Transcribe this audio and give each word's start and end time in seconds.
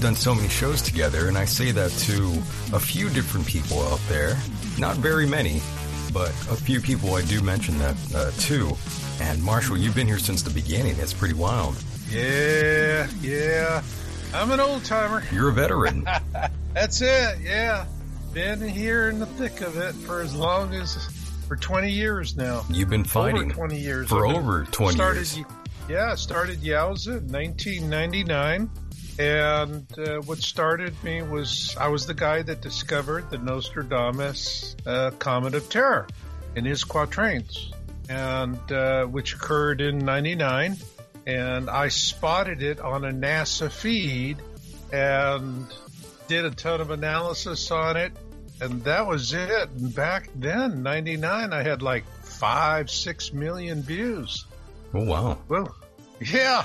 we've 0.00 0.06
done 0.06 0.16
so 0.16 0.34
many 0.34 0.48
shows 0.48 0.80
together, 0.80 1.28
and 1.28 1.36
I 1.36 1.44
say 1.44 1.72
that 1.72 1.90
to 1.90 2.32
a 2.74 2.80
few 2.80 3.10
different 3.10 3.46
people 3.46 3.82
out 3.82 4.00
there. 4.08 4.34
Not 4.78 4.96
very 4.96 5.26
many, 5.26 5.60
but 6.10 6.30
a 6.48 6.56
few 6.56 6.80
people 6.80 7.16
I 7.16 7.22
do 7.22 7.42
mention 7.42 7.78
that 7.80 7.96
uh, 8.14 8.30
too. 8.38 8.74
And 9.20 9.42
Marshall, 9.42 9.76
you've 9.76 9.94
been 9.94 10.06
here 10.06 10.18
since 10.18 10.40
the 10.40 10.48
beginning. 10.48 10.94
That's 10.94 11.12
pretty 11.12 11.34
wild. 11.34 11.76
Yeah, 12.08 13.08
yeah. 13.20 13.82
I'm 14.32 14.50
an 14.52 14.60
old 14.60 14.86
timer. 14.86 15.22
You're 15.30 15.50
a 15.50 15.52
veteran. 15.52 16.08
That's 16.72 17.02
it. 17.02 17.38
Yeah. 17.42 17.84
Been 18.32 18.66
here 18.66 19.10
in 19.10 19.18
the 19.18 19.26
thick 19.26 19.60
of 19.60 19.76
it 19.76 19.92
for 19.92 20.22
as 20.22 20.34
long 20.34 20.72
as 20.72 20.96
for 21.46 21.56
20 21.56 21.90
years 21.90 22.38
now. 22.38 22.64
You've 22.70 22.88
been 22.88 23.04
fighting 23.04 23.52
over 23.52 23.68
20 23.68 23.78
years. 23.78 24.08
for 24.08 24.26
over 24.26 24.64
20 24.64 24.94
started, 24.94 25.36
years. 25.36 25.46
Yeah, 25.90 26.14
started 26.14 26.60
YOWUSA 26.60 27.18
in 27.18 27.32
1999. 27.32 28.70
And 29.20 29.86
uh, 29.98 30.22
what 30.22 30.38
started 30.38 30.94
me 31.04 31.20
was 31.20 31.76
I 31.78 31.88
was 31.88 32.06
the 32.06 32.14
guy 32.14 32.40
that 32.40 32.62
discovered 32.62 33.28
the 33.28 33.36
Nostradamus 33.36 34.74
uh, 34.86 35.10
Comet 35.18 35.54
of 35.54 35.68
Terror 35.68 36.08
in 36.56 36.64
his 36.64 36.84
quatrains, 36.84 37.70
and 38.08 38.72
uh, 38.72 39.04
which 39.04 39.34
occurred 39.34 39.82
in 39.82 39.98
'99. 39.98 40.78
And 41.26 41.68
I 41.68 41.88
spotted 41.88 42.62
it 42.62 42.80
on 42.80 43.04
a 43.04 43.10
NASA 43.10 43.70
feed 43.70 44.38
and 44.90 45.66
did 46.26 46.46
a 46.46 46.50
ton 46.50 46.80
of 46.80 46.90
analysis 46.90 47.70
on 47.70 47.98
it, 47.98 48.12
and 48.62 48.82
that 48.84 49.06
was 49.06 49.34
it. 49.34 49.68
And 49.68 49.94
back 49.94 50.30
then, 50.34 50.82
'99, 50.82 51.52
I 51.52 51.62
had 51.62 51.82
like 51.82 52.06
five, 52.22 52.90
six 52.90 53.34
million 53.34 53.82
views. 53.82 54.46
Oh, 54.94 55.04
wow. 55.04 55.36
Well, 55.46 55.76
yeah. 56.20 56.64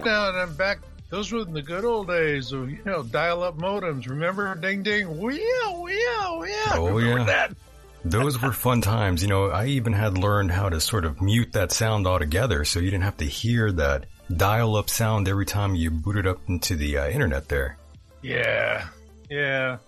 Now 0.00 0.28
and 0.28 0.36
I'm 0.36 0.54
back. 0.56 0.80
Those 1.08 1.30
were 1.30 1.44
the 1.44 1.62
good 1.62 1.84
old 1.84 2.08
days 2.08 2.50
of 2.50 2.68
you 2.68 2.80
know 2.84 3.04
dial-up 3.04 3.56
modems. 3.56 4.08
Remember, 4.08 4.52
ding 4.56 4.82
ding, 4.82 5.08
yeah, 5.08 5.30
yeah, 5.30 6.44
yeah. 6.44 6.72
Oh, 6.72 6.88
Remember 6.88 7.18
yeah. 7.20 7.24
that? 7.24 7.56
Those 8.04 8.42
were 8.42 8.52
fun 8.52 8.80
times. 8.80 9.22
You 9.22 9.28
know, 9.28 9.46
I 9.46 9.66
even 9.66 9.92
had 9.92 10.18
learned 10.18 10.50
how 10.50 10.68
to 10.68 10.80
sort 10.80 11.04
of 11.04 11.22
mute 11.22 11.52
that 11.52 11.70
sound 11.70 12.08
altogether 12.08 12.64
so 12.64 12.80
you 12.80 12.90
didn't 12.90 13.04
have 13.04 13.18
to 13.18 13.24
hear 13.24 13.70
that 13.72 14.06
dial 14.36 14.74
up 14.74 14.90
sound 14.90 15.28
every 15.28 15.46
time 15.46 15.76
you 15.76 15.92
booted 15.92 16.26
up 16.26 16.40
into 16.48 16.74
the 16.74 16.98
uh, 16.98 17.08
internet 17.08 17.48
there. 17.48 17.78
Yeah, 18.20 18.88
yeah, 19.30 19.78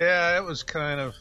yeah. 0.00 0.38
It 0.38 0.44
was 0.44 0.62
kind 0.62 1.00
of 1.00 1.14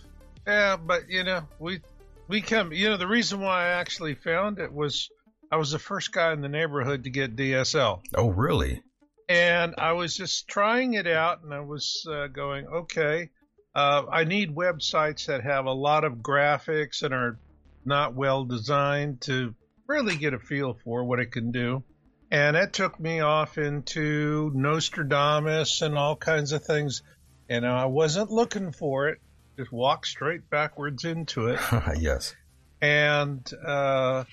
yeah, 0.45 0.77
but 0.77 1.09
you 1.09 1.23
know, 1.23 1.41
we 1.57 1.79
we 2.27 2.41
come. 2.41 2.71
You 2.71 2.89
know, 2.89 2.97
the 2.97 3.07
reason 3.07 3.41
why 3.41 3.65
I 3.65 3.69
actually 3.69 4.13
found 4.13 4.59
it 4.59 4.71
was 4.71 5.09
I 5.51 5.57
was 5.57 5.71
the 5.71 5.79
first 5.79 6.11
guy 6.11 6.33
in 6.33 6.41
the 6.41 6.49
neighborhood 6.49 7.03
to 7.03 7.09
get 7.09 7.35
DSL. 7.35 8.01
Oh, 8.15 8.29
really? 8.29 8.81
and 9.27 9.75
I 9.77 9.93
was 9.93 10.15
just 10.15 10.47
trying 10.47 10.93
it 10.93 11.07
out, 11.07 11.43
and 11.43 11.53
I 11.53 11.61
was 11.61 12.05
uh, 12.09 12.27
going, 12.27 12.67
okay, 12.67 13.29
uh, 13.73 14.03
I 14.11 14.23
need 14.23 14.55
websites 14.55 15.25
that 15.25 15.43
have 15.43 15.65
a 15.65 15.73
lot 15.73 16.03
of 16.03 16.17
graphics 16.17 17.01
and 17.01 17.13
are 17.13 17.39
not 17.83 18.13
well 18.13 18.45
designed 18.45 19.21
to 19.21 19.53
really 19.87 20.15
get 20.15 20.33
a 20.33 20.39
feel 20.39 20.77
for 20.83 21.03
what 21.03 21.19
it 21.19 21.31
can 21.31 21.51
do. 21.51 21.83
And 22.31 22.55
that 22.55 22.73
took 22.73 22.99
me 22.99 23.19
off 23.19 23.57
into 23.57 24.51
Nostradamus 24.53 25.81
and 25.81 25.97
all 25.97 26.15
kinds 26.15 26.51
of 26.51 26.63
things. 26.63 27.03
And 27.49 27.65
I 27.65 27.85
wasn't 27.85 28.31
looking 28.31 28.71
for 28.71 29.09
it, 29.09 29.19
just 29.57 29.71
walked 29.71 30.07
straight 30.07 30.49
backwards 30.49 31.05
into 31.05 31.47
it. 31.47 31.59
yes. 31.99 32.35
And 32.81 33.47
uh, 33.65 34.23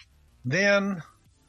then, 0.44 1.02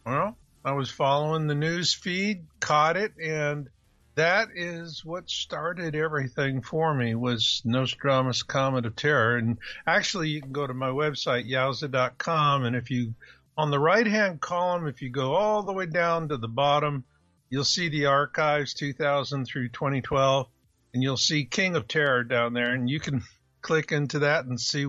well, 0.05 0.37
I 0.63 0.73
was 0.73 0.89
following 0.89 1.47
the 1.47 1.55
news 1.55 1.93
feed, 1.93 2.45
caught 2.59 2.95
it, 2.95 3.13
and 3.21 3.69
that 4.15 4.49
is 4.55 5.03
what 5.03 5.29
started 5.29 5.95
everything 5.95 6.61
for 6.61 6.93
me 6.93 7.15
was 7.15 7.61
Nostradamus 7.65 8.43
Comet 8.43 8.85
of 8.85 8.95
Terror. 8.95 9.37
And 9.37 9.57
actually, 9.87 10.29
you 10.29 10.41
can 10.41 10.51
go 10.51 10.67
to 10.67 10.73
my 10.73 10.89
website, 10.89 11.49
yowusa.com, 11.49 12.65
and 12.65 12.75
if 12.75 12.91
you, 12.91 13.15
on 13.57 13.71
the 13.71 13.79
right 13.79 14.05
hand 14.05 14.39
column, 14.39 14.87
if 14.87 15.01
you 15.01 15.09
go 15.09 15.33
all 15.33 15.63
the 15.63 15.73
way 15.73 15.87
down 15.87 16.29
to 16.29 16.37
the 16.37 16.47
bottom, 16.47 17.03
you'll 17.49 17.63
see 17.63 17.89
the 17.89 18.05
archives 18.05 18.73
2000 18.75 19.45
through 19.45 19.69
2012, 19.69 20.47
and 20.93 21.01
you'll 21.01 21.17
see 21.17 21.45
King 21.45 21.75
of 21.75 21.87
Terror 21.87 22.23
down 22.23 22.53
there, 22.53 22.73
and 22.73 22.89
you 22.89 22.99
can 22.99 23.23
click 23.61 23.91
into 23.91 24.19
that 24.19 24.45
and 24.45 24.61
see 24.61 24.85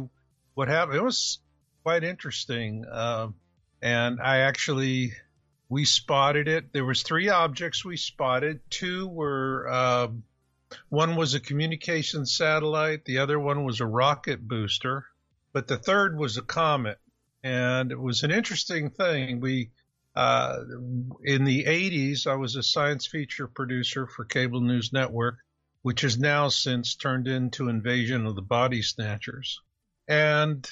what 0.52 0.68
happened. 0.68 0.98
It 0.98 1.02
was 1.02 1.40
quite 1.82 2.04
interesting. 2.04 2.84
Uh, 2.90 3.28
and 3.84 4.18
I 4.18 4.38
actually 4.38 5.12
we 5.68 5.84
spotted 5.84 6.48
it. 6.48 6.72
There 6.72 6.86
was 6.86 7.02
three 7.02 7.28
objects 7.28 7.84
we 7.84 7.98
spotted. 7.98 8.60
Two 8.70 9.06
were 9.06 9.68
um, 9.68 10.22
one 10.88 11.16
was 11.16 11.34
a 11.34 11.40
communication 11.40 12.24
satellite. 12.24 13.04
The 13.04 13.18
other 13.18 13.38
one 13.38 13.64
was 13.64 13.80
a 13.80 13.86
rocket 13.86 14.40
booster. 14.48 15.04
But 15.52 15.68
the 15.68 15.76
third 15.76 16.18
was 16.18 16.38
a 16.38 16.42
comet, 16.42 16.98
and 17.42 17.92
it 17.92 18.00
was 18.00 18.22
an 18.22 18.30
interesting 18.30 18.88
thing. 18.88 19.40
We 19.40 19.70
uh, 20.16 20.60
in 21.22 21.44
the 21.44 21.64
80s, 21.64 22.26
I 22.26 22.36
was 22.36 22.56
a 22.56 22.62
science 22.62 23.06
feature 23.06 23.48
producer 23.48 24.06
for 24.06 24.24
Cable 24.24 24.62
News 24.62 24.94
Network, 24.94 25.36
which 25.82 26.00
has 26.00 26.18
now 26.18 26.48
since 26.48 26.94
turned 26.94 27.28
into 27.28 27.68
Invasion 27.68 28.24
of 28.24 28.34
the 28.34 28.42
Body 28.42 28.80
Snatchers. 28.80 29.60
And 30.08 30.66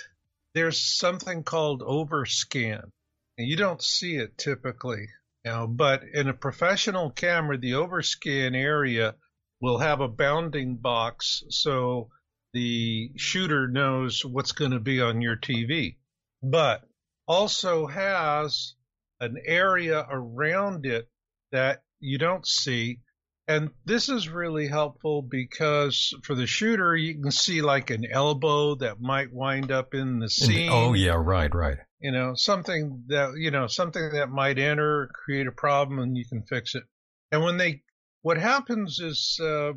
there's 0.55 0.81
something 0.81 1.43
called 1.44 1.82
overscan. 1.82 2.91
You 3.38 3.56
don't 3.56 3.82
see 3.82 4.17
it 4.17 4.37
typically, 4.37 5.08
you 5.44 5.50
know, 5.50 5.67
but 5.67 6.02
in 6.05 6.29
a 6.29 6.34
professional 6.34 7.11
camera, 7.11 7.56
the 7.56 7.73
overscan 7.73 8.55
area 8.55 9.17
will 9.61 9.79
have 9.79 10.00
a 10.00 10.08
bounding 10.08 10.76
box 10.76 11.43
so 11.49 12.11
the 12.52 13.11
shooter 13.17 13.69
knows 13.69 14.25
what's 14.25 14.52
going 14.52 14.73
to 14.73 14.81
be 14.81 15.00
on 15.00 15.23
your 15.23 15.37
TV, 15.37 15.96
but 16.43 16.82
also 17.26 17.87
has 17.87 18.75
an 19.20 19.37
area 19.46 20.06
around 20.11 20.85
it 20.85 21.08
that 21.52 21.82
you 22.00 22.19
don't 22.19 22.46
see 22.46 23.00
And 23.49 23.71
this 23.85 24.09
is 24.09 24.29
really 24.29 24.69
helpful 24.69 25.21
because 25.21 26.15
for 26.23 26.35
the 26.35 26.47
shooter, 26.47 26.97
you 26.97 27.21
can 27.21 27.33
see 27.33 27.61
like 27.61 27.91
an 27.91 28.06
elbow 28.11 28.77
that 28.77 29.00
might 29.00 29.33
wind 29.33 29.73
up 29.73 29.94
in 29.94 30.21
the 30.21 30.31
scene. 30.31 30.71
Oh 30.71 30.93
yeah, 30.93 31.17
right, 31.19 31.53
right. 31.53 31.79
You 32.00 32.12
know, 32.12 32.35
something 32.35 33.05
that, 33.09 33.35
you 33.37 33.50
know, 33.50 33.67
something 33.67 34.11
that 34.12 34.31
might 34.31 34.59
enter, 34.59 35.11
create 35.25 35.47
a 35.47 35.53
problem 35.53 35.99
and 35.99 36.17
you 36.17 36.25
can 36.25 36.43
fix 36.43 36.75
it. 36.75 36.85
And 37.33 37.43
when 37.43 37.56
they, 37.56 37.83
what 38.23 38.39
happens 38.39 39.00
is, 39.00 39.39
uh, 39.43 39.73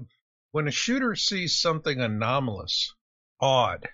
when 0.52 0.68
a 0.68 0.72
shooter 0.72 1.16
sees 1.16 1.60
something 1.60 2.00
anomalous, 2.00 2.94
odd, 3.42 3.90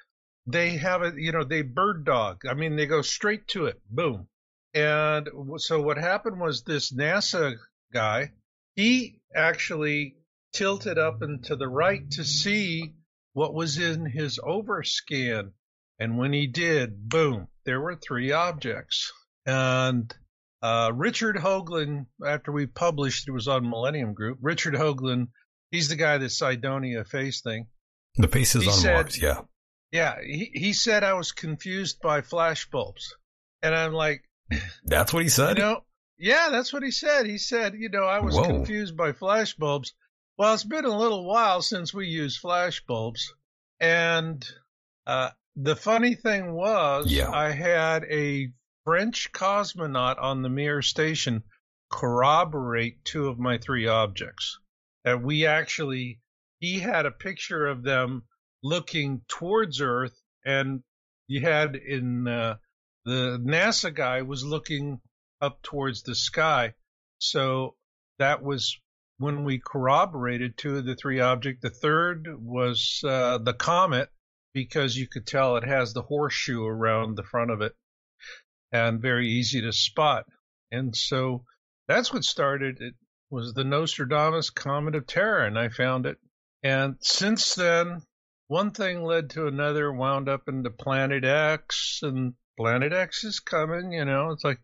they 0.46 0.78
have 0.78 1.02
it, 1.02 1.16
you 1.18 1.32
know, 1.32 1.44
they 1.44 1.62
bird 1.62 2.06
dog. 2.06 2.42
I 2.50 2.54
mean, 2.54 2.76
they 2.76 2.86
go 2.86 3.02
straight 3.02 3.48
to 3.50 3.66
it. 3.66 3.82
Boom. 3.90 4.28
And 4.74 5.28
so 5.58 5.82
what 5.82 5.98
happened 5.98 6.40
was 6.40 6.64
this 6.64 6.94
NASA 6.94 7.56
guy, 7.94 8.32
he 8.76 9.20
actually 9.36 10.16
tilted 10.54 10.98
up 10.98 11.22
and 11.22 11.44
to 11.46 11.56
the 11.56 11.68
right 11.68 12.10
to 12.12 12.24
see 12.24 12.94
what 13.34 13.54
was 13.54 13.78
in 13.78 14.06
his 14.06 14.40
overscan. 14.40 15.52
And 16.00 16.18
when 16.18 16.34
he 16.34 16.48
did, 16.48 17.08
boom, 17.10 17.48
there 17.66 17.80
were 17.80 17.96
three 17.96 18.32
objects. 18.32 19.12
And 19.46 20.14
uh, 20.62 20.92
Richard 20.94 21.38
Hoagland, 21.38 22.08
after 22.26 22.52
we 22.52 22.66
published, 22.66 23.28
it 23.28 23.32
was 23.32 23.48
on 23.48 23.70
Millennium 23.70 24.14
Group. 24.14 24.40
Richard 24.42 24.74
Hoagland, 24.74 25.28
he's 25.72 25.90
the 25.90 25.96
guy 25.96 26.18
that 26.18 26.30
Cydonia 26.32 27.04
face 27.06 27.42
thing. 27.42 27.68
The 28.16 28.28
He 28.64 28.70
on 28.70 28.76
said- 28.78 28.94
Mars, 28.94 29.22
yeah. 29.22 29.42
Yeah, 29.94 30.16
he, 30.26 30.50
he 30.54 30.74
said 30.74 31.04
I 31.04 31.14
was 31.16 31.34
confused 31.34 31.98
by 32.02 32.22
flashbulbs. 32.22 33.10
And 33.62 33.76
I'm 33.76 33.92
like, 33.94 34.24
That's 34.86 35.12
what 35.14 35.20
he 35.20 35.26
you 35.26 35.30
said. 35.32 35.58
know, 35.58 35.84
yeah, 36.22 36.50
that's 36.52 36.72
what 36.72 36.84
he 36.84 36.92
said. 36.92 37.26
He 37.26 37.38
said, 37.40 37.74
you 37.76 37.90
know, 37.90 38.04
I 38.04 38.20
was 38.20 38.36
Whoa. 38.36 38.46
confused 38.46 38.96
by 38.96 39.12
flash 39.12 39.56
bulbs. 39.56 39.94
Well, 40.38 40.54
it's 40.54 40.64
been 40.64 40.86
a 40.86 40.98
little 40.98 41.26
while 41.26 41.62
since 41.62 41.94
we 41.94 42.08
used 42.08 42.40
flash 42.40 42.82
bulbs. 42.86 43.34
And 43.80 44.48
uh, 45.08 45.32
the 45.56 45.76
funny 45.76 46.14
thing 46.16 46.54
was, 46.54 47.12
Yeah. 47.12 47.32
I 47.32 47.50
had 47.50 48.06
a 48.06 48.52
French 48.86 49.32
cosmonaut 49.32 50.22
on 50.22 50.42
the 50.44 50.50
Mir 50.50 50.82
station 50.82 51.44
corroborate 51.92 53.04
two 53.04 53.28
of 53.28 53.40
my 53.40 53.58
three 53.58 53.88
objects. 53.88 54.60
That 55.04 55.22
we 55.24 55.48
actually, 55.48 56.20
he 56.60 56.80
had 56.80 57.06
a 57.08 57.12
picture 57.12 57.66
of 57.66 57.84
them 57.84 58.24
looking 58.64 59.22
towards 59.28 59.82
Earth, 59.82 60.16
and 60.46 60.84
you 61.28 61.42
had 61.42 61.76
in 61.76 62.28
uh, 62.28 62.58
the 63.06 63.40
NASA 63.44 63.94
guy 63.94 64.22
was 64.22 64.44
looking 64.44 65.02
up 65.42 65.62
towards 65.62 66.04
the 66.04 66.16
sky. 66.16 66.74
So 67.20 67.76
that 68.20 68.44
was 68.44 68.80
when 69.18 69.44
we 69.44 69.60
corroborated 69.60 70.58
two 70.58 70.78
of 70.78 70.86
the 70.86 70.96
three 70.96 71.20
objects. 71.20 71.62
The 71.62 71.70
third 71.70 72.28
was 72.40 73.02
uh, 73.04 73.38
the 73.40 73.54
comet 73.54 74.10
because 74.54 74.96
you 74.96 75.08
could 75.08 75.26
tell 75.26 75.58
it 75.58 75.64
has 75.64 75.94
the 75.94 76.02
horseshoe 76.02 76.66
around 76.66 77.16
the 77.16 77.24
front 77.24 77.52
of 77.52 77.62
it 77.62 77.74
and 78.72 79.02
very 79.02 79.28
easy 79.30 79.62
to 79.62 79.72
spot. 79.72 80.26
And 80.72 80.96
so 80.96 81.44
that's 81.88 82.14
what 82.14 82.24
started 82.24 82.82
it 82.82 82.96
was 83.30 83.54
the 83.54 83.64
Nostradamus 83.64 84.50
Comet 84.50 84.96
of 84.96 85.08
Terror, 85.08 85.46
and 85.46 85.58
I 85.58 85.70
found 85.70 86.06
it. 86.06 86.18
And 86.64 86.96
since 87.00 87.56
then, 87.56 88.02
one 88.48 88.72
thing 88.72 89.04
led 89.04 89.32
to 89.32 89.48
another, 89.48 89.92
wound 89.92 90.28
up 90.28 90.48
into 90.48 90.70
Planet 90.70 91.24
X, 91.24 92.00
and 92.04 92.34
Planet 92.58 92.92
X 92.92 93.24
is 93.24 93.40
coming, 93.40 93.94
you 93.94 94.06
know. 94.06 94.32
It's 94.32 94.44
like 94.44 94.60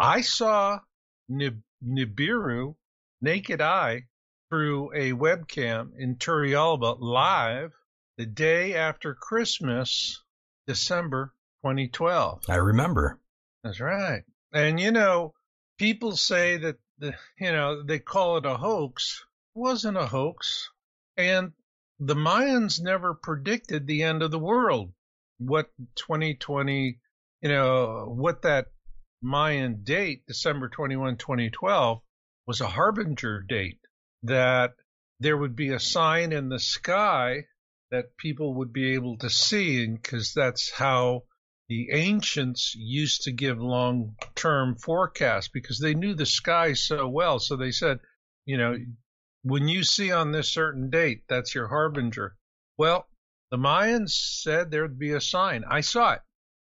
I 0.00 0.22
saw 0.22 0.80
Nib- 1.28 1.62
Nibiru 1.84 2.74
naked 3.20 3.60
eye 3.60 4.06
through 4.48 4.94
a 4.94 5.12
webcam 5.12 5.90
in 5.98 6.16
Turrialba 6.16 6.96
live 6.98 7.74
the 8.16 8.24
day 8.24 8.74
after 8.74 9.14
Christmas, 9.14 10.22
December 10.66 11.34
2012. 11.62 12.44
I 12.48 12.56
remember. 12.56 13.20
That's 13.62 13.78
right. 13.78 14.22
And 14.54 14.80
you 14.80 14.90
know, 14.90 15.34
people 15.78 16.16
say 16.16 16.56
that 16.56 16.78
the 16.98 17.14
you 17.38 17.52
know 17.52 17.82
they 17.82 17.98
call 17.98 18.38
it 18.38 18.46
a 18.46 18.56
hoax. 18.56 19.22
It 19.54 19.58
wasn't 19.58 19.98
a 19.98 20.06
hoax, 20.06 20.70
and 21.18 21.52
the 21.98 22.16
Mayans 22.16 22.80
never 22.80 23.12
predicted 23.12 23.86
the 23.86 24.02
end 24.02 24.22
of 24.22 24.30
the 24.30 24.38
world. 24.38 24.94
What 25.36 25.70
2020, 25.96 26.98
you 27.42 27.48
know, 27.50 28.06
what 28.16 28.42
that 28.42 28.68
Mayan 29.22 29.82
date, 29.82 30.24
December 30.26 30.68
21, 30.68 31.16
2012, 31.16 32.00
was 32.46 32.60
a 32.60 32.66
harbinger 32.66 33.42
date 33.42 33.80
that 34.22 34.72
there 35.20 35.36
would 35.36 35.54
be 35.54 35.70
a 35.70 35.80
sign 35.80 36.32
in 36.32 36.48
the 36.48 36.58
sky 36.58 37.44
that 37.90 38.16
people 38.16 38.54
would 38.54 38.72
be 38.72 38.94
able 38.94 39.18
to 39.18 39.28
see, 39.28 39.86
because 39.86 40.32
that's 40.32 40.70
how 40.70 41.24
the 41.68 41.90
ancients 41.92 42.74
used 42.74 43.22
to 43.22 43.32
give 43.32 43.60
long 43.60 44.16
term 44.34 44.76
forecasts 44.76 45.48
because 45.48 45.78
they 45.78 45.94
knew 45.94 46.14
the 46.14 46.26
sky 46.26 46.72
so 46.72 47.08
well. 47.08 47.38
So 47.38 47.56
they 47.56 47.70
said, 47.70 48.00
you 48.44 48.58
know, 48.58 48.76
when 49.42 49.68
you 49.68 49.84
see 49.84 50.10
on 50.10 50.32
this 50.32 50.48
certain 50.48 50.90
date, 50.90 51.22
that's 51.28 51.54
your 51.54 51.68
harbinger. 51.68 52.36
Well, 52.76 53.06
the 53.50 53.56
Mayans 53.56 54.10
said 54.10 54.70
there'd 54.70 54.98
be 54.98 55.12
a 55.12 55.20
sign. 55.20 55.64
I 55.68 55.82
saw 55.82 56.14
it. 56.14 56.20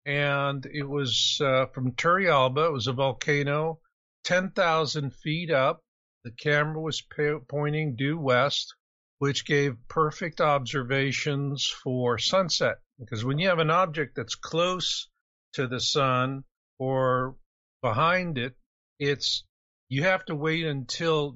And 0.08 0.66
it 0.66 0.88
was 0.88 1.40
uh, 1.44 1.66
from 1.68 1.92
Turrialba. 1.92 2.68
It 2.68 2.72
was 2.72 2.88
a 2.88 2.94
volcano, 2.94 3.82
10,000 4.24 5.14
feet 5.14 5.52
up. 5.52 5.84
The 6.24 6.32
camera 6.32 6.82
was 6.82 7.02
po- 7.02 7.42
pointing 7.48 7.98
due 7.98 8.18
west, 8.18 8.74
which 9.20 9.46
gave 9.46 9.76
perfect 9.90 10.40
observations 10.40 11.68
for 11.68 12.18
sunset. 12.18 12.78
Because 12.98 13.26
when 13.26 13.38
you 13.38 13.50
have 13.50 13.60
an 13.60 13.70
object 13.70 14.16
that's 14.16 14.36
close 14.36 15.10
to 15.54 15.68
the 15.68 15.82
sun 15.82 16.46
or 16.80 17.36
behind 17.82 18.38
it, 18.38 18.56
it's 19.00 19.44
you 19.90 20.04
have 20.04 20.24
to 20.26 20.36
wait 20.36 20.66
until 20.66 21.36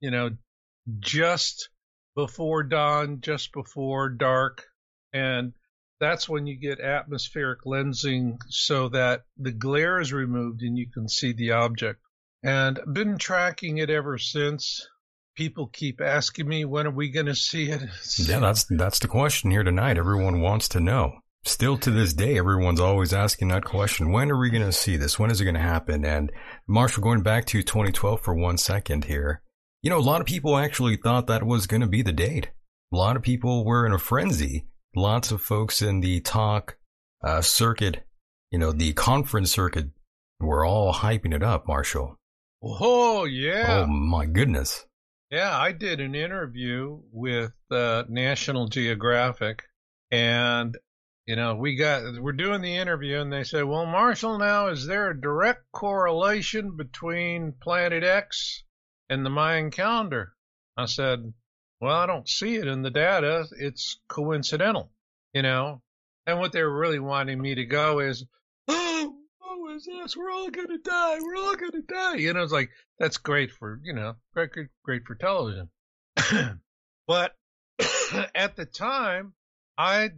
you 0.00 0.10
know 0.10 0.30
just 0.98 1.68
before 2.14 2.62
dawn, 2.62 3.20
just 3.20 3.52
before 3.52 4.08
dark, 4.08 4.64
and 5.12 5.52
that's 6.00 6.28
when 6.28 6.46
you 6.46 6.56
get 6.56 6.80
atmospheric 6.80 7.62
lensing 7.64 8.38
so 8.48 8.88
that 8.90 9.22
the 9.36 9.52
glare 9.52 10.00
is 10.00 10.12
removed 10.12 10.62
and 10.62 10.78
you 10.78 10.90
can 10.90 11.08
see 11.08 11.32
the 11.32 11.52
object. 11.52 12.00
And 12.42 12.78
I've 12.78 12.94
been 12.94 13.18
tracking 13.18 13.78
it 13.78 13.90
ever 13.90 14.18
since. 14.18 14.86
People 15.36 15.68
keep 15.68 16.00
asking 16.00 16.48
me 16.48 16.64
when 16.64 16.86
are 16.86 16.90
we 16.90 17.10
going 17.10 17.26
to 17.26 17.34
see 17.34 17.70
it? 17.70 17.82
Yeah, 18.18 18.40
that's 18.40 18.64
that's 18.64 18.98
the 18.98 19.08
question 19.08 19.50
here 19.50 19.62
tonight. 19.62 19.98
Everyone 19.98 20.40
wants 20.40 20.68
to 20.70 20.80
know. 20.80 21.12
Still 21.44 21.78
to 21.78 21.90
this 21.90 22.12
day, 22.12 22.36
everyone's 22.36 22.80
always 22.80 23.12
asking 23.12 23.48
that 23.48 23.64
question. 23.64 24.10
When 24.10 24.30
are 24.30 24.38
we 24.38 24.50
going 24.50 24.66
to 24.66 24.72
see 24.72 24.96
this? 24.96 25.18
When 25.18 25.30
is 25.30 25.40
it 25.40 25.44
going 25.44 25.54
to 25.54 25.60
happen? 25.60 26.04
And 26.04 26.32
Marshall, 26.66 27.02
going 27.02 27.22
back 27.22 27.46
to 27.46 27.62
2012 27.62 28.20
for 28.20 28.34
one 28.34 28.58
second 28.58 29.04
here, 29.04 29.42
you 29.80 29.90
know, 29.90 29.98
a 29.98 30.00
lot 30.00 30.20
of 30.20 30.26
people 30.26 30.56
actually 30.56 30.96
thought 30.96 31.28
that 31.28 31.44
was 31.44 31.68
going 31.68 31.80
to 31.80 31.86
be 31.86 32.02
the 32.02 32.12
date. 32.12 32.50
A 32.92 32.96
lot 32.96 33.16
of 33.16 33.22
people 33.22 33.64
were 33.64 33.86
in 33.86 33.92
a 33.92 33.98
frenzy. 33.98 34.66
Lots 34.94 35.30
of 35.30 35.42
folks 35.42 35.82
in 35.82 36.00
the 36.00 36.20
talk 36.20 36.76
uh, 37.22 37.42
circuit, 37.42 38.04
you 38.50 38.58
know, 38.58 38.72
the 38.72 38.92
conference 38.94 39.50
circuit, 39.50 39.90
were 40.40 40.64
all 40.64 40.92
hyping 40.94 41.34
it 41.34 41.42
up, 41.42 41.66
Marshall. 41.66 42.16
Oh 42.62 43.24
yeah. 43.24 43.82
Oh 43.82 43.86
my 43.86 44.26
goodness. 44.26 44.86
Yeah, 45.30 45.56
I 45.56 45.72
did 45.72 46.00
an 46.00 46.14
interview 46.14 47.00
with 47.12 47.52
uh, 47.70 48.04
National 48.08 48.68
Geographic, 48.68 49.64
and 50.10 50.76
you 51.26 51.36
know 51.36 51.54
we 51.54 51.76
got 51.76 52.20
we're 52.20 52.32
doing 52.32 52.62
the 52.62 52.76
interview, 52.76 53.20
and 53.20 53.32
they 53.32 53.44
said, 53.44 53.64
"Well, 53.64 53.84
Marshall, 53.84 54.38
now 54.38 54.68
is 54.68 54.86
there 54.86 55.10
a 55.10 55.20
direct 55.20 55.70
correlation 55.72 56.76
between 56.76 57.52
Planet 57.60 58.02
X 58.02 58.64
and 59.10 59.24
the 59.24 59.30
Mayan 59.30 59.70
calendar?" 59.70 60.32
I 60.76 60.86
said, 60.86 61.34
"Well, 61.80 61.96
I 61.96 62.06
don't 62.06 62.28
see 62.28 62.56
it 62.56 62.66
in 62.66 62.82
the 62.82 62.90
data. 62.90 63.46
It's 63.58 64.00
coincidental, 64.08 64.92
you 65.32 65.42
know." 65.42 65.82
And 66.26 66.38
what 66.38 66.52
they 66.52 66.62
were 66.62 66.78
really 66.78 66.98
wanting 66.98 67.40
me 67.40 67.54
to 67.54 67.64
go 67.64 68.00
is, 68.00 68.24
"Oh, 68.68 69.16
what 69.38 69.58
was 69.58 69.86
this? 69.86 70.16
We're 70.16 70.30
all 70.30 70.50
gonna 70.50 70.78
die. 70.78 71.18
We're 71.20 71.36
all 71.36 71.56
gonna 71.56 71.82
die." 71.82 72.16
You 72.16 72.32
know, 72.32 72.42
it's 72.42 72.52
like 72.52 72.70
that's 72.98 73.18
great 73.18 73.52
for 73.52 73.80
you 73.82 73.92
know 73.92 74.16
great 74.34 74.50
great, 74.52 74.68
great 74.84 75.04
for 75.06 75.14
television 75.14 75.70
but 77.06 77.34
at 78.34 78.56
the 78.56 78.66
time 78.66 79.32
i 79.76 80.10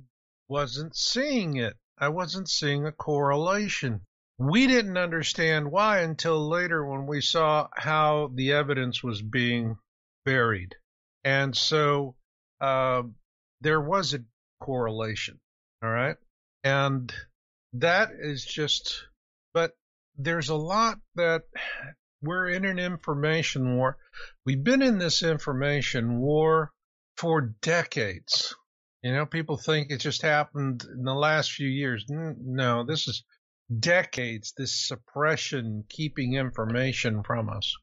wasn't 0.49 0.97
seeing 0.97 1.57
it 1.57 1.75
i 1.99 2.09
wasn't 2.09 2.49
seeing 2.49 2.87
a 2.87 2.93
correlation 2.93 4.01
we 4.39 4.67
didn't 4.67 4.97
understand 4.97 5.71
why 5.71 6.01
until 6.01 6.49
later 6.49 6.85
when 6.85 7.07
we 7.07 7.21
saw 7.21 7.69
how 7.75 8.31
the 8.35 8.53
evidence 8.53 9.03
was 9.03 9.21
being 9.21 9.77
buried 10.25 10.75
and 11.25 11.57
so 11.57 12.15
uh, 12.61 13.03
there 13.61 13.81
was 13.81 14.15
a 14.15 14.21
correlation 14.61 15.39
all 15.83 15.91
right 15.91 16.17
and 16.65 17.13
that 17.73 18.11
is 18.19 18.45
just 18.45 19.05
but 19.55 19.73
there's 20.17 20.49
a 20.49 20.55
lot 20.55 20.99
that 21.15 21.43
we're 22.23 22.49
in 22.49 22.65
an 22.65 22.79
information 22.79 23.77
war. 23.77 23.97
We've 24.45 24.63
been 24.63 24.83
in 24.83 24.99
this 24.99 25.23
information 25.23 26.21
war 26.21 26.73
for 27.17 27.55
decades. 27.63 28.55
You 29.03 29.15
know, 29.15 29.27
people 29.27 29.57
think 29.57 29.91
it 29.91 29.99
just 29.99 30.23
happened 30.23 30.85
in 30.85 31.05
the 31.05 31.15
last 31.15 31.53
few 31.53 31.69
years. 31.69 32.05
No, 32.09 32.85
this 32.85 33.09
is 33.09 33.25
decades, 33.79 34.53
this 34.57 34.87
suppression, 34.87 35.85
keeping 35.89 36.35
information 36.35 37.23
from 37.23 37.49
us. 37.49 37.75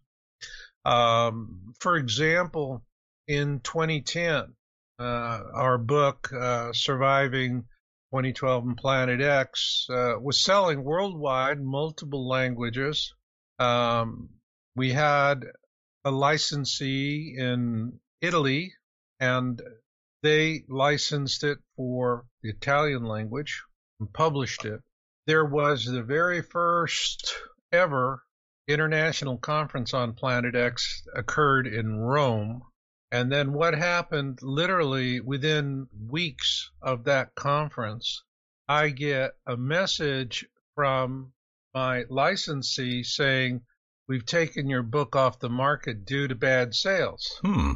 Um, 0.86 1.74
for 1.80 1.98
example, 1.98 2.84
in 3.28 3.60
2010, 3.60 4.56
uh, 5.00 5.04
our 5.04 5.78
book, 5.78 6.32
uh, 6.34 6.72
Surviving 6.74 7.64
2012 8.12 8.64
and 8.66 8.78
Planet 8.78 9.22
X, 9.22 9.88
uh, 9.90 10.16
was 10.20 10.42
selling 10.42 10.84
worldwide, 10.84 11.62
multiple 11.62 12.28
languages. 12.28 13.14
Um, 13.60 14.30
we 14.76 14.92
had 14.92 15.46
a 16.06 16.12
licensee 16.12 17.36
in 17.38 18.00
Italy, 18.22 18.74
and 19.20 19.62
they 20.24 20.64
licensed 20.70 21.44
it 21.44 21.60
for 21.76 22.26
the 22.42 22.50
Italian 22.50 23.04
language 23.04 23.62
and 24.00 24.12
published 24.14 24.66
it. 24.66 24.82
There 25.26 25.46
was 25.46 25.86
the 25.86 26.04
very 26.04 26.42
first 26.42 27.36
ever 27.72 28.24
international 28.68 29.38
conference 29.38 29.94
on 29.94 30.14
Planet 30.14 30.56
X 30.56 31.04
occurred 31.14 31.68
in 31.68 32.00
Rome. 32.00 32.64
And 33.10 33.32
then 33.32 33.54
what 33.54 33.74
happened 33.74 34.42
literally 34.42 35.22
within 35.22 35.88
weeks 36.10 36.72
of 36.82 37.06
that 37.06 37.36
conference, 37.36 38.24
I 38.68 38.90
get 38.90 39.32
a 39.46 39.56
message 39.56 40.46
from 40.76 41.32
my 41.74 42.04
licensee 42.10 43.04
saying, 43.04 43.66
We've 44.10 44.26
taken 44.26 44.70
your 44.70 44.84
book 44.84 45.16
off 45.16 45.40
the 45.40 45.50
market 45.50 46.06
due 46.06 46.28
to 46.28 46.36
bad 46.36 46.76
sales. 46.76 47.40
Hmm. 47.42 47.74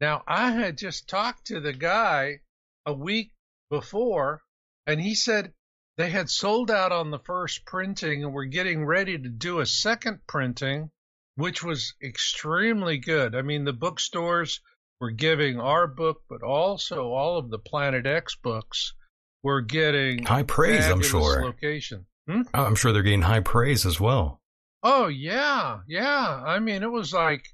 Now, 0.00 0.24
I 0.26 0.52
had 0.52 0.78
just 0.78 1.08
talked 1.08 1.48
to 1.48 1.60
the 1.60 1.74
guy 1.74 2.40
a 2.86 2.94
week 2.94 3.32
before, 3.68 4.42
and 4.86 5.00
he 5.00 5.14
said 5.14 5.52
they 5.96 6.08
had 6.08 6.30
sold 6.30 6.70
out 6.70 6.90
on 6.90 7.10
the 7.10 7.18
first 7.18 7.66
printing 7.66 8.24
and 8.24 8.32
were 8.32 8.46
getting 8.46 8.86
ready 8.86 9.18
to 9.18 9.28
do 9.28 9.60
a 9.60 9.66
second 9.66 10.26
printing, 10.26 10.90
which 11.34 11.62
was 11.62 11.94
extremely 12.02 12.96
good. 12.96 13.34
I 13.34 13.42
mean, 13.42 13.64
the 13.64 13.74
bookstores 13.74 14.60
were 15.00 15.10
giving 15.10 15.58
our 15.58 15.86
book, 15.86 16.22
but 16.28 16.42
also 16.42 17.12
all 17.12 17.38
of 17.38 17.50
the 17.50 17.58
Planet 17.58 18.06
X 18.06 18.36
books 18.36 18.94
We're 19.42 19.62
getting 19.62 20.24
high 20.24 20.42
praise, 20.42 20.86
I'm 20.86 21.02
sure. 21.02 21.42
Location. 21.42 22.06
Hmm? 22.28 22.42
I'm 22.52 22.74
sure 22.74 22.92
they're 22.92 23.02
getting 23.02 23.22
high 23.22 23.40
praise 23.40 23.86
as 23.86 23.98
well. 23.98 24.40
Oh, 24.82 25.08
yeah. 25.08 25.80
Yeah. 25.88 26.42
I 26.46 26.58
mean, 26.58 26.82
it 26.82 26.90
was 26.90 27.12
like, 27.14 27.46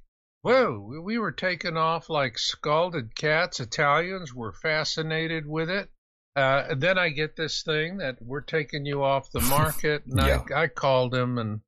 whoa, 0.43 1.00
we 1.05 1.19
were 1.19 1.33
taken 1.33 1.76
off 1.76 2.11
like 2.11 2.38
scalded 2.38 3.15
cats. 3.15 3.61
Italians 3.61 4.35
were 4.35 4.53
fascinated 4.53 5.47
with 5.47 5.71
it. 5.71 5.88
Uh, 6.35 6.65
and 6.71 6.81
then 6.81 6.99
I 6.99 7.09
get 7.11 7.37
this 7.37 7.62
thing 7.62 7.99
that 7.99 8.17
we're 8.21 8.43
taking 8.43 8.85
you 8.85 9.03
off 9.05 9.31
the 9.31 9.41
market. 9.59 10.05
And 10.07 10.19
yeah. 10.19 10.43
I, 10.55 10.62
I 10.65 10.67
called 10.69 11.15
him 11.15 11.38
and, 11.38 11.61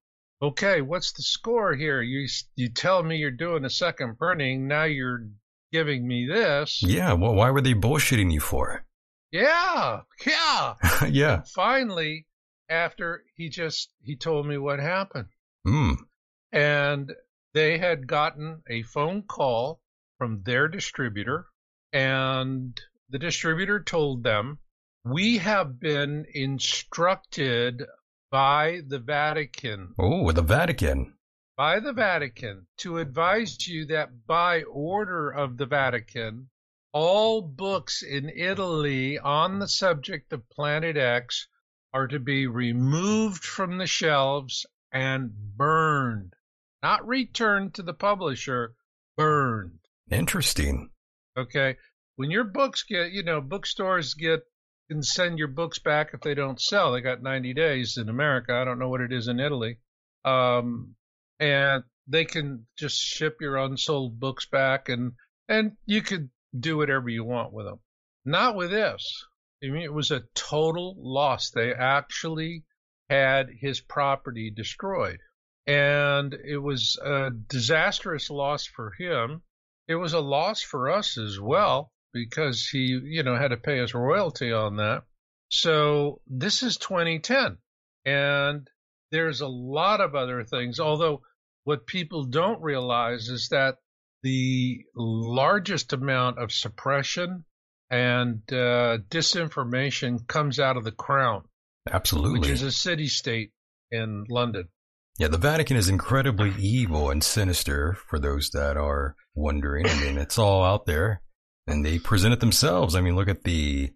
okay, 0.42 0.80
what's 0.80 1.12
the 1.12 1.22
score 1.22 1.74
here? 1.74 2.02
You, 2.02 2.26
you 2.56 2.68
tell 2.68 3.02
me 3.02 3.16
you're 3.16 3.30
doing 3.30 3.64
a 3.64 3.70
second 3.70 4.18
printing. 4.18 4.66
Now 4.66 4.84
you're 4.84 5.28
giving 5.72 6.06
me 6.06 6.26
this. 6.26 6.82
Yeah. 6.82 7.12
Well, 7.14 7.34
why 7.34 7.50
were 7.50 7.60
they 7.60 7.74
bullshitting 7.74 8.32
you 8.32 8.40
for? 8.40 8.84
Yeah. 9.30 10.00
Yeah. 10.26 10.74
yeah. 11.08 11.34
And 11.34 11.48
finally, 11.48 12.26
after 12.68 13.24
he 13.36 13.48
just, 13.48 13.90
he 14.02 14.16
told 14.16 14.46
me 14.46 14.58
what 14.58 14.80
happened. 14.80 15.28
Mm. 15.66 15.96
And 16.52 17.12
they 17.54 17.78
had 17.78 18.06
gotten 18.06 18.62
a 18.68 18.82
phone 18.82 19.22
call 19.22 19.80
from 20.18 20.42
their 20.42 20.68
distributor, 20.68 21.46
and 21.92 22.78
the 23.08 23.18
distributor 23.18 23.82
told 23.82 24.22
them, 24.22 24.58
We 25.04 25.38
have 25.38 25.80
been 25.80 26.26
instructed 26.32 27.82
by 28.30 28.80
the 28.86 28.98
Vatican. 28.98 29.94
Oh, 29.98 30.30
the 30.32 30.42
Vatican. 30.42 31.14
By 31.58 31.80
the 31.80 31.92
Vatican 31.92 32.68
to 32.78 32.96
advise 32.96 33.68
you 33.68 33.84
that 33.86 34.26
by 34.26 34.62
order 34.62 35.28
of 35.28 35.58
the 35.58 35.66
Vatican, 35.66 36.48
all 36.92 37.42
books 37.42 38.02
in 38.02 38.30
Italy 38.30 39.18
on 39.18 39.58
the 39.58 39.68
subject 39.68 40.32
of 40.32 40.48
Planet 40.48 40.96
X 40.96 41.48
are 41.92 42.08
to 42.08 42.18
be 42.18 42.46
removed 42.46 43.44
from 43.44 43.76
the 43.76 43.86
shelves 43.86 44.64
and 44.90 45.30
burned 45.54 46.32
not 46.82 47.06
returned 47.06 47.74
to 47.74 47.82
the 47.82 47.94
publisher, 47.94 48.74
burned. 49.16 49.80
Interesting. 50.10 50.90
Okay. 51.36 51.76
When 52.16 52.30
your 52.30 52.44
books 52.44 52.82
get, 52.82 53.12
you 53.12 53.22
know, 53.22 53.40
bookstores 53.40 54.14
get 54.14 54.40
can 54.88 55.02
send 55.02 55.38
your 55.38 55.48
books 55.48 55.78
back 55.78 56.10
if 56.14 56.20
they 56.20 56.34
don't 56.34 56.60
sell. 56.60 56.92
They 56.92 57.00
got 57.00 57.22
90 57.22 57.52
days 57.54 57.98
in 57.98 58.08
America. 58.08 58.54
I 58.54 58.64
don't 58.64 58.78
know 58.78 58.88
what 58.88 59.02
it 59.02 59.12
is 59.12 59.28
in 59.28 59.38
Italy. 59.38 59.78
Um, 60.24 60.94
and 61.40 61.84
they 62.06 62.24
can 62.24 62.66
just 62.76 62.98
ship 62.98 63.38
your 63.40 63.56
unsold 63.56 64.18
books 64.18 64.46
back 64.46 64.88
and 64.88 65.12
and 65.48 65.76
you 65.86 66.02
could 66.02 66.30
do 66.58 66.76
whatever 66.76 67.08
you 67.08 67.24
want 67.24 67.52
with 67.52 67.66
them. 67.66 67.80
Not 68.24 68.56
with 68.56 68.70
this. 68.70 69.24
I 69.62 69.68
mean, 69.68 69.82
it 69.82 69.92
was 69.92 70.10
a 70.10 70.24
total 70.34 70.94
loss. 70.98 71.50
They 71.50 71.72
actually 71.72 72.64
had 73.08 73.48
his 73.60 73.80
property 73.80 74.50
destroyed 74.50 75.18
and 75.68 76.32
it 76.32 76.56
was 76.56 76.98
a 77.04 77.30
disastrous 77.30 78.30
loss 78.30 78.66
for 78.66 78.92
him. 78.98 79.42
It 79.86 79.96
was 79.96 80.14
a 80.14 80.20
loss 80.20 80.62
for 80.62 80.90
us 80.90 81.18
as 81.18 81.38
well 81.38 81.92
because 82.12 82.66
he, 82.66 82.98
you 83.04 83.22
know, 83.22 83.36
had 83.36 83.48
to 83.48 83.58
pay 83.58 83.80
us 83.80 83.92
royalty 83.92 84.50
on 84.50 84.76
that. 84.76 85.04
So 85.50 86.22
this 86.26 86.62
is 86.62 86.78
2010 86.78 87.58
and 88.06 88.68
there's 89.10 89.40
a 89.40 89.48
lot 89.48 90.00
of 90.00 90.14
other 90.14 90.44
things. 90.44 90.80
Although 90.80 91.22
what 91.64 91.86
people 91.86 92.24
don't 92.24 92.62
realize 92.62 93.28
is 93.28 93.48
that 93.50 93.76
the 94.22 94.84
largest 94.96 95.92
amount 95.92 96.38
of 96.38 96.52
suppression 96.52 97.44
and 97.90 98.42
uh, 98.52 98.98
disinformation 99.08 100.26
comes 100.26 100.58
out 100.58 100.76
of 100.76 100.84
the 100.84 100.92
crown. 100.92 101.42
Absolutely. 101.90 102.40
Which 102.40 102.48
is 102.50 102.62
a 102.62 102.72
city 102.72 103.06
state 103.06 103.52
in 103.90 104.24
London. 104.28 104.68
Yeah, 105.18 105.28
the 105.28 105.38
Vatican 105.38 105.76
is 105.76 105.88
incredibly 105.88 106.52
evil 106.58 107.10
and 107.10 107.24
sinister 107.24 107.96
for 108.08 108.18
those 108.18 108.50
that 108.50 108.76
are 108.76 109.16
wondering. 109.34 109.86
I 109.88 110.00
mean, 110.00 110.18
it's 110.18 110.38
all 110.38 110.62
out 110.62 110.86
there 110.86 111.22
and 111.66 111.84
they 111.84 111.98
present 111.98 112.32
it 112.32 112.40
themselves. 112.40 112.94
I 112.94 113.00
mean, 113.00 113.16
look 113.16 113.28
at 113.28 113.44
the 113.44 113.90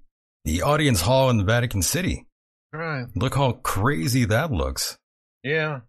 the 0.45 0.63
audience 0.63 1.01
hall 1.01 1.31
in 1.31 1.39
the 1.39 1.45
Vatican 1.45 1.83
City. 1.83 2.27
Right. 2.73 3.07
Look 3.15 3.35
how 3.35 3.53
crazy 3.53 4.25
that 4.27 4.51
looks. 4.51 4.99
Yeah. 5.43 5.81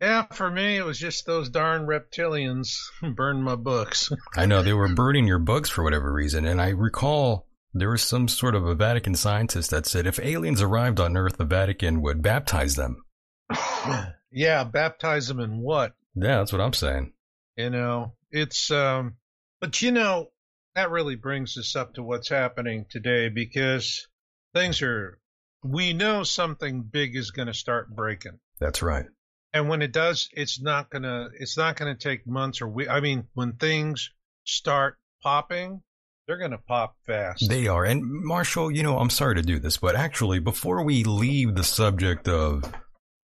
Yeah, 0.00 0.26
for 0.32 0.50
me 0.50 0.76
it 0.76 0.84
was 0.84 0.98
just 0.98 1.26
those 1.26 1.48
darn 1.48 1.86
reptilians 1.86 2.76
burned 3.14 3.44
my 3.44 3.54
books. 3.54 4.10
I 4.36 4.46
know 4.46 4.62
they 4.62 4.72
were 4.72 4.94
burning 4.94 5.26
your 5.26 5.38
books 5.38 5.70
for 5.70 5.84
whatever 5.84 6.12
reason, 6.12 6.44
and 6.44 6.60
I 6.60 6.70
recall 6.70 7.46
there 7.72 7.90
was 7.90 8.02
some 8.02 8.26
sort 8.26 8.54
of 8.54 8.66
a 8.66 8.74
Vatican 8.74 9.14
scientist 9.14 9.70
that 9.70 9.86
said 9.86 10.06
if 10.06 10.18
aliens 10.18 10.60
arrived 10.60 10.98
on 10.98 11.16
Earth, 11.16 11.36
the 11.36 11.44
Vatican 11.44 12.02
would 12.02 12.22
baptize 12.22 12.74
them. 12.74 13.04
Yeah, 14.32 14.64
baptize 14.64 15.28
them 15.28 15.40
in 15.40 15.58
what? 15.58 15.92
Yeah, 16.14 16.38
that's 16.38 16.52
what 16.52 16.62
I'm 16.62 16.72
saying. 16.72 17.12
You 17.56 17.70
know, 17.70 18.14
it's 18.30 18.70
um 18.70 19.16
but 19.60 19.82
you 19.82 19.92
know, 19.92 20.30
that 20.74 20.90
really 20.90 21.16
brings 21.16 21.56
us 21.58 21.76
up 21.76 21.94
to 21.94 22.02
what's 22.02 22.30
happening 22.30 22.86
today 22.88 23.28
because 23.28 24.08
things 24.54 24.80
are 24.80 25.18
we 25.62 25.92
know 25.92 26.24
something 26.24 26.82
big 26.82 27.14
is 27.14 27.30
going 27.30 27.46
to 27.46 27.54
start 27.54 27.94
breaking. 27.94 28.40
That's 28.62 28.82
right. 28.82 29.06
And 29.52 29.68
when 29.68 29.82
it 29.82 29.92
does, 29.92 30.28
it's 30.32 30.60
not 30.60 30.88
going 30.88 31.02
to 31.02 31.28
it's 31.38 31.58
not 31.58 31.76
to 31.76 31.94
take 31.94 32.26
months 32.26 32.62
or 32.62 32.68
we 32.68 32.88
I 32.88 33.00
mean, 33.00 33.24
when 33.34 33.54
things 33.54 34.10
start 34.44 34.96
popping, 35.22 35.82
they're 36.26 36.38
going 36.38 36.52
to 36.52 36.58
pop 36.58 36.96
fast. 37.06 37.48
They 37.48 37.66
are. 37.66 37.84
And 37.84 38.02
Marshall, 38.04 38.70
you 38.70 38.82
know, 38.82 38.98
I'm 38.98 39.10
sorry 39.10 39.34
to 39.34 39.42
do 39.42 39.58
this, 39.58 39.76
but 39.76 39.94
actually 39.94 40.38
before 40.38 40.84
we 40.84 41.04
leave 41.04 41.54
the 41.54 41.64
subject 41.64 42.28
of 42.28 42.72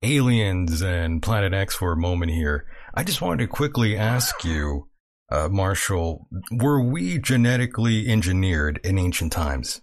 aliens 0.02 0.82
and 0.82 1.22
Planet 1.22 1.52
X 1.52 1.74
for 1.74 1.92
a 1.92 1.96
moment 1.96 2.32
here. 2.32 2.66
I 2.94 3.04
just 3.04 3.20
wanted 3.20 3.44
to 3.44 3.48
quickly 3.48 3.96
ask 3.96 4.44
you, 4.44 4.88
uh, 5.30 5.48
Marshall, 5.48 6.26
were 6.52 6.82
we 6.82 7.18
genetically 7.18 8.08
engineered 8.08 8.80
in 8.84 8.98
ancient 8.98 9.32
times? 9.32 9.82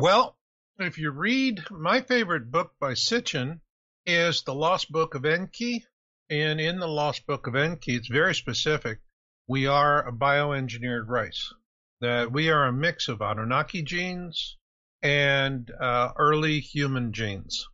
Well, 0.00 0.36
if 0.78 0.98
you 0.98 1.10
read 1.10 1.62
my 1.70 2.00
favorite 2.00 2.50
book 2.50 2.72
by 2.80 2.92
Sitchin 2.92 3.60
is 4.06 4.42
The 4.42 4.54
Lost 4.54 4.90
Book 4.90 5.14
of 5.14 5.24
Enki. 5.24 5.84
And 6.30 6.60
in 6.60 6.78
The 6.78 6.88
Lost 6.88 7.26
Book 7.26 7.46
of 7.46 7.54
Enki, 7.54 7.96
it's 7.96 8.08
very 8.08 8.34
specific. 8.34 9.00
We 9.46 9.66
are 9.66 10.06
a 10.06 10.12
bioengineered 10.12 11.08
race. 11.08 11.52
That 12.00 12.32
we 12.32 12.50
are 12.50 12.66
a 12.66 12.72
mix 12.72 13.08
of 13.08 13.20
Anunnaki 13.20 13.82
genes 13.82 14.56
and 15.02 15.70
uh, 15.70 16.12
early 16.16 16.60
human 16.60 17.12
genes. 17.12 17.66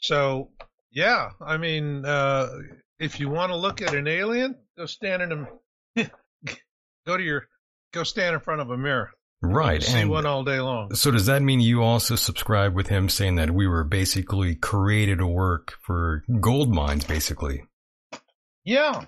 So 0.00 0.50
yeah, 0.90 1.30
I 1.40 1.58
mean, 1.58 2.04
uh, 2.04 2.48
if 2.98 3.20
you 3.20 3.28
want 3.28 3.50
to 3.52 3.56
look 3.56 3.82
at 3.82 3.94
an 3.94 4.08
alien, 4.08 4.56
go 4.76 4.86
stand 4.86 5.22
in 5.22 5.46
a, 5.96 6.10
go 7.06 7.16
to 7.16 7.22
your, 7.22 7.46
go 7.92 8.02
stand 8.04 8.34
in 8.34 8.40
front 8.40 8.60
of 8.60 8.70
a 8.70 8.76
mirror. 8.76 9.10
Right. 9.40 9.82
See 9.82 10.00
and 10.00 10.10
one 10.10 10.26
all 10.26 10.42
day 10.42 10.58
long. 10.58 10.94
so 10.94 11.12
does 11.12 11.26
that 11.26 11.42
mean 11.42 11.60
you 11.60 11.82
also 11.82 12.16
subscribe 12.16 12.74
with 12.74 12.88
him 12.88 13.08
saying 13.08 13.36
that 13.36 13.52
we 13.52 13.68
were 13.68 13.84
basically 13.84 14.56
created 14.56 15.18
to 15.18 15.26
work 15.26 15.74
for 15.80 16.24
gold 16.40 16.74
mines, 16.74 17.04
basically? 17.04 17.62
Yeah. 18.64 19.04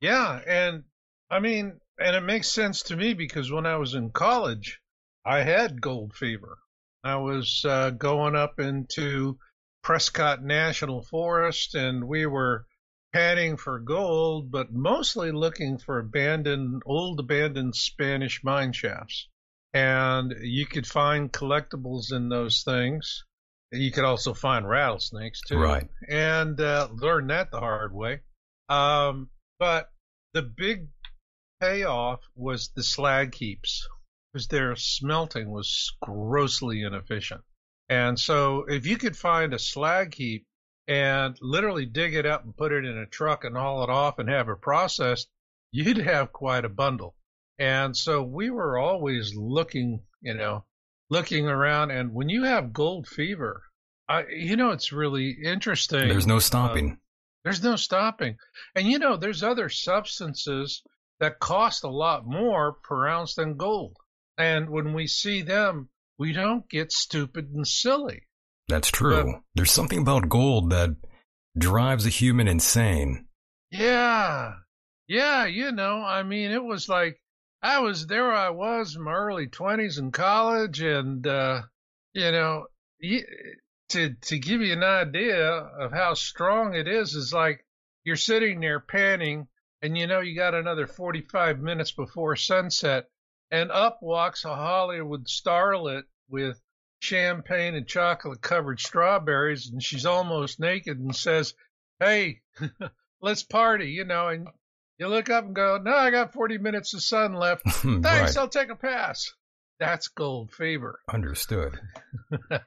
Yeah. 0.00 0.40
And 0.46 0.84
I 1.30 1.40
mean, 1.40 1.80
and 1.98 2.16
it 2.16 2.22
makes 2.22 2.48
sense 2.48 2.84
to 2.84 2.96
me 2.96 3.12
because 3.12 3.52
when 3.52 3.66
I 3.66 3.76
was 3.76 3.94
in 3.94 4.10
college, 4.10 4.80
I 5.24 5.42
had 5.42 5.82
gold 5.82 6.14
fever. 6.14 6.58
I 7.02 7.16
was 7.16 7.64
uh, 7.68 7.90
going 7.90 8.34
up 8.34 8.58
into 8.58 9.38
Prescott 9.82 10.42
National 10.42 11.02
Forest 11.02 11.74
and 11.74 12.08
we 12.08 12.24
were 12.24 12.64
panning 13.12 13.58
for 13.58 13.78
gold, 13.78 14.50
but 14.50 14.72
mostly 14.72 15.30
looking 15.30 15.76
for 15.76 15.98
abandoned, 15.98 16.82
old 16.86 17.20
abandoned 17.20 17.76
Spanish 17.76 18.42
mine 18.42 18.72
shafts. 18.72 19.28
And 19.74 20.32
you 20.40 20.66
could 20.66 20.86
find 20.86 21.32
collectibles 21.32 22.12
in 22.12 22.28
those 22.28 22.62
things. 22.62 23.24
You 23.72 23.90
could 23.90 24.04
also 24.04 24.32
find 24.32 24.68
rattlesnakes 24.68 25.40
too. 25.40 25.58
Right. 25.58 25.88
And 26.08 26.60
uh, 26.60 26.88
learn 26.92 27.26
that 27.26 27.50
the 27.50 27.58
hard 27.58 27.92
way. 27.92 28.20
Um, 28.68 29.30
but 29.58 29.90
the 30.32 30.42
big 30.42 30.88
payoff 31.60 32.20
was 32.36 32.70
the 32.74 32.84
slag 32.84 33.34
heaps 33.34 33.88
because 34.32 34.46
their 34.48 34.76
smelting 34.76 35.50
was 35.50 35.92
grossly 36.00 36.82
inefficient. 36.82 37.42
And 37.88 38.18
so 38.18 38.64
if 38.68 38.86
you 38.86 38.96
could 38.96 39.16
find 39.16 39.52
a 39.52 39.58
slag 39.58 40.14
heap 40.14 40.44
and 40.86 41.36
literally 41.40 41.86
dig 41.86 42.14
it 42.14 42.26
up 42.26 42.44
and 42.44 42.56
put 42.56 42.72
it 42.72 42.84
in 42.84 42.98
a 42.98 43.06
truck 43.06 43.44
and 43.44 43.56
haul 43.56 43.82
it 43.84 43.90
off 43.90 44.18
and 44.18 44.28
have 44.28 44.48
it 44.48 44.60
processed, 44.60 45.28
you'd 45.70 45.98
have 45.98 46.32
quite 46.32 46.64
a 46.64 46.68
bundle. 46.68 47.14
And 47.58 47.96
so 47.96 48.22
we 48.22 48.50
were 48.50 48.78
always 48.78 49.34
looking, 49.36 50.02
you 50.20 50.34
know, 50.34 50.64
looking 51.10 51.46
around. 51.46 51.90
And 51.90 52.12
when 52.12 52.28
you 52.28 52.44
have 52.44 52.72
gold 52.72 53.06
fever, 53.06 53.62
I, 54.08 54.24
you 54.28 54.56
know, 54.56 54.70
it's 54.70 54.92
really 54.92 55.30
interesting. 55.30 56.08
There's 56.08 56.26
no 56.26 56.36
uh, 56.36 56.40
stopping. 56.40 56.98
There's 57.44 57.62
no 57.62 57.76
stopping. 57.76 58.36
And 58.74 58.86
you 58.86 58.98
know, 58.98 59.16
there's 59.16 59.42
other 59.42 59.68
substances 59.68 60.82
that 61.20 61.40
cost 61.40 61.84
a 61.84 61.90
lot 61.90 62.26
more 62.26 62.72
per 62.82 63.06
ounce 63.06 63.34
than 63.34 63.56
gold. 63.56 63.96
And 64.36 64.70
when 64.70 64.94
we 64.94 65.06
see 65.06 65.42
them, 65.42 65.88
we 66.18 66.32
don't 66.32 66.68
get 66.68 66.90
stupid 66.90 67.50
and 67.54 67.66
silly. 67.66 68.22
That's 68.68 68.90
true. 68.90 69.42
There's 69.54 69.70
something 69.70 70.00
about 70.00 70.28
gold 70.28 70.70
that 70.70 70.96
drives 71.56 72.06
a 72.06 72.10
human 72.10 72.48
insane. 72.48 73.26
Yeah. 73.70 74.54
Yeah, 75.06 75.44
you 75.44 75.70
know, 75.70 76.02
I 76.02 76.22
mean, 76.22 76.50
it 76.50 76.64
was 76.64 76.88
like 76.88 77.20
I 77.64 77.78
was 77.80 78.06
there 78.06 78.30
I 78.30 78.50
was 78.50 78.94
in 78.94 79.02
my 79.02 79.14
early 79.14 79.46
20s 79.46 79.98
in 79.98 80.12
college 80.12 80.82
and 80.82 81.26
uh 81.26 81.62
you 82.12 82.30
know, 82.30 82.66
to 83.00 84.14
to 84.14 84.38
give 84.38 84.60
you 84.60 84.74
an 84.74 84.84
idea 84.84 85.48
of 85.50 85.90
how 85.90 86.12
strong 86.12 86.74
it 86.74 86.86
is 86.86 87.14
is 87.14 87.32
like 87.32 87.64
you're 88.04 88.16
sitting 88.16 88.60
there 88.60 88.80
panning 88.80 89.48
and 89.80 89.96
you 89.96 90.06
know 90.06 90.20
you 90.20 90.36
got 90.36 90.52
another 90.52 90.86
45 90.86 91.58
minutes 91.60 91.90
before 91.92 92.36
sunset 92.36 93.08
and 93.50 93.70
up 93.70 93.98
walks 94.02 94.44
a 94.44 94.54
Hollywood 94.54 95.26
starlet 95.26 96.02
with 96.28 96.60
champagne 97.00 97.74
and 97.74 97.88
chocolate 97.88 98.42
covered 98.42 98.78
strawberries 98.78 99.70
and 99.70 99.82
she's 99.82 100.04
almost 100.04 100.60
naked 100.60 100.98
and 100.98 101.16
says, 101.16 101.54
"Hey, 101.98 102.42
let's 103.22 103.42
party," 103.42 103.90
you 103.90 104.04
know, 104.04 104.28
and 104.28 104.48
you 104.98 105.08
look 105.08 105.30
up 105.30 105.44
and 105.44 105.54
go, 105.54 105.78
"No, 105.82 105.94
I 105.94 106.10
got 106.10 106.32
40 106.32 106.58
minutes 106.58 106.94
of 106.94 107.02
sun 107.02 107.34
left. 107.34 107.62
Thanks, 107.70 108.04
right. 108.06 108.36
I'll 108.36 108.48
take 108.48 108.70
a 108.70 108.76
pass." 108.76 109.24
That's 109.80 110.08
gold 110.08 110.52
fever. 110.52 111.00
Understood. 111.12 111.78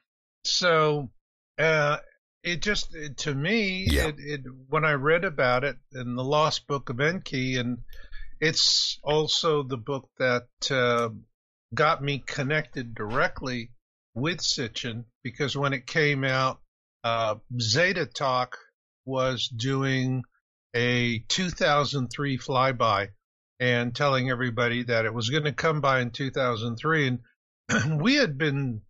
So, 0.44 1.10
uh, 1.58 1.98
it 2.44 2.62
just 2.62 2.96
it- 2.96 3.18
to 3.20 3.34
me, 3.36 3.88
Yeah. 3.90 4.08
it, 4.08 4.16
it 4.20 4.42
when 4.70 4.86
I 4.86 4.94
read 4.94 5.26
about 5.26 5.64
it 5.64 5.78
in 5.92 6.16
the 6.16 6.24
Lost 6.24 6.68
Book 6.68 6.90
of 6.90 7.00
Enki, 7.02 7.58
and 7.58 7.80
it's 8.40 8.98
also 9.04 9.64
the 9.64 9.78
book 9.78 10.10
that 10.20 10.48
uh, 10.72 11.10
got 11.74 12.02
me 12.02 12.20
connected 12.26 12.96
directly 12.96 13.72
with 14.14 14.40
Sitchin 14.40 15.06
because 15.24 15.58
when 15.58 15.74
it 15.74 15.86
came 15.86 16.24
out, 16.24 16.62
uh, 17.04 17.36
Zeta 17.60 18.06
Talk 18.06 18.58
was 19.06 19.48
doing 19.50 20.24
a 20.74 21.20
2003 21.28 22.38
flyby 22.38 23.10
and 23.60 23.96
telling 23.96 24.30
everybody 24.30 24.84
that 24.84 25.06
it 25.06 25.14
was 25.14 25.30
going 25.30 25.46
to 25.46 25.52
come 25.52 25.82
by 25.82 26.02
in 26.02 26.12
2003, 26.12 27.08
and 27.08 28.02
we 28.02 28.16
had 28.16 28.38
been 28.38 28.82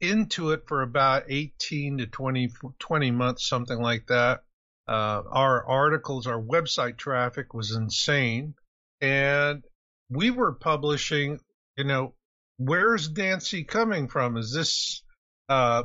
into 0.00 0.52
it 0.52 0.62
for 0.66 0.82
about 0.82 1.24
18 1.28 1.98
to 1.98 2.06
20, 2.06 2.50
20 2.78 3.10
months, 3.10 3.48
something 3.48 3.80
like 3.80 4.06
that. 4.06 4.40
Uh, 4.86 5.22
our 5.30 5.66
articles, 5.66 6.26
our 6.26 6.40
website 6.40 6.96
traffic 6.96 7.52
was 7.52 7.74
insane. 7.74 8.54
And 9.00 9.62
we 10.08 10.30
were 10.30 10.52
publishing, 10.52 11.40
you 11.76 11.84
know, 11.84 12.14
where's 12.56 13.10
Nancy 13.10 13.64
coming 13.64 14.08
from? 14.08 14.36
Is 14.36 14.52
this, 14.52 15.02
uh, 15.48 15.84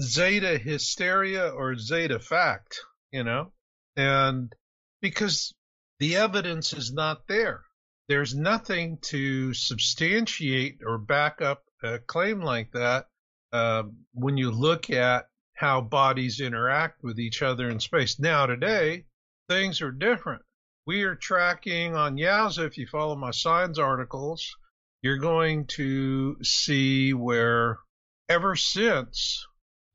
Zeta 0.00 0.58
hysteria 0.58 1.48
or 1.48 1.76
Zeta 1.76 2.20
fact, 2.20 2.78
you 3.10 3.24
know? 3.24 3.52
And 3.96 4.52
because 5.00 5.54
the 5.98 6.16
evidence 6.16 6.72
is 6.72 6.92
not 6.92 7.26
there. 7.26 7.62
There's 8.08 8.34
nothing 8.34 8.98
to 9.02 9.54
substantiate 9.54 10.80
or 10.84 10.98
back 10.98 11.40
up 11.40 11.64
a 11.82 11.98
claim 11.98 12.40
like 12.40 12.72
that 12.72 13.06
uh, 13.52 13.84
when 14.12 14.36
you 14.36 14.50
look 14.50 14.90
at 14.90 15.28
how 15.54 15.80
bodies 15.80 16.40
interact 16.40 17.02
with 17.02 17.18
each 17.18 17.42
other 17.42 17.68
in 17.68 17.80
space. 17.80 18.18
Now, 18.18 18.46
today, 18.46 19.06
things 19.48 19.80
are 19.80 19.90
different. 19.90 20.42
We 20.86 21.02
are 21.02 21.16
tracking 21.16 21.96
on 21.96 22.16
YOWUSA, 22.16 22.66
if 22.66 22.78
you 22.78 22.86
follow 22.86 23.16
my 23.16 23.30
science 23.30 23.78
articles, 23.78 24.54
you're 25.02 25.18
going 25.18 25.66
to 25.68 26.36
see 26.42 27.12
where 27.14 27.78
ever 28.28 28.54
since 28.54 29.46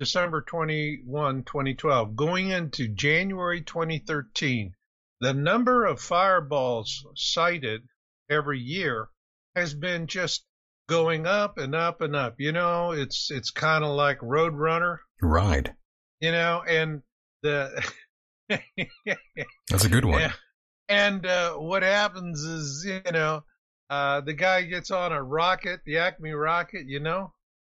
December 0.01 0.41
21, 0.41 1.43
2012, 1.43 2.15
going 2.15 2.49
into 2.49 2.87
January 2.87 3.61
2013, 3.61 4.73
the 5.19 5.31
number 5.31 5.85
of 5.85 6.01
fireballs 6.01 7.05
sighted 7.15 7.81
every 8.27 8.57
year 8.57 9.09
has 9.55 9.75
been 9.75 10.07
just 10.07 10.43
going 10.89 11.27
up 11.27 11.59
and 11.59 11.75
up 11.75 12.01
and 12.01 12.15
up. 12.15 12.33
You 12.39 12.51
know, 12.51 12.93
it's 12.93 13.29
it's 13.29 13.51
kind 13.51 13.83
of 13.83 13.91
like 13.91 14.17
Roadrunner, 14.21 14.97
Right. 15.21 15.69
you 16.19 16.31
know, 16.31 16.63
and 16.67 17.03
the 17.43 17.87
That's 19.69 19.85
a 19.85 19.89
good 19.89 20.05
one. 20.05 20.33
And 20.89 21.25
uh, 21.25 21.53
what 21.53 21.83
happens 21.83 22.41
is, 22.43 22.83
you 22.85 23.11
know, 23.13 23.43
uh, 23.89 24.19
the 24.21 24.33
guy 24.33 24.63
gets 24.63 24.91
on 24.91 25.13
a 25.13 25.23
rocket, 25.23 25.79
the 25.85 25.99
Acme 25.99 26.31
rocket, 26.31 26.85
you 26.85 26.99
know, 26.99 27.31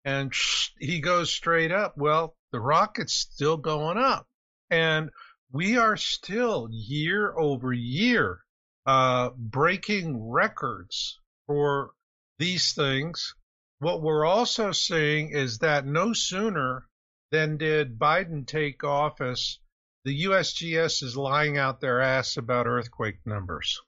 and 0.09 0.33
he 0.79 1.01
goes 1.01 1.31
straight 1.31 1.71
up. 1.71 1.99
Well, 1.99 2.35
the 2.51 2.61
rocket's 2.61 3.13
still 3.13 3.59
going 3.59 3.99
up. 3.99 4.27
And 4.71 5.11
we 5.53 5.77
are 5.77 5.99
still 5.99 6.69
year 6.71 7.37
over 7.39 7.75
year 7.75 8.41
uh, 8.87 9.31
breaking 9.37 10.31
records 10.31 11.21
for 11.47 11.91
these 12.39 12.73
things. 12.73 13.35
What 13.81 14.01
we're 14.01 14.25
also 14.25 14.73
seeing 14.73 15.31
is 15.31 15.59
that 15.59 15.85
no 15.85 16.15
sooner 16.15 16.87
than 17.31 17.59
did 17.59 17.99
Biden 17.99 18.47
take 18.47 18.83
office, 18.85 19.59
the 20.07 20.25
USGS 20.25 21.03
is 21.03 21.19
lying 21.19 21.59
out 21.59 21.83
their 21.83 22.01
ass 22.01 22.39
about 22.39 22.67
earthquake 22.67 23.19
numbers. 23.27 23.79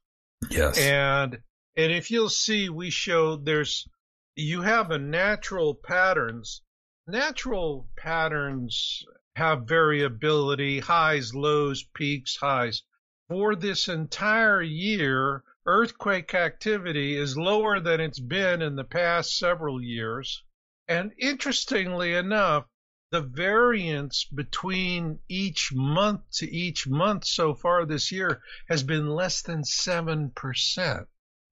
Yes. 0.50 0.76
And 0.76 1.38
and 1.76 1.92
if 1.92 2.10
you'll 2.10 2.28
see, 2.28 2.68
we 2.68 2.90
show 2.90 3.36
there's 3.36 3.88
you 4.36 4.62
have 4.62 4.90
a 4.90 4.98
natural 4.98 5.74
patterns. 5.74 6.62
Natural 7.06 7.88
patterns 7.96 9.04
have 9.36 9.68
variability, 9.68 10.80
highs, 10.80 11.34
lows, 11.34 11.84
peaks, 11.94 12.36
highs. 12.36 12.82
For 13.28 13.54
this 13.54 13.88
entire 13.88 14.62
year, 14.62 15.44
earthquake 15.66 16.34
activity 16.34 17.16
is 17.16 17.36
lower 17.36 17.80
than 17.80 18.00
it's 18.00 18.20
been 18.20 18.62
in 18.62 18.76
the 18.76 18.84
past 18.84 19.36
several 19.38 19.82
years. 19.82 20.42
And 20.88 21.12
interestingly 21.18 22.14
enough, 22.14 22.66
the 23.10 23.20
variance 23.22 24.24
between 24.24 25.18
each 25.28 25.72
month 25.72 26.22
to 26.34 26.50
each 26.50 26.86
month 26.86 27.24
so 27.24 27.54
far 27.54 27.84
this 27.84 28.12
year 28.12 28.42
has 28.68 28.82
been 28.82 29.08
less 29.08 29.42
than 29.42 29.62
7%. 29.62 31.06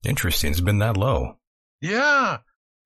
Interesting. 0.04 0.50
It's 0.52 0.60
been 0.60 0.78
that 0.78 0.96
low. 0.96 1.38
Yeah. 1.80 2.38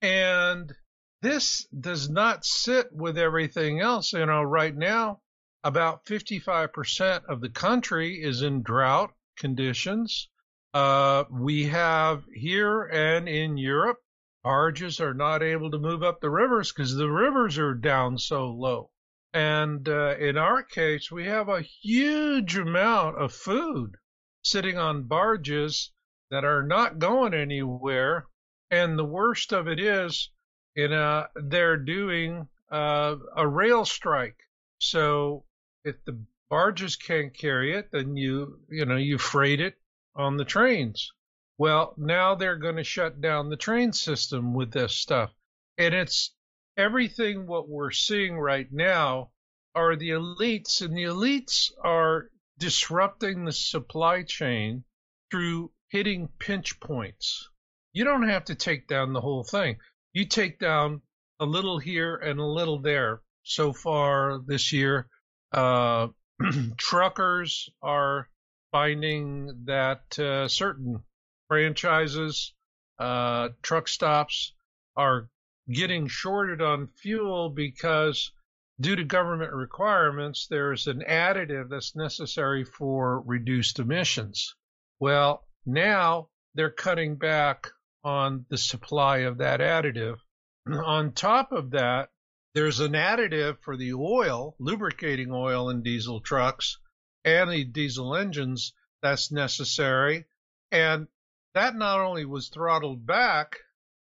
And 0.03 0.75
this 1.23 1.67
does 1.69 2.11
not 2.11 2.45
sit 2.45 2.93
with 2.93 3.17
everything 3.17 3.81
else. 3.81 4.13
You 4.13 4.27
know, 4.27 4.43
right 4.43 4.77
now, 4.77 5.21
about 5.65 6.05
55% 6.05 7.25
of 7.27 7.41
the 7.41 7.49
country 7.49 8.21
is 8.21 8.43
in 8.43 8.63
drought 8.63 9.13
conditions. 9.39 10.29
Uh, 10.75 11.25
we 11.31 11.65
have 11.65 12.25
here 12.35 12.83
and 12.83 13.29
in 13.29 13.57
Europe, 13.57 13.99
barges 14.43 15.01
are 15.01 15.15
not 15.15 15.43
able 15.43 15.71
to 15.71 15.79
move 15.79 16.03
up 16.03 16.21
the 16.21 16.31
rivers 16.31 16.73
because 16.73 16.95
the 16.95 17.11
rivers 17.11 17.59
are 17.59 17.75
down 17.75 18.19
so 18.19 18.49
low. 18.51 18.91
And 19.33 19.89
uh, 19.89 20.17
in 20.19 20.37
our 20.37 20.63
case, 20.63 21.11
we 21.11 21.27
have 21.27 21.49
a 21.49 21.63
huge 21.63 22.57
amount 22.57 23.17
of 23.19 23.33
food 23.33 23.97
sitting 24.43 24.77
on 24.77 25.05
barges 25.05 25.93
that 26.31 26.45
are 26.45 26.63
not 26.63 26.99
going 26.99 27.33
anywhere. 27.33 28.27
And 28.73 28.99
the 28.99 29.05
worst 29.05 29.53
of 29.53 29.69
it 29.69 29.79
is, 29.79 30.31
in 30.75 30.95
a, 30.95 31.29
they're 31.35 31.77
doing 31.77 32.49
uh, 32.71 33.17
a 33.37 33.47
rail 33.47 33.85
strike. 33.85 34.49
So 34.79 35.45
if 35.85 36.03
the 36.07 36.25
barges 36.49 36.97
can't 36.97 37.35
carry 37.35 37.75
it, 37.75 37.91
then 37.93 38.17
you 38.17 38.61
you 38.71 38.87
know 38.87 38.97
you 38.97 39.19
freight 39.19 39.61
it 39.61 39.79
on 40.17 40.39
the 40.39 40.47
trains. 40.47 41.13
Well, 41.59 41.95
now 41.99 42.35
they're 42.35 42.57
going 42.57 42.77
to 42.77 42.83
shut 42.85 43.21
down 43.21 43.51
the 43.51 43.59
train 43.59 43.93
system 43.93 44.55
with 44.55 44.73
this 44.73 44.97
stuff, 44.97 45.35
and 45.77 45.95
it's 45.95 46.35
everything 46.79 47.47
what 47.47 47.69
we're 47.69 47.91
seeing 47.91 48.39
right 48.39 48.73
now 48.73 49.33
are 49.75 49.97
the 49.97 50.11
elites, 50.11 50.81
and 50.81 50.97
the 50.97 51.05
elites 51.05 51.71
are 51.85 52.31
disrupting 52.59 53.45
the 53.45 53.53
supply 53.53 54.23
chain 54.23 54.85
through 55.31 55.71
hitting 55.89 56.29
pinch 56.39 56.81
points. 56.81 57.51
You 57.93 58.05
don't 58.05 58.29
have 58.29 58.47
to 58.47 58.55
take 58.55 58.89
down 58.89 59.13
the 59.13 59.21
whole 59.21 59.45
thing. 59.45 59.77
You 60.13 60.25
take 60.27 60.59
down 60.59 61.03
a 61.41 61.45
little 61.45 61.79
here 61.79 62.17
and 62.17 62.41
a 62.41 62.45
little 62.45 62.81
there. 62.81 63.21
So 63.43 63.73
far 63.73 64.39
this 64.39 64.73
year, 64.73 65.09
uh, 65.53 66.09
truckers 66.79 67.69
are 67.83 68.29
finding 68.71 69.65
that 69.65 70.19
uh, 70.19 70.49
certain 70.49 71.03
franchises, 71.49 72.55
uh, 72.99 73.51
truck 73.61 73.89
stops 73.89 74.55
are 74.97 75.29
getting 75.71 76.07
shorted 76.07 76.63
on 76.63 76.89
fuel 76.97 77.51
because 77.51 78.33
due 78.81 78.97
to 78.97 79.05
government 79.05 79.53
requirements, 79.53 80.47
there's 80.49 80.87
an 80.87 81.03
additive 81.07 81.69
that's 81.69 81.95
necessary 81.95 82.65
for 82.65 83.21
reduced 83.21 83.79
emissions. 83.79 84.55
Well, 84.99 85.47
now 85.67 86.29
they're 86.55 86.71
cutting 86.71 87.17
back 87.17 87.69
on 88.05 88.47
the 88.49 88.59
supply 88.59 89.19
of 89.19 89.39
that 89.39 89.61
additive. 89.61 90.19
on 90.67 91.13
top 91.13 91.53
of 91.53 91.71
that, 91.71 92.11
there's 92.55 92.81
an 92.81 92.93
additive 92.93 93.59
for 93.61 93.77
the 93.77 93.95
oil, 93.95 94.55
lubricating 94.59 95.33
oil 95.33 95.71
in 95.71 95.83
diesel 95.83 96.21
trucks 96.21 96.79
and 97.25 97.51
the 97.51 97.65
diesel 97.65 98.15
engines 98.15 98.75
that's 99.01 99.33
necessary. 99.33 100.27
And 100.71 101.09
that 101.55 101.75
not 101.75 102.01
only 102.01 102.25
was 102.25 102.49
throttled 102.49 103.07
back, 103.07 103.59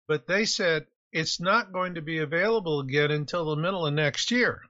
but 0.08 0.28
they 0.28 0.46
said 0.46 0.88
it's 1.12 1.40
not 1.40 1.74
going 1.74 1.96
to 1.96 2.02
be 2.02 2.20
available 2.20 2.80
again 2.80 3.12
until 3.12 3.46
the 3.46 3.62
middle 3.62 3.86
of 3.86 3.94
next 3.94 4.32
year. 4.32 4.62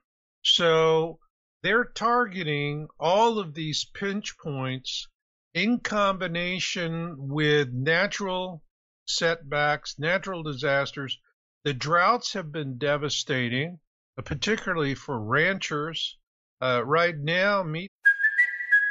So 0.44 1.20
they're 1.62 1.84
targeting 1.84 2.88
all 2.98 3.38
of 3.38 3.54
these 3.54 3.84
pinch 3.84 4.36
points 4.38 5.08
in 5.54 5.78
combination 5.78 7.28
with 7.28 7.72
natural 7.72 8.62
setbacks, 9.16 9.98
natural 9.98 10.42
disasters. 10.42 11.18
The 11.64 11.74
droughts 11.74 12.32
have 12.32 12.50
been 12.50 12.78
devastating, 12.78 13.78
particularly 14.24 14.94
for 14.94 15.20
ranchers. 15.20 16.18
Uh, 16.60 16.82
right 16.84 17.16
now, 17.16 17.62
meat 17.62 17.90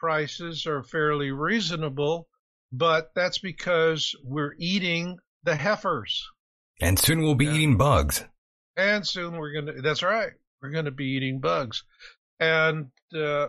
prices 0.00 0.66
are 0.66 0.82
fairly 0.82 1.30
reasonable, 1.30 2.26
but 2.72 3.10
that's 3.14 3.38
because 3.38 4.14
we're 4.24 4.54
eating 4.58 5.18
the 5.44 5.54
heifers. 5.54 6.26
And 6.80 6.98
soon 6.98 7.20
we'll 7.20 7.34
be 7.34 7.44
yeah. 7.44 7.52
eating 7.52 7.76
bugs. 7.76 8.24
And 8.76 9.06
soon 9.06 9.36
we're 9.36 9.52
going 9.52 9.66
to, 9.66 9.82
that's 9.82 10.02
right, 10.02 10.32
we're 10.62 10.70
going 10.70 10.86
to 10.86 10.90
be 10.90 11.16
eating 11.16 11.40
bugs. 11.40 11.84
And 12.40 12.86
uh, 13.14 13.48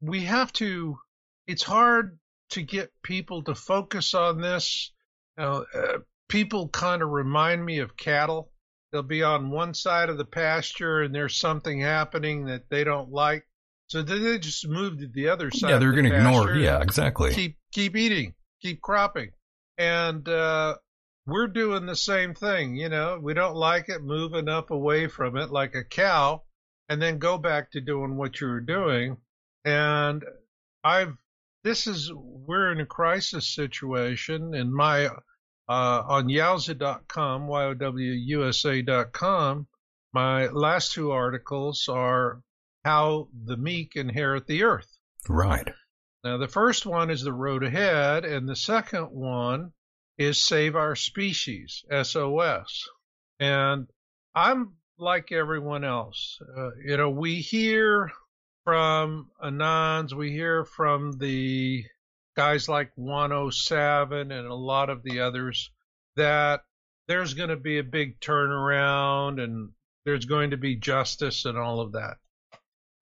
we 0.00 0.24
have 0.24 0.52
to, 0.54 0.98
it's 1.46 1.62
hard 1.62 2.18
to 2.50 2.62
get 2.62 2.90
people 3.04 3.44
to 3.44 3.54
focus 3.54 4.12
on 4.14 4.40
this. 4.40 4.90
You 5.38 5.44
know, 5.44 5.66
uh, 5.72 5.98
people 6.28 6.68
kind 6.68 7.02
of 7.02 7.10
remind 7.10 7.64
me 7.64 7.78
of 7.78 7.96
cattle. 7.96 8.50
They'll 8.90 9.02
be 9.02 9.22
on 9.22 9.50
one 9.50 9.72
side 9.72 10.08
of 10.08 10.18
the 10.18 10.24
pasture 10.24 11.02
and 11.02 11.14
there's 11.14 11.38
something 11.38 11.80
happening 11.80 12.46
that 12.46 12.68
they 12.68 12.82
don't 12.82 13.10
like 13.10 13.46
so 13.92 14.00
they 14.00 14.38
just 14.38 14.66
moved 14.66 15.00
to 15.00 15.06
the 15.06 15.28
other 15.28 15.50
side. 15.50 15.68
Yeah, 15.68 15.76
they're 15.76 15.92
going 15.92 16.08
to 16.08 16.16
ignore. 16.16 16.54
Yeah, 16.54 16.80
exactly. 16.80 17.34
Keep 17.34 17.58
keep 17.72 17.94
eating, 17.94 18.32
keep 18.62 18.80
cropping, 18.80 19.32
and 19.76 20.26
uh, 20.26 20.76
we're 21.26 21.48
doing 21.48 21.84
the 21.84 21.94
same 21.94 22.32
thing. 22.32 22.74
You 22.74 22.88
know, 22.88 23.18
we 23.20 23.34
don't 23.34 23.54
like 23.54 23.90
it, 23.90 24.02
move 24.02 24.32
enough 24.32 24.70
away 24.70 25.08
from 25.08 25.36
it, 25.36 25.50
like 25.50 25.74
a 25.74 25.84
cow, 25.84 26.42
and 26.88 27.02
then 27.02 27.18
go 27.18 27.36
back 27.36 27.72
to 27.72 27.82
doing 27.82 28.16
what 28.16 28.40
you 28.40 28.46
were 28.46 28.62
doing. 28.62 29.18
And 29.66 30.24
I've 30.82 31.14
this 31.62 31.86
is 31.86 32.10
we're 32.14 32.72
in 32.72 32.80
a 32.80 32.86
crisis 32.86 33.46
situation, 33.46 34.54
and 34.54 34.72
my 34.72 35.08
uh, 35.68 36.02
on 36.08 36.28
YOWUSA.com, 36.28 37.46
y-o-w-u-s-a.com, 37.46 38.06
my 40.14 40.46
last 40.46 40.92
two 40.92 41.10
articles 41.10 41.90
are 41.90 42.40
how 42.84 43.28
the 43.44 43.56
meek 43.56 43.96
inherit 43.96 44.46
the 44.46 44.64
earth. 44.64 44.98
Right. 45.28 45.68
Now, 46.24 46.38
the 46.38 46.48
first 46.48 46.86
one 46.86 47.10
is 47.10 47.22
the 47.22 47.32
road 47.32 47.64
ahead, 47.64 48.24
and 48.24 48.48
the 48.48 48.56
second 48.56 49.06
one 49.06 49.72
is 50.18 50.44
save 50.44 50.76
our 50.76 50.94
species, 50.94 51.84
SOS. 51.90 52.88
And 53.40 53.88
I'm 54.34 54.74
like 54.98 55.32
everyone 55.32 55.84
else. 55.84 56.38
Uh, 56.56 56.70
you 56.84 56.96
know, 56.96 57.10
we 57.10 57.36
hear 57.40 58.10
from 58.64 59.30
Anons, 59.42 60.12
we 60.12 60.30
hear 60.30 60.64
from 60.64 61.18
the 61.18 61.84
guys 62.36 62.68
like 62.68 62.92
107 62.94 64.30
and 64.30 64.46
a 64.46 64.54
lot 64.54 64.90
of 64.90 65.02
the 65.02 65.20
others 65.20 65.70
that 66.16 66.62
there's 67.08 67.34
going 67.34 67.48
to 67.48 67.56
be 67.56 67.78
a 67.78 67.84
big 67.84 68.20
turnaround 68.20 69.42
and 69.42 69.70
there's 70.04 70.24
going 70.24 70.50
to 70.50 70.56
be 70.56 70.76
justice 70.76 71.44
and 71.44 71.58
all 71.58 71.80
of 71.80 71.92
that. 71.92 72.16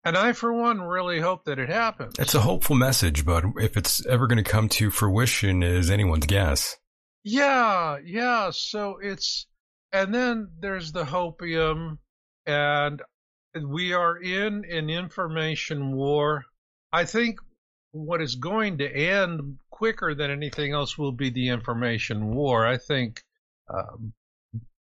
And 0.05 0.17
I, 0.17 0.33
for 0.33 0.53
one, 0.53 0.81
really 0.81 1.21
hope 1.21 1.45
that 1.45 1.59
it 1.59 1.69
happens. 1.69 2.15
It's 2.19 2.35
a 2.35 2.41
hopeful 2.41 2.75
message, 2.75 3.27
but 3.27 3.45
if 3.57 3.77
it's 3.77 4.05
ever 4.07 4.27
going 4.27 4.43
to 4.43 4.51
come 4.51 4.69
to 4.71 4.91
fruition 4.91 5.63
is 5.63 5.91
anyone's 5.91 6.27
guess. 6.27 6.79
Yeah, 7.23 7.99
yeah. 8.03 8.51
So 8.53 8.99
it's, 9.03 9.47
and 9.93 10.15
then 10.15 10.49
there's 10.59 10.93
the 10.93 11.05
hopium, 11.05 11.99
and 12.47 13.03
we 13.63 13.93
are 13.93 14.17
in 14.17 14.65
an 14.65 14.89
information 14.89 15.95
war. 15.95 16.45
I 16.93 17.05
think 17.05 17.39
what 17.93 18.23
is 18.23 18.37
going 18.37 18.79
to 18.79 18.89
end 18.89 19.59
quicker 19.69 20.15
than 20.15 20.31
anything 20.31 20.73
else 20.73 20.97
will 20.97 21.13
be 21.13 21.31
the 21.31 21.49
information 21.49 22.35
war. 22.35 22.67
I 22.67 22.79
think 22.79 23.23
uh, 23.69 23.97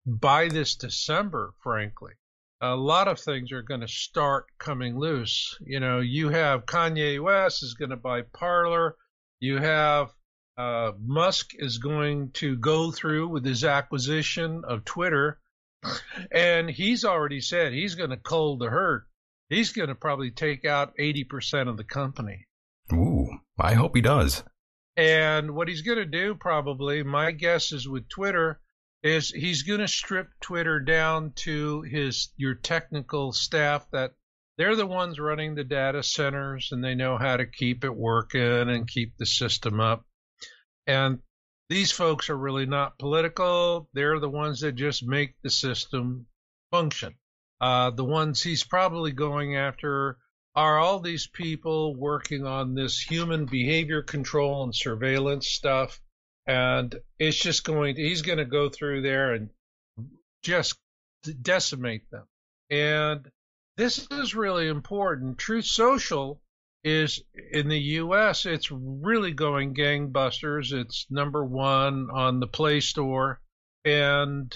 by 0.06 0.50
this 0.50 0.76
December, 0.76 1.54
frankly, 1.62 2.13
a 2.62 2.76
lot 2.76 3.08
of 3.08 3.20
things 3.20 3.52
are 3.52 3.62
going 3.62 3.82
to 3.82 3.88
start 3.88 4.46
coming 4.58 4.98
loose. 4.98 5.58
You 5.62 5.80
know, 5.80 6.00
you 6.00 6.30
have 6.30 6.65
Kanye 6.65 7.22
West 7.22 7.63
is 7.63 7.76
going 7.76 7.91
to 7.91 7.98
buy 7.98 8.22
Parler. 8.22 8.96
You 9.39 9.58
have 9.58 10.13
uh, 10.58 10.93
Musk 11.00 11.52
is 11.54 11.78
going 11.78 12.32
to 12.32 12.58
go 12.58 12.91
through 12.91 13.28
with 13.28 13.46
his 13.46 13.63
acquisition 13.63 14.63
of 14.67 14.86
Twitter, 14.86 15.39
and 16.32 16.70
he's 16.70 17.06
already 17.06 17.41
said 17.41 17.74
he's 17.74 17.96
going 17.96 18.10
to 18.10 18.17
cull 18.17 18.58
the 18.58 18.70
herd. 18.70 19.06
He's 19.50 19.72
going 19.72 19.89
to 19.89 19.96
probably 19.96 20.32
take 20.32 20.65
out 20.65 20.98
80% 20.98 21.70
of 21.70 21.78
the 21.78 21.84
company. 21.84 22.48
Ooh, 22.91 23.30
I 23.58 23.76
hope 23.76 23.96
he 23.96 24.02
does. 24.02 24.43
And 24.98 25.52
what 25.52 25.67
he's 25.67 25.84
going 25.84 26.00
to 26.00 26.06
do, 26.06 26.34
probably, 26.34 27.04
my 27.04 27.32
guess 27.32 27.72
is 27.72 27.88
with 27.88 28.10
Twitter, 28.10 28.60
is 29.08 29.30
he's 29.32 29.63
going 29.63 29.80
to 29.80 29.88
strip 29.88 30.30
Twitter 30.41 30.80
down 30.80 31.32
to 31.38 31.82
his 31.82 32.30
your 32.38 32.54
technical 32.54 33.32
staff 33.32 33.89
that 33.91 34.13
they're 34.58 34.76
the 34.76 34.86
ones 34.86 35.20
running 35.20 35.56
the 35.56 35.63
data 35.63 36.04
centers 36.04 36.72
and 36.72 36.84
they 36.84 36.96
know 36.96 37.17
how 37.17 37.38
to 37.38 37.46
keep 37.46 37.84
it 37.84 37.96
working 37.96 38.41
and 38.41 38.88
keep 38.88 39.15
the 39.17 39.26
system 39.26 39.80
up. 39.80 40.06
And 40.88 41.20
these 41.70 41.91
folks 41.91 42.30
are 42.30 42.38
really 42.38 42.65
not 42.65 42.98
political. 42.98 43.89
They're 43.93 44.20
the 44.20 44.30
ones 44.30 44.62
that 44.62 44.74
just 44.74 45.04
make 45.04 45.36
the 45.41 45.50
system 45.50 46.28
function. 46.72 47.15
Uh, 47.60 47.91
the 47.91 48.06
ones 48.06 48.41
he's 48.41 48.63
probably 48.63 49.12
going 49.12 49.56
after 49.56 50.17
are 50.56 50.80
all 50.80 51.00
these 51.00 51.28
people 51.28 51.96
working 51.96 52.46
on 52.46 52.74
this 52.74 53.00
human 53.00 53.46
behavior 53.46 54.02
control 54.02 54.63
and 54.63 54.74
surveillance 54.74 55.48
stuff. 55.48 56.00
And 56.47 56.95
it's 57.19 57.38
just 57.38 57.65
going 57.65 57.95
to, 57.95 58.01
he's 58.01 58.21
going 58.21 58.38
to 58.38 58.45
go 58.45 58.69
through 58.69 59.01
there 59.01 59.33
and 59.33 59.49
just 60.43 60.75
decimate 61.41 62.10
them. 62.10 62.25
And 62.69 63.29
this 63.75 64.07
is 64.10 64.33
really 64.33 64.67
important. 64.67 65.38
Truth 65.38 65.65
Social 65.65 66.41
is 66.83 67.21
in 67.51 67.67
the 67.67 67.79
US, 67.79 68.45
it's 68.45 68.71
really 68.71 69.33
going 69.33 69.73
gangbusters. 69.73 70.71
It's 70.71 71.05
number 71.10 71.43
one 71.43 72.10
on 72.12 72.39
the 72.39 72.47
Play 72.47 72.79
Store, 72.79 73.41
and 73.83 74.55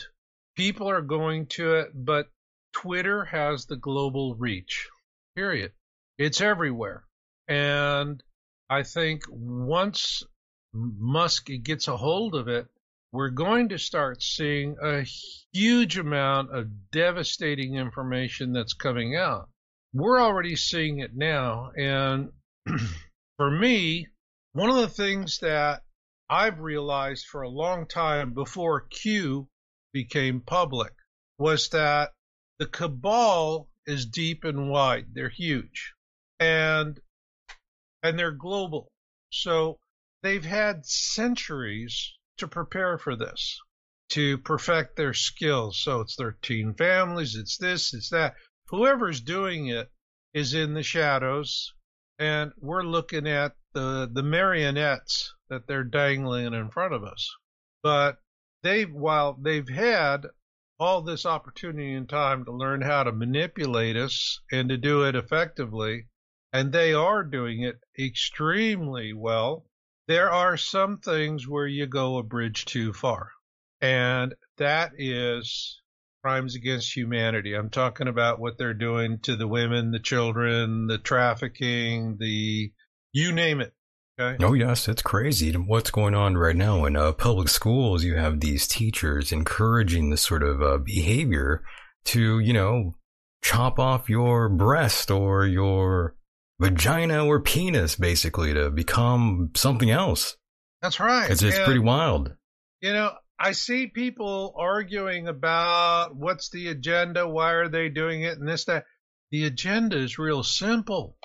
people 0.56 0.90
are 0.90 1.02
going 1.02 1.48
to 1.48 1.76
it, 1.76 1.90
but 1.94 2.28
Twitter 2.74 3.26
has 3.26 3.66
the 3.66 3.76
global 3.76 4.36
reach, 4.36 4.88
period. 5.36 5.74
It's 6.18 6.40
everywhere. 6.40 7.04
And 7.48 8.24
I 8.70 8.84
think 8.84 9.24
once 9.30 10.24
Musk 10.74 11.48
gets 11.64 11.88
a 11.88 11.98
hold 11.98 12.36
of 12.36 12.48
it, 12.48 12.68
we're 13.12 13.30
going 13.30 13.70
to 13.70 13.78
start 13.78 14.24
seeing 14.24 14.78
a 14.82 15.04
huge 15.54 15.98
amount 15.98 16.56
of 16.56 16.92
devastating 16.92 17.76
information 17.76 18.54
that's 18.54 18.74
coming 18.74 19.16
out. 19.16 19.50
We're 19.94 20.22
already 20.22 20.56
seeing 20.56 21.00
it 21.00 21.14
now. 21.14 21.72
And 21.76 22.32
for 23.38 23.52
me, 23.52 24.08
one 24.54 24.70
of 24.70 24.78
the 24.78 24.88
things 24.88 25.40
that 25.40 25.84
I've 26.30 26.62
realized 26.62 27.26
for 27.26 27.42
a 27.42 27.50
long 27.50 27.86
time 27.86 28.34
before 28.34 28.88
Q 28.90 29.50
became 29.92 30.40
public 30.40 30.94
was 31.38 31.68
that 31.70 32.14
the 32.60 32.68
cabal 32.68 33.68
is 33.86 34.06
deep 34.06 34.46
and 34.46 34.70
wide. 34.70 35.08
They're 35.14 35.28
huge. 35.28 35.94
And 36.40 36.98
and 38.04 38.18
they're 38.18 38.32
global. 38.32 38.90
So 39.32 39.80
they've 40.22 40.46
had 40.46 40.86
centuries 40.86 42.14
to 42.38 42.48
prepare 42.48 42.98
for 42.98 43.16
this, 43.16 43.60
to 44.10 44.38
perfect 44.38 44.96
their 44.96 45.14
skills. 45.14 45.82
So 45.82 46.02
it's 46.02 46.16
13 46.16 46.76
families, 46.76 47.36
it's 47.36 47.58
this, 47.58 47.94
it's 47.94 48.10
that. 48.10 48.36
Whoever's 48.68 49.22
doing 49.22 49.68
it 49.68 49.92
is 50.34 50.54
in 50.54 50.74
the 50.74 50.84
shadows, 50.84 51.74
and 52.20 52.52
we're 52.58 52.84
looking 52.84 53.28
at 53.28 53.56
the, 53.74 54.10
the 54.12 54.24
marionettes 54.24 55.34
that 55.50 55.68
they're 55.68 55.84
dangling 55.84 56.54
in 56.54 56.70
front 56.70 56.94
of 56.94 57.04
us. 57.04 57.30
But 57.84 58.20
they, 58.64 58.84
while 58.86 59.34
they've 59.34 59.68
had 59.68 60.28
all 60.80 61.02
this 61.02 61.26
opportunity 61.26 61.94
and 61.94 62.08
time 62.08 62.46
to 62.46 62.52
learn 62.52 62.82
how 62.82 63.04
to 63.04 63.12
manipulate 63.12 63.96
us 63.96 64.40
and 64.52 64.70
to 64.70 64.78
do 64.78 65.04
it 65.04 65.16
effectively, 65.16 66.08
and 66.54 66.72
they 66.72 66.94
are 66.94 67.24
doing 67.24 67.62
it 67.62 67.80
extremely 68.00 69.14
well 69.14 69.66
there 70.08 70.32
are 70.32 70.58
some 70.58 70.98
things 70.98 71.48
where 71.48 71.68
you 71.68 71.88
go 71.88 72.18
a 72.18 72.24
bridge 72.24 72.66
too 72.66 72.94
far, 72.94 73.32
and 73.82 74.36
that 74.58 74.92
is 74.98 75.82
crimes 76.24 76.56
against 76.56 76.96
humanity. 76.96 77.56
I'm 77.56 77.70
talking 77.70 78.08
about 78.08 78.40
what 78.40 78.58
they're 78.58 78.74
doing 78.74 79.20
to 79.24 79.36
the 79.36 79.48
women, 79.48 79.92
the 79.92 80.00
children, 80.00 80.88
the 80.88 80.98
trafficking, 80.98 82.18
the 82.20 82.72
you 83.12 83.32
name 83.32 83.62
it. 83.62 83.74
Okay? 84.20 84.44
Oh 84.44 84.54
yes, 84.54 84.88
it's 84.88 85.02
crazy. 85.02 85.52
What's 85.54 85.92
going 85.92 86.14
on 86.14 86.38
right 86.38 86.56
now 86.56 86.86
in 86.86 86.96
uh, 86.96 87.14
public 87.14 87.50
schools? 87.50 88.04
You 88.04 88.16
have 88.16 88.40
these 88.40 88.68
teachers 88.68 89.32
encouraging 89.32 90.10
this 90.10 90.22
sort 90.22 90.44
of 90.44 90.62
uh, 90.62 90.78
behavior 90.78 91.64
to, 92.06 92.40
you 92.40 92.54
know, 92.54 92.96
chop 93.42 93.80
off 93.80 94.10
your 94.10 94.50
breast 94.50 95.10
or 95.10 95.46
your 95.46 96.16
vagina 96.62 97.26
or 97.26 97.42
penis, 97.42 97.96
basically, 97.96 98.54
to 98.54 98.70
become 98.70 99.50
something 99.56 99.90
else. 99.90 100.38
That's 100.82 101.00
right. 101.00 101.30
It's, 101.30 101.42
it's 101.42 101.60
pretty 101.60 101.80
wild. 101.80 102.36
You 102.82 102.94
know, 102.94 103.12
I 103.40 103.54
see 103.54 103.88
people 103.88 104.54
arguing 104.56 105.28
about 105.28 106.16
what's 106.16 106.50
the 106.52 106.68
agenda, 106.68 107.28
why 107.28 107.54
are 107.54 107.68
they 107.68 107.90
doing 107.90 108.22
it, 108.22 108.38
and 108.38 108.48
this, 108.48 108.66
that. 108.66 108.86
The 109.32 109.46
agenda 109.46 109.98
is 109.98 110.20
real 110.20 110.44
simple. 110.44 111.16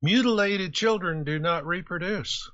Mutilated 0.00 0.72
children 0.72 1.24
do 1.24 1.40
not 1.40 1.66
reproduce. 1.66 2.48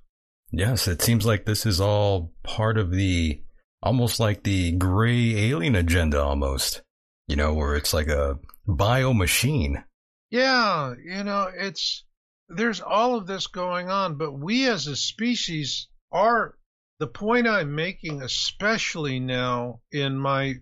Yes, 0.50 0.88
it 0.88 1.02
seems 1.02 1.26
like 1.26 1.44
this 1.44 1.66
is 1.66 1.78
all 1.78 2.32
part 2.42 2.78
of 2.78 2.90
the 2.90 3.42
almost 3.82 4.18
like 4.18 4.44
the 4.44 4.72
gray 4.72 5.50
alien 5.50 5.76
agenda, 5.76 6.22
almost. 6.22 6.80
You 7.28 7.36
know, 7.36 7.52
where 7.52 7.76
it's 7.76 7.92
like 7.92 8.08
a 8.08 8.38
bio 8.66 9.12
machine. 9.12 9.84
Yeah, 10.30 10.94
you 11.04 11.22
know, 11.22 11.50
it's 11.54 12.04
there's 12.48 12.80
all 12.80 13.16
of 13.16 13.26
this 13.26 13.46
going 13.46 13.88
on, 13.88 14.16
but 14.16 14.32
we 14.32 14.68
as 14.68 14.86
a 14.86 14.96
species 14.96 15.88
are 16.12 16.58
the 16.98 17.06
point 17.06 17.48
I'm 17.48 17.74
making, 17.74 18.22
especially 18.22 19.18
now 19.18 19.80
in 19.90 20.16
my 20.18 20.56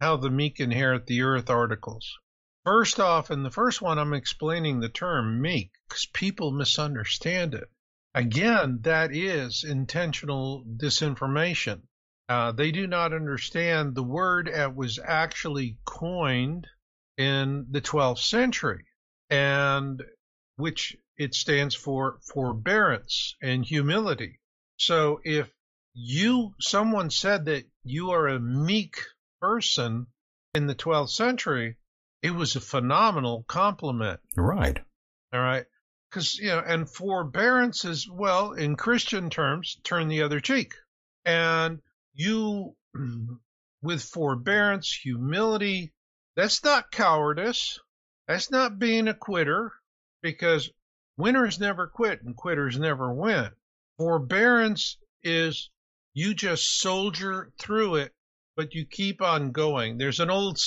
How 0.00 0.16
the 0.16 0.30
Meek 0.30 0.60
Inherit 0.60 1.06
the 1.06 1.22
Earth 1.22 1.50
articles. 1.50 2.18
First 2.64 2.98
off, 2.98 3.30
in 3.30 3.42
the 3.44 3.50
first 3.50 3.80
one, 3.80 3.98
I'm 3.98 4.12
explaining 4.12 4.80
the 4.80 4.88
term 4.88 5.40
meek 5.40 5.70
because 5.88 6.06
people 6.06 6.50
misunderstand 6.50 7.54
it. 7.54 7.70
Again, 8.12 8.80
that 8.82 9.14
is 9.14 9.62
intentional 9.62 10.64
disinformation. 10.64 11.82
Uh, 12.28 12.50
they 12.50 12.72
do 12.72 12.86
not 12.88 13.12
understand 13.12 13.94
the 13.94 14.02
word 14.02 14.50
that 14.52 14.74
was 14.74 14.98
actually 14.98 15.78
coined 15.84 16.66
in 17.16 17.66
the 17.70 17.80
12th 17.80 18.18
century 18.18 18.84
and 19.30 20.02
which 20.56 20.96
it 21.18 21.34
stands 21.34 21.74
for 21.74 22.18
forbearance 22.22 23.34
and 23.42 23.64
humility. 23.64 24.40
So 24.76 25.20
if 25.24 25.50
you, 25.94 26.54
someone 26.60 27.10
said 27.10 27.46
that 27.46 27.64
you 27.82 28.10
are 28.10 28.28
a 28.28 28.40
meek 28.40 28.96
person 29.40 30.06
in 30.54 30.66
the 30.66 30.74
12th 30.74 31.10
century, 31.10 31.76
it 32.22 32.30
was 32.30 32.56
a 32.56 32.60
phenomenal 32.60 33.44
compliment. 33.48 34.20
Right. 34.36 34.78
All 35.32 35.40
right. 35.40 35.64
Because, 36.10 36.38
you 36.38 36.48
know, 36.48 36.60
and 36.60 36.88
forbearance 36.88 37.84
is, 37.84 38.08
well, 38.08 38.52
in 38.52 38.76
Christian 38.76 39.30
terms, 39.30 39.76
turn 39.84 40.08
the 40.08 40.22
other 40.22 40.40
cheek. 40.40 40.74
And 41.24 41.80
you, 42.14 42.76
with 43.82 44.02
forbearance, 44.02 44.92
humility, 44.92 45.92
that's 46.36 46.62
not 46.62 46.90
cowardice. 46.90 47.78
That's 48.28 48.50
not 48.50 48.78
being 48.78 49.08
a 49.08 49.14
quitter 49.14 49.72
because 50.22 50.70
Winners 51.16 51.58
never 51.58 51.86
quit 51.86 52.22
and 52.22 52.36
quitters 52.36 52.78
never 52.78 53.12
win. 53.12 53.50
Forbearance 53.98 54.98
is 55.22 55.70
you 56.14 56.34
just 56.34 56.80
soldier 56.80 57.52
through 57.58 57.96
it, 57.96 58.12
but 58.56 58.74
you 58.74 58.84
keep 58.84 59.22
on 59.22 59.52
going. 59.52 59.98
There's 59.98 60.20
an 60.20 60.30
old 60.30 60.58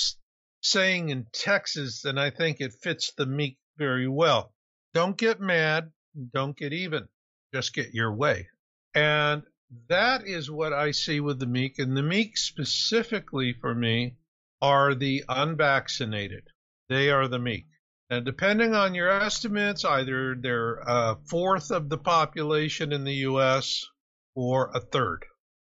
saying 0.62 1.10
in 1.10 1.26
Texas, 1.32 2.04
and 2.04 2.18
I 2.18 2.30
think 2.30 2.60
it 2.60 2.74
fits 2.82 3.12
the 3.16 3.26
meek 3.26 3.58
very 3.76 4.08
well. 4.08 4.52
Don't 4.92 5.16
get 5.16 5.40
mad, 5.40 5.92
don't 6.34 6.56
get 6.56 6.72
even, 6.72 7.08
just 7.54 7.72
get 7.72 7.94
your 7.94 8.14
way. 8.14 8.48
And 8.94 9.42
that 9.88 10.26
is 10.26 10.50
what 10.50 10.72
I 10.72 10.90
see 10.90 11.20
with 11.20 11.38
the 11.38 11.46
meek. 11.46 11.78
And 11.78 11.96
the 11.96 12.02
meek, 12.02 12.36
specifically 12.36 13.52
for 13.52 13.74
me, 13.74 14.16
are 14.60 14.94
the 14.94 15.24
unvaccinated. 15.28 16.48
They 16.88 17.10
are 17.10 17.28
the 17.28 17.38
meek. 17.38 17.66
And 18.10 18.24
depending 18.24 18.74
on 18.74 18.94
your 18.94 19.08
estimates, 19.08 19.84
either 19.84 20.34
they're 20.34 20.80
a 20.86 21.16
fourth 21.28 21.70
of 21.70 21.88
the 21.88 21.98
population 21.98 22.92
in 22.92 23.04
the 23.04 23.14
U.S. 23.14 23.86
or 24.34 24.72
a 24.74 24.80
third. 24.80 25.24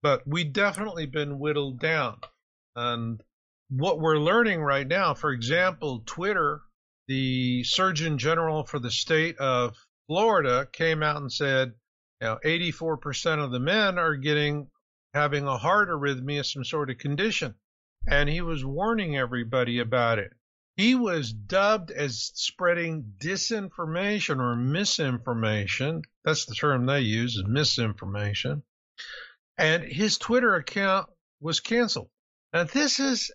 But 0.03 0.23
we've 0.25 0.53
definitely 0.53 1.07
been 1.07 1.41
whittled 1.41 1.81
down. 1.81 2.19
And 2.77 3.21
what 3.71 3.99
we're 3.99 4.19
learning 4.19 4.61
right 4.63 4.87
now, 4.87 5.15
for 5.15 5.33
example, 5.33 6.05
Twitter, 6.07 6.61
the 7.09 7.65
Surgeon 7.65 8.19
General 8.19 8.65
for 8.65 8.79
the 8.79 8.91
state 8.91 9.37
of 9.39 9.77
Florida 10.07 10.69
came 10.73 11.03
out 11.03 11.17
and 11.17 11.33
said, 11.33 11.73
you 12.21 12.29
know, 12.29 12.39
84% 12.45 13.45
of 13.45 13.51
the 13.51 13.59
men 13.61 13.99
are 13.99 14.15
getting 14.15 14.69
having 15.13 15.45
a 15.45 15.59
heart 15.59 15.89
arrhythmia, 15.89 16.45
some 16.45 16.65
sort 16.65 16.91
of 16.91 16.99
condition. 16.99 17.55
And 18.07 18.29
he 18.29 18.41
was 18.41 18.65
warning 18.65 19.17
everybody 19.17 19.81
about 19.81 20.19
it. 20.19 20.33
He 20.79 20.95
was 20.95 21.33
dubbed 21.33 21.91
as 21.91 22.31
spreading 22.35 23.17
disinformation 23.21 24.39
or 24.39 24.55
misinformation. 24.55 26.03
That's 26.25 26.45
the 26.45 26.55
term 26.55 26.87
they 26.87 27.01
use 27.01 27.35
is 27.35 27.45
misinformation. 27.45 28.63
And 29.57 29.83
his 29.83 30.19
Twitter 30.19 30.55
account 30.55 31.11
was 31.41 31.59
canceled. 31.59 32.11
Now 32.53 32.63
this 32.63 33.01
is 33.01 33.33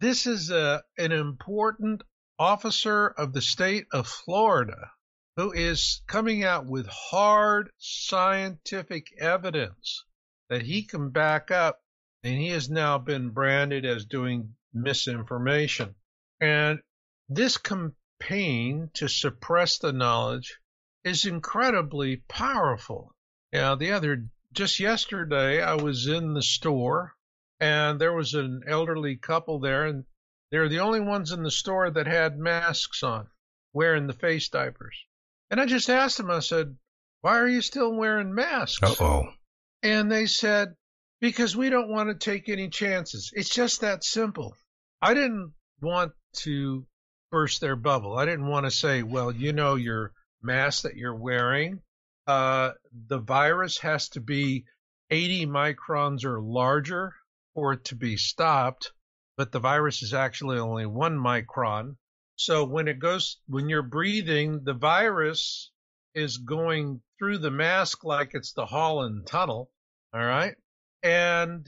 this 0.00 0.26
is 0.26 0.50
a, 0.50 0.82
an 0.98 1.12
important 1.12 2.02
officer 2.38 3.06
of 3.06 3.32
the 3.32 3.40
state 3.40 3.86
of 3.90 4.06
Florida 4.06 4.90
who 5.36 5.52
is 5.52 6.02
coming 6.06 6.44
out 6.44 6.66
with 6.66 6.86
hard 6.88 7.70
scientific 7.78 9.06
evidence 9.18 10.04
that 10.50 10.60
he 10.60 10.82
can 10.82 11.08
back 11.08 11.50
up, 11.50 11.80
and 12.22 12.36
he 12.38 12.50
has 12.50 12.68
now 12.68 12.98
been 12.98 13.30
branded 13.30 13.86
as 13.86 14.04
doing 14.04 14.54
misinformation. 14.74 15.94
And 16.40 16.80
this 17.28 17.56
campaign 17.56 18.90
to 18.94 19.08
suppress 19.08 19.78
the 19.78 19.92
knowledge 19.92 20.58
is 21.04 21.26
incredibly 21.26 22.16
powerful. 22.28 23.14
Now, 23.52 23.74
the 23.74 23.92
other, 23.92 24.26
just 24.52 24.80
yesterday, 24.80 25.62
I 25.62 25.74
was 25.74 26.06
in 26.06 26.34
the 26.34 26.42
store 26.42 27.14
and 27.60 28.00
there 28.00 28.12
was 28.12 28.34
an 28.34 28.62
elderly 28.66 29.16
couple 29.16 29.58
there, 29.58 29.86
and 29.86 30.04
they're 30.50 30.68
the 30.68 30.80
only 30.80 31.00
ones 31.00 31.32
in 31.32 31.42
the 31.42 31.50
store 31.50 31.90
that 31.90 32.06
had 32.06 32.38
masks 32.38 33.02
on, 33.02 33.26
wearing 33.72 34.06
the 34.06 34.12
face 34.12 34.48
diapers. 34.48 34.96
And 35.50 35.60
I 35.60 35.66
just 35.66 35.90
asked 35.90 36.18
them, 36.18 36.30
I 36.30 36.40
said, 36.40 36.76
why 37.20 37.38
are 37.38 37.48
you 37.48 37.62
still 37.62 37.92
wearing 37.94 38.34
masks? 38.34 39.00
Uh 39.00 39.04
oh. 39.04 39.24
And 39.82 40.10
they 40.10 40.26
said, 40.26 40.74
because 41.20 41.56
we 41.56 41.68
don't 41.68 41.90
want 41.90 42.10
to 42.10 42.14
take 42.14 42.48
any 42.48 42.68
chances. 42.68 43.32
It's 43.34 43.50
just 43.50 43.80
that 43.80 44.04
simple. 44.04 44.54
I 45.02 45.14
didn't 45.14 45.52
want 45.80 46.12
to 46.32 46.86
burst 47.30 47.60
their 47.60 47.76
bubble. 47.76 48.16
I 48.16 48.24
didn't 48.24 48.48
want 48.48 48.66
to 48.66 48.70
say, 48.70 49.02
well, 49.02 49.32
you 49.32 49.52
know, 49.52 49.74
your 49.74 50.12
mask 50.42 50.82
that 50.82 50.96
you're 50.96 51.14
wearing, 51.14 51.80
uh, 52.26 52.72
the 53.08 53.18
virus 53.18 53.78
has 53.78 54.08
to 54.10 54.20
be 54.20 54.64
80 55.10 55.46
microns 55.46 56.24
or 56.24 56.40
larger 56.40 57.14
for 57.54 57.72
it 57.72 57.84
to 57.86 57.96
be 57.96 58.16
stopped, 58.16 58.92
but 59.36 59.52
the 59.52 59.60
virus 59.60 60.02
is 60.02 60.14
actually 60.14 60.58
only 60.58 60.86
one 60.86 61.18
micron. 61.18 61.96
So 62.36 62.64
when 62.64 62.86
it 62.86 62.98
goes, 62.98 63.38
when 63.46 63.68
you're 63.68 63.82
breathing, 63.82 64.62
the 64.64 64.74
virus 64.74 65.70
is 66.14 66.36
going 66.36 67.02
through 67.18 67.38
the 67.38 67.50
mask 67.50 68.04
like 68.04 68.30
it's 68.34 68.52
the 68.52 68.66
Holland 68.66 69.26
Tunnel. 69.26 69.70
All 70.12 70.24
right. 70.24 70.54
And 71.02 71.66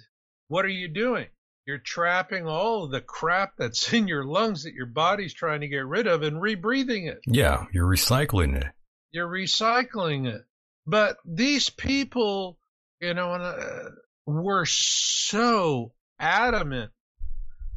what 0.48 0.64
are 0.64 0.68
you 0.68 0.88
doing? 0.88 1.28
You're 1.70 1.78
trapping 1.78 2.48
all 2.48 2.82
of 2.82 2.90
the 2.90 3.00
crap 3.00 3.52
that's 3.56 3.92
in 3.92 4.08
your 4.08 4.24
lungs 4.24 4.64
that 4.64 4.74
your 4.74 4.86
body's 4.86 5.32
trying 5.32 5.60
to 5.60 5.68
get 5.68 5.86
rid 5.86 6.08
of 6.08 6.24
and 6.24 6.42
rebreathing 6.42 7.08
it. 7.08 7.20
Yeah, 7.28 7.66
you're 7.72 7.86
recycling 7.86 8.60
it. 8.60 8.72
You're 9.12 9.28
recycling 9.28 10.26
it. 10.26 10.42
But 10.84 11.18
these 11.24 11.70
people, 11.70 12.58
you 13.00 13.14
know, 13.14 13.34
uh, 13.34 13.90
were 14.26 14.66
so 14.66 15.92
adamant 16.18 16.90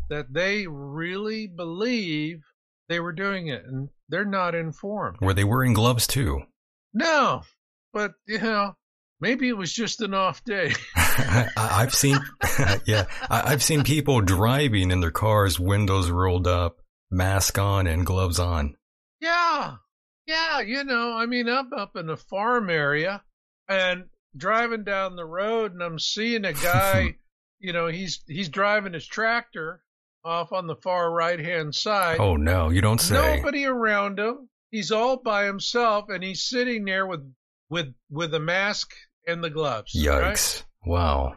that 0.09 0.33
they 0.33 0.65
really 0.65 1.45
believe 1.45 2.41
they 2.89 2.99
were 2.99 3.13
doing 3.13 3.49
it 3.49 3.63
and 3.63 3.89
they're 4.09 4.25
not 4.25 4.55
informed. 4.55 5.17
Were 5.21 5.35
they 5.35 5.43
wearing 5.43 5.73
gloves 5.73 6.07
too? 6.07 6.41
No, 6.95 7.43
but 7.93 8.13
you 8.25 8.39
know, 8.39 8.75
maybe 9.21 9.49
it 9.49 9.57
was 9.57 9.71
just 9.71 10.01
an 10.01 10.15
off 10.15 10.43
day. 10.43 10.73
I've 11.57 11.93
seen, 11.93 12.17
yeah, 12.85 13.05
I've 13.29 13.63
seen 13.63 13.83
people 13.83 14.21
driving 14.21 14.91
in 14.91 14.99
their 14.99 15.11
cars, 15.11 15.59
windows 15.59 16.09
rolled 16.09 16.47
up, 16.47 16.81
mask 17.11 17.57
on, 17.57 17.87
and 17.87 18.05
gloves 18.05 18.39
on. 18.39 18.75
Yeah, 19.19 19.75
yeah, 20.27 20.61
you 20.61 20.83
know, 20.83 21.17
I 21.17 21.25
mean, 21.25 21.47
I'm 21.47 21.71
up 21.73 21.95
in 21.95 22.09
a 22.09 22.17
farm 22.17 22.69
area 22.69 23.23
and 23.67 24.05
driving 24.35 24.83
down 24.83 25.15
the 25.15 25.25
road, 25.25 25.73
and 25.73 25.81
I'm 25.81 25.99
seeing 25.99 26.45
a 26.45 26.53
guy. 26.53 27.17
you 27.59 27.73
know, 27.73 27.87
he's 27.87 28.23
he's 28.27 28.49
driving 28.49 28.93
his 28.93 29.07
tractor, 29.07 29.83
off 30.25 30.53
on 30.53 30.67
the 30.67 30.75
far 30.75 31.11
right 31.11 31.39
hand 31.39 31.75
side. 31.75 32.19
Oh 32.19 32.35
no, 32.35 32.69
you 32.69 32.81
don't 32.81 33.01
say. 33.01 33.37
Nobody 33.37 33.65
around 33.65 34.19
him. 34.19 34.49
He's 34.71 34.91
all 34.91 35.17
by 35.17 35.45
himself, 35.45 36.09
and 36.09 36.23
he's 36.23 36.41
sitting 36.41 36.85
there 36.85 37.05
with 37.05 37.21
with 37.69 37.93
with 38.09 38.33
a 38.33 38.39
mask 38.39 38.93
and 39.27 39.43
the 39.43 39.49
gloves. 39.49 39.93
Yikes! 39.95 40.21
Right? 40.21 40.63
Wow. 40.85 41.35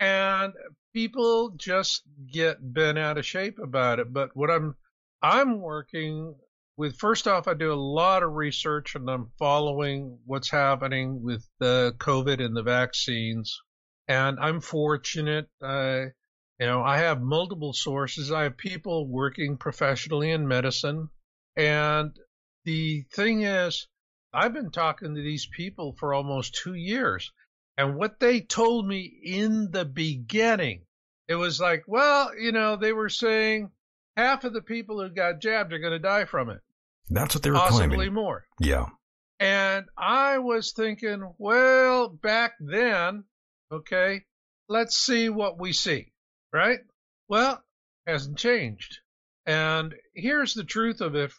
And 0.00 0.52
people 0.92 1.50
just 1.56 2.02
get 2.32 2.56
bent 2.60 2.98
out 2.98 3.18
of 3.18 3.26
shape 3.26 3.58
about 3.58 3.98
it. 3.98 4.12
But 4.12 4.30
what 4.34 4.50
I'm 4.50 4.76
I'm 5.22 5.60
working 5.60 6.34
with 6.76 6.96
first 6.96 7.26
off, 7.26 7.48
I 7.48 7.54
do 7.54 7.72
a 7.72 7.74
lot 7.74 8.22
of 8.22 8.32
research 8.32 8.94
and 8.94 9.10
I'm 9.10 9.30
following 9.38 10.18
what's 10.26 10.50
happening 10.50 11.22
with 11.22 11.44
the 11.58 11.94
COVID 11.98 12.44
and 12.44 12.56
the 12.56 12.62
vaccines. 12.62 13.60
And 14.06 14.38
I'm 14.40 14.60
fortunate. 14.60 15.48
Uh, 15.60 16.06
you 16.60 16.66
know, 16.66 16.82
I 16.82 16.98
have 16.98 17.20
multiple 17.20 17.72
sources. 17.72 18.32
I 18.32 18.44
have 18.44 18.56
people 18.56 19.08
working 19.08 19.58
professionally 19.58 20.30
in 20.30 20.48
medicine. 20.48 21.08
And 21.56 22.16
the 22.64 23.02
thing 23.12 23.42
is, 23.42 23.88
I've 24.32 24.54
been 24.54 24.70
talking 24.70 25.14
to 25.14 25.22
these 25.22 25.46
people 25.46 25.96
for 25.98 26.14
almost 26.14 26.54
two 26.54 26.74
years. 26.74 27.32
And 27.78 27.96
what 27.96 28.20
they 28.20 28.40
told 28.40 28.86
me 28.86 29.04
in 29.04 29.70
the 29.70 29.86
beginning, 29.86 30.82
it 31.28 31.36
was 31.36 31.58
like, 31.58 31.84
well, 31.86 32.32
you 32.38 32.52
know, 32.52 32.76
they 32.76 32.92
were 32.92 33.08
saying 33.08 33.70
half 34.16 34.44
of 34.44 34.52
the 34.52 34.60
people 34.60 35.00
who 35.00 35.08
got 35.08 35.40
jabbed 35.40 35.72
are 35.72 35.78
going 35.78 35.92
to 35.92 35.98
die 35.98 36.26
from 36.26 36.50
it. 36.50 36.60
That's 37.08 37.34
what 37.34 37.42
they 37.42 37.50
were 37.50 37.56
Possibly 37.56 37.96
claiming. 37.96 38.14
more. 38.14 38.44
Yeah. 38.60 38.86
And 39.40 39.86
I 39.96 40.38
was 40.38 40.72
thinking, 40.72 41.32
well, 41.38 42.08
back 42.08 42.52
then, 42.60 43.24
okay, 43.72 44.24
let's 44.68 44.98
see 44.98 45.30
what 45.30 45.58
we 45.58 45.72
see 45.72 46.12
right? 46.52 46.80
Well, 47.28 47.62
hasn't 48.06 48.38
changed. 48.38 49.00
And 49.46 49.94
here's 50.14 50.54
the 50.54 50.64
truth 50.64 51.00
of 51.00 51.14
it 51.14 51.32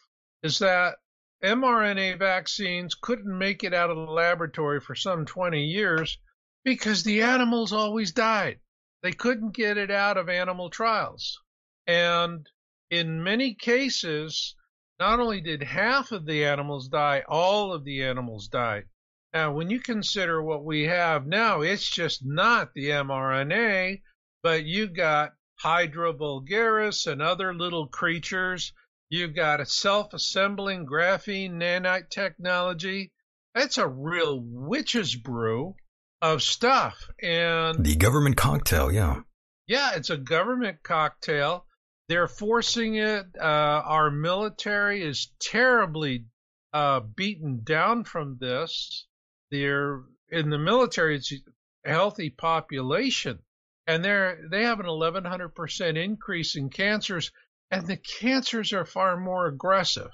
is 0.43 0.59
that 0.59 0.95
mRNA 1.43 2.19
vaccines 2.19 2.95
couldn't 2.95 3.37
make 3.37 3.63
it 3.63 3.73
out 3.73 3.89
of 3.89 3.97
the 3.97 4.11
laboratory 4.11 4.79
for 4.79 4.95
some 4.95 5.25
20 5.25 5.63
years 5.63 6.17
because 6.63 7.03
the 7.03 7.21
animals 7.21 7.71
always 7.71 8.11
died. 8.11 8.59
They 9.01 9.11
couldn't 9.11 9.55
get 9.55 9.77
it 9.77 9.89
out 9.89 10.17
of 10.17 10.27
animal 10.27 10.69
trials. 10.69 11.39
And 11.87 12.45
in 12.89 13.23
many 13.23 13.53
cases, 13.53 14.55
not 14.99 15.19
only 15.19 15.39
did 15.39 15.63
half 15.63 16.11
of 16.11 16.25
the 16.25 16.43
animals 16.43 16.89
die, 16.89 17.23
all 17.27 17.71
of 17.73 17.85
the 17.85 18.03
animals 18.03 18.49
died. 18.49 18.89
Now, 19.33 19.53
when 19.53 19.69
you 19.69 19.79
consider 19.79 20.41
what 20.41 20.65
we 20.65 20.83
have 20.87 21.25
now, 21.25 21.61
it's 21.61 21.89
just 21.89 22.25
not 22.25 22.73
the 22.73 22.89
mRNA, 22.89 24.01
but 24.43 24.65
you've 24.65 24.93
got 24.93 25.33
Hydra 25.59 26.13
vulgaris 26.13 27.05
and 27.05 27.21
other 27.21 27.53
little 27.53 27.87
creatures. 27.87 28.73
You've 29.07 29.35
got 29.35 29.61
a 29.61 29.65
self-assembling 29.65 30.87
graphene 30.87 31.53
nanite 31.53 32.09
technology. 32.09 33.13
It's 33.55 33.77
a 33.77 33.87
real 33.87 34.39
witch's 34.41 35.15
brew 35.15 35.75
of 36.21 36.41
stuff. 36.41 37.07
And 37.21 37.83
the 37.83 37.95
government 37.95 38.37
cocktail, 38.37 38.91
yeah. 38.91 39.21
Yeah, 39.67 39.91
it's 39.95 40.09
a 40.09 40.17
government 40.17 40.83
cocktail. 40.83 41.65
They're 42.07 42.27
forcing 42.27 42.95
it. 42.95 43.25
Uh, 43.39 43.43
our 43.43 44.09
military 44.09 45.03
is 45.03 45.31
terribly 45.39 46.25
uh, 46.73 47.01
beaten 47.01 47.61
down 47.63 48.03
from 48.03 48.37
this. 48.39 49.05
They're 49.51 50.01
in 50.29 50.49
the 50.49 50.57
military. 50.57 51.17
It's 51.17 51.31
a 51.31 51.89
healthy 51.89 52.31
population, 52.31 53.39
and 53.85 54.03
they're 54.03 54.39
they 54.49 54.63
have 54.63 54.79
an 54.79 54.85
1100% 54.85 56.03
increase 56.03 56.55
in 56.55 56.69
cancers 56.69 57.31
and 57.71 57.85
the 57.85 57.97
cancers 57.97 58.73
are 58.73 58.85
far 58.85 59.17
more 59.17 59.47
aggressive 59.47 60.11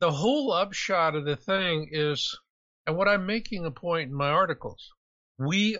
the 0.00 0.10
whole 0.10 0.52
upshot 0.52 1.14
of 1.14 1.24
the 1.24 1.36
thing 1.36 1.88
is 1.90 2.38
and 2.86 2.96
what 2.96 3.08
i'm 3.08 3.26
making 3.26 3.64
a 3.64 3.70
point 3.70 4.10
in 4.10 4.16
my 4.16 4.28
articles 4.28 4.90
we 5.38 5.76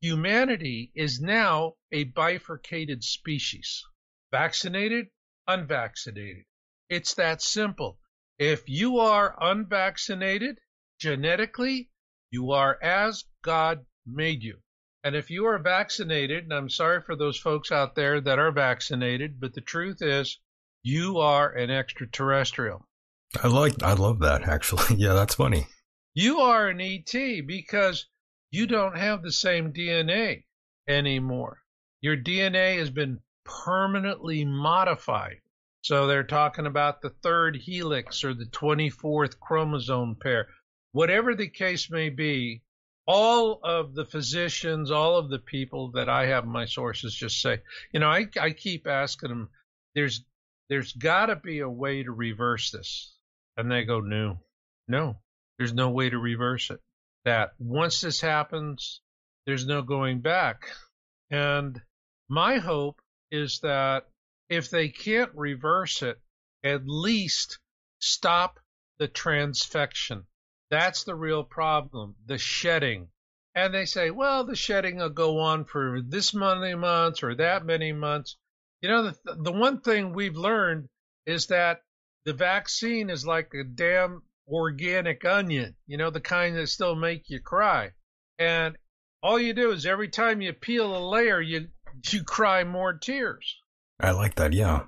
humanity 0.00 0.90
is 0.94 1.20
now 1.20 1.72
a 1.92 2.04
bifurcated 2.04 3.02
species 3.02 3.84
vaccinated 4.30 5.06
unvaccinated 5.46 6.44
it's 6.88 7.14
that 7.14 7.42
simple 7.42 7.98
if 8.38 8.68
you 8.68 8.98
are 8.98 9.36
unvaccinated 9.40 10.58
genetically 11.00 11.88
you 12.30 12.52
are 12.52 12.78
as 12.82 13.24
god 13.42 13.84
made 14.06 14.42
you 14.42 14.60
and 15.04 15.14
if 15.14 15.30
you 15.30 15.46
are 15.46 15.58
vaccinated, 15.58 16.44
and 16.44 16.52
I'm 16.52 16.68
sorry 16.68 17.00
for 17.00 17.14
those 17.14 17.38
folks 17.38 17.70
out 17.70 17.94
there 17.94 18.20
that 18.20 18.38
are 18.38 18.50
vaccinated, 18.50 19.40
but 19.40 19.54
the 19.54 19.60
truth 19.60 20.02
is, 20.02 20.38
you 20.82 21.18
are 21.18 21.50
an 21.50 21.70
extraterrestrial. 21.70 22.84
I 23.42 23.46
like, 23.46 23.82
I 23.82 23.92
love 23.92 24.18
that 24.20 24.42
actually. 24.42 24.96
yeah, 24.98 25.14
that's 25.14 25.36
funny. 25.36 25.66
You 26.14 26.40
are 26.40 26.68
an 26.68 26.80
ET 26.80 27.12
because 27.46 28.06
you 28.50 28.66
don't 28.66 28.96
have 28.96 29.22
the 29.22 29.32
same 29.32 29.72
DNA 29.72 30.44
anymore. 30.88 31.58
Your 32.00 32.16
DNA 32.16 32.78
has 32.78 32.90
been 32.90 33.20
permanently 33.44 34.44
modified. 34.44 35.40
So 35.82 36.06
they're 36.06 36.24
talking 36.24 36.66
about 36.66 37.00
the 37.00 37.10
third 37.10 37.56
helix 37.56 38.24
or 38.24 38.34
the 38.34 38.46
24th 38.46 39.38
chromosome 39.38 40.16
pair. 40.16 40.48
Whatever 40.92 41.34
the 41.34 41.48
case 41.48 41.90
may 41.90 42.08
be, 42.08 42.62
all 43.06 43.60
of 43.62 43.94
the 43.94 44.04
physicians, 44.04 44.90
all 44.90 45.16
of 45.16 45.30
the 45.30 45.38
people 45.38 45.92
that 45.92 46.08
I 46.08 46.26
have 46.26 46.44
my 46.44 46.66
sources 46.66 47.14
just 47.14 47.40
say, 47.40 47.62
you 47.92 48.00
know, 48.00 48.08
I, 48.10 48.26
I 48.38 48.50
keep 48.50 48.86
asking 48.86 49.30
them, 49.30 49.48
there's 49.94 50.22
there's 50.68 50.92
got 50.92 51.26
to 51.26 51.36
be 51.36 51.60
a 51.60 51.68
way 51.68 52.02
to 52.02 52.12
reverse 52.12 52.70
this. 52.70 53.14
And 53.56 53.70
they 53.70 53.84
go, 53.84 54.00
no, 54.00 54.40
no, 54.86 55.16
there's 55.56 55.72
no 55.72 55.88
way 55.90 56.10
to 56.10 56.18
reverse 56.18 56.70
it. 56.70 56.80
That 57.28 57.52
once 57.58 58.00
this 58.00 58.22
happens, 58.22 59.02
there's 59.44 59.66
no 59.66 59.82
going 59.82 60.22
back. 60.22 60.62
And 61.30 61.78
my 62.26 62.56
hope 62.56 63.02
is 63.30 63.60
that 63.60 64.08
if 64.48 64.70
they 64.70 64.88
can't 64.88 65.30
reverse 65.34 66.02
it, 66.02 66.18
at 66.64 66.86
least 66.86 67.58
stop 67.98 68.58
the 68.98 69.08
transfection. 69.08 70.24
That's 70.70 71.04
the 71.04 71.14
real 71.14 71.44
problem, 71.44 72.16
the 72.24 72.38
shedding. 72.38 73.10
And 73.54 73.74
they 73.74 73.84
say, 73.84 74.10
well, 74.10 74.44
the 74.44 74.56
shedding 74.56 74.96
will 74.96 75.10
go 75.10 75.40
on 75.40 75.66
for 75.66 76.00
this 76.00 76.32
many 76.32 76.76
months 76.76 77.22
or 77.22 77.34
that 77.34 77.66
many 77.66 77.92
months. 77.92 78.38
You 78.80 78.88
know, 78.88 79.02
the, 79.02 79.34
the 79.34 79.52
one 79.52 79.82
thing 79.82 80.14
we've 80.14 80.34
learned 80.34 80.88
is 81.26 81.48
that 81.48 81.82
the 82.24 82.32
vaccine 82.32 83.10
is 83.10 83.26
like 83.26 83.52
a 83.52 83.64
damn 83.64 84.22
organic 84.48 85.24
onion, 85.24 85.76
you 85.86 85.96
know, 85.96 86.10
the 86.10 86.20
kind 86.20 86.56
that 86.56 86.68
still 86.68 86.94
make 86.94 87.28
you 87.28 87.40
cry. 87.40 87.90
And 88.38 88.76
all 89.22 89.38
you 89.38 89.52
do 89.52 89.72
is 89.72 89.86
every 89.86 90.08
time 90.08 90.40
you 90.40 90.52
peel 90.52 90.96
a 90.96 91.02
layer, 91.08 91.40
you 91.40 91.68
you 92.10 92.24
cry 92.24 92.64
more 92.64 92.92
tears. 92.94 93.60
I 94.00 94.12
like 94.12 94.36
that, 94.36 94.52
yeah. 94.52 94.84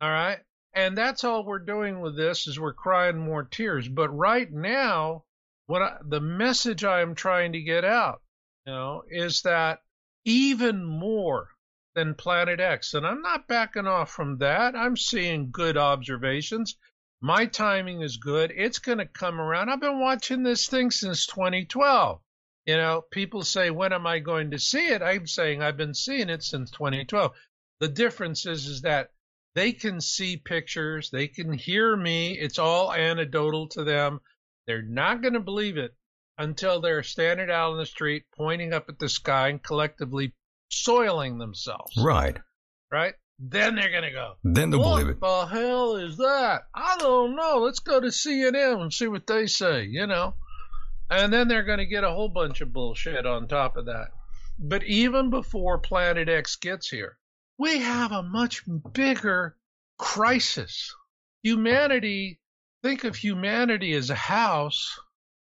All 0.00 0.10
right. 0.10 0.38
And 0.74 0.98
that's 0.98 1.22
all 1.22 1.44
we're 1.44 1.60
doing 1.60 2.00
with 2.00 2.16
this 2.16 2.46
is 2.46 2.58
we're 2.58 2.74
crying 2.74 3.18
more 3.18 3.44
tears. 3.44 3.88
But 3.88 4.08
right 4.08 4.50
now, 4.50 5.24
what 5.66 5.82
I, 5.82 5.96
the 6.08 6.20
message 6.20 6.82
I 6.84 7.00
am 7.00 7.14
trying 7.14 7.52
to 7.52 7.62
get 7.62 7.84
out, 7.84 8.20
you 8.66 8.72
know, 8.72 9.02
is 9.08 9.42
that 9.42 9.80
even 10.24 10.84
more 10.84 11.50
than 11.94 12.14
Planet 12.14 12.58
X, 12.58 12.94
and 12.94 13.06
I'm 13.06 13.22
not 13.22 13.46
backing 13.46 13.86
off 13.86 14.10
from 14.10 14.38
that. 14.38 14.74
I'm 14.74 14.96
seeing 14.96 15.52
good 15.52 15.76
observations. 15.76 16.76
My 17.24 17.46
timing 17.46 18.02
is 18.02 18.18
good. 18.18 18.52
It's 18.54 18.80
going 18.80 18.98
to 18.98 19.06
come 19.06 19.40
around. 19.40 19.70
I've 19.70 19.80
been 19.80 19.98
watching 19.98 20.42
this 20.42 20.66
thing 20.66 20.90
since 20.90 21.24
2012. 21.24 22.20
You 22.66 22.76
know, 22.76 23.02
people 23.10 23.44
say, 23.44 23.70
when 23.70 23.94
am 23.94 24.06
I 24.06 24.18
going 24.18 24.50
to 24.50 24.58
see 24.58 24.88
it? 24.88 25.00
I'm 25.00 25.26
saying 25.26 25.62
I've 25.62 25.78
been 25.78 25.94
seeing 25.94 26.28
it 26.28 26.42
since 26.42 26.70
2012. 26.72 27.32
The 27.80 27.88
difference 27.88 28.44
is, 28.44 28.66
is 28.66 28.82
that 28.82 29.08
they 29.54 29.72
can 29.72 30.02
see 30.02 30.36
pictures, 30.36 31.08
they 31.08 31.26
can 31.28 31.54
hear 31.54 31.96
me. 31.96 32.38
It's 32.38 32.58
all 32.58 32.92
anecdotal 32.92 33.68
to 33.68 33.84
them. 33.84 34.20
They're 34.66 34.82
not 34.82 35.22
going 35.22 35.32
to 35.32 35.40
believe 35.40 35.78
it 35.78 35.96
until 36.36 36.82
they're 36.82 37.02
standing 37.02 37.50
out 37.50 37.70
on 37.70 37.78
the 37.78 37.86
street, 37.86 38.24
pointing 38.36 38.74
up 38.74 38.90
at 38.90 38.98
the 38.98 39.08
sky 39.08 39.48
and 39.48 39.62
collectively 39.62 40.34
soiling 40.68 41.38
themselves. 41.38 41.96
Right. 41.96 42.36
Right? 42.92 43.14
Then 43.38 43.74
they're 43.74 43.90
going 43.90 44.04
to 44.04 44.10
go. 44.10 44.34
Then 44.44 44.70
they'll 44.70 44.80
what 44.80 45.00
believe 45.00 45.08
it. 45.08 45.20
What 45.20 45.50
the 45.50 45.56
hell 45.56 45.96
is 45.96 46.16
that? 46.18 46.62
I 46.74 46.96
don't 46.98 47.34
know. 47.34 47.58
Let's 47.58 47.80
go 47.80 48.00
to 48.00 48.08
CNN 48.08 48.80
and 48.80 48.92
see 48.92 49.08
what 49.08 49.26
they 49.26 49.46
say, 49.46 49.84
you 49.84 50.06
know? 50.06 50.34
And 51.10 51.32
then 51.32 51.48
they're 51.48 51.64
going 51.64 51.78
to 51.78 51.86
get 51.86 52.04
a 52.04 52.10
whole 52.10 52.28
bunch 52.28 52.60
of 52.60 52.72
bullshit 52.72 53.26
on 53.26 53.48
top 53.48 53.76
of 53.76 53.86
that. 53.86 54.08
But 54.58 54.84
even 54.84 55.30
before 55.30 55.78
Planet 55.78 56.28
X 56.28 56.56
gets 56.56 56.88
here, 56.88 57.18
we 57.58 57.78
have 57.78 58.12
a 58.12 58.22
much 58.22 58.62
bigger 58.92 59.56
crisis. 59.98 60.94
Humanity, 61.42 62.40
think 62.82 63.04
of 63.04 63.16
humanity 63.16 63.92
as 63.94 64.10
a 64.10 64.14
house. 64.14 64.98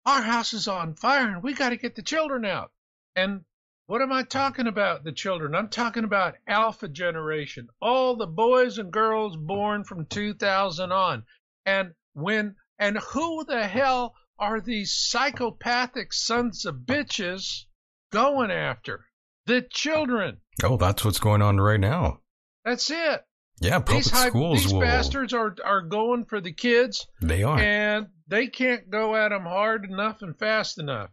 Our 0.06 0.22
house 0.22 0.54
is 0.54 0.68
on 0.68 0.96
fire 0.96 1.28
and 1.28 1.44
we 1.44 1.54
got 1.54 1.70
to 1.70 1.78
get 1.78 1.96
the 1.96 2.04
children 2.04 2.46
out. 2.46 2.72
And 3.16 3.44
what 3.90 4.04
am 4.04 4.12
I 4.12 4.22
talking 4.22 4.68
about, 4.68 5.04
the 5.04 5.12
children? 5.12 5.56
I'm 5.56 5.68
talking 5.70 6.04
about 6.04 6.36
alpha 6.48 6.88
generation, 6.88 7.70
all 7.82 8.16
the 8.16 8.28
boys 8.28 8.78
and 8.78 8.94
girls 8.94 9.36
born 9.36 9.84
from 9.84 10.06
2000 10.06 10.92
on. 10.92 11.24
And 11.66 11.94
when, 12.14 12.56
and 12.78 13.00
who 13.00 13.44
the 13.46 13.66
hell 13.66 14.14
are 14.38 14.62
these 14.62 14.94
psychopathic 14.94 16.14
sons 16.14 16.66
of 16.66 16.76
bitches 16.86 17.64
going 18.12 18.52
after? 18.52 19.06
The 19.48 19.66
children. 19.72 20.38
Oh, 20.64 20.78
that's 20.78 21.04
what's 21.04 21.20
going 21.20 21.42
on 21.42 21.58
right 21.60 21.80
now. 21.80 22.20
That's 22.64 22.92
it. 22.92 23.22
Yeah, 23.60 23.80
public 23.80 24.04
these 24.04 24.12
high, 24.12 24.30
schools 24.30 24.64
these 24.66 24.74
will. 24.74 24.82
bastards 24.82 25.34
are 25.34 25.56
are 25.66 25.82
going 25.82 26.26
for 26.26 26.40
the 26.40 26.54
kids, 26.54 27.08
They 27.24 27.42
are. 27.42 27.58
and 27.60 28.08
they 28.28 28.48
can't 28.48 28.90
go 28.92 29.16
at 29.16 29.30
them 29.30 29.46
hard 29.46 29.84
enough 29.84 30.22
and 30.22 30.38
fast 30.38 30.78
enough. 30.78 31.10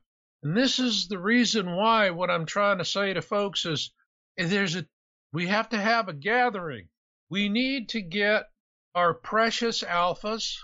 And 0.46 0.56
this 0.56 0.78
is 0.78 1.08
the 1.08 1.18
reason 1.18 1.74
why 1.74 2.10
what 2.10 2.30
I'm 2.30 2.46
trying 2.46 2.78
to 2.78 2.84
say 2.84 3.12
to 3.12 3.20
folks 3.20 3.66
is 3.66 3.90
eh, 4.38 4.46
there's 4.46 4.76
a 4.76 4.86
we 5.32 5.48
have 5.48 5.70
to 5.70 5.76
have 5.76 6.08
a 6.08 6.12
gathering. 6.12 6.88
We 7.28 7.48
need 7.48 7.88
to 7.88 8.00
get 8.00 8.44
our 8.94 9.12
precious 9.12 9.82
alphas 9.82 10.54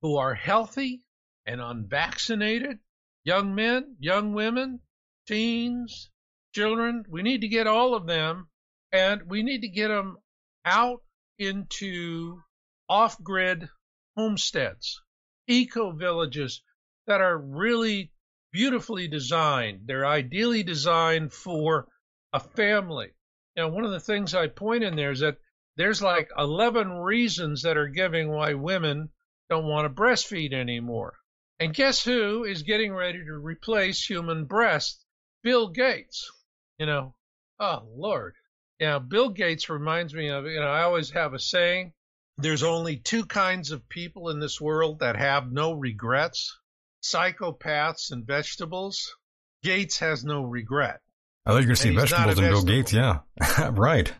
who 0.00 0.16
are 0.16 0.32
healthy 0.32 1.02
and 1.44 1.60
unvaccinated, 1.60 2.78
young 3.24 3.54
men, 3.54 3.96
young 4.00 4.32
women, 4.32 4.80
teens, 5.26 6.08
children. 6.54 7.04
We 7.06 7.20
need 7.22 7.42
to 7.42 7.48
get 7.48 7.66
all 7.66 7.94
of 7.94 8.06
them 8.06 8.48
and 8.90 9.28
we 9.28 9.42
need 9.42 9.60
to 9.60 9.68
get 9.68 9.88
them 9.88 10.16
out 10.64 11.02
into 11.38 12.40
off 12.88 13.22
grid 13.22 13.68
homesteads, 14.16 14.98
eco 15.46 15.92
villages 15.92 16.62
that 17.06 17.20
are 17.20 17.36
really 17.36 18.12
beautifully 18.56 19.06
designed. 19.06 19.82
They're 19.84 20.06
ideally 20.06 20.62
designed 20.62 21.30
for 21.30 21.88
a 22.32 22.40
family. 22.40 23.10
Now, 23.54 23.68
one 23.68 23.84
of 23.84 23.90
the 23.90 24.00
things 24.00 24.34
I 24.34 24.46
point 24.46 24.82
in 24.82 24.96
there 24.96 25.10
is 25.10 25.20
that 25.20 25.36
there's 25.76 26.00
like 26.00 26.30
11 26.38 26.90
reasons 26.90 27.62
that 27.62 27.76
are 27.76 27.88
giving 27.88 28.30
why 28.30 28.54
women 28.54 29.10
don't 29.50 29.66
want 29.66 29.84
to 29.84 30.02
breastfeed 30.02 30.54
anymore. 30.54 31.18
And 31.60 31.74
guess 31.74 32.02
who 32.02 32.44
is 32.44 32.62
getting 32.62 32.94
ready 32.94 33.18
to 33.18 33.32
replace 33.34 34.02
human 34.02 34.46
breasts? 34.46 35.04
Bill 35.42 35.68
Gates. 35.68 36.32
You 36.78 36.86
know, 36.86 37.14
oh, 37.60 37.86
Lord. 37.94 38.36
Yeah, 38.80 39.00
Bill 39.00 39.28
Gates 39.28 39.68
reminds 39.68 40.14
me 40.14 40.30
of, 40.30 40.46
you 40.46 40.60
know, 40.60 40.70
I 40.70 40.84
always 40.84 41.10
have 41.10 41.34
a 41.34 41.38
saying 41.38 41.92
there's 42.38 42.62
only 42.62 42.96
two 42.96 43.26
kinds 43.26 43.70
of 43.70 43.86
people 43.90 44.30
in 44.30 44.40
this 44.40 44.58
world 44.58 45.00
that 45.00 45.16
have 45.16 45.52
no 45.52 45.74
regrets 45.74 46.58
psychopaths 47.12 48.10
and 48.10 48.26
vegetables. 48.26 49.14
Gates 49.62 49.98
has 49.98 50.24
no 50.24 50.42
regret. 50.42 51.00
I 51.44 51.50
thought 51.50 51.62
you 51.62 51.68
were 51.68 51.74
going 51.74 51.76
to 51.76 51.82
say 51.82 51.88
and 51.90 52.00
he's 52.00 52.10
not 52.10 52.28
a 52.28 52.34
vegetables 52.34 52.58
and 52.58 52.66
Bill. 52.66 52.76
Gates. 52.76 52.92
Yeah. 52.92 53.70
right. 53.70 54.12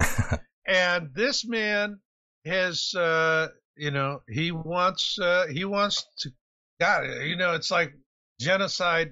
And 0.70 1.10
this 1.14 1.44
man 1.44 1.98
has, 2.44 2.94
uh, 2.94 3.48
you 3.76 3.90
know, 3.90 4.22
he 4.28 4.52
wants, 4.52 5.18
uh, 5.18 5.46
he 5.48 5.64
wants 5.64 6.06
to, 6.18 6.30
God, 6.78 7.06
you 7.24 7.36
know, 7.36 7.54
it's 7.54 7.72
like 7.72 7.92
genocide, 8.38 9.10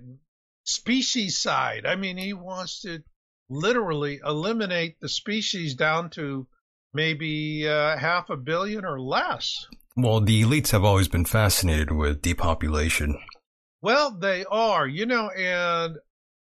species 0.62 1.40
side. 1.40 1.84
I 1.84 1.96
mean, 1.96 2.16
he 2.16 2.32
wants 2.32 2.82
to 2.82 3.02
literally 3.50 4.20
eliminate 4.24 5.00
the 5.00 5.08
species 5.08 5.74
down 5.74 6.10
to 6.10 6.46
maybe 6.94 7.68
uh, 7.68 7.96
half 7.98 8.30
a 8.30 8.36
billion 8.36 8.84
or 8.84 9.00
less. 9.00 9.66
Well, 10.00 10.20
the 10.20 10.44
elites 10.44 10.70
have 10.70 10.84
always 10.84 11.08
been 11.08 11.24
fascinated 11.24 11.90
with 11.90 12.22
depopulation. 12.22 13.18
Well, 13.82 14.12
they 14.12 14.44
are, 14.44 14.86
you 14.86 15.06
know, 15.06 15.28
and 15.30 15.96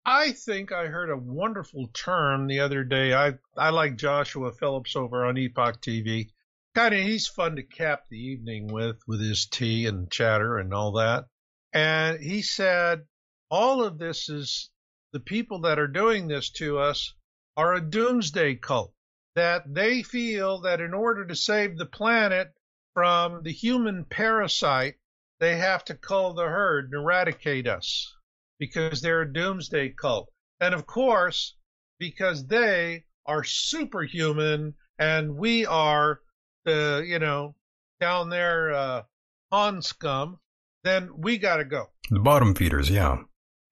I 0.05 0.33
think 0.33 0.73
I 0.73 0.87
heard 0.87 1.09
a 1.09 1.15
wonderful 1.15 1.87
term 1.93 2.47
the 2.47 2.59
other 2.59 2.83
day. 2.83 3.13
I 3.13 3.35
I 3.55 3.69
like 3.69 3.95
Joshua 3.95 4.51
Phillips 4.51 4.97
over 4.97 5.23
on 5.23 5.37
Epoch 5.37 5.81
TV. 5.81 6.31
Kind 6.75 6.95
of, 6.95 7.03
he's 7.03 7.29
fun 7.29 7.55
to 7.55 7.63
cap 7.63 8.03
the 8.09 8.19
evening 8.19 8.67
with 8.67 8.97
with 9.07 9.21
his 9.21 9.45
tea 9.45 9.85
and 9.85 10.11
chatter 10.11 10.57
and 10.57 10.73
all 10.73 10.91
that. 10.91 11.23
And 11.71 12.19
he 12.19 12.41
said, 12.41 13.05
all 13.49 13.85
of 13.85 13.97
this 13.97 14.27
is 14.27 14.69
the 15.13 15.21
people 15.21 15.61
that 15.61 15.79
are 15.79 15.87
doing 15.87 16.27
this 16.27 16.49
to 16.59 16.79
us 16.79 17.13
are 17.55 17.73
a 17.73 17.89
doomsday 17.89 18.55
cult. 18.55 18.93
That 19.35 19.73
they 19.73 20.03
feel 20.03 20.59
that 20.63 20.81
in 20.81 20.93
order 20.93 21.25
to 21.25 21.37
save 21.37 21.77
the 21.77 21.85
planet 21.85 22.51
from 22.95 23.43
the 23.43 23.51
human 23.51 24.05
parasite, 24.05 24.95
they 25.39 25.57
have 25.57 25.83
to 25.85 25.93
cull 25.93 26.33
the 26.33 26.45
herd 26.45 26.85
and 26.85 26.93
eradicate 26.95 27.67
us 27.67 28.15
because 28.57 29.01
they're 29.01 29.21
a 29.21 29.33
doomsday 29.33 29.89
cult. 29.89 30.31
And 30.59 30.73
of 30.73 30.87
course, 30.87 31.55
because 31.99 32.47
they 32.47 33.03
are 33.25 33.43
superhuman 33.43 34.73
and 34.97 35.35
we 35.35 35.65
are 35.65 36.21
the, 36.63 37.03
you 37.05 37.19
know, 37.19 37.55
down 37.99 38.29
there, 38.29 38.73
uh, 38.73 39.03
Han 39.51 39.81
scum, 39.81 40.39
then 40.83 41.09
we 41.17 41.37
got 41.37 41.57
to 41.57 41.65
go. 41.65 41.87
The 42.09 42.19
bottom 42.19 42.55
feeders, 42.55 42.89
yeah. 42.89 43.17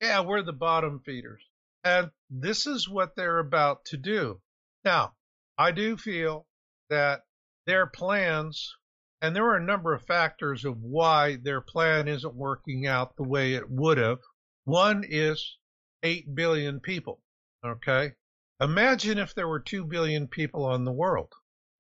Yeah, 0.02 0.22
we're 0.22 0.44
the 0.44 0.54
bottom 0.54 1.02
feeders. 1.06 1.42
And 1.84 2.12
this 2.30 2.68
is 2.68 2.90
what 2.90 3.16
they're 3.16 3.40
about 3.40 3.86
to 3.86 3.98
do. 3.98 4.42
Now, 4.84 5.14
I 5.58 5.72
do 5.72 5.96
feel 5.96 6.46
that 6.90 7.22
their 7.66 7.88
plans, 7.88 8.76
and 9.24 9.34
there 9.34 9.46
are 9.46 9.56
a 9.56 9.64
number 9.64 9.94
of 9.94 10.06
factors 10.06 10.66
of 10.66 10.84
why 10.84 11.38
their 11.38 11.62
plan 11.62 12.10
isn't 12.10 12.36
working 12.36 12.86
out 12.86 13.16
the 13.16 13.24
way 13.24 13.54
it 13.54 13.70
would 13.70 13.98
have. 13.98 14.20
One 14.66 15.06
is 15.08 15.58
8 16.04 16.36
billion 16.36 16.82
people. 16.82 17.22
Okay. 17.66 18.12
Imagine 18.60 19.18
if 19.18 19.34
there 19.34 19.48
were 19.48 19.62
2 19.62 19.86
billion 19.86 20.28
people 20.28 20.66
on 20.66 20.84
the 20.84 20.92
world 20.92 21.32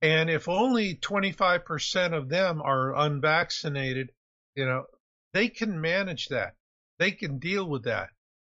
And 0.01 0.29
if 0.29 0.47
only 0.47 0.95
25% 0.95 2.13
of 2.13 2.29
them 2.29 2.61
are 2.61 2.95
unvaccinated, 2.95 4.11
you 4.55 4.65
know, 4.65 4.85
they 5.33 5.49
can 5.49 5.81
manage 5.81 6.29
that. 6.29 6.55
They 6.97 7.11
can 7.11 7.39
deal 7.39 7.69
with 7.69 7.83
that. 7.83 8.09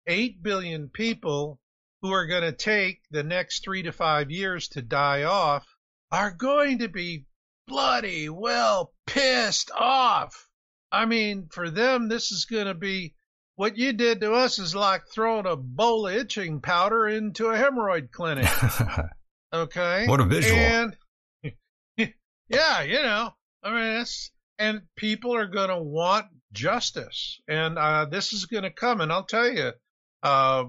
8 0.07 0.43
billion 0.43 0.89
people 0.89 1.61
who 2.01 2.11
are 2.11 2.27
going 2.27 2.43
to 2.43 2.51
take 2.51 3.01
the 3.09 3.23
next 3.23 3.63
three 3.63 3.83
to 3.83 3.93
five 3.93 4.31
years 4.31 4.67
to 4.69 4.81
die 4.81 5.23
off 5.23 5.65
are 6.11 6.31
going 6.31 6.79
to 6.79 6.89
be 6.89 7.25
bloody 7.67 8.29
well 8.29 8.93
pissed 9.07 9.71
off. 9.71 10.47
I 10.91 11.05
mean, 11.05 11.47
for 11.51 11.69
them, 11.69 12.09
this 12.09 12.31
is 12.31 12.45
going 12.45 12.67
to 12.67 12.73
be 12.73 13.15
what 13.55 13.77
you 13.77 13.93
did 13.93 14.21
to 14.21 14.33
us 14.33 14.59
is 14.59 14.75
like 14.75 15.03
throwing 15.07 15.45
a 15.45 15.55
bowl 15.55 16.07
of 16.07 16.15
itching 16.15 16.61
powder 16.61 17.07
into 17.07 17.47
a 17.47 17.55
hemorrhoid 17.55 18.11
clinic. 18.11 18.47
okay. 19.53 20.07
What 20.07 20.19
a 20.19 20.25
visual. 20.25 20.59
And 20.59 20.95
yeah, 22.49 22.81
you 22.81 23.01
know, 23.01 23.35
I 23.63 23.69
mean, 23.69 24.01
it's, 24.01 24.31
and 24.57 24.81
people 24.95 25.35
are 25.35 25.47
going 25.47 25.69
to 25.69 25.81
want 25.81 26.25
justice. 26.53 27.39
And 27.47 27.77
uh, 27.77 28.05
this 28.05 28.33
is 28.33 28.45
going 28.45 28.63
to 28.63 28.71
come. 28.71 28.99
And 29.01 29.11
I'll 29.11 29.25
tell 29.25 29.51
you, 29.51 29.71
uh, 30.23 30.63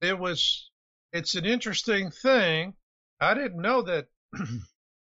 it 0.00 0.18
was, 0.18 0.70
it's 1.12 1.36
an 1.36 1.44
interesting 1.44 2.10
thing. 2.10 2.74
I 3.20 3.34
didn't 3.34 3.62
know 3.62 3.82
that 3.82 4.06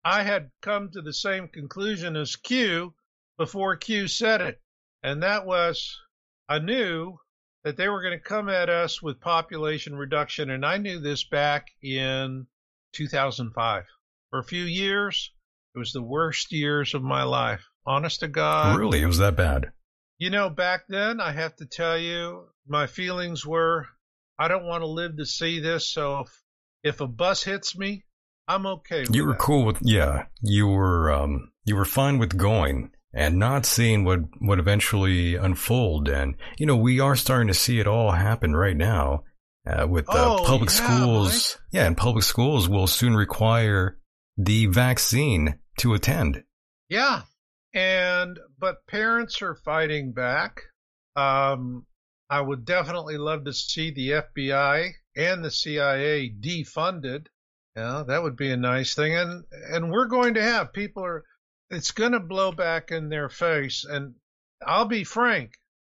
I 0.06 0.24
had 0.24 0.52
come 0.62 0.92
to 0.92 1.02
the 1.02 1.14
same 1.14 1.48
conclusion 1.48 2.16
as 2.16 2.36
Q 2.36 2.94
before 3.38 3.76
Q 3.76 4.08
said 4.08 4.42
it. 4.42 4.62
And 5.02 5.24
that 5.24 5.46
was, 5.46 5.98
I 6.48 6.60
knew 6.60 7.18
that 7.64 7.78
they 7.78 7.88
were 7.88 8.02
going 8.02 8.18
to 8.18 8.24
come 8.24 8.50
at 8.50 8.70
us 8.70 9.02
with 9.02 9.20
population 9.22 9.96
reduction. 9.96 10.50
And 10.50 10.66
I 10.66 10.78
knew 10.78 11.00
this 11.00 11.24
back 11.24 11.68
in 11.82 12.48
2005. 12.94 13.84
For 14.30 14.40
a 14.40 14.44
few 14.44 14.64
years, 14.64 15.32
it 15.76 15.80
was 15.80 15.94
the 15.94 16.02
worst 16.02 16.52
years 16.52 16.94
of 16.94 17.02
my 17.02 17.24
life. 17.24 17.66
Honest 17.86 18.22
to 18.22 18.28
God. 18.28 18.78
Really? 18.78 19.02
It 19.02 19.08
was 19.08 19.18
that 19.18 19.36
bad? 19.36 19.72
You 20.18 20.30
know, 20.30 20.50
back 20.50 20.84
then, 20.88 21.20
I 21.20 21.32
have 21.32 21.56
to 21.58 21.66
tell 21.66 21.98
you, 21.98 22.48
my 22.68 22.88
feelings 22.88 23.46
were 23.46 23.88
I 24.38 24.48
don't 24.48 24.66
want 24.66 24.82
to 24.82 24.88
live 24.88 25.18
to 25.18 25.26
see 25.26 25.60
this. 25.60 25.90
So 25.90 26.22
if, 26.22 26.44
if 26.84 27.02
a 27.02 27.08
bus 27.08 27.44
hits 27.44 27.78
me, 27.78 28.04
I'm 28.48 28.66
okay. 28.66 29.06
you 29.12 29.26
were 29.26 29.34
that. 29.34 29.40
cool 29.40 29.66
with 29.66 29.80
yeah. 29.82 30.26
You 30.42 30.68
were 30.68 31.12
um 31.12 31.52
you 31.66 31.76
were 31.76 31.86
fine 31.86 32.18
with 32.18 32.38
going 32.38 32.92
and 33.14 33.38
not 33.38 33.66
seeing 33.66 34.04
what 34.04 34.20
would 34.42 34.60
eventually 34.60 35.36
unfold. 35.36 36.10
And 36.10 36.36
you 36.58 36.66
know 36.66 36.78
we 36.78 37.00
are 37.00 37.16
starting 37.16 37.48
to 37.48 37.54
see 37.54 37.80
it 37.80 37.88
all 37.88 38.12
happen 38.12 38.56
right 38.56 38.76
now 38.78 39.24
uh, 39.66 39.88
with 39.88 40.10
uh, 40.10 40.38
Oh, 40.40 40.44
public 40.46 40.70
yeah, 40.72 40.76
schools. 40.76 41.58
Yeah, 41.72 41.86
and 41.88 41.98
public 41.98 42.24
schools 42.24 42.68
will 42.68 42.88
soon 42.88 43.16
require 43.16 43.98
the 44.38 44.66
vaccine 44.68 45.60
to 45.80 45.94
attend. 45.94 46.44
Yeah. 46.90 47.22
And, 47.74 48.40
but 48.60 48.86
parents 48.88 49.42
are 49.42 49.56
fighting 49.56 50.14
back. 50.14 50.62
Um, 51.16 51.86
I 52.30 52.42
would 52.42 52.66
definitely 52.66 53.18
love 53.18 53.46
to 53.46 53.54
see 53.54 53.92
the 53.92 54.10
FBI 54.10 54.92
and 55.16 55.44
the 55.44 55.52
CIA 55.52 56.30
defunded. 56.30 57.28
Yeah, 57.76 58.04
that 58.08 58.22
would 58.22 58.36
be 58.36 58.52
a 58.52 58.58
nice 58.58 58.94
thing. 58.94 59.16
And, 59.16 59.46
and 59.52 59.92
we're 59.92 60.08
going 60.08 60.36
to 60.36 60.44
have 60.44 60.74
people 60.74 61.04
are, 61.04 61.24
it's 61.70 61.92
going 61.92 62.12
to 62.12 62.20
blow 62.20 62.52
back 62.52 62.92
in 62.92 63.10
their 63.10 63.30
face. 63.30 63.84
And 63.84 64.16
I'll 64.66 64.86
be 64.86 65.04
frank, 65.04 65.54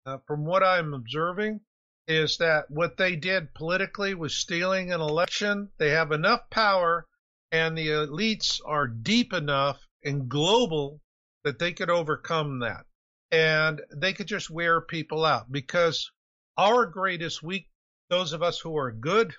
uh, 0.06 0.20
from 0.26 0.46
what 0.46 0.64
I'm 0.64 0.94
observing, 0.94 1.60
is 2.08 2.38
that 2.38 2.70
what 2.70 2.98
they 2.98 3.16
did 3.16 3.54
politically 3.54 4.14
was 4.14 4.36
stealing 4.36 4.92
an 4.94 5.02
election. 5.02 5.70
They 5.78 5.90
have 5.90 6.12
enough 6.12 6.50
power 6.50 7.06
and 7.52 7.78
the 7.78 7.88
elites 7.88 8.60
are 8.66 8.88
deep 8.88 9.34
enough 9.34 9.80
and 10.04 10.30
global 10.30 11.02
that 11.44 11.60
they 11.60 11.74
could 11.74 11.90
overcome 11.90 12.60
that. 12.60 12.86
And 13.32 13.82
they 13.96 14.14
could 14.14 14.28
just 14.28 14.50
wear 14.50 14.82
people 14.82 15.26
out 15.26 15.52
because 15.52 16.12
our 16.58 16.86
greatest 16.86 17.44
weak, 17.44 17.70
those 18.10 18.34
of 18.34 18.44
us 18.44 18.60
who 18.60 18.78
are 18.78 18.92
good, 18.92 19.36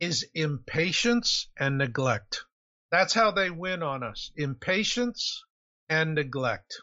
is 0.00 0.26
impatience 0.34 1.48
and 1.58 1.78
neglect. 1.78 2.44
That's 2.90 3.14
how 3.14 3.30
they 3.30 3.50
win 3.50 3.82
on 3.82 4.02
us. 4.02 4.32
Impatience 4.36 5.44
and 5.88 6.14
neglect. 6.14 6.74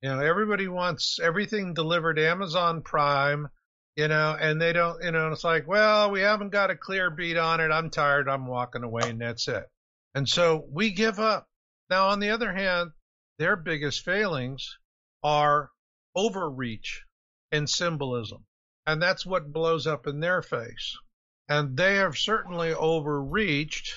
You 0.00 0.08
know, 0.08 0.18
everybody 0.18 0.66
wants 0.66 1.20
everything 1.22 1.74
delivered 1.74 2.18
Amazon 2.18 2.82
Prime, 2.82 3.48
you 3.94 4.08
know, 4.08 4.36
and 4.40 4.60
they 4.60 4.72
don't, 4.72 5.02
you 5.04 5.12
know, 5.12 5.30
it's 5.30 5.44
like, 5.44 5.68
well, 5.68 6.10
we 6.10 6.20
haven't 6.20 6.50
got 6.50 6.70
a 6.70 6.76
clear 6.76 7.10
beat 7.10 7.36
on 7.36 7.60
it. 7.60 7.70
I'm 7.70 7.90
tired. 7.90 8.28
I'm 8.28 8.46
walking 8.46 8.82
away 8.82 9.02
and 9.04 9.20
that's 9.20 9.46
it. 9.46 9.64
And 10.14 10.28
so 10.28 10.66
we 10.70 10.90
give 10.90 11.20
up. 11.20 11.46
Now, 11.88 12.08
on 12.08 12.20
the 12.20 12.30
other 12.30 12.52
hand, 12.52 12.90
their 13.38 13.54
biggest 13.54 14.04
failings 14.04 14.78
are 15.22 15.70
overreach 16.16 17.02
and 17.52 17.68
symbolism. 17.68 18.44
And 18.86 19.00
that's 19.00 19.24
what 19.24 19.52
blows 19.52 19.86
up 19.86 20.06
in 20.06 20.20
their 20.20 20.42
face. 20.42 20.96
And 21.48 21.76
they 21.76 21.96
have 21.96 22.16
certainly 22.16 22.72
overreached. 22.72 23.94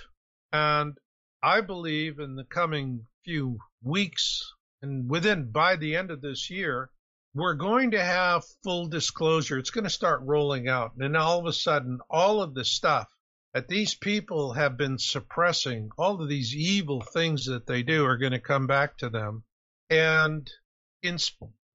And 0.51 0.97
I 1.41 1.61
believe 1.61 2.19
in 2.19 2.35
the 2.35 2.45
coming 2.45 3.07
few 3.23 3.59
weeks 3.83 4.53
and 4.81 5.09
within 5.09 5.51
by 5.51 5.77
the 5.77 5.95
end 5.95 6.11
of 6.11 6.21
this 6.21 6.49
year, 6.49 6.91
we're 7.33 7.55
going 7.55 7.91
to 7.91 8.03
have 8.03 8.45
full 8.63 8.87
disclosure. 8.87 9.57
It's 9.57 9.71
going 9.71 9.83
to 9.83 9.89
start 9.89 10.21
rolling 10.23 10.67
out. 10.67 10.93
And 10.97 11.17
all 11.17 11.39
of 11.39 11.45
a 11.47 11.53
sudden, 11.53 11.99
all 12.09 12.41
of 12.41 12.53
the 12.53 12.63
stuff 12.63 13.07
that 13.53 13.67
these 13.67 13.95
people 13.95 14.53
have 14.53 14.77
been 14.77 14.99
suppressing, 14.99 15.89
all 15.97 16.21
of 16.21 16.29
these 16.29 16.55
evil 16.55 17.01
things 17.01 17.45
that 17.45 17.65
they 17.65 17.83
do 17.83 18.05
are 18.05 18.17
going 18.17 18.33
to 18.33 18.39
come 18.39 18.67
back 18.67 18.97
to 18.97 19.09
them. 19.09 19.43
And 19.89 20.49
in, 21.01 21.17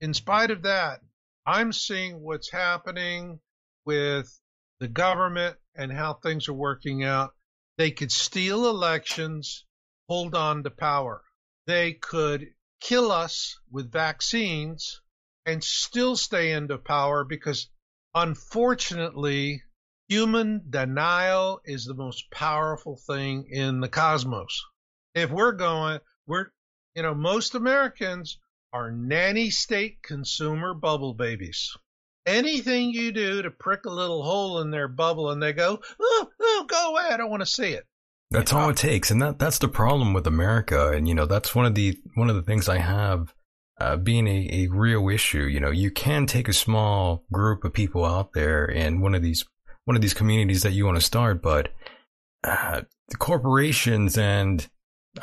in 0.01 0.15
spite 0.15 0.51
of 0.51 0.63
that, 0.63 1.01
I'm 1.45 1.73
seeing 1.73 2.21
what's 2.21 2.51
happening 2.51 3.41
with 3.85 4.40
the 4.81 4.89
government 4.89 5.57
and 5.77 5.93
how 5.93 6.15
things 6.15 6.49
are 6.49 6.55
working 6.55 7.05
out. 7.05 7.35
They 7.79 7.91
could 7.91 8.11
steal 8.11 8.69
elections, 8.69 9.65
hold 10.09 10.35
on 10.35 10.65
to 10.65 10.71
power. 10.71 11.23
They 11.67 11.93
could 11.93 12.49
kill 12.81 13.13
us 13.13 13.59
with 13.71 13.93
vaccines 13.93 15.01
and 15.47 15.63
still 15.63 16.17
stay 16.17 16.53
into 16.53 16.79
power 16.79 17.25
because 17.25 17.69
unfortunately, 18.15 19.63
human 20.09 20.63
denial 20.69 21.61
is 21.65 21.85
the 21.85 21.95
most 21.95 22.31
powerful 22.31 22.97
thing 23.07 23.47
in 23.51 23.81
the 23.81 23.89
cosmos. 23.89 24.65
If 25.15 25.31
we're 25.31 25.53
going, 25.53 26.01
we're, 26.27 26.47
you 26.95 27.03
know, 27.03 27.15
most 27.15 27.55
Americans 27.55 28.39
are 28.73 28.91
nanny 28.91 29.51
state 29.51 30.03
consumer 30.03 30.75
bubble 30.75 31.15
babies. 31.15 31.77
Anything 32.31 32.93
you 32.93 33.13
do 33.13 33.43
to 33.43 33.51
prick 33.51 33.87
a 33.87 33.91
little 33.91 34.23
hole 34.23 34.61
in 34.61 34.71
their 34.71 34.89
bubble 34.89 35.31
and 35.31 35.43
they 35.43 35.53
go, 35.53 35.81
oh, 36.01 36.29
oh 36.41 36.65
go 36.69 36.93
away, 36.93 37.09
I 37.11 37.17
don't 37.17 37.31
want 37.31 37.41
to 37.41 37.47
see 37.47 37.73
it. 37.73 37.87
That's 38.31 38.53
all 38.53 38.71
it 38.71 38.77
takes, 38.77 39.11
and 39.11 39.21
that 39.23 39.41
that's 39.41 39.59
the 39.59 39.67
problem 39.67 40.13
with 40.13 40.27
America. 40.27 40.93
And 40.93 41.09
you 41.09 41.15
know, 41.15 41.27
that's 41.27 41.55
one 41.55 41.67
of 41.67 41.75
the 41.75 41.99
one 42.15 42.31
of 42.31 42.37
the 42.37 42.43
things 42.43 42.69
I 42.69 42.79
have 42.79 43.35
uh, 43.81 43.97
being 43.97 44.29
a, 44.29 44.49
a 44.53 44.67
real 44.69 45.09
issue. 45.09 45.43
You 45.43 45.59
know, 45.59 45.71
you 45.71 45.91
can 45.91 46.27
take 46.27 46.47
a 46.47 46.53
small 46.53 47.25
group 47.33 47.65
of 47.65 47.73
people 47.73 48.05
out 48.05 48.33
there 48.33 48.65
in 48.65 49.01
one 49.01 49.17
of 49.17 49.23
these 49.23 49.45
one 49.85 49.97
of 49.97 50.03
these 50.03 50.15
communities 50.15 50.63
that 50.63 50.73
you 50.73 50.85
want 50.85 50.97
to 50.97 51.05
start, 51.05 51.43
but 51.43 51.73
uh, 52.45 52.83
the 53.09 53.17
corporations 53.17 54.17
and 54.17 54.69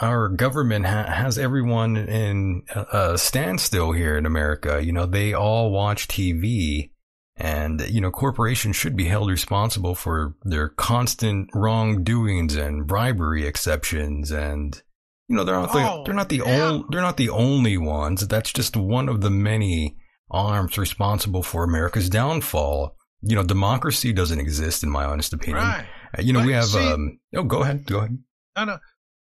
our 0.02 0.28
government 0.28 0.86
ha- 0.86 1.10
has 1.10 1.38
everyone 1.38 1.96
in 1.96 2.64
a, 2.76 2.86
a 2.92 3.18
standstill 3.18 3.94
here 3.94 4.18
in 4.18 4.26
America. 4.26 4.84
You 4.84 4.92
know, 4.92 5.06
they 5.06 5.34
all 5.34 5.72
watch 5.72 6.10
TV 6.10 6.92
and, 7.38 7.82
you 7.90 8.02
know, 8.02 8.12
corporations 8.12 8.76
should 8.76 8.96
be 8.96 9.06
held 9.06 9.30
responsible 9.30 9.94
for 9.96 10.36
their 10.44 10.70
constant 10.70 11.50
wrongdoings 11.54 12.56
and 12.56 12.88
bribery 12.88 13.46
exceptions. 13.46 14.32
And, 14.32 14.82
you 15.28 15.36
know, 15.36 15.44
they're 15.44 15.56
not 15.56 15.72
the, 15.74 15.80
Oh, 15.80 16.04
they're 16.06 16.14
not 16.16 16.30
the 16.30 16.38
yeah. 16.38 16.62
only, 16.70 16.86
they're 16.90 17.02
not 17.02 17.18
the 17.18 17.30
only 17.30 17.78
ones. 17.78 18.28
That's 18.28 18.52
just 18.52 18.76
one 18.76 19.08
of 19.10 19.22
the 19.22 19.30
many 19.30 19.98
arms 20.32 20.78
responsible 20.78 21.44
for 21.44 21.64
America's 21.64 22.10
downfall. 22.10 22.96
You 23.22 23.36
know, 23.36 23.44
democracy 23.44 24.14
doesn't 24.14 24.40
exist 24.40 24.84
in 24.84 24.90
my 24.90 25.06
honest 25.06 25.34
opinion. 25.34 25.64
Right. 25.64 25.86
Uh, 26.18 26.22
You 26.22 26.34
know, 26.34 26.46
we 26.46 26.54
have, 26.54 26.66
see- 26.66 26.92
um, 26.92 27.20
oh, 27.36 27.44
go 27.44 27.62
ahead. 27.62 27.86
Go 27.86 28.00
ahead. 28.00 28.18
No, 28.58 28.66
no, 28.66 28.78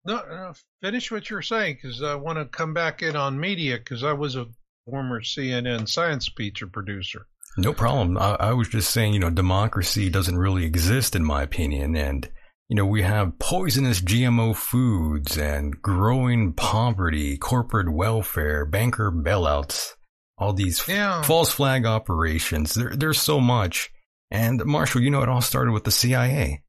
no, 0.06 0.16
no 0.30 0.54
finish 0.82 1.12
what 1.12 1.30
you're 1.30 1.42
saying 1.42 1.78
because 1.82 2.02
I 2.02 2.16
want 2.16 2.38
to 2.38 2.46
come 2.46 2.74
back 2.74 3.02
in 3.02 3.16
on 3.18 3.38
media 3.40 3.78
because 3.78 4.04
I 4.04 4.14
was 4.14 4.36
a 4.38 4.46
former 4.90 5.20
CNN 5.22 5.90
science 5.90 6.30
feature 6.38 6.68
producer. 6.68 7.28
No 7.58 7.74
problem. 7.74 8.18
I, 8.18 8.36
I 8.40 8.54
was 8.54 8.70
just 8.70 8.92
saying, 8.92 9.14
you 9.14 9.20
know, 9.20 9.30
democracy 9.32 10.10
doesn't 10.10 10.38
really 10.38 10.64
exist 10.66 11.16
in 11.16 11.24
my 11.24 11.42
opinion. 11.42 11.96
And, 11.96 12.30
you 12.70 12.76
know, 12.76 12.86
we 12.86 13.02
have 13.02 13.40
poisonous 13.40 14.00
GMO 14.02 14.56
foods 14.56 15.38
and 15.38 15.82
growing 15.82 16.54
poverty, 16.54 17.38
corporate 17.38 17.92
welfare, 17.92 18.66
banker 18.66 19.12
bailouts, 19.12 19.94
all 20.38 20.54
these 20.54 20.82
f- 20.82 20.90
Yeah. 20.90 21.22
false 21.24 21.52
flag 21.52 21.86
operations. 21.86 22.76
There, 22.76 22.96
there's 22.96 23.20
so 23.22 23.40
much. 23.40 23.90
And 24.30 24.64
Marshall, 24.66 25.02
you 25.02 25.10
know, 25.10 25.24
it 25.24 25.30
all 25.30 25.42
started 25.42 25.72
with 25.72 25.84
the 25.86 25.92
CIA. 25.92 26.62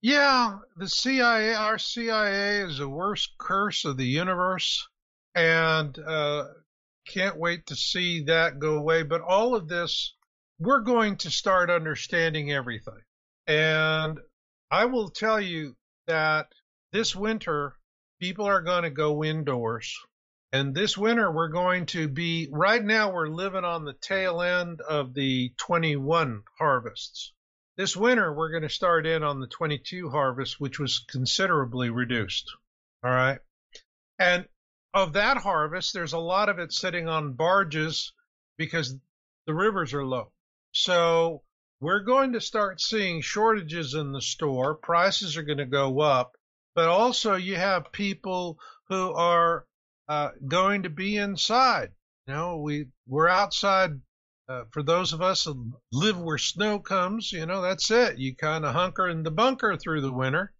Yeah, 0.00 0.58
the 0.76 0.88
CIA, 0.88 1.54
our 1.54 1.76
CIA 1.76 2.60
is 2.62 2.78
the 2.78 2.88
worst 2.88 3.30
curse 3.38 3.84
of 3.84 3.96
the 3.96 4.06
universe, 4.06 4.86
and 5.34 5.98
uh, 5.98 6.44
can't 7.08 7.38
wait 7.38 7.66
to 7.66 7.76
see 7.76 8.24
that 8.24 8.58
go 8.58 8.76
away. 8.76 9.02
But 9.02 9.22
all 9.22 9.54
of 9.54 9.68
this, 9.68 10.14
we're 10.58 10.80
going 10.80 11.16
to 11.18 11.30
start 11.30 11.70
understanding 11.70 12.52
everything. 12.52 13.02
And 13.46 14.18
I 14.70 14.84
will 14.84 15.08
tell 15.08 15.40
you 15.40 15.76
that 16.06 16.48
this 16.92 17.16
winter, 17.16 17.74
people 18.20 18.46
are 18.46 18.62
going 18.62 18.82
to 18.82 18.90
go 18.90 19.24
indoors. 19.24 19.96
And 20.52 20.74
this 20.74 20.96
winter, 20.96 21.30
we're 21.30 21.48
going 21.48 21.86
to 21.86 22.08
be, 22.08 22.48
right 22.50 22.82
now, 22.82 23.12
we're 23.12 23.28
living 23.28 23.64
on 23.64 23.84
the 23.84 23.92
tail 23.92 24.40
end 24.40 24.80
of 24.80 25.12
the 25.12 25.52
21 25.58 26.42
harvests. 26.58 27.32
This 27.76 27.96
winter, 27.96 28.34
we're 28.34 28.50
going 28.50 28.62
to 28.62 28.68
start 28.68 29.06
in 29.06 29.22
on 29.22 29.40
the 29.40 29.46
22 29.46 30.08
harvest, 30.10 30.58
which 30.58 30.78
was 30.78 31.04
considerably 31.08 31.90
reduced. 31.90 32.50
All 33.04 33.10
right. 33.10 33.38
And 34.18 34.46
of 34.94 35.12
that 35.14 35.36
harvest, 35.38 35.92
there's 35.92 36.12
a 36.12 36.18
lot 36.18 36.48
of 36.48 36.58
it 36.58 36.72
sitting 36.72 37.08
on 37.08 37.34
barges 37.34 38.12
because 38.56 38.96
the 39.46 39.54
rivers 39.54 39.94
are 39.94 40.04
low. 40.04 40.32
So 40.72 41.42
we're 41.80 42.00
going 42.00 42.32
to 42.32 42.40
start 42.40 42.80
seeing 42.80 43.20
shortages 43.20 43.94
in 43.94 44.12
the 44.12 44.20
store. 44.20 44.74
Prices 44.74 45.36
are 45.36 45.42
going 45.42 45.58
to 45.58 45.66
go 45.66 46.00
up, 46.00 46.32
but 46.74 46.88
also 46.88 47.34
you 47.34 47.56
have 47.56 47.92
people 47.92 48.58
who 48.88 49.12
are 49.12 49.66
uh, 50.08 50.30
going 50.46 50.82
to 50.82 50.90
be 50.90 51.16
inside. 51.16 51.90
You 52.26 52.34
know, 52.34 52.56
we 52.58 52.88
we're 53.06 53.28
outside. 53.28 54.00
Uh, 54.48 54.64
for 54.70 54.82
those 54.82 55.12
of 55.12 55.20
us 55.20 55.44
who 55.44 55.74
live 55.92 56.18
where 56.18 56.38
snow 56.38 56.78
comes, 56.78 57.32
you 57.32 57.44
know, 57.44 57.60
that's 57.60 57.90
it. 57.90 58.16
You 58.16 58.34
kind 58.34 58.64
of 58.64 58.74
hunker 58.74 59.06
in 59.06 59.22
the 59.22 59.30
bunker 59.30 59.76
through 59.76 60.00
the 60.00 60.12
winter. 60.12 60.54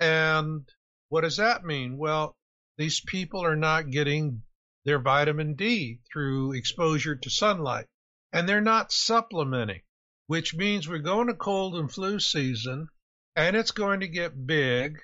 And 0.00 0.66
what 1.10 1.20
does 1.20 1.36
that 1.36 1.62
mean? 1.62 1.98
Well, 1.98 2.34
these 2.82 3.00
people 3.00 3.44
are 3.44 3.54
not 3.54 3.90
getting 3.90 4.42
their 4.84 4.98
vitamin 4.98 5.54
D 5.54 6.00
through 6.12 6.54
exposure 6.54 7.14
to 7.14 7.30
sunlight, 7.30 7.86
and 8.32 8.48
they're 8.48 8.60
not 8.60 8.90
supplementing, 8.90 9.82
which 10.26 10.52
means 10.52 10.88
we're 10.88 10.98
going 10.98 11.28
to 11.28 11.34
cold 11.34 11.76
and 11.76 11.88
flu 11.88 12.18
season, 12.18 12.88
and 13.36 13.54
it's 13.54 13.70
going 13.70 14.00
to 14.00 14.08
get 14.08 14.48
big. 14.48 14.98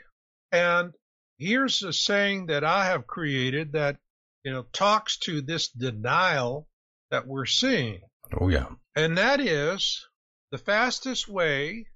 And 0.51 0.93
here's 1.39 1.85
a 1.85 1.93
saying 1.93 2.47
that 2.47 2.64
I 2.64 2.87
have 2.87 3.07
created 3.07 3.74
that 3.74 3.99
you 4.43 4.51
know 4.51 4.64
talks 4.72 5.16
to 5.18 5.41
this 5.41 5.68
denial 5.68 6.68
that 7.12 7.29
we're 7.29 7.47
seeing. 7.47 8.01
Oh 8.41 8.49
yeah. 8.49 8.70
And 8.97 9.18
that 9.18 9.39
is 9.39 10.05
the 10.51 10.59
fastest 10.59 11.29
way 11.29 11.87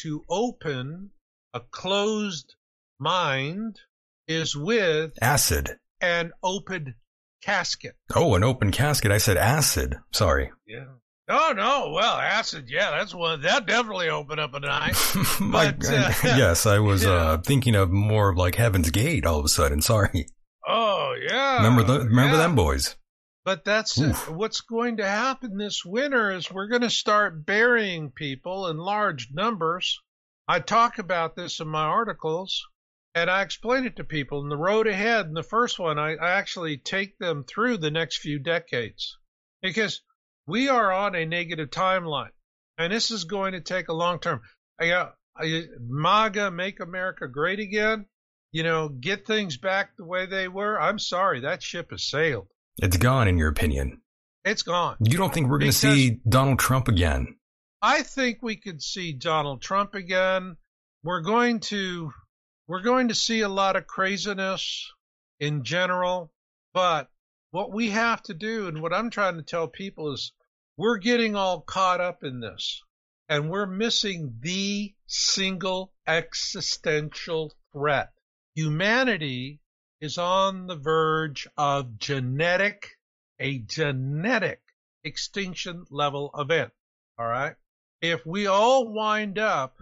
to 0.00 0.24
open 0.28 1.12
a 1.54 1.60
closed 1.60 2.56
mind 2.98 3.78
is 4.28 4.54
with 4.54 5.12
acid. 5.20 5.78
An 6.00 6.32
open 6.42 6.94
casket. 7.42 7.96
Oh, 8.14 8.34
an 8.34 8.44
open 8.44 8.70
casket. 8.70 9.10
I 9.10 9.18
said 9.18 9.36
acid. 9.36 9.96
Sorry. 10.12 10.52
Yeah. 10.66 10.84
Oh 11.30 11.52
no, 11.54 11.92
well, 11.94 12.16
acid, 12.16 12.70
yeah, 12.70 12.90
that's 12.90 13.14
one 13.14 13.42
that 13.42 13.66
definitely 13.66 14.08
opened 14.08 14.40
up 14.40 14.54
a 14.54 14.60
night. 14.60 14.96
but, 15.40 15.84
uh, 15.86 16.12
yes, 16.24 16.64
I 16.66 16.78
was 16.78 17.04
yeah. 17.04 17.10
uh, 17.10 17.38
thinking 17.38 17.74
of 17.74 17.90
more 17.90 18.30
of 18.30 18.38
like 18.38 18.54
Heaven's 18.54 18.90
Gate 18.90 19.26
all 19.26 19.38
of 19.38 19.44
a 19.44 19.48
sudden. 19.48 19.82
Sorry. 19.82 20.26
Oh 20.66 21.14
yeah. 21.20 21.56
Remember 21.58 21.82
the 21.82 22.00
remember 22.00 22.36
yeah. 22.36 22.42
them 22.42 22.54
boys. 22.54 22.96
But 23.44 23.64
that's 23.64 23.98
what's 24.28 24.60
going 24.60 24.98
to 24.98 25.06
happen 25.06 25.56
this 25.56 25.82
winter 25.82 26.32
is 26.32 26.50
we're 26.50 26.68
going 26.68 26.82
to 26.82 26.90
start 26.90 27.46
burying 27.46 28.10
people 28.10 28.66
in 28.66 28.76
large 28.76 29.28
numbers. 29.32 30.00
I 30.46 30.60
talk 30.60 30.98
about 30.98 31.34
this 31.34 31.60
in 31.60 31.68
my 31.68 31.84
articles 31.84 32.62
and 33.14 33.30
I 33.30 33.42
explain 33.42 33.84
it 33.84 33.96
to 33.96 34.04
people. 34.04 34.42
In 34.42 34.48
the 34.48 34.56
road 34.56 34.86
ahead, 34.86 35.26
in 35.26 35.34
the 35.34 35.42
first 35.42 35.78
one, 35.78 35.98
I, 35.98 36.14
I 36.14 36.30
actually 36.32 36.78
take 36.78 37.18
them 37.18 37.44
through 37.44 37.78
the 37.78 37.90
next 37.90 38.18
few 38.18 38.38
decades 38.38 39.16
because 39.62 40.02
we 40.46 40.68
are 40.68 40.92
on 40.92 41.14
a 41.14 41.26
negative 41.26 41.70
timeline, 41.70 42.30
and 42.76 42.92
this 42.92 43.10
is 43.10 43.24
going 43.24 43.52
to 43.52 43.60
take 43.60 43.88
a 43.88 43.94
long 43.94 44.20
term. 44.20 44.40
I, 44.80 44.90
uh, 44.90 45.10
I, 45.36 45.64
MAGA, 45.80 46.50
make 46.50 46.80
America 46.80 47.28
great 47.28 47.60
again. 47.60 48.06
You 48.50 48.62
know, 48.62 48.88
get 48.88 49.26
things 49.26 49.58
back 49.58 49.96
the 49.96 50.06
way 50.06 50.26
they 50.26 50.48
were. 50.48 50.80
I'm 50.80 50.98
sorry, 50.98 51.40
that 51.40 51.62
ship 51.62 51.90
has 51.90 52.08
sailed. 52.08 52.48
It's 52.78 52.96
gone, 52.96 53.28
in 53.28 53.36
your 53.36 53.48
opinion. 53.48 54.00
It's 54.44 54.62
gone. 54.62 54.96
You 55.00 55.18
don't 55.18 55.34
think 55.34 55.48
we're 55.48 55.58
going 55.58 55.70
to 55.70 55.76
see 55.76 56.20
Donald 56.26 56.58
Trump 56.58 56.88
again? 56.88 57.36
I 57.82 58.02
think 58.02 58.38
we 58.40 58.56
could 58.56 58.82
see 58.82 59.12
Donald 59.12 59.60
Trump 59.60 59.94
again. 59.94 60.56
We're 61.02 61.20
going 61.20 61.60
to 61.60 62.12
we're 62.68 62.82
going 62.82 63.08
to 63.08 63.14
see 63.14 63.40
a 63.40 63.48
lot 63.48 63.76
of 63.76 63.86
craziness 63.86 64.92
in 65.40 65.64
general, 65.64 66.30
but 66.74 67.10
what 67.50 67.72
we 67.72 67.90
have 67.90 68.22
to 68.24 68.34
do 68.34 68.68
and 68.68 68.82
what 68.82 68.92
I'm 68.92 69.08
trying 69.08 69.36
to 69.36 69.42
tell 69.42 69.66
people 69.66 70.12
is 70.12 70.32
we're 70.76 70.98
getting 70.98 71.34
all 71.34 71.62
caught 71.62 72.02
up 72.02 72.22
in 72.22 72.40
this 72.40 72.82
and 73.28 73.50
we're 73.50 73.66
missing 73.66 74.36
the 74.40 74.94
single 75.06 75.92
existential 76.06 77.54
threat. 77.72 78.12
Humanity 78.54 79.60
is 80.00 80.18
on 80.18 80.66
the 80.66 80.76
verge 80.76 81.48
of 81.56 81.98
genetic, 81.98 82.98
a 83.40 83.58
genetic 83.58 84.60
extinction 85.04 85.86
level 85.90 86.30
event. 86.36 86.72
All 87.18 87.26
right. 87.26 87.56
If 88.02 88.26
we 88.26 88.46
all 88.46 88.92
wind 88.92 89.38
up 89.38 89.76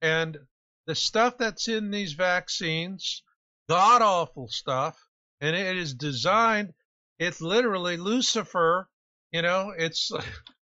and 0.00 0.38
the 0.86 0.94
stuff 0.94 1.38
that's 1.38 1.68
in 1.68 1.90
these 1.90 2.12
vaccines, 2.12 3.22
god 3.68 4.02
awful 4.02 4.48
stuff, 4.48 4.98
and 5.40 5.54
it 5.54 5.76
is 5.76 5.94
designed, 5.94 6.72
it's 7.18 7.40
literally 7.40 7.96
Lucifer, 7.96 8.88
you 9.30 9.42
know, 9.42 9.72
it's, 9.76 10.10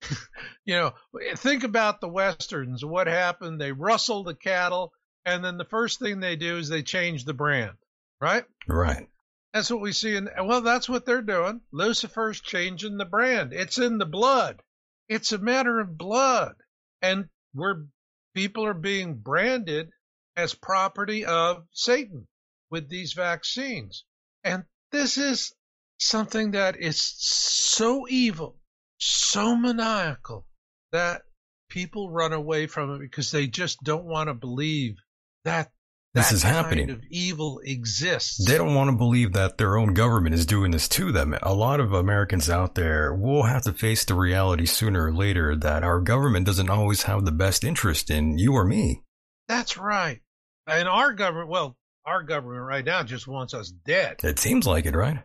you 0.65 0.75
know, 0.75 0.95
think 1.37 1.65
about 1.65 2.01
the 2.01 2.09
Westerns, 2.09 2.85
what 2.85 3.07
happened. 3.07 3.61
They 3.61 3.73
rustle 3.73 4.25
the 4.25 4.35
cattle, 4.35 4.93
and 5.25 5.45
then 5.45 5.59
the 5.59 5.65
first 5.65 6.01
thing 6.01 6.21
they 6.21 6.37
do 6.37 6.59
is 6.59 6.69
they 6.69 6.83
change 6.83 7.25
the 7.25 7.35
brand, 7.35 7.77
right? 8.21 8.45
Right. 8.67 9.09
That's 9.53 9.71
what 9.71 9.81
we 9.81 9.93
see 9.93 10.15
in, 10.17 10.29
well, 10.45 10.61
that's 10.61 10.89
what 10.89 11.07
they're 11.07 11.23
doing. 11.23 11.61
Lucifer's 11.73 12.41
changing 12.41 12.97
the 12.97 13.05
brand. 13.05 13.53
It's 13.53 13.79
in 13.79 13.99
the 13.99 14.07
blood. 14.07 14.63
It's 15.09 15.33
a 15.33 15.39
matter 15.39 15.81
of 15.81 15.99
blood. 15.99 16.55
And 17.03 17.29
we're, 17.55 17.87
people 18.35 18.65
are 18.65 18.75
being 18.75 19.17
branded 19.17 19.91
as 20.37 20.55
property 20.55 21.25
of 21.25 21.65
Satan 21.73 22.27
with 22.71 22.89
these 22.89 23.13
vaccines. 23.13 24.05
And 24.45 24.65
this 24.93 25.19
is 25.19 25.53
something 25.99 26.53
that 26.53 26.77
is 26.77 27.01
so 27.01 28.07
evil, 28.09 28.59
so 28.99 29.57
maniacal 29.57 30.47
that 30.93 31.23
people 31.69 32.11
run 32.11 32.33
away 32.33 32.67
from 32.67 32.95
it 32.95 32.99
because 33.01 33.31
they 33.31 33.47
just 33.47 33.83
don't 33.83 34.05
want 34.05 34.29
to 34.29 34.35
believe 34.35 34.97
that 35.45 35.71
this 36.13 36.31
that 36.31 36.35
is 36.35 36.43
happening. 36.43 36.89
Kind 36.89 36.99
of 36.99 37.05
evil 37.09 37.61
exists. 37.65 38.45
They 38.45 38.59
don't 38.59 38.75
want 38.75 38.91
to 38.91 38.97
believe 38.97 39.33
that 39.35 39.59
their 39.59 39.77
own 39.77 39.95
government 39.95 40.35
is 40.35 40.45
doing 40.45 40.73
this 40.73 40.89
to 40.89 41.13
them. 41.13 41.37
A 41.41 41.55
lot 41.55 41.79
of 41.79 41.93
Americans 41.93 42.51
out 42.51 42.75
there 42.75 43.15
will 43.15 43.45
have 43.45 43.63
to 43.63 43.73
face 43.73 44.05
the 44.05 44.15
reality 44.15 44.67
sooner 44.67 45.07
or 45.07 45.15
later 45.15 45.55
that 45.55 45.85
our 45.85 46.01
government 46.01 46.47
doesn't 46.47 46.69
always 46.69 47.05
have 47.05 47.25
the 47.25 47.33
best 47.33 47.63
interest 47.63 48.11
in 48.11 48.39
you 48.39 48.55
or 48.55 48.65
me. 48.65 49.03
That's 49.51 49.77
right. 49.77 50.21
And 50.69 50.89
our 50.89 51.13
government, 51.13 51.49
well, 51.49 51.77
our 52.07 52.23
government 52.23 52.63
right 52.63 52.85
now 52.85 53.03
just 53.03 53.27
wants 53.27 53.53
us 53.53 53.69
dead. 53.69 54.21
It 54.23 54.39
seems 54.39 54.65
like 54.65 54.87
it, 54.87 54.95
right? 54.95 55.19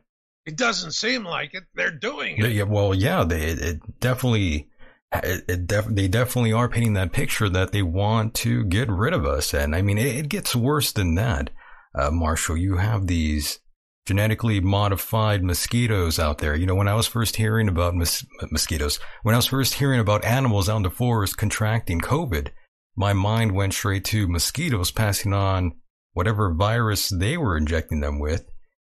It 0.47 0.57
doesn't 0.57 0.93
seem 0.93 1.23
like 1.23 1.53
it. 1.53 1.65
They're 1.75 1.91
doing 1.91 2.37
it. 2.39 2.51
Yeah, 2.51 2.63
well, 2.63 2.95
yeah, 2.95 3.23
they, 3.23 3.41
it 3.43 3.99
definitely, 3.99 4.71
it, 5.13 5.45
it 5.47 5.67
def, 5.67 5.85
they 5.85 6.07
definitely 6.07 6.53
are 6.53 6.67
painting 6.67 6.93
that 6.93 7.13
picture 7.13 7.49
that 7.49 7.71
they 7.71 7.83
want 7.83 8.33
to 8.35 8.65
get 8.65 8.89
rid 8.89 9.13
of 9.13 9.27
us. 9.27 9.53
And 9.53 9.75
I 9.75 9.83
mean, 9.83 9.99
it, 9.99 10.15
it 10.15 10.29
gets 10.29 10.55
worse 10.55 10.91
than 10.91 11.13
that, 11.13 11.51
uh, 11.93 12.09
Marshall. 12.09 12.57
You 12.57 12.77
have 12.77 13.05
these 13.05 13.59
genetically 14.07 14.59
modified 14.59 15.43
mosquitoes 15.43 16.17
out 16.17 16.39
there. 16.39 16.55
You 16.55 16.65
know, 16.65 16.73
when 16.73 16.87
I 16.87 16.95
was 16.95 17.05
first 17.05 17.35
hearing 17.35 17.67
about 17.67 17.93
mos- 17.93 18.25
mosquitoes, 18.49 18.99
when 19.21 19.35
I 19.35 19.37
was 19.37 19.45
first 19.45 19.75
hearing 19.75 19.99
about 19.99 20.25
animals 20.25 20.67
out 20.67 20.77
in 20.77 20.81
the 20.81 20.89
forest 20.89 21.37
contracting 21.37 22.01
COVID, 22.01 22.49
my 22.95 23.13
mind 23.13 23.53
went 23.53 23.73
straight 23.73 24.05
to 24.05 24.27
mosquitoes 24.27 24.91
passing 24.91 25.33
on 25.33 25.73
whatever 26.13 26.53
virus 26.53 27.09
they 27.09 27.37
were 27.37 27.57
injecting 27.57 27.99
them 27.99 28.19
with. 28.19 28.49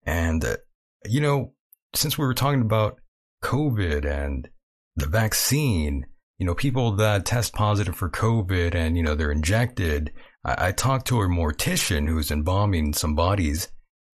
And, 0.05 0.44
uh, 0.44 0.57
you 1.07 1.20
know, 1.20 1.55
since 1.94 2.18
we 2.18 2.26
were 2.26 2.34
talking 2.34 2.61
about 2.61 3.01
COVID 3.42 4.05
and 4.05 4.49
the 4.97 5.07
vaccine, 5.07 6.07
you 6.38 6.47
know, 6.47 6.55
people 6.55 6.92
that 6.97 7.24
test 7.24 7.55
positive 7.55 7.97
for 7.97 8.11
COVID 8.11 8.74
and, 8.74 8.97
you 8.97 9.03
know, 9.03 9.14
they're 9.14 9.32
injected. 9.32 10.12
I, 10.44 10.68
I 10.68 10.72
talked 10.72 11.07
to 11.09 11.22
a 11.22 11.28
mortician 11.28 12.07
who's 12.07 12.30
embalming 12.30 12.92
some 12.92 13.14
bodies, 13.14 13.68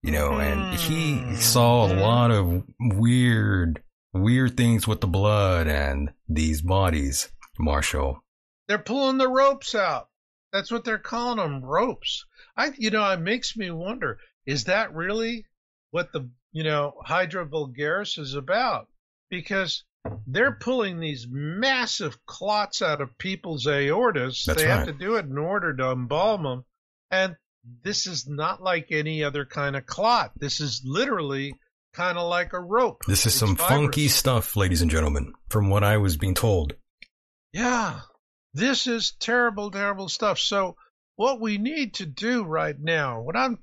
you 0.03 0.11
know, 0.11 0.39
and 0.39 0.77
he 0.79 1.17
hmm. 1.17 1.35
saw 1.35 1.87
a 1.87 1.93
lot 1.93 2.29
of 2.29 2.63
weird, 2.79 3.81
weird 4.13 4.55
things 4.55 4.87
with 4.87 5.01
the 5.01 5.07
blood 5.07 5.67
and 5.67 6.11
these 6.29 6.61
bodies, 6.61 7.29
Marshall. 7.57 8.23
They're 8.71 8.79
pulling 8.79 9.17
the 9.17 9.27
ropes 9.27 9.75
out. 9.75 10.07
That's 10.53 10.71
what 10.71 10.85
they're 10.85 10.97
calling 10.97 11.39
them, 11.39 11.61
ropes. 11.61 12.25
I, 12.55 12.71
you 12.77 12.89
know, 12.89 13.05
it 13.11 13.19
makes 13.19 13.57
me 13.57 13.69
wonder: 13.69 14.17
is 14.45 14.63
that 14.63 14.95
really 14.95 15.45
what 15.89 16.13
the 16.13 16.29
you 16.53 16.63
know 16.63 16.93
Hydra 17.03 17.45
vulgaris 17.45 18.17
is 18.17 18.33
about? 18.33 18.87
Because 19.29 19.83
they're 20.25 20.53
pulling 20.53 21.01
these 21.01 21.27
massive 21.29 22.25
clots 22.25 22.81
out 22.81 23.01
of 23.01 23.17
people's 23.17 23.65
aortas. 23.65 24.45
That's 24.45 24.61
they 24.61 24.69
right. 24.69 24.77
have 24.77 24.87
to 24.87 24.93
do 24.93 25.15
it 25.15 25.25
in 25.25 25.37
order 25.37 25.75
to 25.75 25.91
embalm 25.91 26.43
them, 26.43 26.63
and 27.11 27.35
this 27.83 28.07
is 28.07 28.25
not 28.25 28.63
like 28.63 28.87
any 28.91 29.21
other 29.21 29.43
kind 29.43 29.75
of 29.75 29.85
clot. 29.85 30.31
This 30.37 30.61
is 30.61 30.81
literally 30.85 31.55
kind 31.93 32.17
of 32.17 32.29
like 32.29 32.53
a 32.53 32.59
rope. 32.61 33.01
This 33.05 33.25
is 33.25 33.33
It's 33.33 33.35
some 33.35 33.57
fibrous. 33.57 33.69
funky 33.69 34.07
stuff, 34.07 34.55
ladies 34.55 34.81
and 34.81 34.89
gentlemen, 34.89 35.33
from 35.49 35.69
what 35.69 35.83
I 35.83 35.97
was 35.97 36.15
being 36.15 36.35
told. 36.35 36.75
Yeah, 37.51 37.99
this 38.53 38.87
is 38.87 39.11
terrible, 39.19 39.71
terrible 39.71 40.09
stuff. 40.09 40.37
So, 40.39 40.75
what 41.15 41.39
we 41.39 41.57
need 41.57 41.95
to 41.95 42.05
do 42.05 42.43
right 42.43 42.77
now, 42.77 43.21
what 43.21 43.37
I'm 43.37 43.59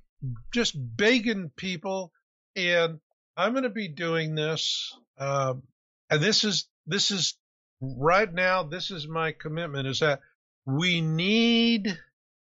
just 0.53 0.75
begging 0.77 1.51
people, 1.57 2.13
and 2.57 3.01
I'm 3.37 3.53
going 3.53 3.65
to 3.65 3.71
be 3.71 3.89
doing 3.89 4.35
this, 4.35 4.97
um, 5.19 5.63
and 6.11 6.23
this 6.23 6.45
is 6.45 6.69
this 6.87 7.11
is 7.11 7.37
right 7.81 8.33
now. 8.33 8.63
This 8.63 8.91
is 8.91 9.07
my 9.07 9.33
commitment: 9.33 9.87
is 9.89 10.01
that 10.01 10.21
we 10.65 11.01
need 11.01 11.99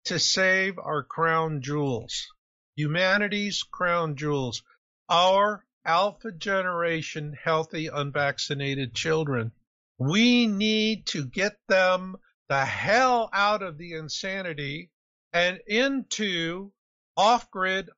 to 0.04 0.18
save 0.18 0.78
our 0.78 1.02
crown 1.02 1.62
jewels, 1.62 2.26
humanity's 2.76 3.62
crown 3.62 4.16
jewels, 4.16 4.62
our 5.08 5.64
alpha 5.84 6.32
generation, 6.32 7.36
healthy, 7.42 7.86
unvaccinated 7.86 8.94
children. 8.94 9.52
We 9.98 10.46
need 10.46 11.06
to 11.06 11.24
get 11.24 11.56
them 11.68 12.16
the 12.48 12.64
hell 12.64 13.30
out 13.32 13.62
of 13.62 13.78
the 13.78 13.94
insanity 13.94 14.90
and 15.32 15.58
into 15.66 16.72
off 17.16 17.50
grid, 17.50 17.88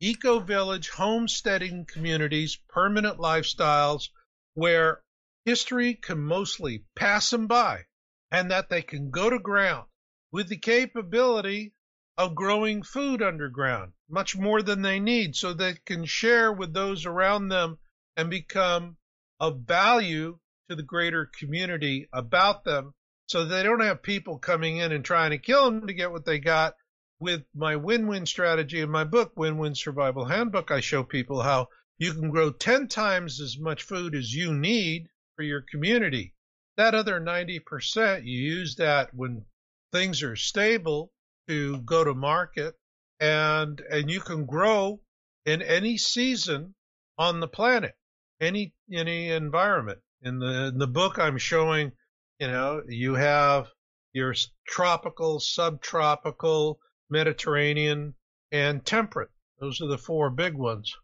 eco 0.00 0.38
village, 0.38 0.90
homesteading 0.90 1.84
communities, 1.86 2.56
permanent 2.68 3.18
lifestyles 3.18 4.08
where 4.54 5.02
history 5.44 5.94
can 5.94 6.18
mostly 6.20 6.84
pass 6.94 7.30
them 7.30 7.46
by 7.46 7.84
and 8.30 8.50
that 8.50 8.68
they 8.68 8.82
can 8.82 9.10
go 9.10 9.28
to 9.30 9.38
ground 9.38 9.88
with 10.30 10.48
the 10.48 10.58
capability 10.58 11.72
of 12.16 12.34
growing 12.34 12.82
food 12.82 13.22
underground, 13.22 13.92
much 14.08 14.36
more 14.36 14.62
than 14.62 14.82
they 14.82 15.00
need, 15.00 15.34
so 15.36 15.52
they 15.52 15.74
can 15.84 16.04
share 16.04 16.52
with 16.52 16.72
those 16.72 17.06
around 17.06 17.48
them 17.48 17.78
and 18.16 18.30
become 18.30 18.96
of 19.40 19.60
value 19.60 20.38
to 20.68 20.76
the 20.76 20.82
greater 20.82 21.26
community 21.38 22.08
about 22.12 22.64
them 22.64 22.94
so 23.26 23.44
they 23.44 23.62
don't 23.62 23.80
have 23.80 24.02
people 24.02 24.38
coming 24.38 24.78
in 24.78 24.92
and 24.92 25.04
trying 25.04 25.30
to 25.30 25.38
kill 25.38 25.64
them 25.64 25.86
to 25.86 25.94
get 25.94 26.12
what 26.12 26.24
they 26.24 26.38
got. 26.38 26.74
With 27.18 27.44
my 27.54 27.76
win 27.76 28.06
win 28.06 28.26
strategy 28.26 28.80
in 28.80 28.90
my 28.90 29.04
book, 29.04 29.32
Win 29.36 29.58
Win 29.58 29.74
Survival 29.74 30.26
Handbook, 30.26 30.70
I 30.70 30.80
show 30.80 31.02
people 31.02 31.40
how 31.40 31.68
you 31.98 32.12
can 32.12 32.30
grow 32.30 32.50
10 32.50 32.88
times 32.88 33.40
as 33.40 33.58
much 33.58 33.82
food 33.82 34.14
as 34.14 34.34
you 34.34 34.52
need 34.52 35.08
for 35.34 35.42
your 35.42 35.62
community. 35.62 36.34
That 36.76 36.94
other 36.94 37.20
90%, 37.20 38.24
you 38.24 38.38
use 38.38 38.76
that 38.76 39.14
when 39.14 39.46
things 39.92 40.22
are 40.22 40.36
stable 40.36 41.10
to 41.48 41.78
go 41.78 42.04
to 42.04 42.14
market 42.14 42.74
and 43.18 43.80
and 43.90 44.10
you 44.10 44.20
can 44.20 44.44
grow 44.44 45.00
in 45.46 45.62
any 45.62 45.96
season 45.96 46.74
on 47.16 47.40
the 47.40 47.48
planet, 47.48 47.94
any 48.40 48.74
any 48.92 49.30
environment. 49.30 50.00
In 50.20 50.38
the 50.38 50.66
in 50.66 50.78
the 50.78 50.86
book 50.86 51.18
I'm 51.18 51.38
showing, 51.38 51.92
you 52.38 52.48
know, 52.48 52.82
you 52.88 53.14
have 53.14 53.68
your 54.12 54.34
tropical, 54.66 55.40
subtropical, 55.40 56.78
Mediterranean, 57.10 58.14
and 58.52 58.84
temperate. 58.84 59.30
Those 59.60 59.80
are 59.80 59.88
the 59.88 59.98
four 59.98 60.30
big 60.30 60.54
ones. 60.54 60.94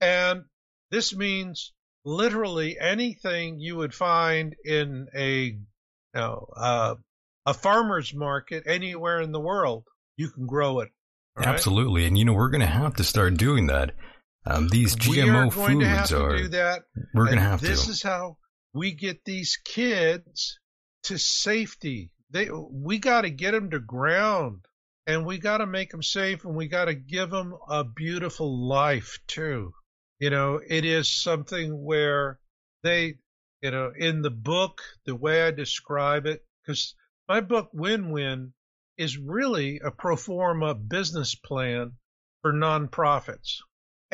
And 0.00 0.44
this 0.90 1.14
means 1.14 1.72
literally 2.04 2.78
anything 2.78 3.58
you 3.58 3.76
would 3.76 3.94
find 3.94 4.54
in 4.64 5.08
a 5.16 5.56
you 6.14 6.20
know, 6.20 6.46
uh, 6.56 6.94
a 7.46 7.54
farmer's 7.54 8.14
market 8.14 8.64
anywhere 8.66 9.20
in 9.20 9.32
the 9.32 9.40
world, 9.40 9.84
you 10.16 10.30
can 10.30 10.46
grow 10.46 10.80
it. 10.80 10.90
right? 11.36 11.46
Absolutely. 11.46 12.06
And 12.06 12.16
you 12.16 12.24
know, 12.24 12.32
we're 12.32 12.50
going 12.50 12.60
to 12.60 12.66
have 12.66 12.94
to 12.96 13.04
start 13.04 13.36
doing 13.36 13.66
that. 13.66 13.92
Um, 14.46 14.68
these 14.68 14.96
we 15.08 15.20
are 15.20 15.26
GMO 15.26 15.54
going 15.54 15.80
to 15.80 15.86
have 15.86 16.00
foods 16.00 16.10
to 16.10 16.22
are, 16.22 16.36
do 16.36 16.48
that. 16.48 16.82
we're 17.14 17.26
going 17.26 17.38
to 17.38 17.42
have 17.42 17.60
this 17.60 17.86
to. 17.86 17.90
is 17.92 18.02
how 18.02 18.36
we 18.74 18.92
get 18.92 19.24
these 19.24 19.56
kids 19.56 20.58
to 21.04 21.18
safety. 21.18 22.10
They 22.30 22.50
we 22.50 22.98
got 22.98 23.22
to 23.22 23.30
get 23.30 23.52
them 23.52 23.70
to 23.70 23.78
ground, 23.78 24.66
and 25.06 25.24
we 25.24 25.38
got 25.38 25.58
to 25.58 25.66
make 25.66 25.90
them 25.90 26.02
safe, 26.02 26.44
and 26.44 26.54
we 26.54 26.68
got 26.68 26.86
to 26.86 26.94
give 26.94 27.30
them 27.30 27.54
a 27.68 27.84
beautiful 27.84 28.68
life 28.68 29.18
too. 29.26 29.72
You 30.18 30.30
know, 30.30 30.60
it 30.66 30.84
is 30.84 31.08
something 31.10 31.82
where 31.82 32.38
they, 32.82 33.14
you 33.62 33.70
know, 33.70 33.92
in 33.96 34.22
the 34.22 34.30
book, 34.30 34.82
the 35.06 35.14
way 35.14 35.46
I 35.46 35.50
describe 35.52 36.26
it, 36.26 36.44
because 36.62 36.94
my 37.28 37.40
book 37.40 37.70
Win 37.72 38.10
Win 38.10 38.52
is 38.98 39.16
really 39.16 39.80
a 39.80 39.90
pro 39.90 40.16
forma 40.16 40.74
business 40.74 41.34
plan 41.34 41.92
for 42.42 42.52
nonprofits 42.52 43.60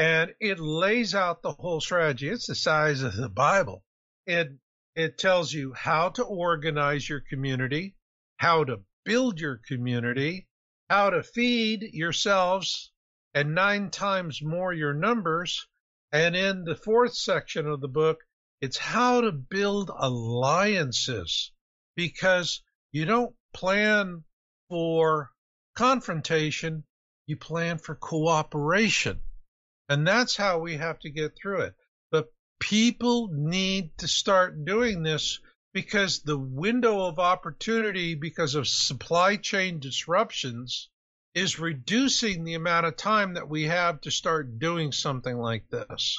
and 0.00 0.32
it 0.40 0.58
lays 0.58 1.14
out 1.14 1.42
the 1.42 1.52
whole 1.52 1.78
strategy. 1.78 2.30
It's 2.30 2.46
the 2.46 2.54
size 2.54 3.02
of 3.02 3.14
the 3.14 3.28
Bible. 3.28 3.84
It 4.30 4.52
it 4.94 5.18
tells 5.18 5.52
you 5.52 5.72
how 5.72 6.10
to 6.10 6.22
organize 6.22 7.08
your 7.08 7.20
community, 7.20 7.96
how 8.36 8.62
to 8.62 8.84
build 9.04 9.40
your 9.40 9.60
community, 9.66 10.46
how 10.88 11.10
to 11.10 11.22
feed 11.24 11.82
yourselves, 11.82 12.92
and 13.34 13.56
nine 13.56 13.90
times 13.90 14.40
more 14.40 14.72
your 14.72 14.94
numbers. 14.94 15.66
And 16.12 16.36
in 16.36 16.62
the 16.62 16.76
fourth 16.76 17.14
section 17.14 17.66
of 17.66 17.80
the 17.80 17.88
book, 17.88 18.20
it's 18.60 18.76
how 18.76 19.22
to 19.22 19.32
build 19.32 19.90
alliances 19.96 21.50
because 21.96 22.62
you 22.92 23.06
don't 23.06 23.34
plan 23.52 24.22
for 24.68 25.32
confrontation, 25.74 26.84
you 27.26 27.36
plan 27.36 27.78
for 27.78 27.96
cooperation. 27.96 29.20
And 29.88 30.06
that's 30.06 30.36
how 30.36 30.60
we 30.60 30.76
have 30.76 31.00
to 31.00 31.10
get 31.10 31.36
through 31.36 31.62
it. 31.62 31.74
People 32.60 33.28
need 33.32 33.98
to 33.98 34.06
start 34.06 34.64
doing 34.64 35.02
this 35.02 35.40
because 35.72 36.20
the 36.20 36.38
window 36.38 37.06
of 37.06 37.18
opportunity 37.18 38.14
because 38.14 38.54
of 38.54 38.68
supply 38.68 39.36
chain 39.36 39.80
disruptions 39.80 40.88
is 41.34 41.58
reducing 41.58 42.44
the 42.44 42.54
amount 42.54 42.86
of 42.86 42.96
time 42.96 43.34
that 43.34 43.48
we 43.48 43.64
have 43.64 44.00
to 44.00 44.10
start 44.10 44.58
doing 44.58 44.92
something 44.92 45.36
like 45.36 45.68
this. 45.68 46.18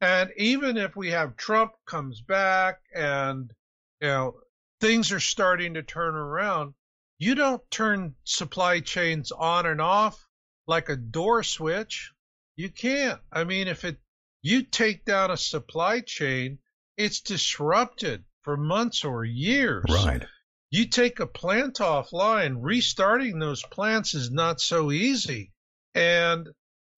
And 0.00 0.30
even 0.36 0.76
if 0.76 0.96
we 0.96 1.10
have 1.10 1.36
Trump 1.36 1.72
comes 1.86 2.20
back 2.20 2.80
and 2.94 3.52
you 4.00 4.08
know 4.08 4.40
things 4.80 5.12
are 5.12 5.20
starting 5.20 5.74
to 5.74 5.82
turn 5.82 6.14
around, 6.14 6.74
you 7.18 7.34
don't 7.34 7.62
turn 7.70 8.14
supply 8.24 8.80
chains 8.80 9.30
on 9.30 9.66
and 9.66 9.80
off 9.80 10.26
like 10.66 10.88
a 10.88 10.96
door 10.96 11.42
switch. 11.42 12.12
You 12.56 12.70
can't. 12.70 13.20
I 13.32 13.44
mean, 13.44 13.68
if 13.68 13.84
it 13.84 13.98
you 14.42 14.62
take 14.62 15.04
down 15.04 15.30
a 15.30 15.36
supply 15.36 16.00
chain, 16.00 16.58
it's 16.96 17.20
disrupted 17.20 18.24
for 18.42 18.56
months 18.56 19.04
or 19.04 19.24
years. 19.24 19.84
Right. 19.88 20.24
You 20.70 20.86
take 20.86 21.20
a 21.20 21.26
plant 21.26 21.76
offline, 21.76 22.58
restarting 22.60 23.38
those 23.38 23.62
plants 23.62 24.14
is 24.14 24.30
not 24.30 24.60
so 24.60 24.90
easy. 24.92 25.52
And 25.94 26.48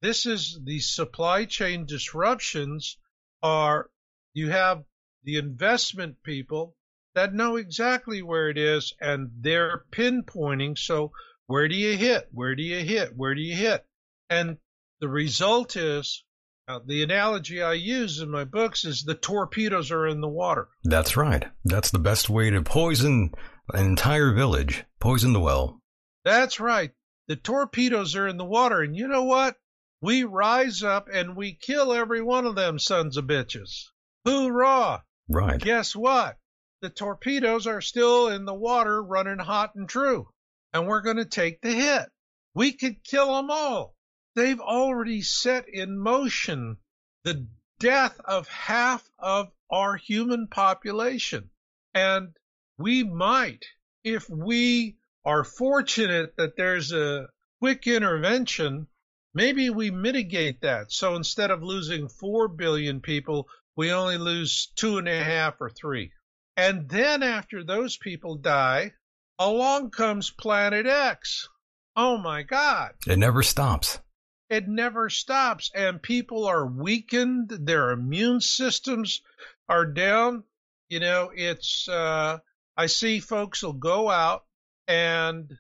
this 0.03 0.27
is 0.27 0.61
the 0.65 0.81
supply 0.81 1.47
chain 1.47 1.87
disruptions 1.87 2.99
are 3.43 3.91
you 4.35 4.51
have 4.51 4.85
the 5.25 5.37
investment 5.37 6.23
people 6.23 6.77
that 7.15 7.35
know 7.35 7.57
exactly 7.57 8.23
where 8.23 8.49
it 8.51 8.59
is 8.59 8.93
and 9.01 9.31
they're 9.41 9.85
pinpointing. 9.91 10.77
So 10.77 11.13
where 11.47 11.69
do 11.69 11.77
you 11.77 11.97
hit? 11.97 12.29
Where 12.33 12.55
do 12.55 12.63
you 12.63 12.81
hit? 12.85 13.17
Where 13.17 13.35
do 13.35 13.41
you 13.41 13.55
hit? 13.55 13.87
And 14.29 14.59
the 15.01 15.09
result 15.09 15.77
is 15.77 16.25
uh, 16.69 16.81
the 16.87 17.03
analogy 17.03 17.63
I 17.63 17.75
use 17.75 18.21
in 18.21 18.31
my 18.31 18.45
books 18.45 18.85
is 18.85 19.03
the 19.03 19.15
torpedoes 19.15 19.91
are 19.91 20.07
in 20.07 20.21
the 20.21 20.29
water. 20.29 20.69
That's 20.85 21.17
right. 21.17 21.45
That's 21.65 21.91
the 21.91 21.99
best 21.99 22.31
way 22.31 22.51
to 22.51 22.63
poison 22.63 23.33
an 23.73 23.85
entire 23.85 24.33
village. 24.33 24.85
Poison 25.01 25.33
the 25.33 25.41
well. 25.41 25.81
That's 26.25 26.61
right. 26.61 26.93
The 27.29 27.37
torpedoes 27.37 28.15
are 28.17 28.29
in 28.29 28.37
the 28.37 28.45
water. 28.45 28.81
And 28.81 28.97
you 28.97 29.09
know 29.09 29.25
what? 29.25 29.57
We 30.01 30.25
rise 30.25 30.83
up 30.83 31.09
and 31.13 31.37
we 31.37 31.55
kill 31.55 31.93
every 31.93 32.23
one 32.23 32.47
of 32.47 32.55
them 32.55 32.79
sons 32.79 33.17
of 33.17 33.27
bitches. 33.27 33.85
Hoorah! 34.25 35.05
Right. 35.29 35.61
Guess 35.61 35.95
what? 35.97 36.37
The 36.81 36.91
torpedoes 36.91 37.67
are 37.67 37.81
still 37.81 38.29
in 38.29 38.45
the 38.45 38.55
water 38.55 39.03
running 39.03 39.39
hot 39.39 39.75
and 39.75 39.89
true. 39.89 40.29
And 40.73 40.87
we're 40.87 41.03
going 41.03 41.19
to 41.19 41.25
take 41.25 41.61
the 41.61 41.73
hit. 41.73 42.09
We 42.55 42.73
could 42.73 43.05
kill 43.05 43.35
them 43.37 43.51
all. 43.51 43.95
They've 44.35 44.61
already 44.61 45.23
set 45.23 45.69
in 45.69 45.99
motion 45.99 46.79
the 47.25 47.47
death 47.79 48.19
of 48.25 48.49
half 48.49 49.09
of 49.19 49.51
our 49.71 49.97
human 49.97 50.47
population. 50.47 51.51
And 51.95 52.35
we 52.79 53.05
might, 53.05 53.65
if 54.05 54.29
we 54.31 54.97
are 55.25 55.45
fortunate 55.45 56.37
that 56.37 56.57
there's 56.57 56.93
a 56.93 57.29
quick 57.61 57.87
intervention, 57.87 58.87
maybe 59.35 59.71
we 59.71 59.91
mitigate 59.91 60.63
that. 60.63 60.93
So 60.93 61.15
instead 61.17 61.51
of 61.51 61.63
losing 61.63 62.09
4 62.09 62.49
billion 62.49 63.01
people, 63.01 63.49
we 63.77 63.93
only 63.93 64.19
lose 64.19 64.69
two 64.77 64.99
and 64.99 65.09
a 65.09 65.23
half 65.23 65.61
or 65.61 65.71
three. 65.71 66.13
And 66.57 66.89
then 66.89 67.23
after 67.23 67.65
those 67.65 67.97
people 67.97 68.37
die, 68.37 68.93
along 69.39 69.91
comes 69.91 70.31
Planet 70.31 70.87
X. 70.87 71.49
Oh 71.97 72.19
my 72.19 72.43
God. 72.43 72.93
It 73.07 73.19
never 73.19 73.43
stops. 73.43 73.99
It 74.53 74.69
never 74.69 75.09
stops. 75.09 75.71
And 75.75 76.03
people 76.03 76.45
are 76.45 76.67
weakened. 76.67 77.49
Their 77.49 77.91
immune 77.91 78.43
systems 78.43 79.23
are 79.67 79.87
down. 79.87 80.45
You 80.91 81.01
know, 81.01 81.31
it's, 81.35 81.89
uh, 81.89 82.39
I 82.77 82.87
see 82.87 83.21
folks 83.21 83.63
will 83.63 83.73
go 83.73 84.11
out 84.11 84.45
and 84.87 85.51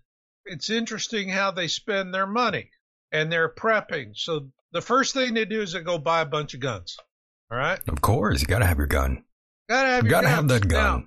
it's 0.45 0.69
interesting 0.69 1.31
how 1.31 1.53
they 1.53 1.69
spend 1.69 2.13
their 2.13 2.27
money 2.27 2.71
and 3.11 3.33
they're 3.33 3.49
prepping. 3.49 4.15
So 4.15 4.51
the 4.73 4.83
first 4.83 5.15
thing 5.15 5.33
they 5.33 5.47
do 5.47 5.63
is 5.63 5.73
they 5.73 5.81
go 5.81 5.97
buy 5.97 6.21
a 6.21 6.27
bunch 6.27 6.53
of 6.53 6.61
guns. 6.61 6.99
All 7.51 7.57
right. 7.57 7.81
Of 7.89 8.03
course. 8.03 8.43
You 8.43 8.47
got 8.47 8.59
to 8.59 8.67
have 8.67 8.77
your 8.77 8.87
gun. 8.89 9.25
Gotta 9.71 9.89
have 9.89 10.05
You 10.05 10.11
your 10.11 10.21
got 10.21 10.29
to 10.29 10.29
have 10.29 10.49
that 10.49 10.69
gun. 10.69 11.01
Now, 11.01 11.05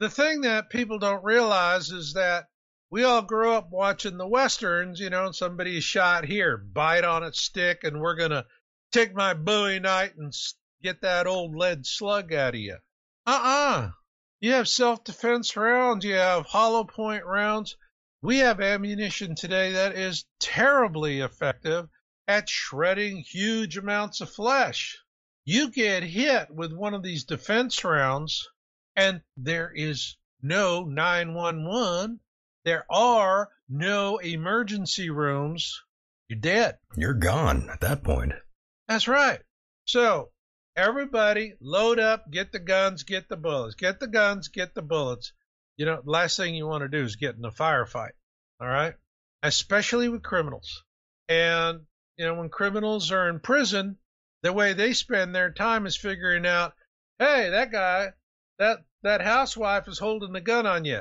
the 0.00 0.10
thing 0.10 0.40
that 0.40 0.70
people 0.70 0.98
don't 0.98 1.22
realize 1.22 1.90
is 1.90 2.14
that 2.14 2.46
we 2.90 3.04
all 3.04 3.22
grew 3.22 3.52
up 3.52 3.70
watching 3.70 4.16
the 4.16 4.26
westerns, 4.26 4.98
you 4.98 5.10
know, 5.10 5.30
somebody's 5.30 5.84
shot 5.84 6.24
here, 6.24 6.56
bite 6.56 7.04
on 7.04 7.22
a 7.22 7.32
stick, 7.34 7.84
and 7.84 8.00
we're 8.00 8.16
gonna 8.16 8.46
take 8.92 9.14
my 9.14 9.34
Bowie 9.34 9.78
knife 9.78 10.14
and 10.16 10.32
get 10.82 11.02
that 11.02 11.26
old 11.26 11.54
lead 11.54 11.84
slug 11.84 12.32
out 12.32 12.54
of 12.54 12.60
you. 12.60 12.78
Uh-uh. 13.26 13.90
You 14.40 14.52
have 14.52 14.68
self-defense 14.68 15.54
rounds, 15.56 16.04
you 16.04 16.14
have 16.14 16.46
hollow 16.46 16.84
point 16.84 17.26
rounds. 17.26 17.76
We 18.22 18.38
have 18.38 18.60
ammunition 18.60 19.34
today 19.34 19.72
that 19.72 19.94
is 19.94 20.24
terribly 20.40 21.20
effective 21.20 21.88
at 22.26 22.48
shredding 22.48 23.18
huge 23.18 23.76
amounts 23.76 24.20
of 24.20 24.30
flesh. 24.30 24.96
You 25.44 25.70
get 25.70 26.02
hit 26.02 26.50
with 26.50 26.72
one 26.72 26.94
of 26.94 27.02
these 27.02 27.24
defense 27.24 27.84
rounds, 27.84 28.48
and 28.96 29.22
there 29.36 29.72
is 29.74 30.16
no 30.42 30.84
911. 30.84 32.20
There 32.68 32.84
are 32.90 33.48
no 33.70 34.18
emergency 34.18 35.08
rooms. 35.08 35.82
You're 36.28 36.38
dead. 36.38 36.76
You're 36.98 37.14
gone 37.14 37.70
at 37.70 37.80
that 37.80 38.04
point. 38.04 38.34
That's 38.86 39.08
right. 39.08 39.40
So, 39.86 40.32
everybody 40.76 41.54
load 41.62 41.98
up, 41.98 42.30
get 42.30 42.52
the 42.52 42.58
guns, 42.58 43.04
get 43.04 43.26
the 43.30 43.38
bullets, 43.38 43.74
get 43.74 44.00
the 44.00 44.06
guns, 44.06 44.48
get 44.48 44.74
the 44.74 44.82
bullets. 44.82 45.32
You 45.78 45.86
know, 45.86 46.02
the 46.04 46.10
last 46.10 46.36
thing 46.36 46.54
you 46.54 46.66
want 46.66 46.82
to 46.82 46.90
do 46.90 47.02
is 47.02 47.16
get 47.16 47.36
in 47.36 47.44
a 47.46 47.50
firefight. 47.50 48.12
All 48.60 48.68
right. 48.68 48.92
Especially 49.42 50.10
with 50.10 50.22
criminals. 50.22 50.84
And, 51.26 51.86
you 52.18 52.26
know, 52.26 52.34
when 52.34 52.50
criminals 52.50 53.10
are 53.12 53.30
in 53.30 53.40
prison, 53.40 53.96
the 54.42 54.52
way 54.52 54.74
they 54.74 54.92
spend 54.92 55.34
their 55.34 55.50
time 55.50 55.86
is 55.86 55.96
figuring 55.96 56.44
out, 56.44 56.74
hey, 57.18 57.48
that 57.48 57.72
guy, 57.72 58.12
that, 58.58 58.80
that 59.04 59.22
housewife 59.22 59.88
is 59.88 59.98
holding 59.98 60.34
the 60.34 60.42
gun 60.42 60.66
on 60.66 60.84
you. 60.84 61.00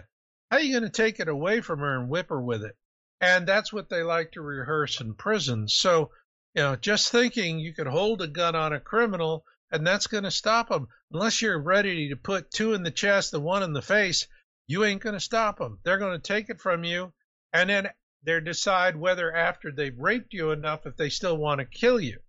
How 0.49 0.57
are 0.57 0.61
you 0.61 0.79
going 0.79 0.89
to 0.89 0.89
take 0.89 1.19
it 1.19 1.27
away 1.27 1.61
from 1.61 1.79
her 1.79 1.99
and 1.99 2.09
whip 2.09 2.29
her 2.29 2.41
with 2.41 2.63
it? 2.63 2.77
And 3.19 3.47
that's 3.47 3.73
what 3.73 3.89
they 3.89 4.03
like 4.03 4.31
to 4.33 4.41
rehearse 4.41 5.01
in 5.01 5.15
prison. 5.15 5.67
So, 5.67 6.11
you 6.53 6.61
know, 6.61 6.75
just 6.75 7.09
thinking 7.11 7.59
you 7.59 7.73
could 7.73 7.87
hold 7.87 8.21
a 8.21 8.27
gun 8.27 8.55
on 8.55 8.73
a 8.73 8.79
criminal 8.79 9.43
and 9.71 9.85
that's 9.85 10.07
going 10.07 10.23
to 10.23 10.31
stop 10.31 10.69
them. 10.69 10.87
Unless 11.11 11.41
you're 11.41 11.59
ready 11.61 12.09
to 12.09 12.15
put 12.15 12.51
two 12.51 12.73
in 12.73 12.83
the 12.83 12.91
chest 12.91 13.33
and 13.33 13.43
one 13.43 13.63
in 13.63 13.73
the 13.73 13.81
face, 13.81 14.27
you 14.67 14.85
ain't 14.85 15.01
going 15.01 15.15
to 15.15 15.19
stop 15.19 15.57
them. 15.57 15.79
They're 15.83 15.97
going 15.97 16.19
to 16.19 16.27
take 16.27 16.49
it 16.49 16.61
from 16.61 16.83
you 16.83 17.13
and 17.51 17.69
then 17.69 17.89
they 18.23 18.39
decide 18.39 18.95
whether 18.95 19.33
after 19.33 19.71
they've 19.71 19.97
raped 19.97 20.33
you 20.33 20.51
enough 20.51 20.85
if 20.85 20.95
they 20.95 21.09
still 21.09 21.37
want 21.37 21.59
to 21.59 21.65
kill 21.65 21.99
you. 21.99 22.19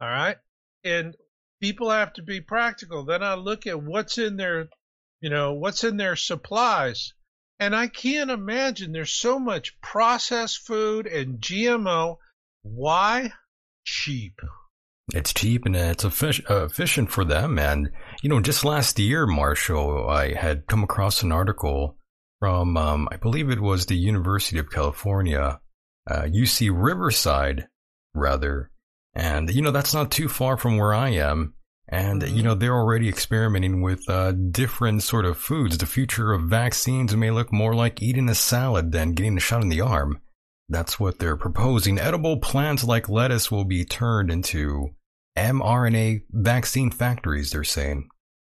All 0.00 0.08
right. 0.08 0.38
And 0.84 1.16
people 1.60 1.90
have 1.90 2.12
to 2.14 2.22
be 2.22 2.40
practical. 2.40 3.04
Then 3.04 3.22
I 3.22 3.34
look 3.34 3.66
at 3.66 3.82
what's 3.82 4.18
in 4.18 4.36
their, 4.36 4.68
you 5.20 5.30
know, 5.30 5.54
what's 5.54 5.84
in 5.84 5.96
their 5.96 6.16
supplies. 6.16 7.12
And 7.60 7.74
I 7.74 7.88
can't 7.88 8.30
imagine 8.30 8.92
there's 8.92 9.10
so 9.10 9.38
much 9.38 9.80
processed 9.80 10.66
food 10.66 11.06
and 11.06 11.40
GMO. 11.40 12.18
Why? 12.62 13.32
Cheap. 13.84 14.40
It's 15.14 15.32
cheap 15.32 15.64
and 15.64 15.74
it's 15.74 16.04
uh, 16.04 16.64
efficient 16.64 17.10
for 17.10 17.24
them. 17.24 17.58
And, 17.58 17.90
you 18.22 18.28
know, 18.28 18.40
just 18.40 18.64
last 18.64 18.98
year, 18.98 19.26
Marshall, 19.26 20.08
I 20.08 20.34
had 20.34 20.66
come 20.66 20.84
across 20.84 21.22
an 21.22 21.32
article 21.32 21.96
from, 22.40 22.76
um, 22.76 23.08
I 23.10 23.16
believe 23.16 23.50
it 23.50 23.60
was 23.60 23.86
the 23.86 23.96
University 23.96 24.58
of 24.58 24.70
California, 24.70 25.60
uh, 26.08 26.22
UC 26.22 26.70
Riverside, 26.72 27.66
rather. 28.14 28.70
And, 29.14 29.50
you 29.50 29.62
know, 29.62 29.70
that's 29.70 29.94
not 29.94 30.10
too 30.10 30.28
far 30.28 30.56
from 30.56 30.76
where 30.76 30.94
I 30.94 31.10
am. 31.10 31.54
And, 31.90 32.22
you 32.28 32.42
know, 32.42 32.54
they're 32.54 32.76
already 32.76 33.08
experimenting 33.08 33.80
with 33.80 34.08
uh, 34.10 34.32
different 34.32 35.02
sort 35.02 35.24
of 35.24 35.38
foods. 35.38 35.78
The 35.78 35.86
future 35.86 36.32
of 36.32 36.42
vaccines 36.42 37.16
may 37.16 37.30
look 37.30 37.50
more 37.50 37.74
like 37.74 38.02
eating 38.02 38.28
a 38.28 38.34
salad 38.34 38.92
than 38.92 39.14
getting 39.14 39.38
a 39.38 39.40
shot 39.40 39.62
in 39.62 39.70
the 39.70 39.80
arm. 39.80 40.20
That's 40.68 41.00
what 41.00 41.18
they're 41.18 41.36
proposing. 41.36 41.98
Edible 41.98 42.40
plants 42.40 42.84
like 42.84 43.08
lettuce 43.08 43.50
will 43.50 43.64
be 43.64 43.86
turned 43.86 44.30
into 44.30 44.90
mRNA 45.36 46.24
vaccine 46.30 46.90
factories, 46.90 47.50
they're 47.50 47.64
saying. 47.64 48.08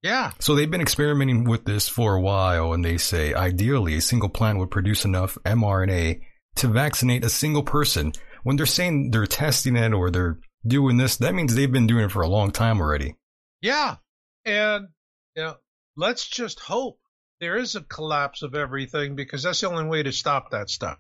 Yeah. 0.04 0.32
So 0.40 0.56
they've 0.56 0.70
been 0.70 0.82
experimenting 0.82 1.46
with 1.46 1.64
this 1.64 1.88
for 1.88 2.16
a 2.16 2.22
while, 2.22 2.74
and 2.74 2.84
they 2.84 2.98
say 2.98 3.34
ideally 3.34 3.96
a 3.96 4.02
single 4.02 4.30
plant 4.30 4.58
would 4.58 4.72
produce 4.72 5.06
enough 5.06 5.38
mRNA 5.46 6.20
to 6.56 6.68
vaccinate 6.68 7.24
a 7.24 7.30
single 7.30 7.64
person. 7.64 8.12
When 8.44 8.58
they're 8.58 8.66
saying 8.66 9.12
they're 9.12 9.26
testing 9.26 9.78
it 9.78 9.94
or 9.94 10.10
they're 10.10 10.40
doing 10.66 10.98
this, 10.98 11.18
that 11.18 11.36
means 11.36 11.56
they've 11.56 11.72
been 11.72 11.88
doing 11.88 12.06
it 12.06 12.12
for 12.12 12.24
a 12.24 12.30
long 12.30 12.52
time 12.52 12.82
already. 12.82 13.16
Yeah. 13.62 13.98
And, 14.46 14.88
you 15.36 15.44
know, 15.44 15.56
let's 15.96 16.28
just 16.28 16.60
hope 16.60 17.00
there 17.40 17.58
is 17.58 17.76
a 17.76 17.82
collapse 17.82 18.42
of 18.42 18.56
everything 18.56 19.16
because 19.16 19.44
that's 19.44 19.62
the 19.62 19.70
only 19.70 19.86
way 19.86 20.04
to 20.04 20.12
stop 20.12 20.52
that 20.52 20.70
stuff. 20.70 20.98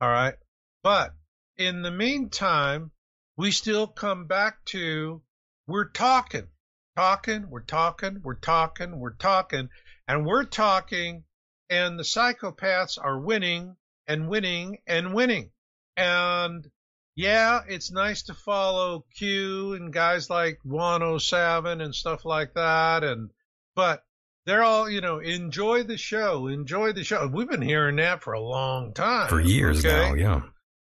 All 0.00 0.08
right. 0.08 0.34
But 0.82 1.14
in 1.56 1.82
the 1.82 1.90
meantime, 1.90 2.90
we 3.36 3.50
still 3.50 3.86
come 3.86 4.26
back 4.26 4.64
to 4.66 5.22
we're 5.66 5.90
talking, 5.90 6.48
talking, 6.96 7.48
we're 7.48 7.60
talking, 7.60 8.20
we're 8.22 8.34
talking, 8.34 8.98
we're 8.98 9.14
talking, 9.14 9.68
and 10.08 10.26
we're 10.26 10.44
talking, 10.44 11.24
and 11.70 11.98
the 11.98 12.02
psychopaths 12.02 12.98
are 13.00 13.20
winning 13.20 13.76
and 14.06 14.28
winning 14.28 14.78
and 14.86 15.14
winning. 15.14 15.50
And 15.96 16.68
yeah, 17.14 17.60
it's 17.68 17.92
nice 17.92 18.22
to 18.24 18.34
follow 18.34 19.04
Q 19.16 19.74
and 19.74 19.92
guys 19.92 20.30
like 20.30 20.58
107 20.62 21.80
and 21.80 21.94
stuff 21.94 22.24
like 22.24 22.54
that. 22.54 23.04
And, 23.04 23.30
but 23.74 24.02
they're 24.46 24.62
all, 24.62 24.88
you 24.88 25.00
know, 25.00 25.18
enjoy 25.18 25.82
the 25.82 25.98
show, 25.98 26.46
enjoy 26.46 26.92
the 26.92 27.04
show. 27.04 27.26
We've 27.26 27.48
been 27.48 27.62
hearing 27.62 27.96
that 27.96 28.22
for 28.22 28.32
a 28.32 28.40
long 28.40 28.94
time. 28.94 29.28
For 29.28 29.40
years 29.40 29.84
okay? 29.84 30.10
now, 30.10 30.14
yeah. 30.14 30.40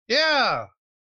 Yeah. 0.07 0.65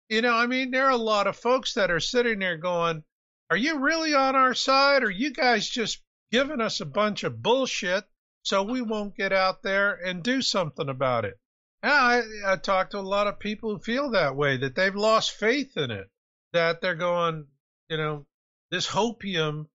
You 0.10 0.22
know, 0.22 0.36
I 0.36 0.46
mean, 0.48 0.72
there 0.72 0.86
are 0.86 0.92
a 0.92 0.98
lot 0.98 1.28
of 1.28 1.38
folks 1.38 1.76
that 1.76 1.90
are 1.90 2.00
sitting 2.00 2.40
there 2.40 2.58
going, 2.58 3.04
are 3.50 3.58
you 3.58 3.80
really 3.80 4.14
on 4.14 4.36
our 4.36 4.54
side? 4.54 5.04
Or 5.04 5.08
are 5.08 5.12
you 5.12 5.32
guys 5.32 5.68
just 5.68 6.02
giving 6.32 6.62
us 6.62 6.82
a 6.82 6.86
bunch 6.86 7.24
of 7.24 7.42
bullshit 7.42 8.04
so 8.42 8.64
we 8.64 8.82
won't 8.82 9.16
get 9.16 9.32
out 9.32 9.64
there 9.64 9.94
and 9.94 10.22
do 10.22 10.42
something 10.42 10.90
about 10.90 11.26
it? 11.26 11.40
Yeah, 11.84 11.92
I, 11.92 12.54
I 12.54 12.56
talk 12.56 12.92
to 12.92 13.00
a 13.00 13.02
lot 13.02 13.28
of 13.28 13.40
people 13.40 13.72
who 13.72 13.80
feel 13.80 14.12
that 14.12 14.36
way, 14.36 14.58
that 14.58 14.74
they've 14.76 14.96
lost 14.96 15.32
faith 15.32 15.76
in 15.76 15.92
it, 15.92 16.08
that 16.54 16.80
they're 16.80 16.96
going, 16.96 17.48
you 17.90 17.98
know, 17.98 18.26
this 18.72 18.88
hopium 18.88 19.66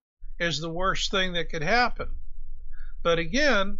is 0.40 0.58
the 0.58 0.70
worst 0.70 1.10
thing 1.10 1.34
that 1.34 1.50
could 1.50 1.62
happen. 1.62 2.08
But 3.02 3.18
again, 3.18 3.78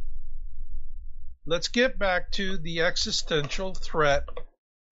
let's 1.46 1.68
get 1.68 1.98
back 1.98 2.30
to 2.32 2.58
the 2.58 2.82
existential 2.82 3.74
threat 3.74 4.24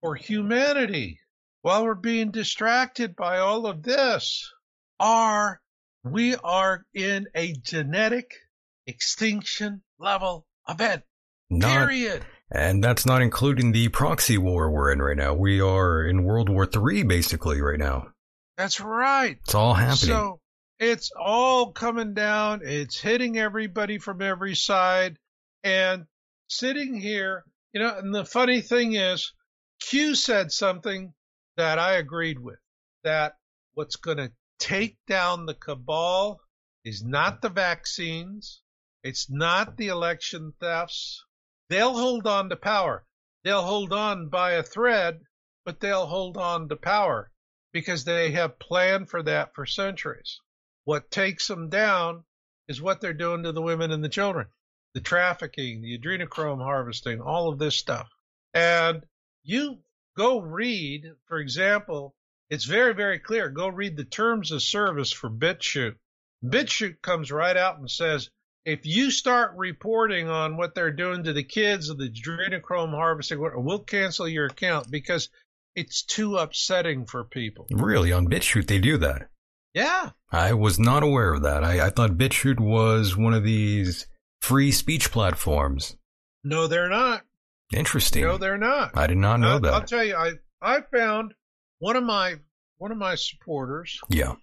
for 0.01 0.15
humanity. 0.15 1.21
While 1.61 1.85
we're 1.85 1.95
being 1.95 2.31
distracted 2.31 3.17
by 3.17 3.39
all 3.39 3.67
of 3.67 3.83
this, 3.83 4.51
are 4.99 5.61
we 6.05 6.37
are 6.37 6.87
in 6.95 7.27
a 7.35 7.53
genetic 7.53 8.33
extinction 8.87 9.83
level 9.99 10.47
event. 10.69 11.03
Not, 11.51 11.89
Period. 11.89 12.25
And 12.51 12.83
that's 12.83 13.07
not 13.07 13.23
including 13.23 13.73
the 13.73 13.89
proxy 13.89 14.39
war 14.39 14.71
we're 14.71 14.93
in 14.93 15.01
right 15.01 15.17
now. 15.17 15.35
We 15.35 15.61
are 15.61 16.05
in 16.05 16.25
World 16.25 16.49
War 16.49 16.69
III 16.73 17.03
basically 17.05 17.61
right 17.61 17.79
now. 17.79 18.09
That's 18.57 18.81
right. 18.81 19.39
It's 19.43 19.55
all 19.55 19.75
happening. 19.75 20.15
So 20.15 20.41
it's 20.79 21.11
all 21.19 21.73
coming 21.73 22.15
down. 22.15 22.61
It's 22.65 22.99
hitting 22.99 23.39
everybody 23.39 23.99
from 23.99 24.23
every 24.23 24.55
side. 24.55 25.19
And 25.65 26.07
sitting 26.49 26.95
here, 26.95 27.45
you 27.73 27.81
know, 27.81 27.97
and 27.99 28.15
the 28.15 28.25
funny 28.25 28.61
thing 28.61 28.95
is, 28.95 29.33
Q 29.81 30.15
said 30.15 30.53
something 30.53 31.13
that 31.57 31.79
I 31.79 31.95
agreed 31.95 32.39
with 32.39 32.59
that 33.05 33.35
what's 33.75 33.97
going 33.97 34.19
to 34.19 34.33
take 34.59 34.97
down 35.07 35.47
the 35.47 35.55
cabal 35.55 36.41
is 36.85 37.03
not 37.03 37.43
the 37.43 37.51
vaccines, 37.51 38.63
it's 39.03 39.29
not 39.29 39.77
the 39.77 39.89
election 39.89 40.55
thefts. 40.61 41.25
They'll 41.69 41.95
hold 41.97 42.27
on 42.27 42.49
to 42.51 42.57
power. 42.57 43.05
they'll 43.43 43.63
hold 43.63 43.93
on 43.93 44.29
by 44.29 44.53
a 44.53 44.63
thread, 44.63 45.21
but 45.65 45.81
they'll 45.81 46.07
hold 46.07 46.37
on 46.37 46.69
to 46.69 46.77
power 46.77 47.31
because 47.73 48.05
they 48.05 48.31
have 48.33 48.59
planned 48.59 49.11
for 49.11 49.23
that 49.23 49.55
for 49.55 49.67
centuries. 49.67 50.41
What 50.85 51.11
takes 51.11 51.47
them 51.47 51.69
down 51.69 52.25
is 52.69 52.81
what 52.81 53.01
they're 53.01 53.13
doing 53.13 53.43
to 53.43 53.53
the 53.53 53.63
women 53.63 53.91
and 53.91 54.03
the 54.03 54.09
children, 54.09 54.49
the 54.95 55.01
trafficking, 55.01 55.83
the 55.83 55.99
adrenochrome 55.99 56.63
harvesting, 56.63 57.21
all 57.21 57.49
of 57.49 57.59
this 57.59 57.77
stuff. 57.77 58.09
And 58.55 59.05
you 59.43 59.81
go 60.17 60.41
read, 60.41 61.13
for 61.27 61.39
example, 61.39 62.15
it's 62.49 62.65
very, 62.65 62.95
very 62.95 63.19
clear. 63.19 63.49
Go 63.49 63.69
read 63.69 63.97
the 63.97 64.05
terms 64.05 64.53
of 64.53 64.63
service 64.63 65.13
for 65.13 65.29
BitChute. 65.29 65.97
BitChute 66.45 67.03
comes 67.03 67.33
right 67.33 67.57
out 67.57 67.79
and 67.79 67.91
says, 67.91 68.31
if 68.67 68.85
you 68.85 69.13
start 69.13 69.53
reporting 69.57 70.29
on 70.29 70.57
what 70.57 70.75
they're 70.75 70.91
doing 70.91 71.23
to 71.25 71.33
the 71.33 71.45
kids 71.45 71.89
of 71.89 71.99
the 71.99 72.11
adrenochrome 72.11 72.91
harvesting, 72.91 73.39
we'll 73.41 73.79
cancel 73.79 74.29
your 74.29 74.47
account 74.47 74.91
because 74.91 75.31
it's 75.77 76.03
too 76.03 76.37
upsetting 76.37 77.07
for 77.07 77.23
people. 77.23 77.67
Really, 77.71 78.13
on 78.13 78.27
BitChute 78.27 78.67
they 78.67 78.81
do 78.81 78.99
that. 78.99 79.29
Yeah. 79.73 80.11
I 80.33 80.55
was 80.55 80.81
not 80.81 81.05
aware 81.05 81.35
of 81.35 81.43
that. 81.43 81.63
I, 81.63 81.87
I 81.87 81.91
thought 81.91 82.19
BitChute 82.19 82.59
was 82.59 83.17
one 83.17 83.35
of 83.35 83.45
these 83.45 84.09
free 84.41 84.73
speech 84.73 85.13
platforms. 85.13 85.97
No, 86.43 86.67
they're 86.67 86.89
not. 86.89 87.23
Interesting. 87.73 88.25
No, 88.25 88.37
they're 88.37 88.59
not. 88.59 88.97
I 88.97 89.07
did 89.07 89.19
not 89.19 89.39
know 89.39 89.57
I, 89.57 89.59
that. 89.61 89.75
I'll 89.75 89.83
tell 89.83 90.05
you, 90.05 90.17
I 90.17 90.33
I 90.61 90.81
found 90.93 91.35
one 91.79 91.97
of 91.97 92.05
my 92.05 92.37
one 92.79 92.91
of 92.91 92.99
my 92.99 93.15
supporters 93.15 94.01
yeah. 94.09 94.35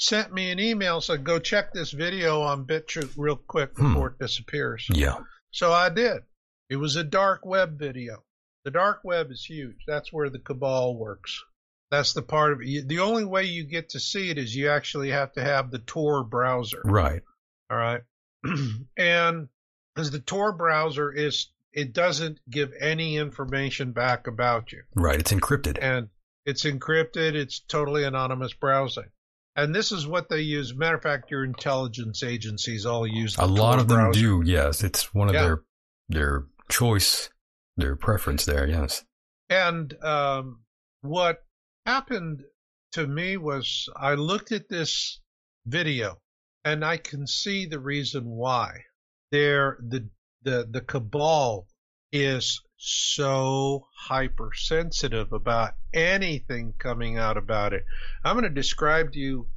Sent 0.00 0.32
me 0.32 0.50
an 0.50 0.58
email 0.58 1.00
said 1.00 1.22
go 1.22 1.38
check 1.38 1.72
this 1.72 1.90
video 1.92 2.40
on 2.40 2.64
BitChute 2.66 3.12
real 3.16 3.36
quick 3.36 3.76
Hmm. 3.76 3.92
before 3.92 4.08
it 4.08 4.18
disappears. 4.18 4.86
Yeah. 4.92 5.18
So 5.52 5.72
I 5.72 5.90
did. 5.90 6.22
It 6.70 6.76
was 6.76 6.96
a 6.96 7.04
dark 7.04 7.44
web 7.44 7.78
video. 7.78 8.24
The 8.64 8.70
dark 8.70 9.00
web 9.04 9.30
is 9.30 9.44
huge. 9.44 9.76
That's 9.86 10.12
where 10.12 10.30
the 10.30 10.38
cabal 10.38 10.96
works. 10.96 11.42
That's 11.90 12.12
the 12.12 12.22
part 12.22 12.52
of 12.52 12.60
it. 12.62 12.88
The 12.88 13.00
only 13.00 13.24
way 13.24 13.44
you 13.44 13.64
get 13.64 13.90
to 13.90 14.00
see 14.00 14.30
it 14.30 14.38
is 14.38 14.54
you 14.54 14.70
actually 14.70 15.10
have 15.10 15.32
to 15.32 15.42
have 15.42 15.70
the 15.70 15.80
Tor 15.80 16.24
browser. 16.24 16.80
Right. 16.84 17.22
All 17.68 17.76
right. 17.76 18.02
and 18.96 19.48
because 19.94 20.10
the 20.12 20.20
Tor 20.20 20.52
browser 20.52 21.12
is, 21.12 21.48
it 21.72 21.92
doesn't 21.92 22.38
give 22.48 22.72
any 22.78 23.16
information 23.16 23.92
back 23.92 24.26
about 24.28 24.72
you. 24.72 24.82
Right. 24.94 25.18
It's 25.18 25.32
encrypted. 25.32 25.78
And 25.82 26.08
it's 26.46 26.64
encrypted. 26.64 27.34
It's 27.34 27.58
totally 27.60 28.04
anonymous 28.04 28.52
browsing. 28.52 29.10
And 29.56 29.74
this 29.74 29.92
is 29.92 30.06
what 30.06 30.28
they 30.28 30.40
use. 30.40 30.74
Matter 30.74 30.96
of 30.96 31.02
fact, 31.02 31.30
your 31.30 31.44
intelligence 31.44 32.22
agencies 32.22 32.86
all 32.86 33.06
use 33.06 33.34
the 33.36 33.44
A 33.44 33.46
lot 33.46 33.78
of 33.78 33.88
them 33.88 33.98
browser. 33.98 34.20
do. 34.20 34.42
Yes. 34.44 34.82
It's 34.84 35.12
one 35.12 35.28
of 35.28 35.34
Yeah. 35.34 35.42
their 35.42 35.62
their 36.08 36.46
choice, 36.68 37.30
their 37.76 37.94
preference 37.96 38.44
there. 38.44 38.66
Yes. 38.66 39.04
And 39.48 39.92
um, 40.02 40.60
what 41.02 41.38
happened 41.86 42.44
to 42.92 43.06
me 43.06 43.36
was 43.36 43.88
I 43.96 44.14
looked 44.14 44.50
at 44.52 44.68
this 44.68 45.20
video 45.66 46.18
and 46.64 46.84
I 46.84 46.96
can 46.96 47.26
see 47.26 47.66
the 47.66 47.80
reason 47.80 48.24
why. 48.24 48.84
There, 49.32 49.78
the 49.80 50.08
the 50.42 50.66
the 50.70 50.80
cabal 50.80 51.66
is 52.12 52.60
so 52.82 53.86
hypersensitive 53.94 55.32
about 55.32 55.74
anything 55.92 56.72
coming 56.78 57.18
out 57.18 57.36
about 57.36 57.74
it. 57.74 57.84
I'm 58.24 58.34
going 58.34 58.44
to 58.44 58.50
describe 58.50 59.12
to 59.12 59.18
you 59.18 59.48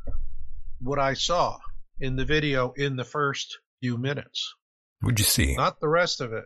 what 0.82 0.99
I 0.99 1.13
saw 1.13 1.57
in 1.99 2.17
the 2.17 2.26
video 2.26 2.74
in 2.76 2.97
the 2.97 3.05
first 3.05 3.59
few 3.80 3.97
minutes 3.97 4.53
What'd 4.99 5.19
you 5.19 5.26
see? 5.26 5.55
not 5.55 5.80
the 5.80 5.88
rest 5.88 6.19
of 6.19 6.34
it. 6.34 6.43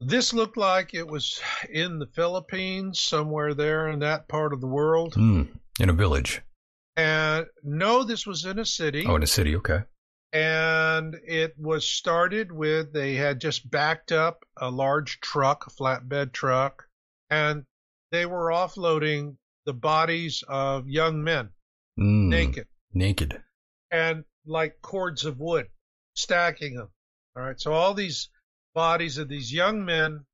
This 0.00 0.32
looked 0.32 0.56
like 0.56 0.94
it 0.94 1.06
was 1.06 1.40
in 1.68 1.98
the 1.98 2.06
Philippines, 2.06 3.00
somewhere 3.00 3.52
there 3.52 3.88
in 3.88 3.98
that 3.98 4.28
part 4.28 4.52
of 4.52 4.60
the 4.60 4.66
world. 4.66 5.14
Hmm. 5.14 5.42
In 5.78 5.90
a 5.90 5.92
village. 5.92 6.40
And 6.96 7.46
no, 7.62 8.04
this 8.04 8.26
was 8.26 8.44
in 8.44 8.58
a 8.58 8.64
city. 8.64 9.04
Oh, 9.06 9.16
in 9.16 9.22
a 9.22 9.26
city. 9.26 9.56
Okay. 9.56 9.80
And 10.32 11.16
it 11.26 11.54
was 11.58 11.88
started 11.88 12.52
with 12.52 12.92
they 12.92 13.14
had 13.14 13.40
just 13.40 13.68
backed 13.68 14.12
up 14.12 14.44
a 14.56 14.70
large 14.70 15.20
truck, 15.20 15.66
a 15.66 15.70
flatbed 15.70 16.32
truck, 16.32 16.84
and 17.30 17.64
they 18.12 18.26
were 18.26 18.48
offloading 18.50 19.36
the 19.66 19.74
bodies 19.74 20.44
of 20.48 20.88
young 20.88 21.22
men, 21.24 21.50
Mm. 21.98 22.28
naked, 22.28 22.68
Naked. 22.94 23.42
and 23.90 24.24
like 24.46 24.80
cords 24.82 25.24
of 25.24 25.38
wood, 25.40 25.66
stacking 26.14 26.74
them. 26.76 26.90
All 27.36 27.42
right. 27.42 27.60
So 27.60 27.72
all 27.72 27.94
these 27.94 28.30
bodies 28.74 29.18
of 29.18 29.28
these 29.28 29.52
young 29.52 29.84
men, 29.84 30.24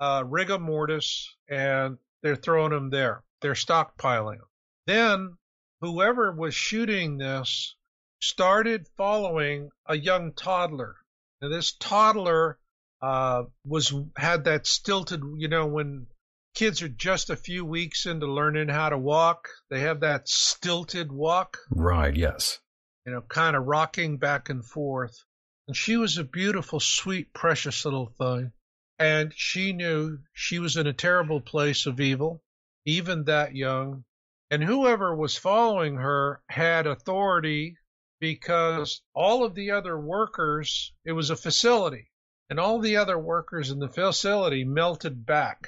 uh, 0.00 0.22
rigor 0.26 0.58
mortis, 0.58 1.34
and 1.48 1.98
they're 2.22 2.36
throwing 2.36 2.70
them 2.72 2.90
there. 2.90 3.24
They're 3.40 3.54
stockpiling 3.54 4.38
them. 4.38 4.48
Then 4.86 5.38
whoever 5.80 6.30
was 6.32 6.54
shooting 6.54 7.16
this 7.18 7.74
started 8.20 8.86
following 8.96 9.70
a 9.86 9.96
young 9.96 10.32
toddler. 10.32 10.96
Now 11.40 11.48
this 11.48 11.72
toddler 11.72 12.58
uh, 13.02 13.44
was 13.64 13.94
had 14.16 14.44
that 14.44 14.66
stilted, 14.66 15.22
you 15.36 15.48
know, 15.48 15.66
when 15.66 16.06
kids 16.54 16.82
are 16.82 16.88
just 16.88 17.30
a 17.30 17.36
few 17.36 17.64
weeks 17.64 18.06
into 18.06 18.26
learning 18.26 18.68
how 18.68 18.90
to 18.90 18.98
walk, 18.98 19.48
they 19.70 19.80
have 19.80 20.00
that 20.00 20.28
stilted 20.28 21.10
walk 21.10 21.58
Right. 21.70 22.14
Yes. 22.14 22.58
you 23.06 23.12
know, 23.12 23.22
kind 23.22 23.56
of 23.56 23.64
rocking 23.66 24.18
back 24.18 24.50
and 24.50 24.64
forth. 24.64 25.24
And 25.66 25.76
she 25.76 25.96
was 25.96 26.18
a 26.18 26.24
beautiful, 26.24 26.80
sweet, 26.80 27.32
precious 27.32 27.84
little 27.84 28.12
thing. 28.18 28.52
And 28.98 29.32
she 29.34 29.72
knew 29.72 30.18
she 30.34 30.58
was 30.58 30.76
in 30.76 30.86
a 30.86 30.92
terrible 30.92 31.40
place 31.40 31.86
of 31.86 32.00
evil, 32.00 32.42
even 32.84 33.24
that 33.24 33.54
young. 33.54 34.04
And 34.50 34.62
whoever 34.62 35.14
was 35.14 35.38
following 35.38 35.96
her 35.96 36.42
had 36.50 36.86
authority 36.86 37.76
because 38.20 39.02
all 39.14 39.44
of 39.44 39.54
the 39.54 39.70
other 39.72 39.98
workers, 39.98 40.92
it 41.04 41.12
was 41.12 41.30
a 41.30 41.36
facility, 41.36 42.10
and 42.48 42.60
all 42.60 42.78
the 42.78 42.96
other 42.96 43.18
workers 43.18 43.70
in 43.70 43.78
the 43.78 43.88
facility 43.88 44.64
melted 44.64 45.26
back. 45.26 45.66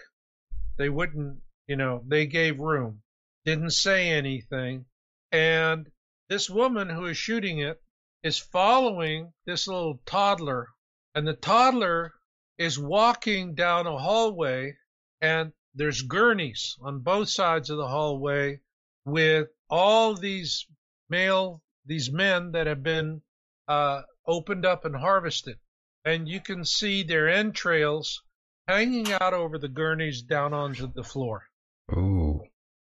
They 0.77 0.89
wouldn't, 0.89 1.41
you 1.67 1.77
know, 1.77 2.05
they 2.07 2.27
gave 2.27 2.61
room, 2.61 3.03
didn't 3.45 3.71
say 3.71 4.11
anything. 4.11 4.85
And 5.33 5.91
this 6.29 6.51
woman 6.51 6.89
who 6.89 7.07
is 7.07 7.17
shooting 7.17 7.59
it 7.59 7.83
is 8.23 8.39
following 8.39 9.33
this 9.47 9.67
little 9.67 10.01
toddler, 10.07 10.69
and 11.15 11.27
the 11.27 11.35
toddler 11.35 12.13
is 12.59 12.79
walking 12.79 13.55
down 13.55 13.87
a 13.87 13.99
hallway, 13.99 14.77
and 15.21 15.53
there's 15.75 16.03
gurneys 16.03 16.77
on 16.83 17.01
both 17.01 17.29
sides 17.29 17.71
of 17.71 17.79
the 17.79 17.89
hallway 17.89 18.61
with 19.05 19.49
all 19.71 20.15
these 20.15 20.67
male, 21.09 21.63
these 21.85 22.11
men 22.11 22.53
that 22.53 22.67
have 22.67 22.83
been 22.83 23.23
uh, 23.69 24.03
opened 24.27 24.67
up 24.67 24.85
and 24.85 24.97
harvested. 24.97 25.59
And 26.05 26.29
you 26.29 26.41
can 26.41 26.65
see 26.65 27.03
their 27.03 27.29
entrails 27.29 28.23
hanging 28.67 29.13
out 29.13 29.35
over 29.35 29.59
the 29.59 29.69
gurneys 29.69 30.23
down 30.23 30.53
onto 30.53 30.93
the 30.93 31.05
floor. 31.05 31.49
Ooh. 31.93 32.43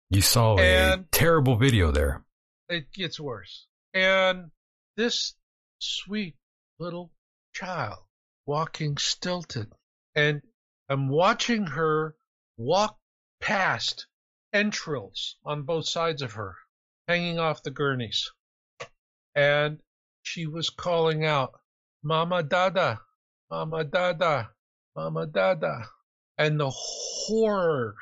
You 0.09 0.21
saw 0.21 0.57
a 0.57 1.05
terrible 1.11 1.57
video 1.57 1.91
there. 1.91 2.23
it 2.67 2.91
gets 2.91 3.19
worse. 3.19 3.67
And 3.93 4.49
this 4.97 5.35
sweet 5.79 6.35
little 6.79 7.11
child 7.53 7.99
walking 8.45 8.97
stilted, 8.97 9.71
and 10.15 10.41
I'm 10.89 11.09
watching 11.09 11.67
her 11.67 12.15
walk 12.57 12.97
past 13.39 14.07
entrails 14.51 15.37
on 15.45 15.63
both 15.63 15.87
sides 15.87 16.23
of 16.23 16.33
her, 16.33 16.55
hanging 17.07 17.37
off 17.37 17.61
the 17.61 17.71
gurneys. 17.71 18.31
And 19.35 19.79
she 20.23 20.47
was 20.47 20.69
calling 20.69 21.25
out, 21.25 21.53
Mama 22.03 22.43
Dada, 22.43 23.01
Mama 23.49 23.83
Dada, 23.83 24.51
Mama 24.95 25.27
Dada. 25.27 25.89
And 26.37 26.59
the 26.59 26.69
horror 26.69 27.95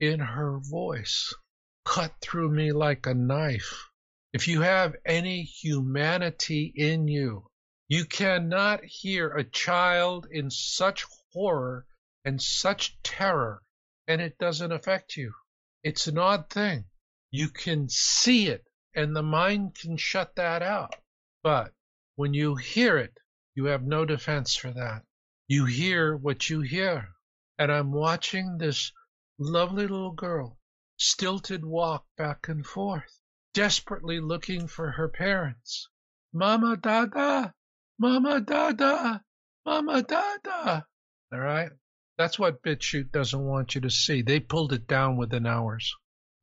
in 0.00 0.20
her 0.20 0.58
voice 0.58 1.34
cut 1.84 2.12
through 2.20 2.50
me 2.50 2.72
like 2.72 3.06
a 3.06 3.14
knife. 3.14 3.88
If 4.32 4.48
you 4.48 4.62
have 4.62 4.96
any 5.04 5.42
humanity 5.42 6.72
in 6.74 7.06
you, 7.06 7.46
you 7.88 8.04
cannot 8.06 8.84
hear 8.84 9.28
a 9.28 9.44
child 9.44 10.26
in 10.30 10.50
such 10.50 11.04
horror 11.32 11.86
and 12.24 12.40
such 12.42 13.00
terror, 13.02 13.62
and 14.08 14.20
it 14.20 14.38
doesn't 14.38 14.72
affect 14.72 15.16
you. 15.16 15.34
It's 15.82 16.06
an 16.06 16.18
odd 16.18 16.48
thing. 16.48 16.86
You 17.30 17.50
can 17.50 17.88
see 17.88 18.48
it, 18.48 18.64
and 18.94 19.14
the 19.14 19.22
mind 19.22 19.74
can 19.74 19.96
shut 19.96 20.36
that 20.36 20.62
out. 20.62 20.94
But 21.42 21.72
when 22.16 22.34
you 22.34 22.54
hear 22.56 22.96
it, 22.98 23.18
you 23.54 23.66
have 23.66 23.82
no 23.82 24.04
defense 24.04 24.56
for 24.56 24.72
that. 24.72 25.02
You 25.46 25.64
hear 25.64 26.16
what 26.16 26.48
you 26.48 26.60
hear. 26.60 27.08
And 27.58 27.70
I'm 27.70 27.92
watching 27.92 28.58
this 28.58 28.92
lovely 29.38 29.86
little 29.86 30.12
girl 30.12 30.58
stilted 30.96 31.64
walk 31.64 32.06
back 32.16 32.48
and 32.48 32.64
forth, 32.64 33.20
desperately 33.52 34.20
looking 34.20 34.66
for 34.68 34.92
her 34.92 35.08
parents. 35.08 35.88
Mama 36.32 36.76
Dada, 36.76 37.54
Mama 37.98 38.40
Dada, 38.40 39.22
Mama 39.66 40.02
Dada. 40.02 40.86
All 41.32 41.38
right. 41.38 41.70
That's 42.16 42.38
what 42.38 42.62
BitChute 42.62 43.10
doesn't 43.10 43.44
want 43.44 43.74
you 43.74 43.80
to 43.82 43.90
see. 43.90 44.22
They 44.22 44.38
pulled 44.38 44.72
it 44.72 44.86
down 44.86 45.16
within 45.16 45.46
hours. 45.46 45.94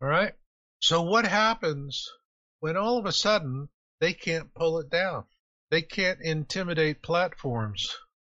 All 0.02 0.08
right. 0.08 0.34
So 0.80 1.04
what 1.04 1.26
happens 1.26 2.10
when 2.62 2.78
all 2.78 2.98
of 2.98 3.06
a 3.06 3.12
sudden 3.12 3.68
they 4.00 4.14
can't 4.14 4.54
pull 4.54 4.80
it 4.80 4.90
down? 4.90 5.26
They 5.72 5.82
can't 5.82 6.22
intimidate 6.22 7.02
platforms. 7.02 7.94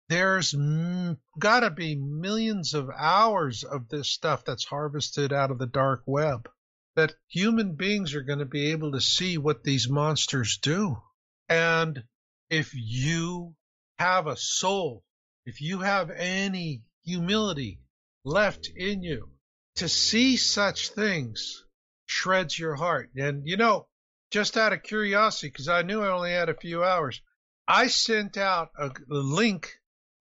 There's 0.08 0.54
m- 0.54 1.18
got 1.38 1.60
to 1.60 1.70
be 1.70 1.96
millions 1.96 2.72
of 2.72 2.88
hours 2.96 3.64
of 3.64 3.88
this 3.88 4.08
stuff 4.08 4.44
that's 4.44 4.64
harvested 4.64 5.32
out 5.32 5.50
of 5.50 5.58
the 5.58 5.66
dark 5.66 6.04
web 6.06 6.48
that 6.94 7.14
human 7.28 7.74
beings 7.74 8.14
are 8.14 8.22
going 8.22 8.38
to 8.38 8.44
be 8.44 8.70
able 8.70 8.92
to 8.92 9.00
see 9.00 9.38
what 9.38 9.64
these 9.64 9.88
monsters 9.88 10.58
do. 10.58 11.02
And 11.48 12.04
if 12.48 12.72
you 12.74 13.56
have 13.98 14.26
a 14.26 14.36
soul, 14.36 15.02
if 15.46 15.60
you 15.60 15.80
have 15.80 16.10
any 16.10 16.82
humility 17.04 17.80
left 18.24 18.68
in 18.68 19.02
you, 19.02 19.30
to 19.76 19.88
see 19.88 20.36
such 20.36 20.90
things 20.90 21.64
shreds 22.06 22.58
your 22.58 22.76
heart. 22.76 23.10
And 23.16 23.48
you 23.48 23.56
know, 23.56 23.88
just 24.32 24.56
out 24.56 24.72
of 24.72 24.82
curiosity, 24.82 25.48
because 25.48 25.68
I 25.68 25.82
knew 25.82 26.02
I 26.02 26.10
only 26.10 26.32
had 26.32 26.48
a 26.48 26.54
few 26.54 26.82
hours, 26.82 27.20
I 27.68 27.86
sent 27.86 28.36
out 28.36 28.70
a, 28.78 28.90
link 29.08 29.70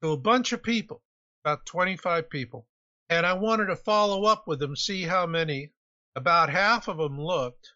to 0.04 0.12
a 0.12 0.18
bunch 0.18 0.52
of 0.52 0.62
people, 0.62 1.02
about 1.44 1.66
25 1.66 2.30
people, 2.30 2.68
and 3.10 3.26
I 3.26 3.34
wanted 3.34 3.68
to 3.68 3.76
follow 3.76 4.26
up 4.26 4.48
with 4.48 4.60
them, 4.60 4.76
see 4.76 5.04
how 5.04 5.26
many. 5.26 5.72
About 6.14 6.50
half 6.50 6.90
of 6.90 6.98
them 6.98 7.18
looked, 7.18 7.70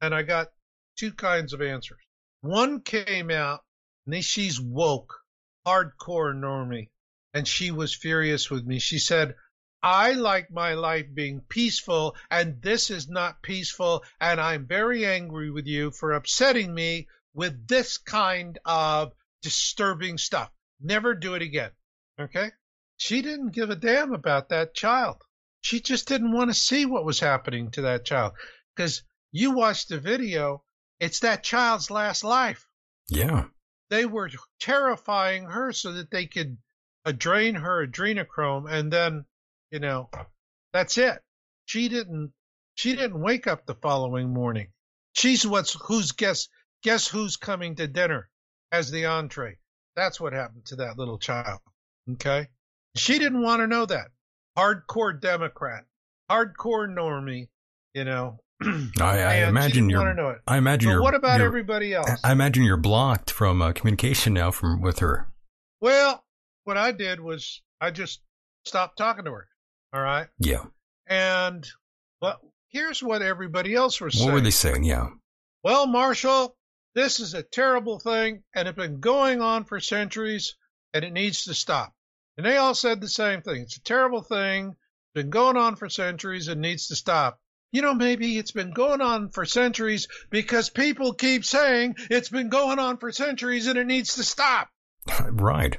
and 0.00 0.14
I 0.14 0.22
got 0.22 0.48
two 0.96 1.12
kinds 1.12 1.52
of 1.52 1.60
answers. 1.60 2.00
One 2.40 2.80
came 2.80 3.30
out, 3.30 3.60
and 4.06 4.24
she's 4.24 4.58
woke, 4.58 5.20
hardcore 5.66 6.34
normie, 6.34 6.88
and 7.34 7.46
she 7.46 7.70
was 7.70 7.94
furious 7.94 8.50
with 8.50 8.64
me. 8.64 8.78
She 8.78 8.98
said, 8.98 9.34
I 9.82 10.12
like 10.12 10.50
my 10.50 10.74
life 10.74 11.06
being 11.12 11.40
peaceful, 11.48 12.16
and 12.30 12.62
this 12.62 12.90
is 12.90 13.08
not 13.08 13.42
peaceful, 13.42 14.04
and 14.20 14.40
I'm 14.40 14.66
very 14.66 15.04
angry 15.04 15.50
with 15.50 15.66
you 15.66 15.90
for 15.90 16.12
upsetting 16.12 16.72
me 16.72 17.08
with 17.34 17.66
this 17.66 17.98
kind 17.98 18.58
of 18.64 19.12
disturbing 19.42 20.18
stuff. 20.18 20.50
Never 20.80 21.14
do 21.14 21.34
it 21.34 21.42
again. 21.42 21.72
Okay? 22.20 22.50
She 22.96 23.22
didn't 23.22 23.50
give 23.50 23.70
a 23.70 23.76
damn 23.76 24.12
about 24.12 24.50
that 24.50 24.74
child. 24.74 25.16
She 25.62 25.80
just 25.80 26.06
didn't 26.06 26.32
want 26.32 26.50
to 26.50 26.54
see 26.54 26.86
what 26.86 27.04
was 27.04 27.18
happening 27.18 27.70
to 27.72 27.82
that 27.82 28.04
child. 28.04 28.34
Because 28.76 29.02
you 29.32 29.50
watched 29.52 29.88
the 29.88 29.98
video, 29.98 30.62
it's 31.00 31.20
that 31.20 31.42
child's 31.42 31.90
last 31.90 32.22
life. 32.22 32.66
Yeah. 33.08 33.46
They 33.90 34.04
were 34.04 34.30
terrifying 34.60 35.44
her 35.44 35.72
so 35.72 35.92
that 35.92 36.10
they 36.10 36.26
could 36.26 36.58
drain 37.16 37.56
her 37.56 37.86
adrenochrome 37.86 38.70
and 38.70 38.92
then, 38.92 39.24
you 39.72 39.80
know, 39.80 40.10
that's 40.72 40.98
it. 40.98 41.18
She 41.64 41.88
didn't 41.88 42.32
she 42.74 42.94
didn't 42.94 43.20
wake 43.20 43.46
up 43.46 43.66
the 43.66 43.74
following 43.74 44.32
morning. 44.32 44.68
She's 45.14 45.46
what's 45.46 45.74
who's 45.86 46.12
guess 46.12 46.48
guess 46.84 47.08
who's 47.08 47.36
coming 47.36 47.74
to 47.76 47.88
dinner 47.88 48.28
as 48.70 48.90
the 48.90 49.06
entree. 49.06 49.56
That's 49.96 50.20
what 50.20 50.34
happened 50.34 50.66
to 50.66 50.76
that 50.76 50.98
little 50.98 51.18
child. 51.18 51.60
Okay. 52.12 52.48
She 52.96 53.18
didn't 53.18 53.42
want 53.42 53.60
to 53.60 53.66
know 53.66 53.86
that. 53.86 54.08
Hardcore 54.56 55.18
Democrat, 55.18 55.84
hardcore 56.30 56.88
normie, 56.88 57.48
you 57.94 58.04
know. 58.04 58.40
I, 59.00 59.20
I 59.20 59.34
imagine 59.48 59.88
you're. 59.88 60.40
I 60.46 60.58
imagine 60.58 60.88
but 60.88 60.92
you're. 60.92 61.02
What 61.02 61.14
about 61.14 61.38
you're, 61.38 61.46
everybody 61.46 61.94
else? 61.94 62.10
I 62.22 62.32
imagine 62.32 62.64
you're 62.64 62.76
blocked 62.76 63.30
from 63.30 63.62
uh, 63.62 63.72
communication 63.72 64.34
now 64.34 64.50
from 64.50 64.82
with 64.82 64.98
her. 64.98 65.28
Well, 65.80 66.22
what 66.64 66.76
I 66.76 66.92
did 66.92 67.18
was 67.18 67.62
I 67.80 67.90
just 67.90 68.20
stopped 68.64 68.98
talking 68.98 69.24
to 69.24 69.32
her. 69.32 69.48
All 69.92 70.00
right. 70.02 70.28
Yeah. 70.38 70.64
And 71.06 71.66
but 72.20 72.40
here's 72.68 73.02
what 73.02 73.22
everybody 73.22 73.74
else 73.74 74.00
was 74.00 74.14
saying. 74.14 74.26
What 74.26 74.34
were 74.34 74.40
they 74.40 74.50
saying? 74.50 74.84
Yeah. 74.84 75.08
Well, 75.62 75.86
Marshall, 75.86 76.56
this 76.94 77.20
is 77.20 77.34
a 77.34 77.42
terrible 77.42 77.98
thing, 77.98 78.42
and 78.54 78.68
it's 78.68 78.76
been 78.76 79.00
going 79.00 79.40
on 79.40 79.64
for 79.64 79.80
centuries, 79.80 80.56
and 80.94 81.04
it 81.04 81.12
needs 81.12 81.44
to 81.44 81.54
stop. 81.54 81.92
And 82.36 82.46
they 82.46 82.56
all 82.56 82.74
said 82.74 83.00
the 83.00 83.08
same 83.08 83.42
thing. 83.42 83.62
It's 83.62 83.76
a 83.76 83.82
terrible 83.82 84.22
thing, 84.22 84.68
It's 84.70 85.22
been 85.22 85.30
going 85.30 85.56
on 85.56 85.76
for 85.76 85.88
centuries, 85.88 86.48
and 86.48 86.60
needs 86.60 86.88
to 86.88 86.96
stop. 86.96 87.38
You 87.72 87.80
know, 87.80 87.94
maybe 87.94 88.36
it's 88.36 88.52
been 88.52 88.72
going 88.72 89.00
on 89.00 89.30
for 89.30 89.46
centuries 89.46 90.06
because 90.30 90.68
people 90.68 91.14
keep 91.14 91.44
saying 91.44 91.96
it's 92.10 92.28
been 92.28 92.50
going 92.50 92.78
on 92.78 92.98
for 92.98 93.10
centuries 93.12 93.66
and 93.66 93.78
it 93.78 93.86
needs 93.86 94.16
to 94.16 94.24
stop. 94.24 94.68
Right. 95.30 95.78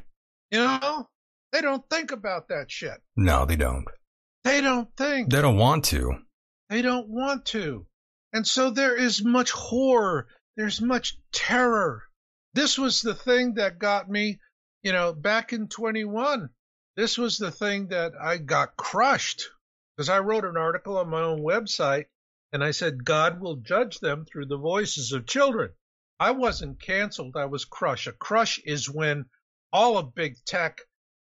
You 0.50 0.60
know, 0.60 1.08
they 1.52 1.62
don't 1.62 1.88
think 1.90 2.12
about 2.12 2.50
that 2.50 2.70
shit. 2.70 2.98
No, 3.16 3.46
they 3.46 3.56
don't. 3.56 3.86
They 4.44 4.62
don't 4.62 4.90
think. 4.98 5.32
They 5.32 5.42
don't 5.42 5.58
want 5.58 5.86
to. 5.86 6.20
They 6.70 6.82
don't 6.82 7.08
want 7.08 7.46
to. 7.48 7.88
And 8.34 8.46
so 8.48 8.72
there 8.72 8.96
is 8.96 9.24
much 9.24 9.52
horror. 9.52 10.28
There's 10.58 10.82
much 10.82 11.18
terror. 11.32 12.04
This 12.54 12.78
was 12.78 13.02
the 13.02 13.16
thing 13.16 13.56
that 13.56 13.80
got 13.80 14.10
me, 14.10 14.40
you 14.82 14.92
know, 14.92 15.14
back 15.14 15.54
in 15.54 15.68
21. 15.70 16.50
This 16.96 17.18
was 17.18 17.38
the 17.38 17.52
thing 17.52 17.88
that 17.88 18.14
I 18.20 18.38
got 18.38 18.76
crushed 18.76 19.50
because 19.96 20.10
I 20.10 20.20
wrote 20.20 20.46
an 20.46 20.58
article 20.58 20.98
on 20.98 21.10
my 21.10 21.22
own 21.22 21.40
website 21.40 22.06
and 22.52 22.64
I 22.64 22.72
said, 22.72 23.06
God 23.06 23.40
will 23.40 23.56
judge 23.56 24.00
them 24.00 24.26
through 24.26 24.48
the 24.48 24.58
voices 24.58 25.12
of 25.12 25.26
children. 25.26 25.72
I 26.20 26.32
wasn't 26.32 26.82
canceled. 26.82 27.36
I 27.36 27.46
was 27.46 27.66
crushed. 27.66 28.08
A 28.08 28.12
crush 28.12 28.60
is 28.60 28.90
when 28.90 29.26
all 29.72 29.98
of 29.98 30.14
big 30.14 30.36
tech 30.46 30.82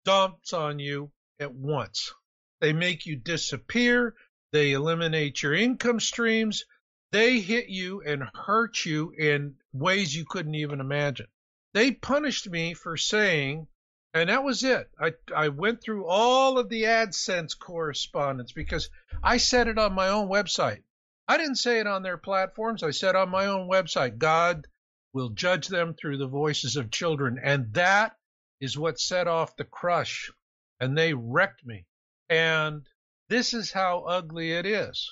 dumps 0.05 0.53
on 0.53 0.79
you 0.79 1.11
at 1.39 1.53
once. 1.53 2.13
They 2.59 2.73
make 2.73 3.05
you 3.05 3.15
disappear. 3.15 4.15
They 4.51 4.71
eliminate 4.71 5.43
your 5.43 5.53
income 5.53 5.99
streams. 5.99 6.65
They 7.11 7.39
hit 7.39 7.69
you 7.69 8.01
and 8.01 8.29
hurt 8.33 8.85
you 8.85 9.11
in 9.11 9.55
ways 9.73 10.15
you 10.15 10.25
couldn't 10.25 10.55
even 10.55 10.79
imagine. 10.81 11.27
They 11.73 11.91
punished 11.91 12.49
me 12.49 12.73
for 12.73 12.97
saying, 12.97 13.67
and 14.13 14.29
that 14.29 14.43
was 14.43 14.63
it. 14.63 14.89
I, 14.99 15.13
I 15.35 15.49
went 15.49 15.81
through 15.81 16.07
all 16.07 16.57
of 16.57 16.69
the 16.69 16.83
AdSense 16.83 17.57
correspondence 17.57 18.51
because 18.51 18.89
I 19.21 19.37
said 19.37 19.67
it 19.67 19.77
on 19.77 19.93
my 19.93 20.07
own 20.07 20.27
website. 20.27 20.83
I 21.27 21.37
didn't 21.37 21.57
say 21.57 21.79
it 21.79 21.87
on 21.87 22.03
their 22.03 22.17
platforms. 22.17 22.83
I 22.83 22.91
said 22.91 23.15
on 23.15 23.29
my 23.29 23.45
own 23.45 23.69
website, 23.69 24.17
God 24.17 24.65
will 25.13 25.29
judge 25.29 25.67
them 25.67 25.93
through 25.93 26.17
the 26.17 26.27
voices 26.27 26.77
of 26.77 26.89
children. 26.89 27.39
And 27.41 27.73
that 27.73 28.15
is 28.59 28.77
what 28.77 28.99
set 28.99 29.27
off 29.27 29.55
the 29.55 29.65
crush. 29.65 30.31
And 30.79 30.97
they 30.97 31.13
wrecked 31.13 31.65
me. 31.65 31.85
And 32.29 32.87
this 33.29 33.53
is 33.53 33.71
how 33.71 34.01
ugly 34.01 34.51
it 34.51 34.65
is. 34.65 35.09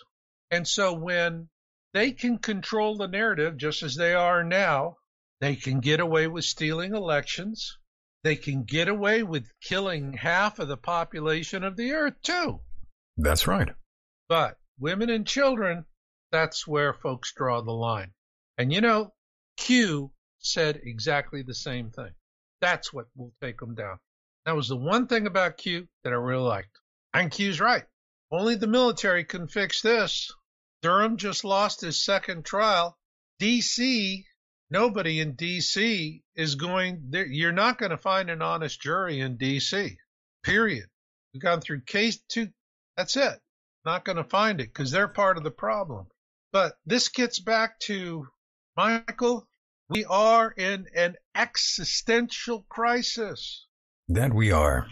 And 0.51 0.67
so 0.67 0.93
when 0.93 1.49
they 1.93 2.11
can 2.11 2.37
control 2.37 2.97
the 2.97 3.07
narrative 3.07 3.57
just 3.57 3.83
as 3.83 3.95
they 3.95 4.13
are 4.13 4.43
now, 4.43 4.97
they 5.41 5.55
can 5.55 5.79
get 5.79 5.99
away 5.99 6.27
with 6.27 6.45
stealing 6.45 6.93
elections. 6.93 7.77
They 8.23 8.35
can 8.35 8.63
get 8.63 8.87
away 8.87 9.23
with 9.23 9.51
killing 9.61 10.13
half 10.13 10.59
of 10.59 10.67
the 10.67 10.77
population 10.77 11.63
of 11.63 11.75
the 11.77 11.91
earth, 11.93 12.21
too. 12.23 12.61
That's 13.17 13.47
right. 13.47 13.69
But 14.27 14.57
women 14.79 15.09
and 15.09 15.27
children, 15.27 15.85
that's 16.31 16.67
where 16.67 16.93
folks 16.93 17.33
draw 17.33 17.61
the 17.61 17.71
line. 17.71 18.13
And 18.57 18.73
you 18.73 18.81
know, 18.81 19.13
Q 19.57 20.11
said 20.39 20.81
exactly 20.83 21.43
the 21.43 21.53
same 21.53 21.91
thing. 21.91 22.11
That's 22.61 22.91
what 22.91 23.07
will 23.15 23.33
take 23.41 23.59
them 23.59 23.75
down. 23.75 23.99
That 24.45 24.55
was 24.55 24.67
the 24.67 24.77
one 24.77 25.07
thing 25.07 25.27
about 25.27 25.57
Q 25.57 25.87
that 26.03 26.13
I 26.13 26.15
really 26.15 26.43
liked. 26.43 26.79
And 27.15 27.31
Q's 27.31 27.61
right. 27.61 27.85
Only 28.29 28.55
the 28.55 28.67
military 28.67 29.23
can 29.23 29.47
fix 29.47 29.81
this. 29.81 30.29
Durham 30.81 31.15
just 31.15 31.45
lost 31.45 31.79
his 31.79 32.03
second 32.03 32.43
trial. 32.43 32.97
DC, 33.39 34.25
nobody 34.69 35.21
in 35.21 35.37
DC 35.37 36.23
is 36.35 36.55
going, 36.55 37.13
you're 37.29 37.53
not 37.53 37.77
going 37.77 37.91
to 37.91 37.97
find 37.97 38.29
an 38.29 38.41
honest 38.41 38.81
jury 38.81 39.21
in 39.21 39.37
DC, 39.37 39.95
period. 40.43 40.89
We've 41.33 41.41
gone 41.41 41.61
through 41.61 41.83
case 41.83 42.19
two. 42.27 42.49
That's 42.97 43.15
it. 43.15 43.39
Not 43.85 44.03
going 44.03 44.17
to 44.17 44.25
find 44.25 44.59
it 44.59 44.73
because 44.73 44.91
they're 44.91 45.07
part 45.07 45.37
of 45.37 45.43
the 45.43 45.51
problem. 45.51 46.07
But 46.51 46.73
this 46.85 47.07
gets 47.07 47.39
back 47.39 47.79
to 47.81 48.27
Michael, 48.75 49.47
we 49.89 50.03
are 50.03 50.51
in 50.51 50.87
an 50.93 51.15
existential 51.33 52.65
crisis. 52.67 53.67
That 54.09 54.33
we 54.33 54.51
are. 54.51 54.87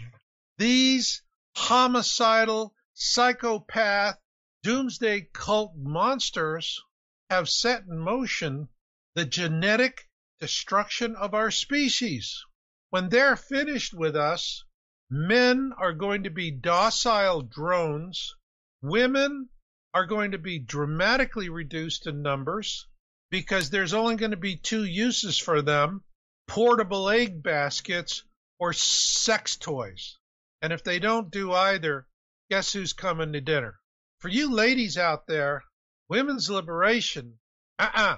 These 0.56 1.23
homicidal, 1.56 2.74
psychopath, 2.94 4.18
doomsday 4.62 5.28
cult 5.32 5.76
monsters 5.76 6.82
have 7.30 7.48
set 7.48 7.82
in 7.82 7.98
motion 7.98 8.68
the 9.14 9.24
genetic 9.24 10.08
destruction 10.40 11.14
of 11.16 11.34
our 11.34 11.50
species. 11.50 12.44
When 12.90 13.08
they're 13.08 13.36
finished 13.36 13.94
with 13.94 14.16
us, 14.16 14.64
men 15.10 15.72
are 15.78 15.92
going 15.92 16.24
to 16.24 16.30
be 16.30 16.50
docile 16.50 17.42
drones, 17.42 18.34
women 18.82 19.48
are 19.92 20.06
going 20.06 20.32
to 20.32 20.38
be 20.38 20.58
dramatically 20.58 21.48
reduced 21.48 22.06
in 22.06 22.22
numbers 22.22 22.86
because 23.30 23.70
there's 23.70 23.94
only 23.94 24.16
going 24.16 24.32
to 24.32 24.36
be 24.36 24.56
two 24.56 24.84
uses 24.84 25.38
for 25.38 25.62
them 25.62 26.02
portable 26.46 27.08
egg 27.08 27.42
baskets 27.42 28.22
or 28.58 28.72
sex 28.72 29.56
toys. 29.56 30.18
And 30.64 30.72
if 30.72 30.82
they 30.82 30.98
don't 30.98 31.30
do 31.30 31.52
either, 31.52 32.08
guess 32.48 32.72
who's 32.72 32.94
coming 32.94 33.34
to 33.34 33.40
dinner? 33.42 33.78
For 34.20 34.28
you 34.28 34.50
ladies 34.50 34.96
out 34.96 35.26
there, 35.26 35.62
women's 36.08 36.48
liberation, 36.48 37.38
uh 37.78 37.90
uh 37.92 38.16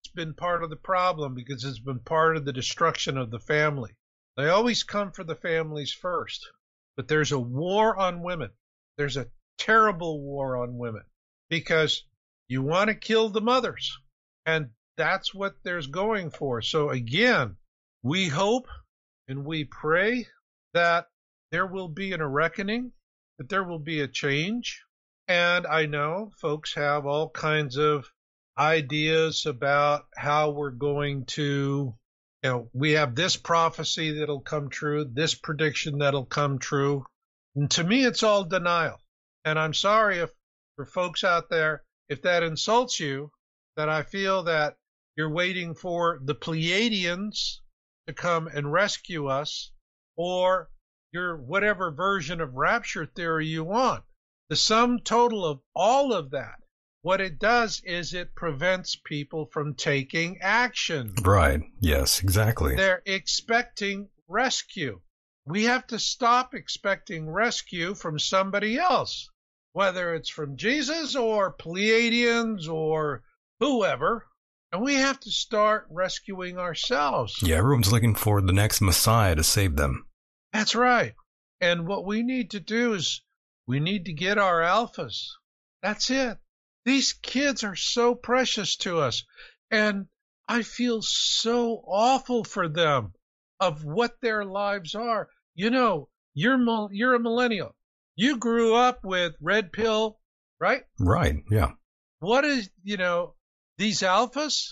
it's 0.00 0.12
been 0.14 0.34
part 0.34 0.62
of 0.62 0.70
the 0.70 0.76
problem 0.76 1.34
because 1.34 1.64
it's 1.64 1.80
been 1.80 1.98
part 1.98 2.36
of 2.36 2.44
the 2.44 2.52
destruction 2.52 3.18
of 3.18 3.32
the 3.32 3.40
family. 3.40 3.96
They 4.36 4.48
always 4.48 4.84
come 4.84 5.10
for 5.10 5.24
the 5.24 5.34
families 5.34 5.92
first. 5.92 6.48
But 6.96 7.08
there's 7.08 7.32
a 7.32 7.40
war 7.40 7.96
on 7.96 8.22
women. 8.22 8.52
There's 8.96 9.16
a 9.16 9.32
terrible 9.58 10.22
war 10.22 10.56
on 10.56 10.78
women 10.78 11.02
because 11.48 12.04
you 12.46 12.62
want 12.62 12.90
to 12.90 12.94
kill 12.94 13.28
the 13.28 13.40
mothers. 13.40 13.98
And 14.46 14.70
that's 14.96 15.34
what 15.34 15.64
there's 15.64 15.88
going 15.88 16.30
for. 16.30 16.62
So 16.62 16.90
again, 16.90 17.56
we 18.04 18.28
hope 18.28 18.68
and 19.26 19.44
we 19.44 19.64
pray 19.64 20.28
that 20.74 21.08
there 21.50 21.66
will 21.66 21.88
be 21.88 22.12
an, 22.12 22.22
reckoning, 22.22 22.92
that 23.38 23.48
there 23.48 23.64
will 23.64 23.78
be 23.78 24.00
a 24.00 24.08
change. 24.08 24.82
And 25.26 25.66
I 25.66 25.86
know 25.86 26.30
folks 26.40 26.74
have 26.74 27.06
all 27.06 27.30
kinds 27.30 27.76
of 27.76 28.10
ideas 28.58 29.46
about 29.46 30.06
how 30.16 30.50
we're 30.50 30.70
going 30.70 31.24
to, 31.26 31.94
you 32.42 32.50
know, 32.50 32.70
we 32.72 32.92
have 32.92 33.14
this 33.14 33.36
prophecy 33.36 34.18
that'll 34.18 34.40
come 34.40 34.68
true, 34.68 35.04
this 35.04 35.34
prediction 35.34 35.98
that'll 35.98 36.26
come 36.26 36.58
true. 36.58 37.04
And 37.54 37.70
to 37.72 37.84
me, 37.84 38.04
it's 38.04 38.22
all 38.22 38.44
denial. 38.44 38.98
And 39.44 39.58
I'm 39.58 39.74
sorry 39.74 40.18
if 40.18 40.30
for 40.76 40.86
folks 40.86 41.24
out 41.24 41.50
there, 41.50 41.82
if 42.08 42.22
that 42.22 42.42
insults 42.42 43.00
you, 43.00 43.30
that 43.76 43.88
I 43.88 44.02
feel 44.02 44.44
that 44.44 44.76
you're 45.16 45.32
waiting 45.32 45.74
for 45.74 46.20
the 46.22 46.34
Pleiadians 46.34 47.58
to 48.06 48.14
come 48.14 48.46
and 48.48 48.72
rescue 48.72 49.26
us 49.26 49.72
or 50.16 50.68
your 51.12 51.36
whatever 51.36 51.90
version 51.90 52.40
of 52.40 52.54
rapture 52.54 53.06
theory 53.06 53.46
you 53.46 53.64
want. 53.64 54.04
The 54.48 54.56
sum 54.56 55.00
total 55.00 55.44
of 55.44 55.60
all 55.74 56.12
of 56.12 56.30
that, 56.30 56.56
what 57.02 57.20
it 57.20 57.38
does 57.38 57.80
is 57.84 58.12
it 58.12 58.34
prevents 58.34 58.96
people 58.96 59.48
from 59.52 59.74
taking 59.74 60.38
action. 60.40 61.14
Right. 61.22 61.60
Yes, 61.80 62.22
exactly. 62.22 62.76
They're 62.76 63.02
expecting 63.06 64.08
rescue. 64.26 65.00
We 65.46 65.64
have 65.64 65.86
to 65.88 65.98
stop 65.98 66.54
expecting 66.54 67.30
rescue 67.30 67.94
from 67.94 68.18
somebody 68.18 68.78
else, 68.78 69.30
whether 69.72 70.14
it's 70.14 70.28
from 70.28 70.56
Jesus 70.56 71.16
or 71.16 71.54
Pleiadians 71.56 72.68
or 72.68 73.22
whoever. 73.60 74.26
And 74.70 74.82
we 74.82 74.96
have 74.96 75.18
to 75.20 75.30
start 75.30 75.86
rescuing 75.90 76.58
ourselves. 76.58 77.42
Yeah, 77.42 77.56
everyone's 77.56 77.90
looking 77.90 78.14
for 78.14 78.42
the 78.42 78.52
next 78.52 78.82
Messiah 78.82 79.34
to 79.36 79.42
save 79.42 79.76
them. 79.76 80.04
That's 80.52 80.74
right. 80.74 81.14
And 81.60 81.86
what 81.86 82.06
we 82.06 82.22
need 82.22 82.52
to 82.52 82.60
do 82.60 82.94
is 82.94 83.22
we 83.66 83.80
need 83.80 84.06
to 84.06 84.12
get 84.12 84.38
our 84.38 84.60
alphas. 84.60 85.28
That's 85.82 86.10
it. 86.10 86.38
These 86.84 87.12
kids 87.12 87.64
are 87.64 87.76
so 87.76 88.14
precious 88.14 88.76
to 88.78 89.00
us. 89.00 89.24
And 89.70 90.06
I 90.48 90.62
feel 90.62 91.02
so 91.02 91.82
awful 91.86 92.44
for 92.44 92.68
them 92.68 93.12
of 93.60 93.84
what 93.84 94.20
their 94.22 94.44
lives 94.44 94.94
are. 94.94 95.28
You 95.54 95.70
know, 95.70 96.08
you're 96.34 96.58
you're 96.90 97.14
a 97.14 97.20
millennial. 97.20 97.74
You 98.16 98.38
grew 98.38 98.74
up 98.74 99.04
with 99.04 99.34
red 99.40 99.72
pill, 99.72 100.18
right? 100.60 100.82
Right. 100.98 101.36
Yeah. 101.50 101.72
What 102.20 102.44
is, 102.44 102.70
you 102.82 102.96
know, 102.96 103.34
these 103.76 104.00
alphas, 104.00 104.70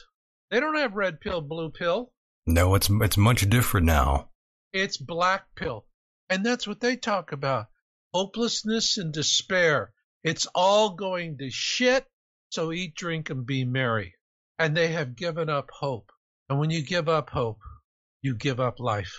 they 0.50 0.58
don't 0.58 0.76
have 0.76 0.94
red 0.94 1.20
pill, 1.20 1.40
blue 1.42 1.70
pill. 1.70 2.12
No, 2.46 2.74
it's 2.74 2.88
it's 2.90 3.16
much 3.16 3.48
different 3.50 3.86
now. 3.86 4.30
It's 4.72 4.96
black 4.96 5.54
pill. 5.54 5.86
And 6.28 6.44
that's 6.44 6.66
what 6.66 6.80
they 6.80 6.96
talk 6.96 7.32
about. 7.32 7.66
Hopelessness 8.12 8.98
and 8.98 9.12
despair. 9.12 9.92
It's 10.22 10.46
all 10.54 10.90
going 10.90 11.38
to 11.38 11.50
shit, 11.50 12.06
so 12.50 12.72
eat, 12.72 12.94
drink, 12.94 13.30
and 13.30 13.46
be 13.46 13.64
merry. 13.64 14.14
And 14.58 14.76
they 14.76 14.88
have 14.88 15.16
given 15.16 15.48
up 15.48 15.70
hope. 15.70 16.10
And 16.48 16.58
when 16.58 16.70
you 16.70 16.82
give 16.82 17.08
up 17.08 17.30
hope, 17.30 17.60
you 18.22 18.34
give 18.34 18.60
up 18.60 18.80
life. 18.80 19.14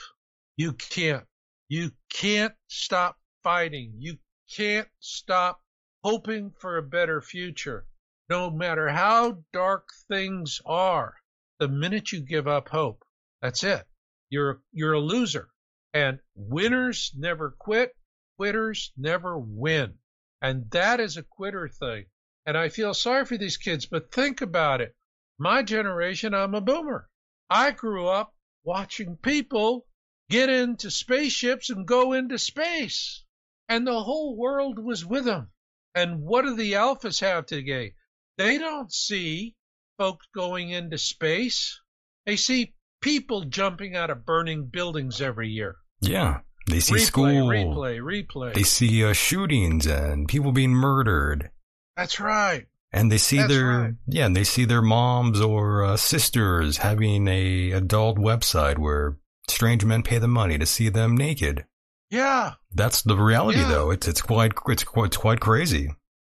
You 0.56 0.74
can't. 0.74 1.26
You 1.70 1.92
can't 2.12 2.56
stop 2.68 3.18
fighting. 3.44 3.94
You 3.98 4.18
can't 4.56 4.88
stop 5.00 5.62
hoping 6.04 6.52
for 6.60 6.78
a 6.78 6.84
better 6.84 7.22
future 7.22 7.88
no 8.30 8.50
matter 8.50 8.90
how 8.90 9.44
dark 9.54 9.90
things 10.10 10.60
are, 10.66 11.16
the 11.60 11.68
minute 11.68 12.12
you 12.12 12.20
give 12.20 12.48
up 12.48 12.70
hope, 12.70 13.04
that's 13.42 13.64
it. 13.64 13.86
You're 14.30 14.62
you're 14.72 14.94
a 14.94 15.00
loser. 15.00 15.50
And 15.94 16.20
winners 16.36 17.14
never 17.16 17.52
quit, 17.52 17.96
quitters 18.38 18.92
never 18.98 19.38
win. 19.38 19.98
And 20.42 20.70
that 20.72 21.00
is 21.00 21.18
a 21.18 21.24
quitter 21.24 21.68
thing. 21.68 22.06
And 22.46 22.58
I 22.58 22.70
feel 22.70 22.94
sorry 22.94 23.26
for 23.26 23.38
these 23.38 23.58
kids, 23.58 23.86
but 23.86 24.12
think 24.12 24.42
about 24.42 24.82
it. 24.82 24.96
My 25.38 25.64
generation, 25.64 26.34
I'm 26.34 26.56
a 26.56 26.62
boomer. 26.62 27.10
I 27.50 27.72
grew 27.72 28.08
up 28.08 28.36
watching 28.64 29.18
people 29.18 29.88
get 30.30 30.50
into 30.50 30.92
spaceships 30.92 31.70
and 31.70 31.88
go 31.88 32.14
into 32.14 32.38
space. 32.38 33.24
And 33.70 33.86
the 33.86 34.04
whole 34.04 34.36
world 34.36 34.80
was 34.80 35.06
with 35.06 35.26
them. 35.26 35.52
And 35.96 36.22
what 36.22 36.44
do 36.44 36.56
the 36.56 36.74
alphas 36.74 37.22
have 37.22 37.46
today? 37.46 37.96
They 38.38 38.58
don't 38.58 38.94
see 38.94 39.56
folks 39.98 40.28
going 40.34 40.70
into 40.70 40.98
space. 40.98 41.82
They 42.26 42.36
see 42.36 42.76
people 43.08 43.46
jumping 43.46 43.96
out 43.96 44.10
of 44.10 44.26
burning 44.26 44.66
buildings 44.66 45.22
every 45.22 45.50
year. 45.50 45.78
Yeah. 46.02 46.40
They 46.70 46.82
see 46.82 46.96
replay, 46.96 47.00
school. 47.00 47.26
Replay, 47.26 48.00
replay. 48.02 48.54
They 48.54 48.64
see 48.64 49.06
uh, 49.06 49.14
shootings 49.14 49.88
and 49.88 50.28
people 50.28 50.52
being 50.52 50.72
murdered. 50.72 51.50
That's 51.96 52.20
right. 52.20 52.66
And 52.92 53.10
they 53.10 53.18
see 53.18 53.38
That's 53.38 53.50
their 53.54 53.68
right. 53.68 53.94
yeah, 54.08 54.26
and 54.26 54.36
they 54.36 54.44
see 54.44 54.66
their 54.66 54.82
moms 54.82 55.40
or 55.40 55.84
uh, 55.86 55.96
sisters 55.98 56.78
having 56.78 57.28
a 57.30 57.72
adult 57.72 58.18
website 58.18 58.78
where 58.78 59.18
strange 59.48 59.86
men 59.86 60.04
pay 60.04 60.20
them 60.20 60.32
money 60.32 60.58
to 60.58 60.66
see 60.66 60.90
them 60.90 61.16
naked. 61.16 61.66
Yeah, 62.10 62.54
That's 62.74 63.02
the 63.02 63.16
reality, 63.18 63.60
Yeah. 63.60 63.68
though. 63.70 63.92
It's 63.92 64.08
it's 64.08 64.22
quite 64.22 64.54
it's 64.68 64.84
quite 64.84 65.08
it's 65.08 65.18
quite 65.18 65.40
crazy. 65.42 65.92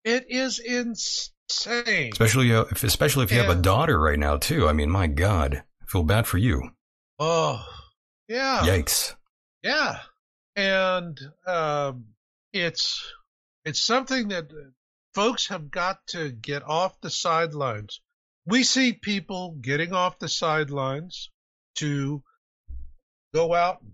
it 0.04 0.26
is 0.30 0.58
insane. 0.58 2.10
Especially 2.12 2.54
uh, 2.54 2.64
if 2.70 2.82
especially 2.84 3.24
if 3.24 3.32
you 3.32 3.38
have 3.38 3.50
a 3.50 3.60
daughter 3.60 3.98
right 4.00 4.18
now 4.18 4.36
too. 4.36 4.68
I 4.68 4.72
mean, 4.72 4.90
my 4.90 5.06
God, 5.06 5.62
feel 5.88 6.04
bad 6.04 6.26
for 6.26 6.38
you. 6.38 6.70
Oh, 7.18 7.64
yeah. 8.28 8.60
Yikes. 8.62 9.14
Yeah, 9.62 9.98
and 10.54 11.18
um, 11.46 12.04
it's 12.52 13.12
it's 13.64 13.80
something 13.80 14.28
that 14.28 14.50
folks 15.14 15.48
have 15.48 15.70
got 15.70 15.98
to 16.08 16.30
get 16.30 16.62
off 16.62 17.00
the 17.00 17.10
sidelines. 17.10 18.00
We 18.46 18.62
see 18.62 18.92
people 18.92 19.56
getting 19.60 19.92
off 19.92 20.18
the 20.18 20.28
sidelines 20.28 21.30
to 21.76 22.22
go 23.34 23.54
out 23.54 23.82
and 23.82 23.92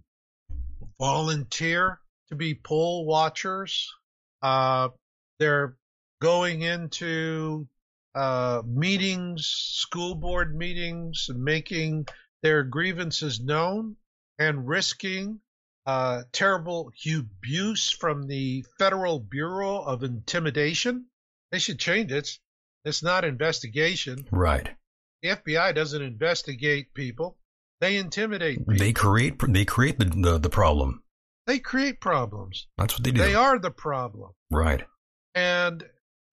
volunteer 0.98 2.00
to 2.28 2.36
be 2.36 2.54
poll 2.54 3.06
watchers. 3.06 3.90
Uh, 4.42 4.90
they're 5.38 5.76
going 6.20 6.62
into 6.62 7.66
uh, 8.14 8.62
meetings, 8.66 9.46
school 9.46 10.14
board 10.14 10.56
meetings, 10.56 11.26
and 11.28 11.42
making 11.42 12.06
their 12.42 12.62
grievances 12.62 13.40
known 13.40 13.96
and 14.38 14.66
risking 14.66 15.40
uh, 15.86 16.22
terrible 16.32 16.90
abuse 17.06 17.90
from 17.90 18.26
the 18.26 18.64
Federal 18.78 19.20
Bureau 19.20 19.80
of 19.82 20.02
Intimidation. 20.02 21.06
They 21.50 21.58
should 21.58 21.78
change 21.78 22.10
it. 22.10 22.18
It's, 22.18 22.38
it's 22.84 23.02
not 23.02 23.24
investigation. 23.24 24.26
Right. 24.30 24.70
The 25.22 25.30
FBI 25.30 25.74
doesn't 25.74 26.02
investigate 26.02 26.94
people. 26.94 27.38
They 27.80 27.96
intimidate 27.96 28.58
people. 28.58 28.76
They 28.76 28.92
create 28.92 29.40
they 29.48 29.64
create 29.64 29.98
the, 29.98 30.04
the 30.04 30.38
the 30.38 30.50
problem. 30.50 31.02
They 31.46 31.58
create 31.58 32.00
problems. 32.00 32.66
That's 32.78 32.94
what 32.94 33.04
they 33.04 33.10
do. 33.10 33.20
They 33.20 33.34
are 33.34 33.58
the 33.58 33.70
problem. 33.70 34.32
Right. 34.50 34.84
And 35.34 35.84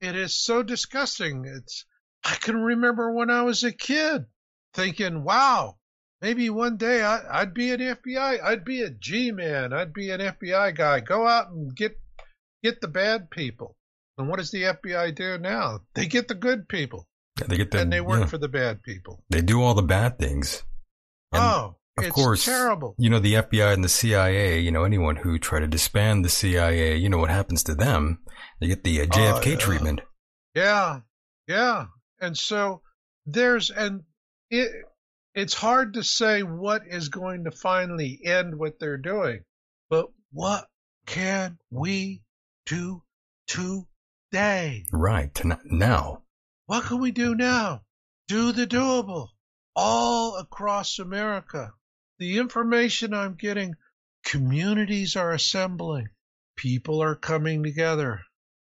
it 0.02 0.16
is 0.16 0.34
so 0.34 0.64
disgusting. 0.64 1.46
It's 1.46 1.86
I 2.24 2.36
can 2.36 2.62
remember 2.62 3.12
when 3.12 3.30
I 3.30 3.44
was 3.44 3.64
a 3.64 3.72
kid 3.72 4.26
thinking, 4.74 5.24
wow, 5.24 5.78
maybe 6.22 6.50
one 6.50 6.78
day 6.78 7.04
I, 7.04 7.42
I'd 7.42 7.54
be 7.54 7.72
an 7.72 7.80
FBI, 7.80 8.44
I'd 8.44 8.66
be 8.66 8.82
a 8.82 8.90
G 8.90 9.32
man, 9.32 9.74
I'd 9.74 9.94
be 9.94 10.12
an 10.12 10.20
FBI 10.20 10.76
guy. 10.76 11.00
Go 11.00 11.28
out 11.28 11.52
and 11.52 11.76
get 11.76 12.00
get 12.64 12.82
the 12.82 12.88
bad 12.88 13.30
people. 13.30 13.76
And 14.18 14.28
what 14.28 14.40
does 14.40 14.52
the 14.52 14.64
FBI 14.64 15.16
do 15.16 15.38
now? 15.38 15.80
They 15.96 16.06
get 16.06 16.28
the 16.28 16.36
good 16.36 16.68
people 16.68 17.08
Yeah, 17.40 17.48
they 17.48 17.58
get 17.58 17.72
the, 17.72 17.80
and 17.80 17.92
they 17.92 18.02
work 18.02 18.22
yeah. 18.22 18.26
for 18.28 18.38
the 18.38 18.50
bad 18.50 18.84
people. 18.84 19.24
They 19.30 19.42
do 19.42 19.62
all 19.62 19.74
the 19.74 19.82
bad 19.82 20.20
things. 20.20 20.64
And 21.32 21.42
oh, 21.42 21.76
of 22.02 22.08
it's 22.08 22.16
course, 22.16 22.46
terrible. 22.46 22.96
You 22.98 23.10
know, 23.10 23.20
the 23.20 23.36
FBI 23.36 23.74
and 23.74 23.84
the 23.84 23.90
CIA, 23.90 24.60
you 24.60 24.72
know, 24.72 24.84
anyone 24.84 25.16
who 25.16 25.40
try 25.40 25.60
to 25.60 25.68
disband 25.68 26.24
the 26.26 26.30
CIA, 26.30 26.96
you 26.98 27.10
know 27.10 27.18
what 27.18 27.30
happens 27.30 27.64
to 27.64 27.76
them. 27.76 28.20
They 28.60 28.68
get 28.68 28.84
the 28.84 29.02
uh, 29.02 29.06
JFK 29.06 29.48
Oh, 29.48 29.50
yeah. 29.52 29.56
treatment. 29.58 30.02
Yeah, 30.56 31.00
yeah. 31.48 31.86
And 32.20 32.38
so 32.38 32.82
there's 33.26 33.70
and 33.70 34.02
it 34.50 34.72
it's 35.34 35.54
hard 35.54 35.94
to 35.94 36.04
say 36.04 36.44
what 36.44 36.84
is 36.88 37.10
going 37.10 37.46
to 37.46 37.52
finally 37.52 38.20
end 38.26 38.58
what 38.58 38.80
they're 38.80 38.98
doing. 38.98 39.42
But 39.90 40.08
what 40.32 40.68
can 41.06 41.58
we 41.70 42.22
do 42.66 43.02
today? 43.48 44.86
Right. 44.92 45.34
To 45.36 45.58
now. 45.66 46.24
What 46.66 46.86
can 46.86 47.00
we 47.02 47.12
do 47.12 47.36
now? 47.36 47.82
Do 48.28 48.52
the 48.52 48.68
doable 48.68 49.28
all 49.76 50.38
across 50.38 51.00
America. 51.00 51.74
The 52.22 52.38
information 52.38 53.16
I'm 53.16 53.34
getting, 53.34 53.78
communities 54.24 55.16
are 55.16 55.32
assembling, 55.32 56.10
people 56.56 57.02
are 57.02 57.16
coming 57.16 57.64
together. 57.64 58.22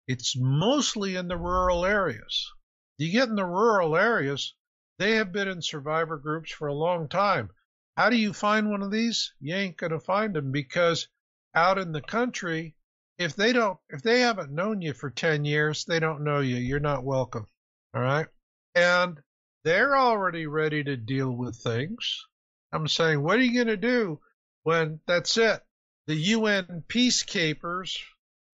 It's 0.07 0.35
mostly 0.37 1.15
in 1.15 1.27
the 1.27 1.37
rural 1.37 1.83
areas. 1.83 2.53
You 2.99 3.11
get 3.11 3.29
in 3.29 3.35
the 3.35 3.47
rural 3.47 3.97
areas, 3.97 4.53
they 4.99 5.15
have 5.15 5.31
been 5.31 5.47
in 5.47 5.63
survivor 5.63 6.17
groups 6.17 6.51
for 6.51 6.67
a 6.67 6.73
long 6.75 7.09
time. 7.09 7.49
How 7.95 8.11
do 8.11 8.15
you 8.15 8.31
find 8.31 8.69
one 8.69 8.83
of 8.83 8.91
these? 8.91 9.33
You 9.39 9.55
ain't 9.55 9.77
going 9.77 9.91
to 9.91 9.99
find 9.99 10.35
them 10.35 10.51
because 10.51 11.07
out 11.55 11.79
in 11.79 11.93
the 11.93 12.01
country, 12.03 12.75
if 13.17 13.35
they 13.35 13.53
don't, 13.53 13.79
if 13.89 14.03
they 14.03 14.19
haven't 14.19 14.51
known 14.51 14.83
you 14.83 14.93
for 14.93 15.09
10 15.09 15.45
years, 15.45 15.83
they 15.83 15.99
don't 15.99 16.23
know 16.23 16.41
you. 16.41 16.57
You're 16.57 16.79
not 16.79 17.03
welcome. 17.03 17.47
All 17.95 18.03
right. 18.03 18.27
And 18.75 19.19
they're 19.63 19.97
already 19.97 20.45
ready 20.45 20.83
to 20.83 20.95
deal 20.95 21.31
with 21.31 21.55
things. 21.55 22.27
I'm 22.71 22.87
saying, 22.87 23.21
what 23.21 23.37
are 23.37 23.43
you 23.43 23.53
going 23.53 23.67
to 23.67 23.77
do 23.77 24.19
when 24.63 24.99
that's 25.07 25.37
it? 25.37 25.61
The 26.07 26.15
UN 26.15 26.83
peacekeepers, 26.87 27.97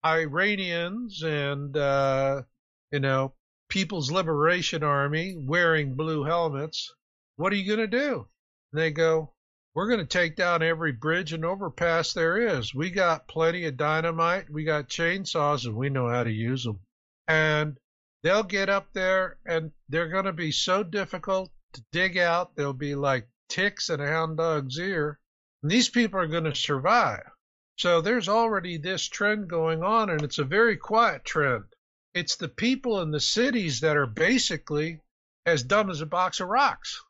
Iranians, 0.05 1.23
and, 1.23 1.75
uh, 1.75 2.43
you 2.91 2.99
know, 2.99 3.33
People's 3.69 4.11
Liberation 4.11 4.83
Army 4.83 5.35
wearing 5.37 5.95
blue 5.95 6.23
helmets. 6.23 6.93
What 7.37 7.53
are 7.53 7.55
you 7.55 7.67
going 7.67 7.89
to 7.89 7.99
do? 7.99 8.27
And 8.71 8.81
they 8.81 8.91
go, 8.91 9.33
we're 9.73 9.87
going 9.87 9.99
to 9.99 10.05
take 10.05 10.35
down 10.35 10.61
every 10.61 10.91
bridge 10.91 11.33
and 11.33 11.43
overpass 11.43 12.13
there 12.13 12.57
is. 12.57 12.75
We 12.75 12.91
got 12.91 13.27
plenty 13.27 13.65
of 13.65 13.77
dynamite. 13.77 14.49
We 14.49 14.63
got 14.63 14.89
chainsaws 14.89 15.65
and 15.65 15.75
we 15.75 15.89
know 15.89 16.07
how 16.07 16.23
to 16.23 16.31
use 16.31 16.63
them. 16.63 16.79
And 17.27 17.77
they'll 18.21 18.43
get 18.43 18.69
up 18.69 18.93
there 18.93 19.39
and 19.45 19.71
they're 19.89 20.09
going 20.09 20.25
to 20.25 20.33
be 20.33 20.51
so 20.51 20.83
difficult 20.83 21.51
to 21.73 21.83
dig 21.91 22.17
out. 22.17 22.55
They'll 22.55 22.73
be 22.73 22.93
like 22.93 23.27
ticks 23.53 23.89
in 23.89 23.99
a 23.99 24.07
hound 24.07 24.37
dog's 24.37 24.77
ear. 24.79 25.19
And 25.61 25.71
these 25.71 25.89
people 25.89 26.19
are 26.19 26.27
going 26.27 26.43
to 26.45 26.55
survive. 26.55 27.29
So 27.77 28.01
there's 28.01 28.29
already 28.29 28.77
this 28.77 29.07
trend 29.07 29.49
going 29.49 29.83
on 29.83 30.09
and 30.09 30.21
it's 30.21 30.39
a 30.39 30.43
very 30.43 30.77
quiet 30.77 31.23
trend. 31.23 31.65
It's 32.13 32.35
the 32.35 32.49
people 32.49 33.01
in 33.01 33.11
the 33.11 33.19
cities 33.19 33.79
that 33.79 33.97
are 33.97 34.07
basically 34.07 34.99
as 35.45 35.63
dumb 35.63 35.89
as 35.89 36.01
a 36.01 36.05
box 36.05 36.39
of 36.39 36.49
rocks 36.49 37.01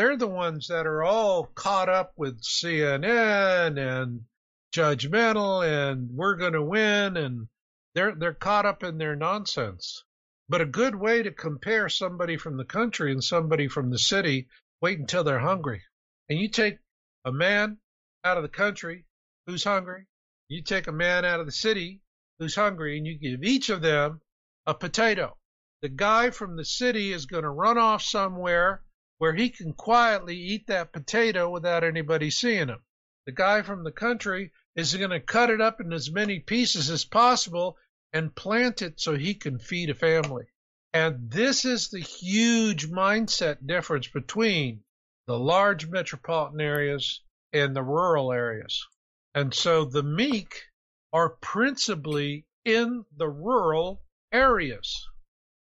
they're 0.00 0.16
the 0.16 0.26
ones 0.26 0.68
that 0.68 0.86
are 0.86 1.02
all 1.02 1.44
caught 1.44 1.90
up 1.90 2.14
with 2.16 2.40
CNN 2.40 3.76
and 3.78 4.24
judgmental 4.72 5.62
and 5.62 6.08
we're 6.12 6.36
going 6.36 6.54
to 6.54 6.62
win 6.62 7.18
and 7.18 7.48
they're 7.94 8.14
they're 8.14 8.32
caught 8.32 8.64
up 8.64 8.82
in 8.82 8.96
their 8.96 9.14
nonsense. 9.14 10.02
But 10.48 10.62
a 10.62 10.64
good 10.64 10.94
way 10.94 11.22
to 11.22 11.30
compare 11.30 11.90
somebody 11.90 12.38
from 12.38 12.56
the 12.56 12.64
country 12.64 13.12
and 13.12 13.22
somebody 13.22 13.68
from 13.68 13.90
the 13.90 13.98
city, 13.98 14.48
wait 14.80 14.98
until 14.98 15.22
they're 15.22 15.38
hungry. 15.38 15.82
And 16.30 16.38
you 16.38 16.48
take 16.48 16.78
a 17.24 17.32
man 17.32 17.78
out 18.22 18.36
of 18.36 18.44
the 18.44 18.48
country 18.48 19.04
who's 19.46 19.64
hungry, 19.64 20.06
you 20.48 20.62
take 20.62 20.86
a 20.86 20.92
man 20.92 21.24
out 21.24 21.40
of 21.40 21.46
the 21.46 21.52
city 21.52 22.02
who's 22.38 22.54
hungry, 22.54 22.96
and 22.96 23.04
you 23.04 23.18
give 23.18 23.42
each 23.42 23.68
of 23.68 23.82
them 23.82 24.20
a 24.64 24.72
potato. 24.72 25.36
The 25.82 25.88
guy 25.88 26.30
from 26.30 26.54
the 26.54 26.64
city 26.64 27.12
is 27.12 27.26
going 27.26 27.42
to 27.42 27.50
run 27.50 27.78
off 27.78 28.02
somewhere 28.02 28.84
where 29.18 29.34
he 29.34 29.50
can 29.50 29.72
quietly 29.72 30.36
eat 30.36 30.68
that 30.68 30.92
potato 30.92 31.50
without 31.50 31.82
anybody 31.82 32.30
seeing 32.30 32.68
him. 32.68 32.84
The 33.26 33.32
guy 33.32 33.62
from 33.62 33.82
the 33.82 33.90
country 33.90 34.52
is 34.76 34.94
going 34.94 35.10
to 35.10 35.18
cut 35.18 35.50
it 35.50 35.60
up 35.60 35.80
in 35.80 35.92
as 35.92 36.12
many 36.12 36.38
pieces 36.38 36.90
as 36.90 37.04
possible 37.04 37.76
and 38.12 38.36
plant 38.36 38.82
it 38.82 39.00
so 39.00 39.16
he 39.16 39.34
can 39.34 39.58
feed 39.58 39.90
a 39.90 39.94
family. 39.94 40.44
And 40.92 41.28
this 41.28 41.64
is 41.64 41.88
the 41.88 41.98
huge 41.98 42.88
mindset 42.88 43.66
difference 43.66 44.06
between 44.06 44.84
the 45.30 45.38
large 45.38 45.86
metropolitan 45.86 46.60
areas 46.60 47.22
and 47.52 47.76
the 47.76 47.84
rural 47.84 48.32
areas. 48.32 48.84
And 49.32 49.54
so 49.54 49.84
the 49.84 50.02
meek 50.02 50.64
are 51.12 51.36
principally 51.40 52.46
in 52.64 53.04
the 53.16 53.28
rural 53.28 54.02
areas. 54.32 55.06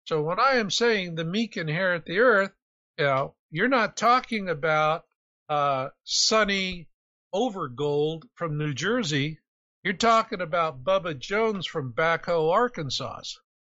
So 0.07 0.23
when 0.23 0.41
I 0.41 0.55
am 0.55 0.71
saying 0.71 1.17
the 1.17 1.25
meek 1.27 1.59
inherit 1.59 2.07
the 2.07 2.21
earth, 2.21 2.53
you 2.97 3.05
know, 3.05 3.35
you're 3.51 3.69
not 3.69 3.99
talking 3.99 4.49
about 4.49 5.05
uh, 5.51 5.91
Sonny 6.03 6.89
Overgold 7.35 8.23
from 8.37 8.57
New 8.57 8.73
Jersey. 8.73 9.39
You're 9.85 9.93
talking 9.93 10.41
about 10.41 10.83
Bubba 10.83 11.19
Jones 11.19 11.67
from 11.67 11.93
Backhoe, 11.93 12.51
Arkansas. 12.51 13.21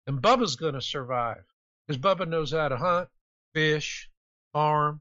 And 0.07 0.23
Bubba's 0.23 0.55
going 0.55 0.75
to 0.75 0.81
survive 0.81 1.43
because 1.89 2.01
Bubba 2.01 2.29
knows 2.29 2.53
how 2.53 2.69
to 2.69 2.77
hunt, 2.77 3.09
fish, 3.55 4.09
farm, 4.53 5.01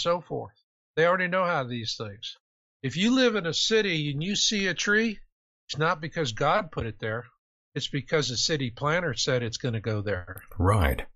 so 0.00 0.20
forth. 0.20 0.54
They 0.96 1.06
already 1.06 1.28
know 1.28 1.44
how 1.44 1.64
these 1.64 1.96
things. 1.96 2.36
If 2.82 2.96
you 2.96 3.14
live 3.14 3.36
in 3.36 3.46
a 3.46 3.54
city 3.54 4.10
and 4.10 4.22
you 4.22 4.36
see 4.36 4.66
a 4.66 4.74
tree, 4.74 5.20
it's 5.68 5.78
not 5.78 6.00
because 6.00 6.32
God 6.32 6.72
put 6.72 6.86
it 6.86 6.98
there. 6.98 7.26
It's 7.74 7.88
because 7.88 8.28
the 8.28 8.36
city 8.36 8.70
planner 8.70 9.14
said 9.14 9.42
it's 9.42 9.58
going 9.58 9.74
to 9.74 9.80
go 9.80 10.02
there. 10.02 10.42
Right. 10.58 11.06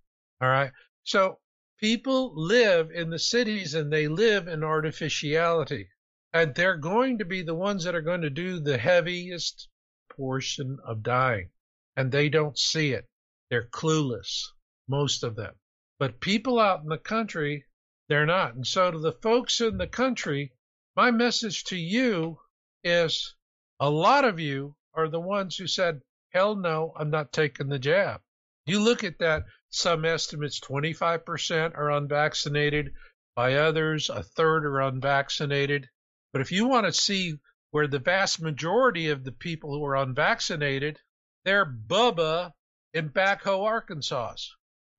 All 0.40 0.48
right. 0.48 0.70
So 1.02 1.38
People 1.80 2.32
live 2.36 2.92
in 2.92 3.10
the 3.10 3.18
cities 3.18 3.74
and 3.74 3.92
they 3.92 4.06
live 4.06 4.46
in 4.46 4.62
artificiality. 4.62 5.90
And 6.32 6.54
they're 6.54 6.76
going 6.76 7.18
to 7.18 7.24
be 7.24 7.42
the 7.42 7.54
ones 7.54 7.82
that 7.82 7.96
are 7.96 8.00
going 8.00 8.22
to 8.22 8.30
do 8.30 8.60
the 8.60 8.78
heaviest 8.78 9.68
portion 10.08 10.78
of 10.84 11.02
dying. 11.02 11.50
And 11.96 12.12
they 12.12 12.28
don't 12.28 12.56
see 12.56 12.92
it. 12.92 13.08
They're 13.50 13.68
clueless, 13.68 14.44
most 14.88 15.24
of 15.24 15.34
them. 15.34 15.56
But 15.98 16.20
people 16.20 16.60
out 16.60 16.82
in 16.82 16.88
the 16.88 16.96
country, 16.96 17.66
they're 18.08 18.26
not. 18.26 18.54
And 18.54 18.66
so 18.66 18.90
to 18.90 18.98
the 18.98 19.12
folks 19.12 19.60
in 19.60 19.78
the 19.78 19.86
country, 19.86 20.52
my 20.96 21.10
message 21.10 21.64
to 21.64 21.76
you 21.76 22.38
is 22.82 23.34
a 23.80 23.90
lot 23.90 24.24
of 24.24 24.38
you 24.38 24.76
are 24.92 25.08
the 25.08 25.20
ones 25.20 25.56
who 25.56 25.66
said, 25.66 26.02
hell 26.30 26.54
no, 26.54 26.92
I'm 26.96 27.10
not 27.10 27.32
taking 27.32 27.68
the 27.68 27.78
jab. 27.78 28.20
You 28.66 28.80
look 28.80 29.04
at 29.04 29.18
that 29.18 29.44
some 29.70 30.04
estimates 30.04 30.60
25% 30.60 31.76
are 31.76 31.90
unvaccinated. 31.90 32.94
By 33.34 33.54
others, 33.54 34.08
a 34.08 34.22
third 34.22 34.64
are 34.64 34.80
unvaccinated. 34.80 35.88
But 36.32 36.42
if 36.42 36.52
you 36.52 36.66
want 36.66 36.86
to 36.86 36.92
see 36.92 37.40
where 37.70 37.88
the 37.88 37.98
vast 37.98 38.40
majority 38.40 39.08
of 39.08 39.24
the 39.24 39.32
people 39.32 39.72
who 39.72 39.84
are 39.84 39.96
unvaccinated, 39.96 41.00
they're 41.44 41.66
Bubba 41.66 42.52
in 42.92 43.10
Backhoe, 43.10 43.64
Arkansas. 43.64 44.36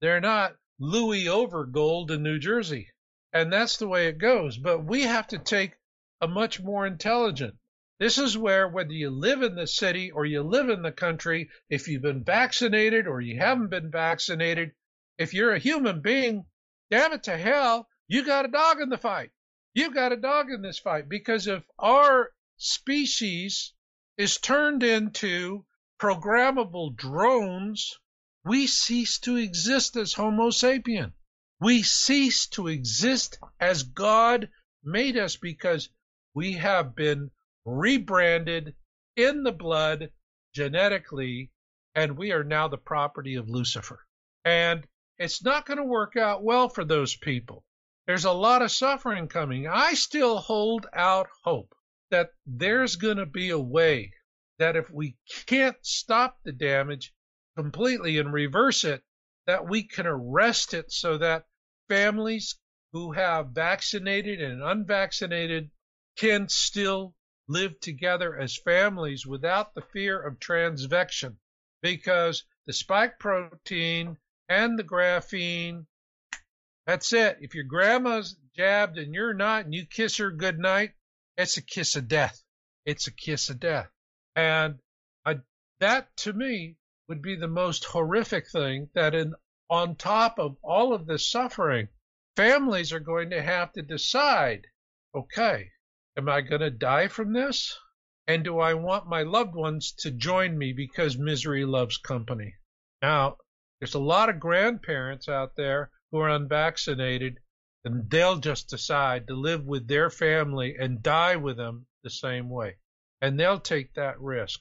They're 0.02 0.19
not 0.19 0.57
Louis 0.77 1.26
Overgold 1.26 2.11
in 2.11 2.22
New 2.22 2.38
Jersey. 2.38 2.91
And 3.36 3.53
that's 3.53 3.78
the 3.78 3.88
way 3.88 4.07
it 4.07 4.18
goes. 4.18 4.57
But 4.57 4.84
we 4.84 5.03
have 5.03 5.28
to 5.28 5.38
take 5.38 5.76
a 6.20 6.28
much 6.28 6.60
more 6.60 6.88
intelligent, 6.88 7.56
this 7.98 8.18
is 8.18 8.38
where, 8.38 8.68
whether 8.68 8.91
you 8.91 9.10
live 9.10 9.41
in 9.41 9.56
the 9.56 9.68
city 9.68 10.12
or 10.12 10.26
you 10.26 10.44
live 10.44 10.70
in 10.70 10.82
the 10.82 10.91
country, 10.91 11.49
if 11.70 11.88
you've 11.88 12.02
been 12.02 12.26
vaccinated 12.26 13.07
or 13.07 13.22
you 13.22 13.38
haven't 13.38 13.70
been 13.70 13.90
vaccinated, 13.90 14.74
if 15.18 15.34
you're 15.34 15.53
a 15.53 15.60
human 15.60 16.02
being, 16.02 16.45
damn 16.91 17.14
it 17.14 17.24
to 17.24 17.38
hell, 17.38 17.88
you 18.10 18.26
got 18.26 18.44
a 18.44 18.49
dog 18.49 18.82
in 18.82 18.90
the 18.90 18.98
fight. 18.98 19.32
You've 19.74 19.94
got 19.94 20.12
a 20.12 20.18
dog 20.18 20.52
in 20.52 20.62
this 20.62 20.78
fight 20.78 21.07
because 21.07 21.48
if 21.48 21.64
our 21.80 22.34
species 22.57 23.74
is 24.18 24.40
turned 24.40 24.84
into 24.84 25.66
programmable 25.98 26.98
drones, 26.98 27.98
we 28.44 28.68
cease 28.68 29.20
to 29.20 29.38
exist 29.38 29.95
as 29.95 30.12
Homo 30.12 30.49
sapien. 30.49 31.14
We 31.61 31.84
cease 31.84 32.48
to 32.49 32.68
exist 32.68 33.40
as 33.60 33.84
God 33.84 34.49
made 34.84 35.18
us 35.18 35.38
because 35.38 35.90
we 36.34 36.53
have 36.53 36.95
been 36.95 37.32
rebranded 37.64 38.76
in 39.15 39.44
the 39.44 39.53
blood 39.53 40.11
genetically, 40.53 41.52
and 41.95 42.18
we 42.18 42.32
are 42.34 42.44
now 42.44 42.68
the 42.68 42.77
property 42.77 43.36
of 43.36 43.49
Lucifer. 43.49 44.06
And 44.44 44.86
it's 45.18 45.44
not 45.44 45.65
going 45.65 45.77
to 45.77 45.86
work 45.86 46.18
out 46.18 46.44
well 46.44 46.68
for 46.68 46.84
those 46.84 47.15
people. 47.15 47.64
There's 48.06 48.26
a 48.26 48.32
lot 48.32 48.61
of 48.61 48.72
suffering 48.72 49.30
coming. 49.30 49.65
I 49.65 49.94
still 49.94 50.40
hold 50.40 50.86
out 50.94 51.30
hope 51.44 51.73
that 52.11 52.32
there's 52.45 52.98
going 52.98 53.18
to 53.18 53.26
be 53.26 53.49
a 53.49 53.60
way 53.60 54.11
that 54.60 54.76
if 54.76 54.91
we 54.91 55.15
can't 55.45 55.77
stop 55.82 56.38
the 56.44 56.52
damage 56.52 57.14
completely 57.56 58.19
and 58.19 58.32
reverse 58.34 58.84
it, 58.84 59.03
that 59.48 59.68
we 59.68 59.84
can 59.84 60.08
arrest 60.08 60.74
it 60.74 60.92
so 60.92 61.18
that 61.18 61.46
families 61.88 62.56
who 62.94 63.12
have 63.12 63.50
vaccinated 63.50 64.42
and 64.42 64.64
unvaccinated 64.64 65.70
can 66.18 66.48
still 66.50 67.14
live 67.48 67.80
together 67.80 68.38
as 68.38 68.58
families 68.58 69.26
without 69.26 69.76
the 69.76 69.82
fear 69.82 70.20
of 70.20 70.40
transvection. 70.40 71.38
Because 71.82 72.44
the 72.66 72.74
spike 72.74 73.20
protein 73.20 74.18
and 74.50 74.80
the 74.80 74.84
graphene 74.84 75.86
that's 76.86 77.14
it. 77.14 77.38
If 77.42 77.56
your 77.56 77.64
grandma's 77.64 78.38
jabbed 78.56 78.98
and 78.98 79.14
you're 79.14 79.34
not 79.34 79.66
and 79.66 79.74
you 79.74 79.86
kiss 79.86 80.18
her 80.18 80.32
good 80.32 80.60
night 80.60 80.94
it's 81.38 81.58
a 81.58 81.62
kiss 81.62 81.96
of 81.96 82.08
death. 82.08 82.42
It's 82.86 83.08
a 83.08 83.12
kiss 83.12 83.50
of 83.50 83.60
death. 83.60 83.90
And 84.36 84.80
I, 85.26 85.42
that 85.80 86.16
to 86.18 86.34
me 86.34 86.78
would 87.07 87.22
be 87.22 87.36
the 87.36 87.48
most 87.48 87.86
horrific 87.86 88.49
thing 88.49 88.90
that 88.94 89.14
in 89.14 89.36
on 89.69 89.95
top 89.95 90.40
of 90.40 90.57
all 90.64 90.94
of 90.94 91.06
this 91.06 91.30
suffering, 91.30 91.88
families 92.36 92.91
are 92.91 92.99
going 92.99 93.30
to 93.30 93.41
have 93.41 93.72
to 93.73 93.82
decide, 93.82 94.68
okay, 95.14 95.72
am 96.18 96.30
I 96.30 96.41
going 96.41 96.61
to 96.61 96.69
die 96.69 97.07
from 97.07 97.34
this? 97.34 97.77
And 98.27 98.44
do 98.44 98.60
I 98.60 98.73
want 98.73 99.07
my 99.07 99.22
loved 99.22 99.53
ones 99.53 99.91
to 99.99 100.11
join 100.11 100.57
me 100.57 100.73
because 100.73 101.18
misery 101.18 101.65
loves 101.65 101.98
company? 101.98 102.56
Now, 103.02 103.38
there's 103.80 103.94
a 103.94 103.99
lot 103.99 104.30
of 104.30 104.40
grandparents 104.40 105.30
out 105.30 105.56
there 105.56 105.91
who 106.11 106.19
are 106.19 106.30
unvaccinated 106.30 107.40
and 107.84 108.10
they'll 108.10 108.38
just 108.38 108.68
decide 108.68 109.27
to 109.27 109.36
live 109.36 109.64
with 109.64 109.88
their 109.88 110.10
family 110.10 110.76
and 110.76 111.03
die 111.03 111.36
with 111.36 111.57
them 111.57 111.86
the 112.03 112.10
same 112.10 112.49
way. 112.49 112.77
And 113.22 113.40
they'll 113.40 113.60
take 113.60 113.94
that 113.94 114.19
risk. 114.19 114.60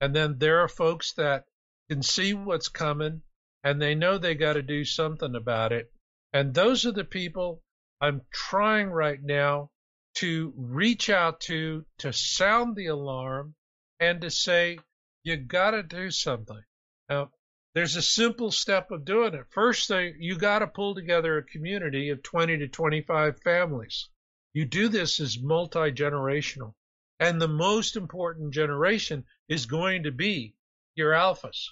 And 0.00 0.14
then 0.14 0.38
there 0.38 0.58
are 0.58 0.68
folks 0.68 1.12
that 1.14 1.44
can 1.90 2.02
see 2.02 2.34
what's 2.34 2.68
coming 2.68 3.22
and 3.62 3.80
they 3.80 3.94
know 3.94 4.18
they 4.18 4.34
got 4.34 4.54
to 4.54 4.62
do 4.62 4.84
something 4.84 5.34
about 5.34 5.72
it. 5.72 5.92
And 6.32 6.54
those 6.54 6.84
are 6.84 6.92
the 6.92 7.04
people 7.04 7.62
I'm 8.00 8.22
trying 8.32 8.88
right 8.88 9.22
now 9.22 9.70
to 10.16 10.52
reach 10.56 11.10
out 11.10 11.40
to, 11.40 11.84
to 11.98 12.12
sound 12.12 12.76
the 12.76 12.86
alarm 12.86 13.54
and 14.00 14.20
to 14.20 14.30
say, 14.30 14.78
you 15.22 15.36
got 15.36 15.70
to 15.72 15.82
do 15.82 16.10
something. 16.10 16.62
Now, 17.08 17.30
there's 17.74 17.96
a 17.96 18.02
simple 18.02 18.52
step 18.52 18.90
of 18.90 19.04
doing 19.04 19.34
it. 19.34 19.46
First 19.50 19.88
thing, 19.88 20.16
you 20.18 20.36
got 20.36 20.60
to 20.60 20.66
pull 20.66 20.94
together 20.94 21.38
a 21.38 21.42
community 21.42 22.10
of 22.10 22.22
20 22.22 22.58
to 22.58 22.68
25 22.68 23.40
families. 23.42 24.08
You 24.52 24.64
do 24.64 24.88
this 24.88 25.18
as 25.18 25.40
multi 25.40 25.90
generational. 25.90 26.74
And 27.18 27.40
the 27.40 27.48
most 27.48 27.96
important 27.96 28.52
generation 28.52 29.24
is 29.48 29.66
going 29.66 30.04
to 30.04 30.12
be 30.12 30.54
your 30.94 31.12
alphas. 31.12 31.68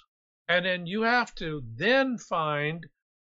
And 0.47 0.65
then 0.65 0.85
you 0.85 1.03
have 1.03 1.33
to 1.35 1.63
then 1.65 2.17
find 2.17 2.85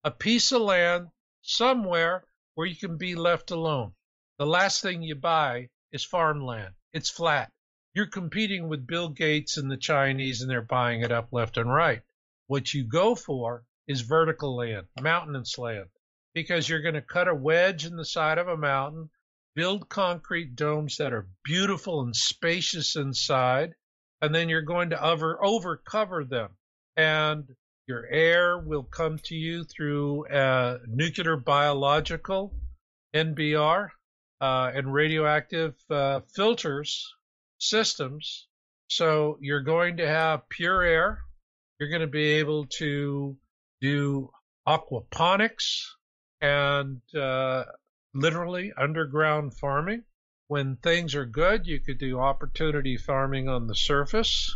a 0.04 0.12
piece 0.12 0.52
of 0.52 0.62
land 0.62 1.10
somewhere 1.42 2.26
where 2.56 2.68
you 2.68 2.76
can 2.76 2.98
be 2.98 3.16
left 3.16 3.52
alone. 3.52 3.94
The 4.38 4.46
last 4.46 4.82
thing 4.82 5.04
you 5.04 5.16
buy 5.16 5.70
is 5.92 6.04
farmland. 6.04 6.74
It's 6.94 7.10
flat. 7.10 7.52
You're 7.94 8.08
competing 8.08 8.70
with 8.70 8.88
Bill 8.88 9.10
Gates 9.10 9.58
and 9.58 9.70
the 9.70 9.78
Chinese 9.78 10.42
and 10.42 10.50
they're 10.50 10.62
buying 10.62 11.02
it 11.02 11.12
up 11.12 11.34
left 11.34 11.58
and 11.58 11.72
right. 11.72 12.02
What 12.48 12.74
you 12.74 12.86
go 12.86 13.16
for 13.16 13.66
is 13.88 14.02
vertical 14.02 14.56
land, 14.56 14.88
mountainous 15.00 15.58
land, 15.58 15.90
because 16.34 16.68
you're 16.68 16.82
going 16.82 16.96
to 16.96 17.02
cut 17.02 17.28
a 17.28 17.36
wedge 17.36 17.86
in 17.86 17.98
the 17.98 18.06
side 18.06 18.38
of 18.38 18.48
a 18.48 18.56
mountain, 18.56 19.10
build 19.54 19.90
concrete 19.90 20.56
domes 20.56 20.98
that 20.98 21.14
are 21.14 21.28
beautiful 21.44 22.02
and 22.02 22.16
spacious 22.16 22.96
inside, 22.96 23.76
and 24.22 24.34
then 24.34 24.50
you're 24.50 24.62
going 24.62 24.92
to 24.92 25.04
over, 25.04 25.44
over 25.44 25.78
cover 25.78 26.24
them. 26.24 26.52
And 26.98 27.46
your 27.88 28.06
air 28.06 28.60
will 28.60 28.84
come 28.84 29.18
to 29.26 29.36
you 29.36 29.64
through 29.64 30.28
uh, 30.28 30.80
nuclear 30.88 31.38
biological 31.38 32.54
NBR 33.16 33.90
uh, 34.40 34.72
and 34.74 34.94
radioactive 34.94 35.76
uh, 35.90 36.22
filters 36.34 37.14
systems. 37.58 38.48
So 38.88 39.38
you're 39.42 39.64
going 39.64 39.98
to 39.98 40.08
have 40.08 40.50
pure 40.50 40.84
air 40.84 41.24
you're 41.82 41.90
going 41.90 42.02
to 42.02 42.08
be 42.08 42.34
able 42.34 42.68
to 42.68 43.36
do 43.82 44.30
aquaponics 44.68 45.82
and 46.40 47.02
uh, 47.20 47.64
literally 48.14 48.72
underground 48.78 49.58
farming. 49.58 50.04
When 50.52 50.76
things 50.76 51.16
are 51.16 51.26
good, 51.26 51.66
you 51.66 51.80
could 51.80 51.98
do 51.98 52.20
opportunity 52.20 52.98
farming 52.98 53.48
on 53.48 53.68
the 53.68 53.74
surface. 53.74 54.54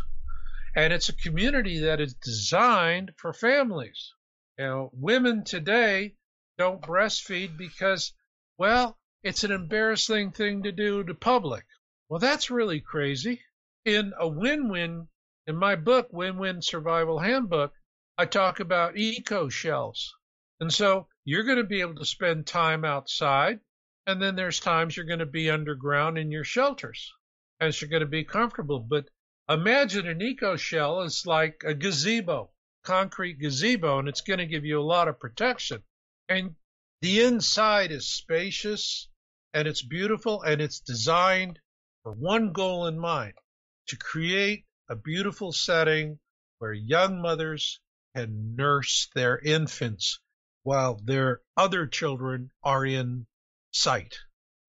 And 0.74 0.92
it's 0.92 1.08
a 1.08 1.16
community 1.16 1.78
that 1.78 2.02
is 2.02 2.12
designed 2.12 3.12
for 3.16 3.32
families. 3.32 4.12
You 4.58 4.64
know, 4.66 4.90
women 4.92 5.42
today 5.42 6.16
don't 6.58 6.82
breastfeed 6.82 7.56
because, 7.56 8.12
well, 8.58 8.98
it's 9.22 9.42
an 9.42 9.52
embarrassing 9.52 10.32
thing 10.32 10.64
to 10.64 10.70
do 10.70 11.02
to 11.02 11.14
public. 11.14 11.64
Well, 12.10 12.20
that's 12.20 12.50
really 12.50 12.80
crazy. 12.80 13.40
In 13.86 14.12
a 14.20 14.28
win-win 14.28 15.08
in 15.46 15.56
my 15.56 15.76
book, 15.76 16.08
Win 16.12 16.36
Win 16.36 16.60
Survival 16.60 17.20
Handbook, 17.20 17.72
I 18.18 18.26
talk 18.26 18.60
about 18.60 18.98
eco 18.98 19.48
shells. 19.48 20.14
And 20.60 20.70
so 20.70 21.08
you're 21.24 21.44
going 21.44 21.56
to 21.56 21.64
be 21.64 21.80
able 21.80 21.94
to 21.94 22.04
spend 22.04 22.46
time 22.46 22.84
outside, 22.84 23.60
and 24.06 24.22
then 24.22 24.36
there's 24.36 24.60
times 24.60 24.96
you're 24.96 25.04
going 25.04 25.18
to 25.18 25.26
be 25.26 25.50
underground 25.50 26.16
in 26.16 26.30
your 26.30 26.44
shelters 26.44 27.12
and 27.58 27.78
you're 27.80 27.90
going 27.90 28.00
to 28.00 28.06
be 28.06 28.24
comfortable. 28.24 28.78
But 28.78 29.08
imagine 29.48 30.06
an 30.06 30.22
eco 30.22 30.56
shell 30.56 31.02
is 31.02 31.26
like 31.26 31.62
a 31.66 31.74
gazebo, 31.74 32.50
concrete 32.84 33.40
gazebo, 33.40 33.98
and 33.98 34.08
it's 34.08 34.20
going 34.20 34.38
to 34.38 34.46
give 34.46 34.64
you 34.64 34.80
a 34.80 34.82
lot 34.82 35.08
of 35.08 35.18
protection. 35.18 35.82
And 36.28 36.54
the 37.02 37.22
inside 37.22 37.90
is 37.90 38.08
spacious 38.08 39.08
and 39.52 39.66
it's 39.66 39.82
beautiful 39.82 40.42
and 40.42 40.60
it's 40.60 40.80
designed 40.80 41.58
for 42.02 42.12
one 42.12 42.52
goal 42.52 42.86
in 42.86 42.98
mind 42.98 43.34
to 43.88 43.96
create 43.96 44.64
a 44.88 44.94
beautiful 44.94 45.52
setting 45.52 46.18
where 46.58 46.72
young 46.72 47.20
mothers 47.20 47.80
can 48.14 48.54
nurse 48.54 49.08
their 49.14 49.38
infants 49.38 50.20
while 50.62 51.00
their 51.04 51.40
other 51.56 51.86
children 51.86 52.50
are 52.62 52.84
in 52.86 53.26
sight. 53.76 54.18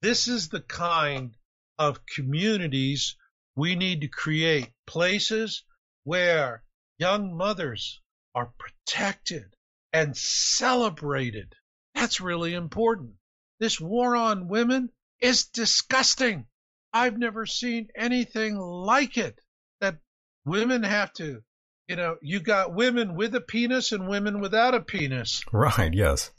This 0.01 0.27
is 0.27 0.49
the 0.49 0.61
kind 0.61 1.35
of 1.77 2.05
communities 2.05 3.15
we 3.55 3.75
need 3.75 4.01
to 4.01 4.07
create 4.07 4.71
places 4.85 5.63
where 6.03 6.63
young 6.99 7.35
mothers 7.35 8.01
are 8.35 8.53
protected 8.59 9.45
and 9.93 10.15
celebrated. 10.15 11.53
That's 11.95 12.21
really 12.21 12.53
important. 12.53 13.13
This 13.59 13.81
war 13.81 14.15
on 14.15 14.47
women 14.47 14.89
is 15.19 15.47
disgusting. 15.47 16.45
I've 16.93 17.17
never 17.17 17.45
seen 17.45 17.87
anything 17.95 18.57
like 18.57 19.17
it 19.17 19.39
that 19.81 19.97
women 20.45 20.83
have 20.83 21.11
to 21.13 21.41
you 21.87 21.95
know 21.95 22.17
you 22.21 22.39
got 22.39 22.73
women 22.73 23.15
with 23.15 23.33
a 23.35 23.41
penis 23.41 23.91
and 23.91 24.07
women 24.07 24.39
without 24.39 24.75
a 24.75 24.81
penis 24.81 25.43
right 25.51 25.93
yes 25.93 26.31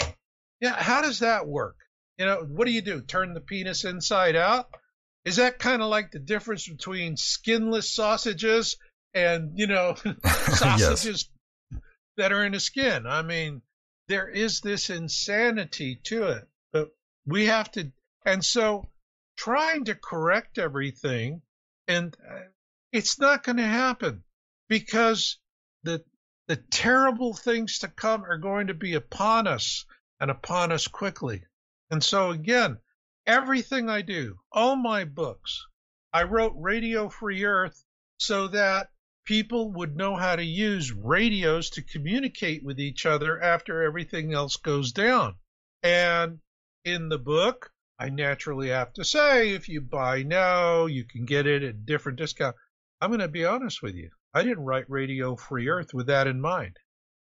yeah 0.60 0.74
how 0.74 1.02
does 1.02 1.20
that 1.20 1.46
work 1.46 1.76
you 2.18 2.26
know 2.26 2.44
what 2.48 2.66
do 2.66 2.72
you 2.72 2.82
do 2.82 3.00
turn 3.00 3.34
the 3.34 3.40
penis 3.40 3.84
inside 3.84 4.36
out 4.36 4.68
is 5.24 5.36
that 5.36 5.58
kind 5.58 5.82
of 5.82 5.88
like 5.88 6.10
the 6.10 6.18
difference 6.18 6.68
between 6.68 7.16
skinless 7.16 7.94
sausages 7.94 8.76
and 9.14 9.58
you 9.58 9.66
know 9.66 9.94
sausages 10.24 11.28
yes. 11.70 11.80
that 12.16 12.32
are 12.32 12.44
in 12.44 12.54
a 12.54 12.60
skin 12.60 13.06
i 13.06 13.22
mean 13.22 13.62
there 14.08 14.28
is 14.28 14.60
this 14.60 14.90
insanity 14.90 16.00
to 16.02 16.24
it 16.24 16.48
but 16.72 16.88
we 17.26 17.46
have 17.46 17.70
to 17.70 17.90
and 18.24 18.44
so 18.44 18.88
trying 19.36 19.84
to 19.84 19.94
correct 19.94 20.58
everything 20.58 21.40
and 21.86 22.16
uh, 22.28 22.40
it's 22.92 23.18
not 23.18 23.44
going 23.44 23.56
to 23.56 23.62
happen 23.62 24.22
because 24.68 25.38
the 25.84 26.02
the 26.48 26.56
terrible 26.56 27.34
things 27.34 27.80
to 27.80 27.88
come 27.88 28.24
are 28.24 28.38
going 28.38 28.68
to 28.68 28.74
be 28.74 28.94
upon 28.94 29.46
us 29.46 29.84
and 30.18 30.30
upon 30.30 30.72
us 30.72 30.88
quickly. 30.88 31.44
And 31.90 32.04
so 32.04 32.30
again, 32.30 32.78
everything 33.26 33.88
I 33.88 34.02
do, 34.02 34.38
all 34.52 34.76
my 34.76 35.04
books, 35.04 35.66
I 36.12 36.24
wrote 36.24 36.54
Radio 36.56 37.08
Free 37.08 37.44
Earth 37.44 37.84
so 38.18 38.48
that 38.48 38.90
people 39.24 39.72
would 39.72 39.96
know 39.96 40.16
how 40.16 40.36
to 40.36 40.42
use 40.42 40.92
radios 40.92 41.70
to 41.70 41.82
communicate 41.82 42.64
with 42.64 42.80
each 42.80 43.04
other 43.04 43.40
after 43.40 43.82
everything 43.82 44.32
else 44.32 44.56
goes 44.56 44.92
down. 44.92 45.36
And 45.82 46.40
in 46.84 47.08
the 47.08 47.18
book, 47.18 47.70
I 47.98 48.08
naturally 48.08 48.68
have 48.68 48.92
to 48.94 49.04
say 49.04 49.50
if 49.50 49.68
you 49.68 49.80
buy 49.80 50.22
now, 50.22 50.86
you 50.86 51.04
can 51.04 51.24
get 51.24 51.46
it 51.46 51.62
at 51.62 51.70
a 51.70 51.72
different 51.72 52.18
discount. 52.18 52.56
I'm 53.00 53.10
going 53.10 53.20
to 53.20 53.28
be 53.28 53.44
honest 53.44 53.82
with 53.82 53.94
you. 53.94 54.10
I 54.32 54.42
didn't 54.42 54.64
write 54.64 54.88
Radio 54.88 55.36
Free 55.36 55.68
Earth 55.68 55.92
with 55.92 56.06
that 56.06 56.26
in 56.26 56.40
mind. 56.40 56.78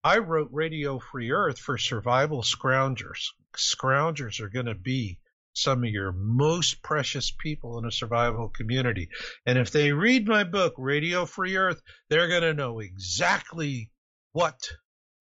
I 0.06 0.18
wrote 0.18 0.50
Radio 0.52 1.00
Free 1.00 1.32
Earth 1.32 1.58
for 1.58 1.78
survival 1.78 2.42
scroungers. 2.42 3.30
Scroungers 3.56 4.38
are 4.38 4.48
going 4.48 4.66
to 4.66 4.76
be 4.76 5.18
some 5.52 5.82
of 5.82 5.90
your 5.90 6.12
most 6.12 6.80
precious 6.80 7.32
people 7.32 7.76
in 7.80 7.84
a 7.84 7.90
survival 7.90 8.48
community. 8.48 9.08
And 9.46 9.58
if 9.58 9.72
they 9.72 9.90
read 9.90 10.28
my 10.28 10.44
book, 10.44 10.74
Radio 10.78 11.26
Free 11.26 11.56
Earth, 11.56 11.82
they're 12.08 12.28
going 12.28 12.42
to 12.42 12.54
know 12.54 12.78
exactly 12.78 13.90
what 14.30 14.70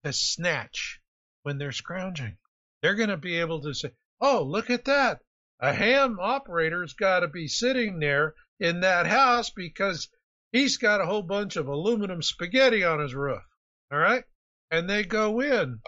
to 0.04 0.14
snatch 0.14 1.00
when 1.42 1.58
they're 1.58 1.72
scrounging. 1.72 2.38
They're 2.84 2.94
going 2.94 3.10
to 3.10 3.18
be 3.18 3.40
able 3.40 3.62
to 3.62 3.74
say, 3.74 3.90
oh, 4.22 4.44
look 4.44 4.70
at 4.70 4.86
that. 4.86 5.18
A 5.60 5.74
ham 5.74 6.20
operator's 6.22 6.94
got 6.94 7.22
to 7.22 7.28
be 7.28 7.48
sitting 7.48 7.98
there 7.98 8.36
in 8.60 8.82
that 8.82 9.08
house 9.08 9.50
because 9.50 10.10
He's 10.52 10.78
got 10.78 11.02
a 11.02 11.08
whole 11.08 11.24
bunch 11.24 11.56
of 11.56 11.70
aluminum 11.70 12.22
spaghetti 12.22 12.84
on 12.84 13.00
his 13.00 13.16
roof. 13.16 13.42
All 13.92 13.98
right. 13.98 14.24
And 14.72 14.90
they 14.90 15.04
go 15.04 15.42
in. 15.42 15.82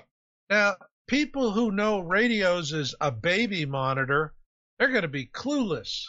Now, 0.49 0.75
people 1.07 1.51
who 1.51 1.71
know 1.71 1.99
radios 1.99 2.73
as 2.73 2.95
a 3.01 3.11
baby 3.11 3.65
monitor, 3.65 4.33
they're 4.77 4.89
going 4.89 5.01
to 5.01 5.07
be 5.07 5.25
clueless. 5.25 6.05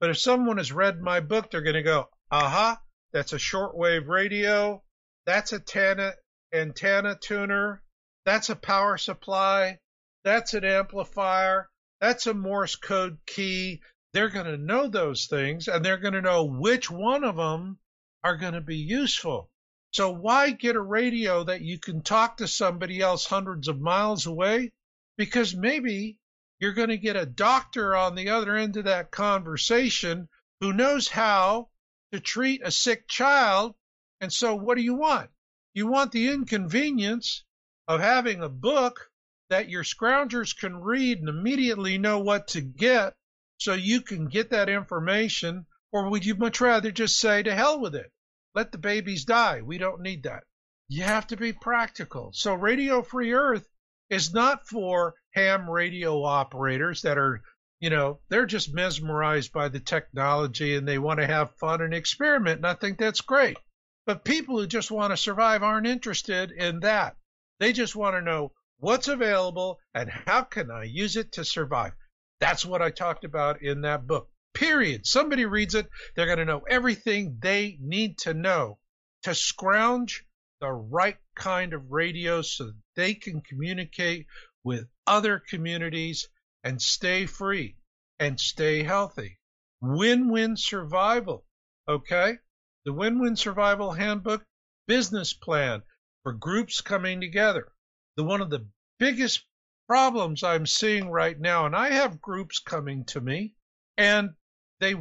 But 0.00 0.10
if 0.10 0.18
someone 0.18 0.58
has 0.58 0.72
read 0.72 1.00
my 1.00 1.20
book, 1.20 1.50
they're 1.50 1.62
going 1.62 1.74
to 1.74 1.82
go, 1.82 2.08
aha, 2.30 2.80
that's 3.12 3.32
a 3.32 3.38
shortwave 3.38 4.08
radio. 4.08 4.82
That's 5.26 5.52
a 5.52 5.56
antenna, 5.56 6.14
antenna 6.52 7.16
tuner. 7.16 7.82
That's 8.24 8.48
a 8.48 8.56
power 8.56 8.98
supply. 8.98 9.78
That's 10.24 10.54
an 10.54 10.64
amplifier. 10.64 11.68
That's 12.00 12.26
a 12.26 12.34
Morse 12.34 12.76
code 12.76 13.18
key. 13.26 13.82
They're 14.12 14.28
going 14.28 14.46
to 14.46 14.56
know 14.56 14.88
those 14.88 15.26
things 15.26 15.68
and 15.68 15.84
they're 15.84 15.98
going 15.98 16.14
to 16.14 16.22
know 16.22 16.44
which 16.44 16.90
one 16.90 17.24
of 17.24 17.36
them 17.36 17.78
are 18.22 18.36
going 18.36 18.54
to 18.54 18.60
be 18.60 18.76
useful. 18.76 19.50
So 19.90 20.10
why 20.10 20.50
get 20.50 20.76
a 20.76 20.80
radio 20.80 21.44
that 21.44 21.62
you 21.62 21.78
can 21.78 22.02
talk 22.02 22.36
to 22.36 22.46
somebody 22.46 23.00
else 23.00 23.24
hundreds 23.24 23.68
of 23.68 23.80
miles 23.80 24.26
away? 24.26 24.72
Because 25.16 25.56
maybe 25.56 26.18
you're 26.60 26.74
going 26.74 26.90
to 26.90 26.98
get 26.98 27.16
a 27.16 27.24
doctor 27.26 27.96
on 27.96 28.14
the 28.14 28.30
other 28.30 28.54
end 28.54 28.76
of 28.76 28.84
that 28.84 29.10
conversation 29.10 30.28
who 30.60 30.72
knows 30.72 31.08
how 31.08 31.70
to 32.12 32.20
treat 32.20 32.60
a 32.64 32.70
sick 32.70 33.08
child. 33.08 33.74
And 34.20 34.32
so 34.32 34.54
what 34.54 34.76
do 34.76 34.82
you 34.82 34.94
want? 34.94 35.30
You 35.72 35.86
want 35.86 36.12
the 36.12 36.28
inconvenience 36.28 37.44
of 37.86 38.00
having 38.00 38.42
a 38.42 38.48
book 38.48 39.10
that 39.48 39.70
your 39.70 39.84
scroungers 39.84 40.56
can 40.56 40.76
read 40.76 41.18
and 41.18 41.28
immediately 41.28 41.96
know 41.96 42.18
what 42.18 42.48
to 42.48 42.60
get 42.60 43.14
so 43.56 43.72
you 43.72 44.02
can 44.02 44.28
get 44.28 44.50
that 44.50 44.68
information? 44.68 45.66
Or 45.92 46.10
would 46.10 46.26
you 46.26 46.34
much 46.34 46.60
rather 46.60 46.90
just 46.90 47.18
say, 47.18 47.42
to 47.42 47.54
hell 47.54 47.80
with 47.80 47.94
it? 47.94 48.12
Let 48.58 48.72
the 48.72 48.78
babies 48.78 49.24
die. 49.24 49.62
We 49.62 49.78
don't 49.78 50.00
need 50.00 50.24
that. 50.24 50.42
You 50.88 51.04
have 51.04 51.28
to 51.28 51.36
be 51.36 51.52
practical. 51.52 52.32
So 52.32 52.54
Radio 52.54 53.02
Free 53.02 53.32
Earth 53.32 53.64
is 54.10 54.34
not 54.34 54.66
for 54.66 55.14
ham 55.30 55.70
radio 55.70 56.24
operators 56.24 57.02
that 57.02 57.18
are, 57.18 57.40
you 57.78 57.88
know, 57.88 58.18
they're 58.28 58.46
just 58.46 58.74
mesmerized 58.74 59.52
by 59.52 59.68
the 59.68 59.78
technology 59.78 60.74
and 60.74 60.88
they 60.88 60.98
want 60.98 61.20
to 61.20 61.26
have 61.28 61.54
fun 61.60 61.82
and 61.82 61.94
experiment. 61.94 62.56
And 62.56 62.66
I 62.66 62.74
think 62.74 62.98
that's 62.98 63.20
great. 63.20 63.58
But 64.06 64.24
people 64.24 64.58
who 64.58 64.66
just 64.66 64.90
want 64.90 65.12
to 65.12 65.16
survive 65.16 65.62
aren't 65.62 65.86
interested 65.86 66.50
in 66.50 66.80
that. 66.80 67.16
They 67.60 67.72
just 67.72 67.94
want 67.94 68.16
to 68.16 68.22
know 68.22 68.50
what's 68.78 69.06
available 69.06 69.78
and 69.94 70.10
how 70.10 70.42
can 70.42 70.72
I 70.72 70.82
use 70.82 71.14
it 71.14 71.30
to 71.34 71.44
survive. 71.44 71.92
That's 72.40 72.66
what 72.66 72.82
I 72.82 72.90
talked 72.90 73.22
about 73.22 73.62
in 73.62 73.82
that 73.82 74.08
book. 74.08 74.28
Period. 74.54 75.06
Somebody 75.06 75.44
reads 75.44 75.74
it, 75.74 75.88
they're 76.14 76.26
going 76.26 76.38
to 76.38 76.44
know 76.44 76.62
everything 76.68 77.38
they 77.40 77.78
need 77.80 78.18
to 78.18 78.34
know 78.34 78.78
to 79.22 79.34
scrounge 79.34 80.24
the 80.60 80.70
right 80.70 81.18
kind 81.36 81.72
of 81.72 81.90
radio 81.90 82.42
so 82.42 82.72
they 82.96 83.14
can 83.14 83.40
communicate 83.40 84.26
with 84.64 84.88
other 85.06 85.38
communities 85.38 86.28
and 86.64 86.82
stay 86.82 87.26
free 87.26 87.76
and 88.18 88.40
stay 88.40 88.82
healthy. 88.82 89.38
Win 89.80 90.28
win 90.28 90.56
survival. 90.56 91.46
Okay? 91.88 92.38
The 92.84 92.92
Win 92.92 93.18
Win 93.18 93.36
Survival 93.36 93.92
Handbook 93.92 94.44
business 94.86 95.32
plan 95.32 95.82
for 96.22 96.32
groups 96.32 96.80
coming 96.80 97.20
together. 97.20 97.72
The 98.16 98.24
one 98.24 98.40
of 98.40 98.50
the 98.50 98.66
biggest 98.98 99.44
problems 99.86 100.42
I'm 100.42 100.66
seeing 100.66 101.10
right 101.10 101.38
now, 101.38 101.66
and 101.66 101.76
I 101.76 101.90
have 101.90 102.20
groups 102.20 102.58
coming 102.58 103.04
to 103.06 103.20
me, 103.20 103.54
and 103.96 104.34
they 104.80 104.94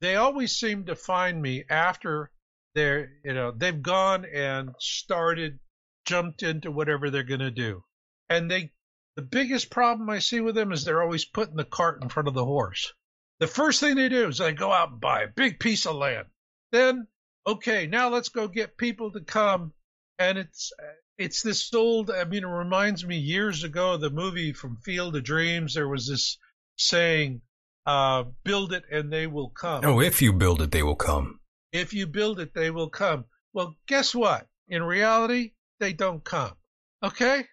they 0.00 0.16
always 0.16 0.56
seem 0.56 0.84
to 0.86 0.96
find 0.96 1.40
me 1.40 1.64
after 1.68 2.30
they're 2.74 3.10
you 3.24 3.32
know 3.32 3.52
they've 3.52 3.82
gone 3.82 4.24
and 4.24 4.70
started 4.78 5.58
jumped 6.04 6.42
into 6.42 6.70
whatever 6.70 7.10
they're 7.10 7.22
going 7.22 7.40
to 7.40 7.50
do. 7.50 7.82
And 8.28 8.50
they 8.50 8.72
the 9.16 9.22
biggest 9.22 9.70
problem 9.70 10.10
i 10.10 10.18
see 10.18 10.40
with 10.40 10.56
them 10.56 10.72
is 10.72 10.84
they're 10.84 11.02
always 11.02 11.24
putting 11.24 11.56
the 11.56 11.64
cart 11.64 12.02
in 12.02 12.08
front 12.08 12.28
of 12.28 12.34
the 12.34 12.44
horse. 12.44 12.92
The 13.40 13.46
first 13.46 13.80
thing 13.80 13.96
they 13.96 14.08
do 14.08 14.28
is 14.28 14.38
they 14.38 14.52
go 14.52 14.72
out 14.72 14.90
and 14.90 15.00
buy 15.00 15.22
a 15.22 15.28
big 15.28 15.60
piece 15.60 15.86
of 15.86 15.96
land. 15.96 16.26
Then 16.72 17.06
okay 17.46 17.86
now 17.86 18.08
let's 18.08 18.28
go 18.28 18.48
get 18.48 18.76
people 18.76 19.12
to 19.12 19.20
come. 19.20 19.72
And 20.18 20.38
it's 20.38 20.72
it's 21.16 21.42
this 21.42 21.72
old 21.72 22.10
i 22.10 22.24
mean 22.24 22.42
it 22.44 22.48
reminds 22.48 23.04
me 23.06 23.16
years 23.16 23.62
ago 23.64 23.94
of 23.94 24.00
the 24.00 24.10
movie 24.10 24.52
from 24.52 24.76
field 24.76 25.16
of 25.16 25.24
dreams. 25.24 25.74
There 25.74 25.88
was 25.88 26.08
this 26.08 26.38
saying 26.76 27.40
uh, 27.86 28.24
build 28.44 28.72
it 28.72 28.84
and 28.90 29.12
they 29.12 29.26
will 29.26 29.50
come. 29.50 29.84
Oh, 29.84 30.00
if 30.00 30.22
you 30.22 30.32
build 30.32 30.62
it, 30.62 30.70
they 30.70 30.82
will 30.82 30.96
come. 30.96 31.40
If 31.72 31.92
you 31.92 32.06
build 32.06 32.40
it, 32.40 32.54
they 32.54 32.70
will 32.70 32.88
come. 32.88 33.24
Well, 33.52 33.76
guess 33.86 34.14
what? 34.14 34.46
In 34.68 34.82
reality, 34.82 35.52
they 35.80 35.92
don't 35.92 36.24
come. 36.24 36.54
Okay? 37.02 37.44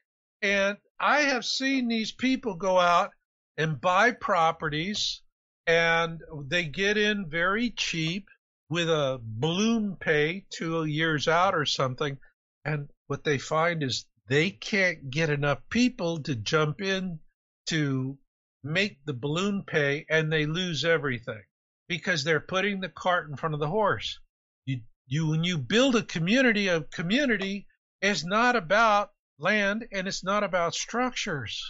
And 0.41 0.77
I 0.99 1.21
have 1.21 1.45
seen 1.45 1.87
these 1.87 2.11
people 2.11 2.55
go 2.55 2.79
out 2.79 3.11
and 3.57 3.81
buy 3.81 4.11
properties 4.11 5.21
and 5.67 6.21
they 6.47 6.65
get 6.65 6.97
in 6.97 7.29
very 7.29 7.71
cheap 7.71 8.27
with 8.69 8.89
a 8.89 9.19
balloon 9.21 9.97
pay 9.99 10.45
two 10.49 10.85
years 10.85 11.27
out 11.27 11.53
or 11.53 11.65
something. 11.65 12.17
And 12.63 12.89
what 13.07 13.23
they 13.23 13.37
find 13.37 13.83
is 13.83 14.05
they 14.27 14.51
can't 14.51 15.09
get 15.09 15.29
enough 15.29 15.59
people 15.69 16.23
to 16.23 16.35
jump 16.35 16.81
in 16.81 17.19
to 17.67 18.17
make 18.63 19.03
the 19.05 19.13
balloon 19.13 19.63
pay 19.63 20.05
and 20.09 20.31
they 20.31 20.45
lose 20.45 20.85
everything 20.85 21.41
because 21.87 22.23
they're 22.23 22.39
putting 22.39 22.79
the 22.79 22.89
cart 22.89 23.29
in 23.29 23.35
front 23.35 23.53
of 23.53 23.59
the 23.59 23.67
horse. 23.67 24.19
You, 24.65 24.81
you, 25.07 25.27
when 25.27 25.43
you 25.43 25.57
build 25.57 25.95
a 25.95 26.03
community, 26.03 26.67
a 26.67 26.81
community 26.81 27.67
is 28.01 28.23
not 28.23 28.55
about 28.55 29.11
land 29.39 29.87
and 29.91 30.07
it's 30.07 30.23
not 30.23 30.43
about 30.43 30.75
structures. 30.75 31.63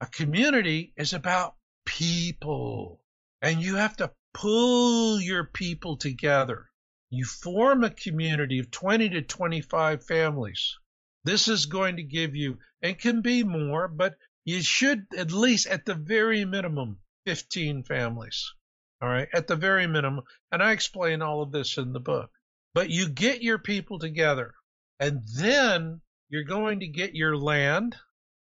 A 0.00 0.06
community 0.06 0.92
is 0.96 1.12
about 1.12 1.56
people 1.84 3.02
and 3.42 3.62
you 3.62 3.76
have 3.76 3.96
to 3.96 4.12
pull 4.34 5.20
your 5.20 5.44
people 5.44 5.96
together. 5.96 6.70
You 7.10 7.24
form 7.24 7.84
a 7.84 7.90
community 7.90 8.58
of 8.58 8.70
20 8.70 9.08
to 9.10 9.22
25 9.22 10.04
families. 10.04 10.76
This 11.24 11.48
is 11.48 11.66
going 11.66 11.96
to 11.96 12.02
give 12.02 12.36
you, 12.36 12.58
and 12.82 12.98
can 12.98 13.22
be 13.22 13.42
more, 13.42 13.88
but 13.88 14.16
you 14.48 14.62
should 14.62 15.04
at 15.14 15.30
least, 15.30 15.66
at 15.66 15.84
the 15.84 15.94
very 15.94 16.46
minimum, 16.46 16.98
15 17.26 17.82
families. 17.82 18.54
All 19.02 19.08
right, 19.08 19.28
at 19.34 19.46
the 19.46 19.56
very 19.56 19.86
minimum. 19.86 20.24
And 20.50 20.62
I 20.62 20.72
explain 20.72 21.20
all 21.20 21.42
of 21.42 21.52
this 21.52 21.76
in 21.76 21.92
the 21.92 22.00
book. 22.00 22.30
But 22.72 22.88
you 22.88 23.10
get 23.10 23.42
your 23.42 23.58
people 23.58 23.98
together, 23.98 24.54
and 24.98 25.20
then 25.36 26.00
you're 26.30 26.44
going 26.44 26.80
to 26.80 26.88
get 26.88 27.14
your 27.14 27.36
land, 27.36 27.94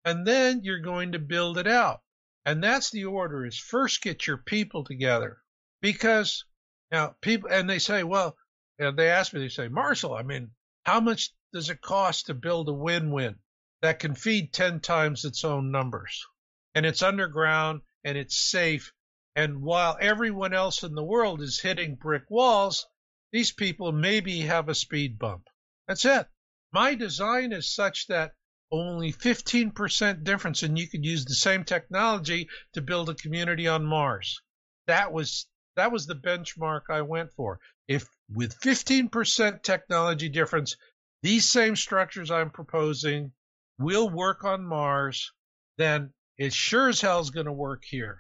and 0.04 0.28
then 0.28 0.60
you're 0.64 0.82
going 0.82 1.14
to 1.14 1.20
build 1.20 1.58
it 1.58 1.68
out. 1.68 2.02
And 2.46 2.62
that's 2.62 2.92
the 2.92 3.06
order 3.06 3.46
is 3.46 3.58
first 3.58 4.02
get 4.02 4.28
your 4.28 4.38
people 4.38 4.84
together. 4.84 5.38
Because 5.82 6.44
now 6.92 7.16
people, 7.22 7.50
and 7.50 7.70
they 7.70 7.80
say, 7.80 8.04
well, 8.04 8.36
they 8.78 9.10
ask 9.10 9.34
me, 9.34 9.40
they 9.40 9.48
say, 9.48 9.70
Marshall, 9.70 10.14
I 10.14 10.24
mean, 10.24 10.52
how 10.84 11.00
much 11.00 11.30
does 11.54 11.70
it 11.70 11.80
cost 11.80 12.26
to 12.26 12.34
build 12.34 12.68
a 12.68 12.74
win-win? 12.74 13.36
That 13.84 14.00
can 14.00 14.16
feed 14.16 14.54
10 14.54 14.80
times 14.80 15.26
its 15.26 15.44
own 15.44 15.70
numbers. 15.70 16.26
And 16.74 16.86
it's 16.86 17.02
underground 17.02 17.82
and 18.06 18.18
it's 18.18 18.40
safe. 18.40 18.94
And 19.36 19.62
while 19.62 19.98
everyone 20.00 20.54
else 20.54 20.84
in 20.84 20.96
the 20.96 21.04
world 21.04 21.42
is 21.42 21.60
hitting 21.60 21.96
brick 21.96 22.24
walls, 22.30 22.86
these 23.34 23.52
people 23.52 23.92
maybe 23.92 24.40
have 24.40 24.70
a 24.70 24.74
speed 24.74 25.20
bump. 25.20 25.50
That's 25.86 26.06
it. 26.06 26.28
My 26.72 26.96
design 26.96 27.52
is 27.52 27.76
such 27.76 28.08
that 28.08 28.32
only 28.72 29.12
15% 29.12 30.24
difference 30.24 30.64
and 30.64 30.80
you 30.80 30.88
could 30.88 31.04
use 31.04 31.26
the 31.26 31.36
same 31.36 31.66
technology 31.66 32.48
to 32.76 32.82
build 32.82 33.10
a 33.10 33.16
community 33.16 33.68
on 33.68 33.84
Mars. 33.84 34.40
That 34.88 35.12
was 35.12 35.46
that 35.76 35.92
was 35.92 36.06
the 36.06 36.16
benchmark 36.16 36.84
I 36.90 37.02
went 37.02 37.34
for. 37.34 37.60
If 37.90 38.08
with 38.30 38.58
15% 38.62 39.62
technology 39.62 40.30
difference, 40.30 40.78
these 41.22 41.50
same 41.50 41.76
structures 41.76 42.32
I'm 42.32 42.50
proposing 42.50 43.34
will 43.80 44.10
work 44.10 44.44
on 44.44 44.66
Mars, 44.66 45.32
then 45.78 46.14
it 46.38 46.54
sure 46.54 46.90
as 46.90 47.02
hell 47.02 47.20
is 47.20 47.30
going 47.30 47.45
to 47.45 47.52
work 47.52 47.84
here. 47.84 48.20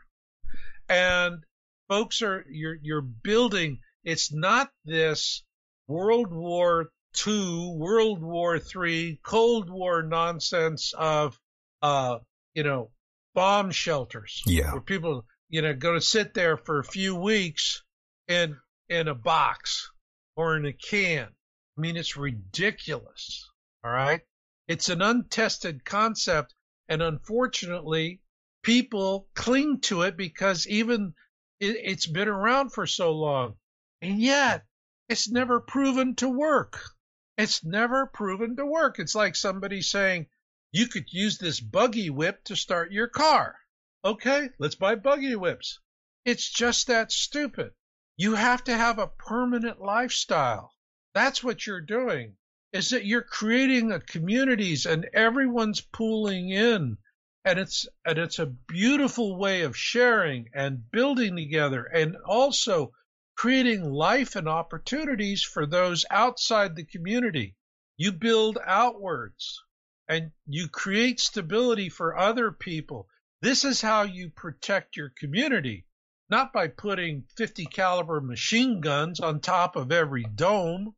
And 0.89 1.43
folks 1.87 2.21
are 2.21 2.45
you're 2.49 2.77
you're 2.81 3.01
building. 3.01 3.79
It's 4.03 4.33
not 4.33 4.69
this 4.85 5.43
World 5.87 6.31
War 6.31 6.91
II, 7.25 7.75
World 7.77 8.21
War 8.21 8.57
III, 8.59 9.19
Cold 9.23 9.69
War 9.69 10.03
nonsense 10.03 10.93
of 10.93 11.39
uh 11.81 12.19
you 12.53 12.63
know 12.63 12.91
bomb 13.33 13.71
shelters. 13.71 14.41
Yeah. 14.45 14.71
Where 14.71 14.81
people 14.81 15.25
you 15.49 15.61
know 15.61 15.73
going 15.73 15.99
to 15.99 16.05
sit 16.05 16.33
there 16.33 16.57
for 16.57 16.79
a 16.79 16.83
few 16.83 17.15
weeks 17.15 17.83
in 18.27 18.57
in 18.89 19.07
a 19.07 19.15
box 19.15 19.91
or 20.35 20.57
in 20.57 20.65
a 20.65 20.73
can. 20.73 21.27
I 21.77 21.81
mean, 21.81 21.97
it's 21.97 22.17
ridiculous. 22.17 23.49
All 23.83 23.91
right. 23.91 24.21
It's 24.67 24.87
an 24.87 25.01
untested 25.01 25.83
concept, 25.83 26.55
and 26.87 27.01
unfortunately, 27.01 28.21
people 28.61 29.27
cling 29.33 29.81
to 29.81 30.03
it 30.03 30.15
because 30.15 30.65
even 30.67 31.15
it, 31.59 31.85
has 31.85 32.05
been 32.05 32.29
around 32.29 32.69
for 32.69 32.87
so 32.87 33.11
long. 33.11 33.57
And 34.01 34.21
yet, 34.21 34.65
it's 35.09 35.29
never 35.29 35.59
proven 35.59 36.15
to 36.15 36.29
work. 36.29 36.81
It's 37.37 37.63
never 37.63 38.05
proven 38.05 38.55
to 38.55 38.65
work. 38.65 38.99
It's 38.99 39.15
like 39.15 39.35
somebody 39.35 39.81
saying, 39.81 40.27
you 40.71 40.87
could 40.87 41.11
use 41.11 41.37
this 41.37 41.59
buggy 41.59 42.09
whip 42.09 42.43
to 42.45 42.55
start 42.55 42.91
your 42.91 43.07
car. 43.07 43.59
Okay, 44.05 44.49
let's 44.59 44.75
buy 44.75 44.95
buggy 44.95 45.35
whips. 45.35 45.79
It's 46.25 46.49
just 46.49 46.87
that 46.87 47.11
stupid. 47.11 47.73
You 48.15 48.35
have 48.35 48.63
to 48.63 48.77
have 48.77 48.97
a 48.97 49.07
permanent 49.07 49.81
lifestyle. 49.81 50.73
That's 51.13 51.43
what 51.43 51.67
you're 51.67 51.81
doing. 51.81 52.37
Is 52.73 52.89
that 52.89 53.05
you're 53.05 53.21
creating 53.21 53.91
a 53.91 53.99
communities 53.99 54.87
and 54.87 55.05
everyone's 55.13 55.79
pooling 55.79 56.49
in. 56.49 56.97
And 57.45 57.59
it's 57.59 57.87
and 58.03 58.17
it's 58.17 58.39
a 58.39 58.47
beautiful 58.47 59.37
way 59.37 59.61
of 59.61 59.77
sharing 59.77 60.49
and 60.53 60.89
building 60.91 61.35
together 61.35 61.83
and 61.83 62.15
also 62.25 62.91
creating 63.35 63.83
life 63.83 64.35
and 64.35 64.49
opportunities 64.49 65.43
for 65.43 65.67
those 65.67 66.03
outside 66.09 66.75
the 66.75 66.85
community. 66.85 67.55
You 67.95 68.11
build 68.11 68.57
outwards 68.65 69.61
and 70.07 70.31
you 70.47 70.67
create 70.67 71.19
stability 71.19 71.89
for 71.89 72.17
other 72.17 72.51
people. 72.51 73.07
This 73.41 73.63
is 73.63 73.81
how 73.81 74.01
you 74.01 74.31
protect 74.31 74.97
your 74.97 75.09
community 75.09 75.85
not 76.29 76.51
by 76.51 76.67
putting 76.67 77.27
50 77.37 77.65
caliber 77.67 78.19
machine 78.19 78.81
guns 78.81 79.19
on 79.19 79.39
top 79.39 79.75
of 79.75 79.91
every 79.91 80.23
dome 80.23 80.95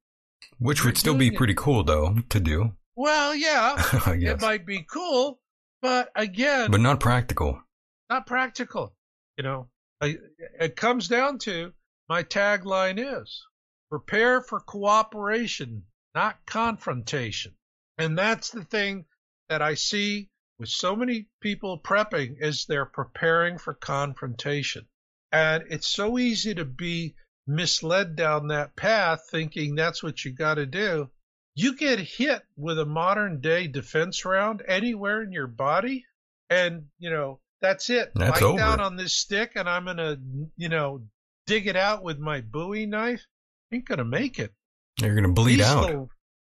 which 0.59 0.83
would 0.85 0.97
still 0.97 1.13
be 1.13 1.25
doing 1.25 1.33
it. 1.33 1.37
pretty 1.37 1.53
cool 1.55 1.83
though 1.83 2.15
to 2.29 2.39
do 2.39 2.73
well 2.95 3.35
yeah 3.35 3.75
guess. 4.17 4.33
it 4.33 4.41
might 4.41 4.65
be 4.65 4.83
cool 4.91 5.39
but 5.81 6.09
again 6.15 6.71
but 6.71 6.79
not 6.81 6.99
practical 6.99 7.61
not 8.09 8.27
practical. 8.27 8.95
You 9.37 9.43
know, 9.43 9.69
I, 10.01 10.17
it 10.59 10.75
comes 10.75 11.07
down 11.07 11.39
to 11.39 11.73
my 12.07 12.23
tagline 12.23 12.99
is 12.99 13.45
prepare 13.89 14.41
for 14.41 14.59
cooperation, 14.59 15.85
not 16.13 16.45
confrontation. 16.45 17.55
And 17.97 18.17
that's 18.17 18.49
the 18.51 18.63
thing 18.63 19.05
that 19.49 19.61
I 19.61 19.73
see 19.73 20.29
with 20.59 20.69
so 20.69 20.95
many 20.95 21.27
people 21.41 21.79
prepping 21.79 22.41
is 22.41 22.65
they're 22.65 22.85
preparing 22.85 23.57
for 23.57 23.73
confrontation. 23.73 24.87
And 25.31 25.63
it's 25.69 25.87
so 25.87 26.17
easy 26.17 26.53
to 26.55 26.65
be 26.65 27.15
misled 27.47 28.15
down 28.15 28.47
that 28.47 28.75
path 28.75 29.27
thinking 29.29 29.75
that's 29.75 30.01
what 30.03 30.23
you 30.25 30.31
got 30.33 30.55
to 30.55 30.65
do. 30.65 31.09
You 31.55 31.75
get 31.77 31.99
hit 31.99 32.41
with 32.57 32.79
a 32.79 32.85
modern 32.85 33.39
day 33.39 33.67
defense 33.67 34.25
round 34.25 34.61
anywhere 34.67 35.21
in 35.21 35.31
your 35.31 35.47
body 35.47 36.05
and, 36.49 36.85
you 36.99 37.09
know, 37.09 37.39
that's 37.61 37.89
it. 37.89 38.11
That's 38.15 38.39
Bite 38.39 38.43
over. 38.43 38.57
down 38.57 38.79
on 38.81 38.97
this 38.97 39.13
stick 39.13 39.53
and 39.55 39.69
I'm 39.69 39.85
going 39.85 39.97
to, 39.97 40.19
you 40.57 40.69
know, 40.69 41.03
dig 41.47 41.67
it 41.67 41.75
out 41.75 42.03
with 42.03 42.19
my 42.19 42.41
Bowie 42.41 42.85
knife. 42.85 43.25
Ain't 43.71 43.87
going 43.87 43.99
to 43.99 44.05
make 44.05 44.39
it. 44.39 44.53
you're 45.01 45.15
gonna 45.15 45.29
bleed 45.33 45.57
These 45.59 45.65
out 45.65 45.85
little- 45.85 46.09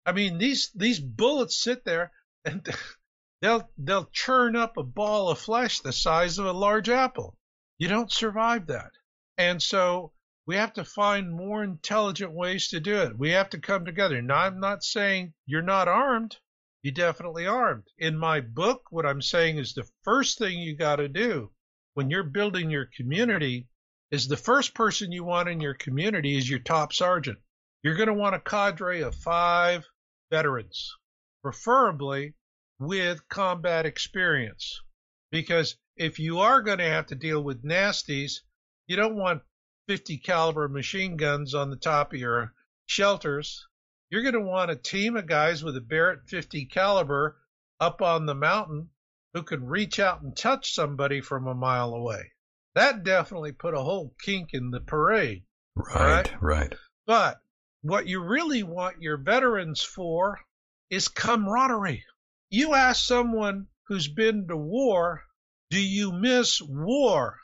I 0.05 0.13
mean, 0.13 0.37
these 0.39 0.71
these 0.73 0.99
bullets 0.99 1.61
sit 1.61 1.85
there 1.85 2.11
and 2.45 2.67
they'll 3.41 3.69
they'll 3.77 4.09
churn 4.11 4.55
up 4.55 4.77
a 4.77 4.83
ball 4.83 5.29
of 5.29 5.37
flesh 5.39 5.79
the 5.81 5.91
size 5.93 6.39
of 6.39 6.45
a 6.45 6.51
large 6.53 6.89
apple. 6.89 7.37
You 7.77 7.87
don't 7.87 8.11
survive 8.11 8.67
that. 8.67 8.91
And 9.37 9.61
so 9.61 10.11
we 10.47 10.55
have 10.55 10.73
to 10.73 10.83
find 10.83 11.31
more 11.31 11.63
intelligent 11.63 12.31
ways 12.33 12.69
to 12.69 12.79
do 12.79 12.97
it. 13.01 13.17
We 13.17 13.29
have 13.31 13.49
to 13.51 13.59
come 13.59 13.85
together. 13.85 14.21
Now, 14.21 14.37
I'm 14.37 14.59
not 14.59 14.83
saying 14.83 15.33
you're 15.45 15.61
not 15.61 15.87
armed. 15.87 16.37
You're 16.81 16.93
definitely 16.93 17.45
armed. 17.45 17.83
In 17.99 18.17
my 18.17 18.41
book, 18.41 18.87
what 18.89 19.05
I'm 19.05 19.21
saying 19.21 19.57
is 19.57 19.73
the 19.73 19.87
first 20.03 20.39
thing 20.39 20.57
you 20.57 20.75
got 20.75 20.95
to 20.95 21.07
do 21.07 21.51
when 21.93 22.09
you're 22.09 22.23
building 22.23 22.71
your 22.71 22.87
community 22.97 23.67
is 24.09 24.27
the 24.27 24.37
first 24.37 24.73
person 24.73 25.11
you 25.11 25.23
want 25.23 25.47
in 25.47 25.61
your 25.61 25.75
community 25.75 26.37
is 26.37 26.49
your 26.49 26.59
top 26.59 26.91
sergeant. 26.91 27.39
You're 27.83 27.95
going 27.95 28.07
to 28.07 28.13
want 28.13 28.35
a 28.35 28.39
cadre 28.39 29.01
of 29.01 29.15
five 29.15 29.87
veterans, 30.31 30.95
preferably 31.43 32.33
with 32.79 33.27
combat 33.29 33.85
experience. 33.85 34.81
Because 35.31 35.77
if 35.95 36.19
you 36.19 36.39
are 36.39 36.61
going 36.61 36.79
to 36.79 36.89
have 36.89 37.05
to 37.07 37.15
deal 37.15 37.43
with 37.43 37.63
nasties, 37.63 38.41
you 38.87 38.95
don't 38.95 39.15
want 39.15 39.43
50 39.87 40.17
caliber 40.17 40.67
machine 40.67 41.17
guns 41.17 41.53
on 41.53 41.69
the 41.69 41.75
top 41.75 42.13
of 42.13 42.19
your 42.19 42.53
shelters. 42.85 43.67
You're 44.09 44.23
going 44.23 44.33
to 44.33 44.41
want 44.41 44.71
a 44.71 44.75
team 44.75 45.15
of 45.15 45.25
guys 45.25 45.63
with 45.63 45.77
a 45.77 45.81
Barrett 45.81 46.27
50 46.27 46.65
caliber 46.65 47.37
up 47.79 48.01
on 48.01 48.25
the 48.25 48.35
mountain 48.35 48.89
who 49.33 49.43
can 49.43 49.65
reach 49.65 49.99
out 49.99 50.21
and 50.21 50.35
touch 50.35 50.73
somebody 50.73 51.21
from 51.21 51.47
a 51.47 51.55
mile 51.55 51.93
away. 51.93 52.31
That 52.75 53.03
definitely 53.03 53.53
put 53.53 53.73
a 53.73 53.81
whole 53.81 54.13
kink 54.23 54.49
in 54.53 54.71
the 54.71 54.79
parade. 54.79 55.43
right 55.75 56.31
right 56.41 56.73
But 57.05 57.39
what 57.81 58.07
you 58.07 58.23
really 58.23 58.63
want 58.63 59.01
your 59.01 59.17
veterans 59.17 59.81
for 59.81 60.39
is 60.89 61.07
camaraderie. 61.07 62.03
You 62.49 62.75
ask 62.75 63.05
someone 63.05 63.67
who's 63.87 64.07
been 64.07 64.47
to 64.47 64.57
war, 64.57 65.23
do 65.69 65.79
you 65.79 66.11
miss 66.11 66.61
war? 66.61 67.39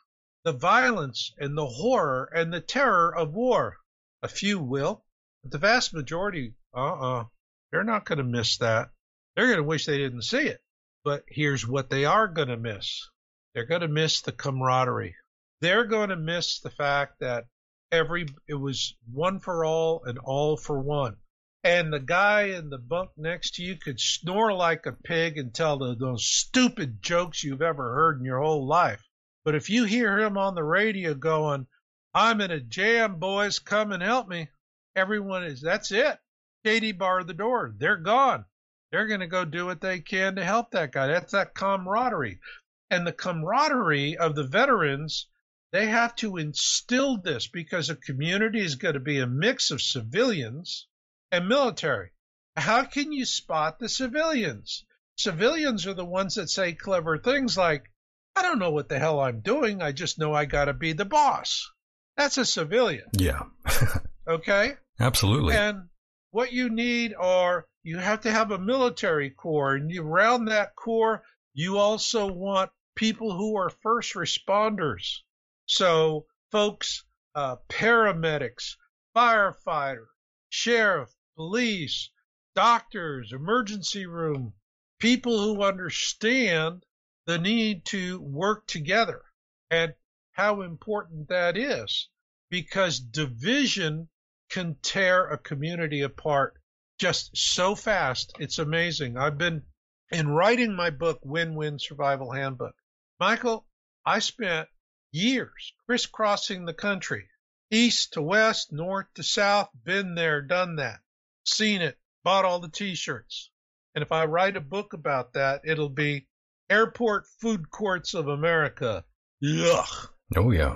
The 0.48 0.54
violence 0.54 1.34
and 1.38 1.58
the 1.58 1.68
horror 1.68 2.32
and 2.34 2.54
the 2.54 2.62
terror 2.62 3.14
of 3.14 3.34
war. 3.34 3.80
A 4.24 4.30
few 4.30 4.60
will, 4.60 5.04
but 5.44 5.52
the 5.52 5.58
vast 5.58 5.94
majority, 5.94 6.56
uh-uh, 6.74 7.26
they're 7.70 7.84
not 7.84 8.06
going 8.06 8.20
to 8.20 8.24
miss 8.24 8.58
that. 8.60 8.92
They're 9.36 9.48
going 9.48 9.58
to 9.58 9.64
wish 9.64 9.86
they 9.86 9.98
didn't 9.98 10.22
see 10.22 10.48
it. 10.48 10.64
But 11.04 11.26
here's 11.28 11.68
what 11.68 11.90
they 11.90 12.06
are 12.06 12.30
going 12.30 12.48
to 12.48 12.56
miss. 12.56 13.10
They're 13.54 13.66
going 13.66 13.82
to 13.82 13.90
miss 13.90 14.22
the 14.22 14.32
camaraderie. 14.32 15.18
They're 15.60 15.84
going 15.84 16.12
to 16.12 16.16
miss 16.16 16.62
the 16.62 16.72
fact 16.72 17.20
that 17.20 17.48
every 17.92 18.28
it 18.48 18.54
was 18.54 18.96
one 19.12 19.42
for 19.42 19.66
all 19.66 20.06
and 20.06 20.18
all 20.18 20.56
for 20.56 20.80
one. 20.80 21.18
And 21.66 21.92
the 21.92 22.00
guy 22.00 22.44
in 22.44 22.70
the 22.70 22.78
bunk 22.78 23.12
next 23.18 23.56
to 23.56 23.64
you 23.64 23.76
could 23.76 24.00
snore 24.00 24.54
like 24.54 24.86
a 24.86 24.94
pig 24.94 25.38
and 25.38 25.54
tell 25.54 25.78
the, 25.78 25.94
those 25.94 26.26
stupid 26.26 27.02
jokes 27.02 27.44
you've 27.44 27.62
ever 27.62 27.96
heard 27.96 28.20
in 28.20 28.24
your 28.24 28.40
whole 28.40 28.66
life. 28.66 29.04
But 29.48 29.56
if 29.56 29.70
you 29.70 29.86
hear 29.86 30.20
him 30.20 30.38
on 30.38 30.56
the 30.56 30.64
radio 30.66 31.14
going, 31.14 31.68
I'm 32.14 32.42
in 32.42 32.52
a 32.52 32.60
jam, 32.60 33.18
boys, 33.18 33.60
come 33.60 33.94
and 33.94 34.04
help 34.04 34.28
me, 34.28 34.50
everyone 34.94 35.46
is, 35.46 35.62
that's 35.62 35.90
it. 35.90 36.20
Katie 36.66 36.92
barred 36.92 37.28
the 37.28 37.34
door. 37.34 37.74
They're 37.78 37.96
gone. 37.96 38.44
They're 38.92 39.08
going 39.08 39.22
to 39.22 39.28
go 39.28 39.46
do 39.46 39.66
what 39.66 39.80
they 39.80 40.02
can 40.02 40.36
to 40.36 40.44
help 40.44 40.72
that 40.72 40.92
guy. 40.92 41.08
That's 41.08 41.32
that 41.32 41.56
camaraderie. 41.56 42.42
And 42.90 43.08
the 43.08 43.14
camaraderie 43.14 44.18
of 44.18 44.36
the 44.36 44.44
veterans 44.44 45.28
they 45.72 45.86
have 45.86 46.14
to 46.18 46.36
instill 46.36 47.16
this 47.16 47.48
because 47.48 47.90
a 47.90 47.96
community 47.96 48.60
is 48.60 48.76
going 48.76 48.96
to 48.96 49.00
be 49.00 49.20
a 49.20 49.28
mix 49.28 49.72
of 49.72 49.82
civilians 49.82 50.88
and 51.32 51.48
military. 51.48 52.12
How 52.58 52.84
can 52.84 53.14
you 53.14 53.24
spot 53.24 53.80
the 53.80 53.88
civilians? 53.88 54.84
Civilians 55.16 55.88
are 55.88 55.94
the 55.94 56.04
ones 56.04 56.36
that 56.36 56.50
say 56.50 56.74
clever 56.74 57.18
things 57.18 57.56
like, 57.56 57.90
I 58.38 58.44
don't 58.44 58.60
know 58.60 58.72
what 58.72 58.88
the 58.88 59.00
hell 59.00 59.20
I'm 59.20 59.40
doing. 59.40 59.82
I 59.82 59.92
just 59.92 60.20
know 60.20 60.34
I 60.34 60.46
got 60.46 60.66
to 60.66 60.74
be 60.74 60.94
the 60.94 61.06
boss. 61.06 61.72
That's 62.16 62.38
a 62.38 62.46
civilian. 62.46 63.06
yeah 63.14 63.44
Okay. 64.28 64.74
absolutely 65.00 65.56
And 65.56 65.90
what 66.32 66.54
you 66.54 66.70
need 66.70 67.16
are 67.18 67.66
you 67.84 67.98
have 67.98 68.22
to 68.22 68.32
have 68.32 68.52
a 68.52 68.60
military 68.60 69.30
corps, 69.30 69.76
and 69.76 69.90
you, 69.90 70.04
around 70.04 70.46
that 70.46 70.76
corps, 70.76 71.24
you 71.54 71.78
also 71.78 72.28
want 72.28 72.70
people 72.96 73.38
who 73.38 73.56
are 73.56 73.70
first 73.70 74.14
responders. 74.14 75.20
So, 75.68 76.26
folks, 76.52 77.06
uh, 77.34 77.56
paramedics, 77.70 78.76
firefighter, 79.16 80.08
sheriff, 80.50 81.10
police, 81.38 82.12
doctors, 82.56 83.32
emergency 83.32 84.06
room, 84.06 84.54
people 85.00 85.42
who 85.42 85.64
understand 85.64 86.84
the 87.28 87.38
need 87.38 87.84
to 87.84 88.22
work 88.22 88.66
together 88.68 89.22
and 89.70 89.94
how 90.32 90.62
important 90.62 91.28
that 91.28 91.58
is 91.58 92.08
because 92.50 93.00
division 93.00 94.08
can 94.50 94.76
tear 94.82 95.28
a 95.28 95.38
community 95.38 96.02
apart 96.02 96.56
just 96.98 97.36
so 97.36 97.76
fast. 97.76 98.32
It's 98.40 98.60
amazing. 98.60 99.18
I've 99.18 99.38
been 99.38 99.64
in 100.10 100.30
writing 100.30 100.74
my 100.74 100.90
book, 100.90 101.20
Win 101.22 101.54
Win 101.54 101.80
Survival 101.80 102.32
Handbook. 102.32 102.76
Michael, 103.20 103.68
I 104.06 104.20
spent 104.20 104.70
years 105.12 105.74
crisscrossing 105.86 106.64
the 106.64 106.74
country, 106.74 107.30
east 107.70 108.14
to 108.14 108.22
west, 108.22 108.72
north 108.72 109.08
to 109.16 109.24
south, 109.24 109.70
been 109.84 110.16
there, 110.16 110.42
done 110.42 110.78
that, 110.78 111.02
seen 111.44 111.82
it, 111.82 112.00
bought 112.24 112.46
all 112.46 112.62
the 112.62 112.70
t 112.70 112.96
shirts. 112.96 113.50
And 113.94 114.02
if 114.02 114.14
I 114.14 114.26
write 114.26 114.56
a 114.56 114.62
book 114.62 114.94
about 114.94 115.34
that, 115.34 115.62
it'll 115.66 115.90
be 115.90 116.27
Airport 116.70 117.26
Food 117.42 117.70
Courts 117.72 118.14
of 118.14 118.28
America. 118.28 119.04
Yuck. 119.44 120.08
oh 120.36 120.52
yeah 120.52 120.76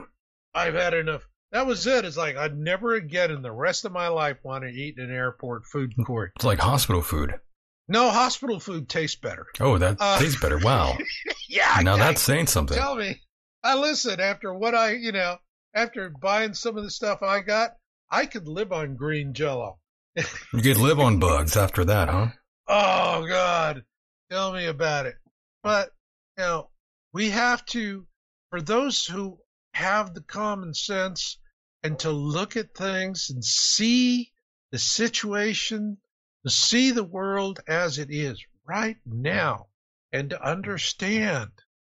I've 0.53 0.73
had 0.75 0.93
enough. 0.93 1.27
That 1.51 1.65
was 1.65 1.85
it. 1.87 2.05
It's 2.05 2.15
like 2.17 2.37
I'd 2.37 2.57
never 2.57 2.93
again 2.95 3.31
in 3.31 3.41
the 3.41 3.51
rest 3.51 3.85
of 3.85 3.91
my 3.91 4.07
life 4.07 4.37
want 4.43 4.63
to 4.63 4.69
eat 4.69 4.95
in 4.97 5.05
an 5.05 5.11
airport 5.11 5.65
food 5.65 5.93
court. 6.05 6.31
it's 6.35 6.45
like 6.45 6.59
hospital 6.59 7.01
food 7.01 7.33
No, 7.87 8.09
hospital 8.09 8.59
food 8.59 8.87
tastes 8.87 9.19
better. 9.19 9.45
oh 9.59 9.77
that 9.77 9.97
Uh, 9.99 10.19
tastes 10.19 10.39
better 10.39 10.59
wow 10.59 10.97
Yeah, 11.49 11.79
now 11.83 11.95
I- 11.95 11.99
that's 11.99 12.21
saying 12.21 12.47
something 12.47 12.77
tell 12.77 12.95
me. 12.95 13.19
I 13.63 13.75
listen 13.77 14.19
after 14.19 14.53
what 14.53 14.73
I, 14.73 14.91
you 14.93 15.11
know, 15.11 15.37
after 15.75 16.09
buying 16.09 16.53
some 16.53 16.77
of 16.77 16.83
the 16.83 16.89
stuff 16.89 17.21
I 17.21 17.41
got, 17.41 17.71
I 18.09 18.25
could 18.25 18.47
live 18.47 18.71
on 18.71 18.95
green 18.95 19.33
jello. 19.33 19.77
you 20.15 20.61
could 20.61 20.77
live 20.77 20.99
on 20.99 21.19
bugs 21.19 21.55
after 21.57 21.83
that 21.85 22.09
huh 22.09 22.27
Oh 22.67 23.25
God, 23.27 23.83
tell 24.31 24.53
me 24.53 24.65
about 24.67 25.05
it. 25.07 25.15
But 25.63 25.91
you 26.37 26.43
know, 26.43 26.69
we 27.13 27.29
have 27.29 27.65
to, 27.67 28.07
for 28.49 28.61
those 28.61 29.05
who 29.05 29.39
have 29.73 30.13
the 30.13 30.21
common 30.21 30.73
sense 30.73 31.37
and 31.83 31.99
to 31.99 32.11
look 32.11 32.55
at 32.57 32.73
things 32.73 33.29
and 33.29 33.43
see 33.43 34.31
the 34.71 34.79
situation 34.79 35.97
to 36.43 36.49
see 36.49 36.91
the 36.91 37.03
world 37.03 37.59
as 37.67 37.97
it 37.99 38.09
is 38.09 38.43
right 38.65 38.97
now 39.05 39.67
and 40.11 40.31
to 40.31 40.43
understand 40.43 41.51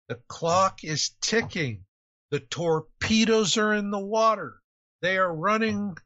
the 0.09 0.16
clock 0.26 0.82
is 0.82 1.10
ticking. 1.20 1.84
The 2.30 2.40
torpedoes 2.40 3.56
are 3.59 3.74
in 3.74 3.90
the 3.90 4.05
water. 4.05 4.60
They 5.01 5.18
are 5.18 5.34
running 5.34 5.97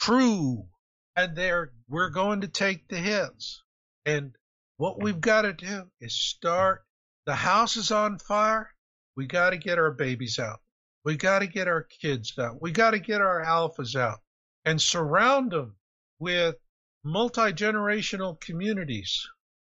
true 0.00 0.68
and 1.14 1.36
they're, 1.36 1.72
we're 1.88 2.10
going 2.10 2.40
to 2.40 2.48
take 2.48 2.88
the 2.88 2.98
hits. 2.98 3.62
And 4.04 4.34
what 4.76 5.00
we've 5.00 5.20
got 5.20 5.42
to 5.42 5.52
do 5.52 5.90
is 6.00 6.14
start. 6.14 6.84
The 7.26 7.34
house 7.34 7.76
is 7.76 7.90
on 7.90 8.18
fire. 8.18 8.74
We 9.16 9.26
got 9.26 9.50
to 9.50 9.56
get 9.56 9.78
our 9.78 9.92
babies 9.92 10.38
out. 10.38 10.60
We 11.04 11.16
got 11.16 11.40
to 11.40 11.46
get 11.46 11.68
our 11.68 11.82
kids 11.82 12.38
out. 12.38 12.60
We 12.60 12.72
got 12.72 12.90
to 12.90 12.98
get 12.98 13.20
our 13.20 13.42
alphas 13.44 13.94
out 13.94 14.20
and 14.64 14.80
surround 14.80 15.52
them 15.52 15.76
with 16.18 16.56
multi 17.02 17.52
generational 17.52 18.40
communities 18.40 19.28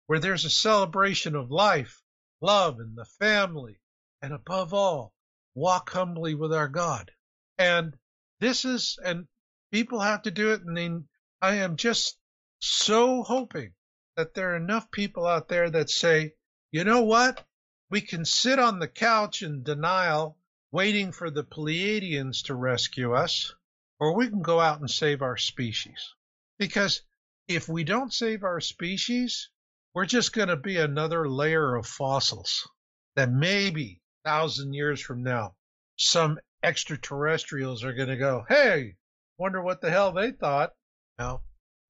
where 0.07 0.19
there's 0.19 0.45
a 0.45 0.49
celebration 0.49 1.35
of 1.35 1.51
life, 1.51 2.01
love, 2.41 2.79
and 2.79 2.95
the 2.95 3.05
family, 3.05 3.79
and 4.21 4.33
above 4.33 4.73
all, 4.73 5.13
walk 5.55 5.91
humbly 5.91 6.35
with 6.35 6.53
our 6.53 6.67
God. 6.67 7.11
And 7.57 7.95
this 8.39 8.65
is, 8.65 8.97
and 9.03 9.27
people 9.71 9.99
have 9.99 10.23
to 10.23 10.31
do 10.31 10.53
it. 10.53 10.61
And 10.61 10.75
then 10.75 11.07
I 11.41 11.55
am 11.55 11.77
just 11.77 12.17
so 12.59 13.23
hoping 13.23 13.73
that 14.15 14.33
there 14.33 14.53
are 14.53 14.57
enough 14.57 14.91
people 14.91 15.25
out 15.25 15.47
there 15.47 15.69
that 15.69 15.89
say, 15.89 16.33
you 16.73 16.83
know 16.83 17.03
what? 17.03 17.45
We 17.91 18.01
can 18.01 18.25
sit 18.25 18.57
on 18.57 18.79
the 18.79 18.87
couch 18.87 19.43
in 19.43 19.61
denial, 19.61 20.39
waiting 20.71 21.11
for 21.11 21.29
the 21.29 21.43
Pleiadians 21.43 22.45
to 22.45 22.55
rescue 22.55 23.13
us, 23.13 23.53
or 23.99 24.15
we 24.15 24.27
can 24.27 24.41
go 24.41 24.59
out 24.59 24.79
and 24.79 24.89
save 24.89 25.21
our 25.21 25.37
species. 25.37 26.15
Because 26.57 27.03
if 27.47 27.69
we 27.69 27.83
don't 27.83 28.11
save 28.11 28.43
our 28.43 28.59
species, 28.59 29.51
we're 29.93 30.07
just 30.07 30.33
going 30.33 30.47
to 30.47 30.57
be 30.57 30.77
another 30.77 31.29
layer 31.29 31.75
of 31.75 31.85
fossils 31.85 32.67
that 33.15 33.29
maybe 33.29 34.01
thousand 34.25 34.73
years 34.73 34.99
from 34.99 35.21
now, 35.21 35.55
some 35.95 36.39
extraterrestrials 36.63 37.83
are 37.83 37.93
going 37.93 38.09
to 38.09 38.17
go, 38.17 38.45
Hey, 38.49 38.95
wonder 39.37 39.61
what 39.61 39.79
the 39.81 39.91
hell 39.91 40.11
they 40.11 40.31
thought. 40.31 40.71
You 41.19 41.39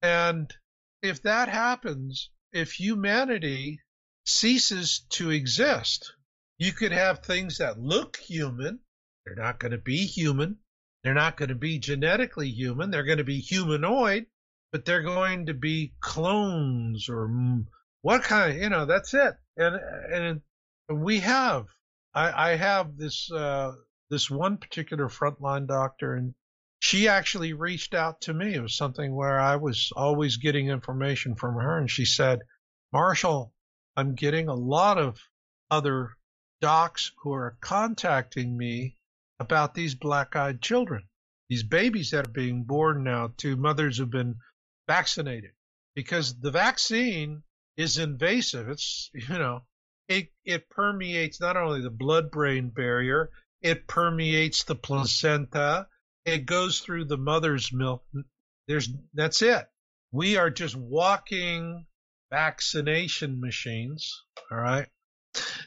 And 0.02 0.54
if 1.00 1.22
that 1.22 1.48
happens, 1.48 2.28
if 2.52 2.72
humanity 2.72 3.80
ceases 4.24 5.06
to 5.10 5.30
exist, 5.30 6.14
you 6.58 6.72
could 6.72 6.92
have 6.92 7.20
things 7.20 7.58
that 7.58 7.78
look 7.78 8.16
human. 8.16 8.80
They're 9.24 9.34
not 9.34 9.58
going 9.58 9.72
to 9.72 9.78
be 9.78 10.06
human. 10.06 10.58
They're 11.02 11.14
not 11.14 11.36
going 11.36 11.50
to 11.50 11.54
be 11.54 11.78
genetically 11.78 12.50
human. 12.50 12.90
They're 12.90 13.04
going 13.04 13.18
to 13.18 13.24
be 13.24 13.40
humanoid, 13.40 14.26
but 14.72 14.84
they're 14.84 15.02
going 15.02 15.46
to 15.46 15.54
be 15.54 15.94
clones 16.00 17.08
or 17.08 17.30
what 18.02 18.22
kind 18.22 18.60
you 18.60 18.68
know, 18.70 18.86
that's 18.86 19.14
it. 19.14 19.34
And, 19.56 19.76
and 20.12 21.02
we 21.02 21.20
have, 21.20 21.66
I, 22.14 22.52
I 22.52 22.56
have 22.56 22.96
this, 22.96 23.30
uh, 23.30 23.72
this 24.10 24.30
one 24.30 24.58
particular 24.58 25.08
frontline 25.08 25.66
doctor 25.66 26.14
and 26.14 26.34
she 26.78 27.08
actually 27.08 27.54
reached 27.54 27.94
out 27.94 28.20
to 28.22 28.34
me. 28.34 28.54
It 28.54 28.60
was 28.60 28.76
something 28.76 29.14
where 29.14 29.40
I 29.40 29.56
was 29.56 29.90
always 29.96 30.36
getting 30.36 30.68
information 30.68 31.34
from 31.34 31.54
her 31.54 31.78
and 31.78 31.90
she 31.90 32.04
said, 32.04 32.40
Marshall, 32.92 33.53
I'm 33.96 34.14
getting 34.14 34.48
a 34.48 34.54
lot 34.54 34.98
of 34.98 35.20
other 35.70 36.16
docs 36.60 37.12
who 37.22 37.32
are 37.32 37.56
contacting 37.60 38.56
me 38.56 38.96
about 39.38 39.74
these 39.74 39.94
black 39.94 40.36
eyed 40.36 40.60
children, 40.60 41.04
these 41.48 41.62
babies 41.62 42.10
that 42.10 42.26
are 42.26 42.30
being 42.30 42.64
born 42.64 43.04
now 43.04 43.32
to 43.38 43.56
mothers 43.56 43.98
who've 43.98 44.10
been 44.10 44.36
vaccinated 44.88 45.52
because 45.94 46.38
the 46.40 46.50
vaccine 46.50 47.42
is 47.76 47.98
invasive. 47.98 48.68
It's, 48.68 49.10
you 49.14 49.38
know, 49.38 49.62
it, 50.08 50.28
it 50.44 50.68
permeates 50.70 51.40
not 51.40 51.56
only 51.56 51.80
the 51.80 51.90
blood 51.90 52.30
brain 52.30 52.70
barrier, 52.70 53.30
it 53.62 53.86
permeates 53.86 54.64
the 54.64 54.74
placenta, 54.74 55.86
it 56.24 56.46
goes 56.46 56.80
through 56.80 57.06
the 57.06 57.16
mother's 57.16 57.72
milk. 57.72 58.04
There's, 58.66 58.88
that's 59.12 59.42
it. 59.42 59.66
We 60.12 60.36
are 60.36 60.50
just 60.50 60.76
walking 60.76 61.86
vaccination 62.34 63.40
machines. 63.40 64.24
All 64.50 64.58
right. 64.58 64.88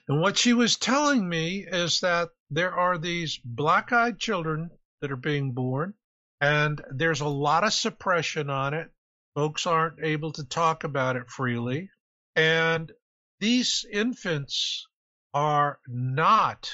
And 0.09 0.19
what 0.19 0.37
she 0.37 0.51
was 0.51 0.75
telling 0.75 1.27
me 1.27 1.65
is 1.65 2.01
that 2.01 2.29
there 2.49 2.73
are 2.73 2.97
these 2.97 3.39
black 3.43 3.93
eyed 3.93 4.19
children 4.19 4.69
that 4.99 5.11
are 5.11 5.15
being 5.31 5.53
born, 5.53 5.93
and 6.41 6.81
there's 6.91 7.21
a 7.21 7.27
lot 7.27 7.63
of 7.63 7.71
suppression 7.71 8.49
on 8.49 8.73
it. 8.73 8.89
Folks 9.33 9.65
aren't 9.65 10.03
able 10.03 10.33
to 10.33 10.43
talk 10.43 10.83
about 10.83 11.15
it 11.15 11.29
freely. 11.29 11.89
And 12.35 12.91
these 13.39 13.85
infants 13.89 14.87
are 15.33 15.79
not 15.87 16.69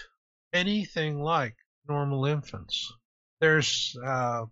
anything 0.53 1.22
like 1.22 1.56
normal 1.88 2.26
infants. 2.26 2.91
There's, 3.41 3.95
uh, 4.03 4.45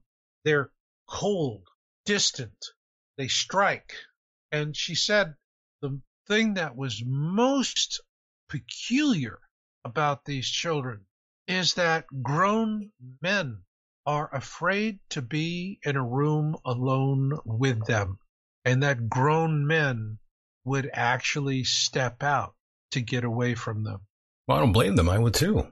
they're 0.46 0.70
cold, 1.08 1.64
distant, 2.06 2.64
they 3.18 3.28
strike. 3.28 3.92
And 4.52 4.76
she 4.76 4.96
said 4.96 5.36
the 5.82 6.00
thing 6.28 6.56
that 6.56 6.76
was 6.76 7.04
most 7.06 8.02
peculiar 8.50 9.40
about 9.86 10.26
these 10.26 10.50
children 10.50 11.06
is 11.48 11.76
that 11.76 12.06
grown 12.22 12.92
men 13.22 13.60
are 14.06 14.34
afraid 14.34 15.00
to 15.10 15.22
be 15.22 15.80
in 15.84 15.96
a 15.96 16.04
room 16.04 16.56
alone 16.66 17.38
with 17.46 17.86
them, 17.86 18.18
and 18.66 18.84
that 18.84 19.10
grown 19.10 19.68
men 19.68 20.18
would 20.66 20.90
actually 20.94 21.64
step 21.64 22.24
out 22.24 22.54
to 22.92 23.02
get 23.02 23.24
away 23.24 23.56
from 23.56 23.84
them. 23.84 24.02
Well, 24.48 24.58
I 24.58 24.62
don't 24.62 24.74
blame 24.74 24.96
them. 24.96 25.10
I 25.10 25.18
would 25.18 25.34
too. 25.34 25.68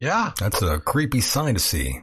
Yeah. 0.00 0.32
That's 0.38 0.62
a 0.62 0.78
creepy 0.78 1.20
sign 1.20 1.54
to 1.54 1.60
see. 1.60 2.00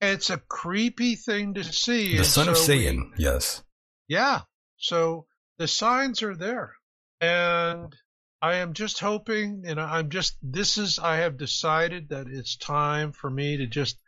It's 0.00 0.30
a 0.30 0.38
creepy 0.38 1.16
thing 1.16 1.54
to 1.54 1.64
see. 1.64 2.16
The 2.16 2.24
son 2.24 2.46
so 2.46 2.50
of 2.52 2.58
Satan, 2.58 3.12
we, 3.16 3.24
yes. 3.24 3.62
Yeah. 4.08 4.42
So 4.76 5.26
the 5.58 5.68
signs 5.68 6.22
are 6.22 6.36
there. 6.36 6.74
And 7.20 7.94
I 8.42 8.56
am 8.56 8.74
just 8.74 9.00
hoping, 9.00 9.64
and 9.66 9.80
I'm 9.80 10.10
just, 10.10 10.36
this 10.42 10.76
is, 10.76 10.98
I 10.98 11.16
have 11.16 11.38
decided 11.38 12.08
that 12.10 12.26
it's 12.26 12.56
time 12.56 13.12
for 13.12 13.30
me 13.30 13.56
to 13.58 13.66
just 13.66 13.98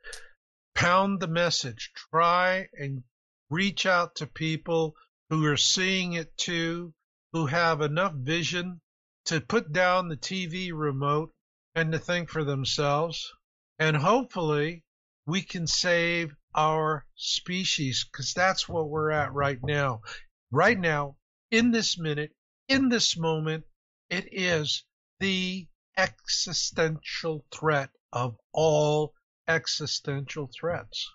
pound 0.74 1.20
the 1.20 1.28
message. 1.28 1.93
Try 2.10 2.68
and 2.74 3.02
reach 3.48 3.86
out 3.86 4.16
to 4.16 4.27
people 4.27 4.94
who 5.31 5.44
are 5.47 5.56
seeing 5.56 6.12
it 6.12 6.36
too, 6.36 6.93
who 7.32 7.47
have 7.47 7.81
enough 7.81 8.14
vision 8.14 8.81
to 9.27 9.40
put 9.40 9.73
down 9.73 10.09
the 10.09 10.16
TV 10.16 10.70
remote 10.73 11.32
and 11.74 11.93
to 11.93 11.98
think 11.98 12.28
for 12.28 12.44
themselves. 12.44 13.32
And 13.78 13.97
hopefully 13.97 14.85
we 15.27 15.43
can 15.43 15.66
save 15.66 16.35
our 16.55 17.06
species 17.14 18.06
because 18.10 18.32
that's 18.35 18.68
what 18.68 18.89
we're 18.89 19.10
at 19.10 19.32
right 19.32 19.59
now. 19.62 20.02
Right 20.51 20.78
now, 20.78 21.16
in 21.51 21.70
this 21.70 21.98
minute, 21.98 22.32
in 22.68 22.89
this 22.89 23.16
moment, 23.16 23.64
it 24.10 24.28
is 24.32 24.85
the 25.20 25.66
existential 25.97 27.44
threat 27.51 27.90
of 28.12 28.36
all 28.52 29.14
existential 29.48 30.51
threats. 30.59 31.09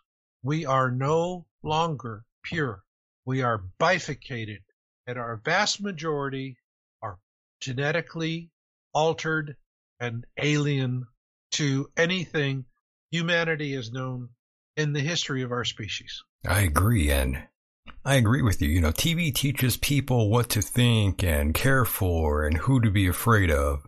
We 0.43 0.65
are 0.65 0.91
no 0.91 1.45
longer 1.63 2.23
pure. 2.43 2.83
We 3.25 3.41
are 3.41 3.63
bifurcated 3.77 4.63
and 5.07 5.17
our 5.17 5.41
vast 5.43 5.81
majority 5.81 6.57
are 7.01 7.17
genetically 7.59 8.49
altered 8.93 9.55
and 9.99 10.25
alien 10.37 11.05
to 11.51 11.89
anything 11.97 12.65
humanity 13.11 13.73
has 13.73 13.91
known 13.91 14.29
in 14.77 14.93
the 14.93 15.01
history 15.01 15.43
of 15.43 15.51
our 15.51 15.65
species. 15.65 16.23
I 16.47 16.61
agree. 16.61 17.11
And 17.11 17.43
I 18.03 18.15
agree 18.15 18.41
with 18.41 18.61
you. 18.61 18.69
You 18.69 18.81
know, 18.81 18.91
TV 18.91 19.33
teaches 19.33 19.77
people 19.77 20.29
what 20.29 20.49
to 20.49 20.61
think 20.61 21.23
and 21.23 21.53
care 21.53 21.85
for 21.85 22.45
and 22.45 22.57
who 22.57 22.81
to 22.81 22.89
be 22.89 23.07
afraid 23.07 23.51
of 23.51 23.85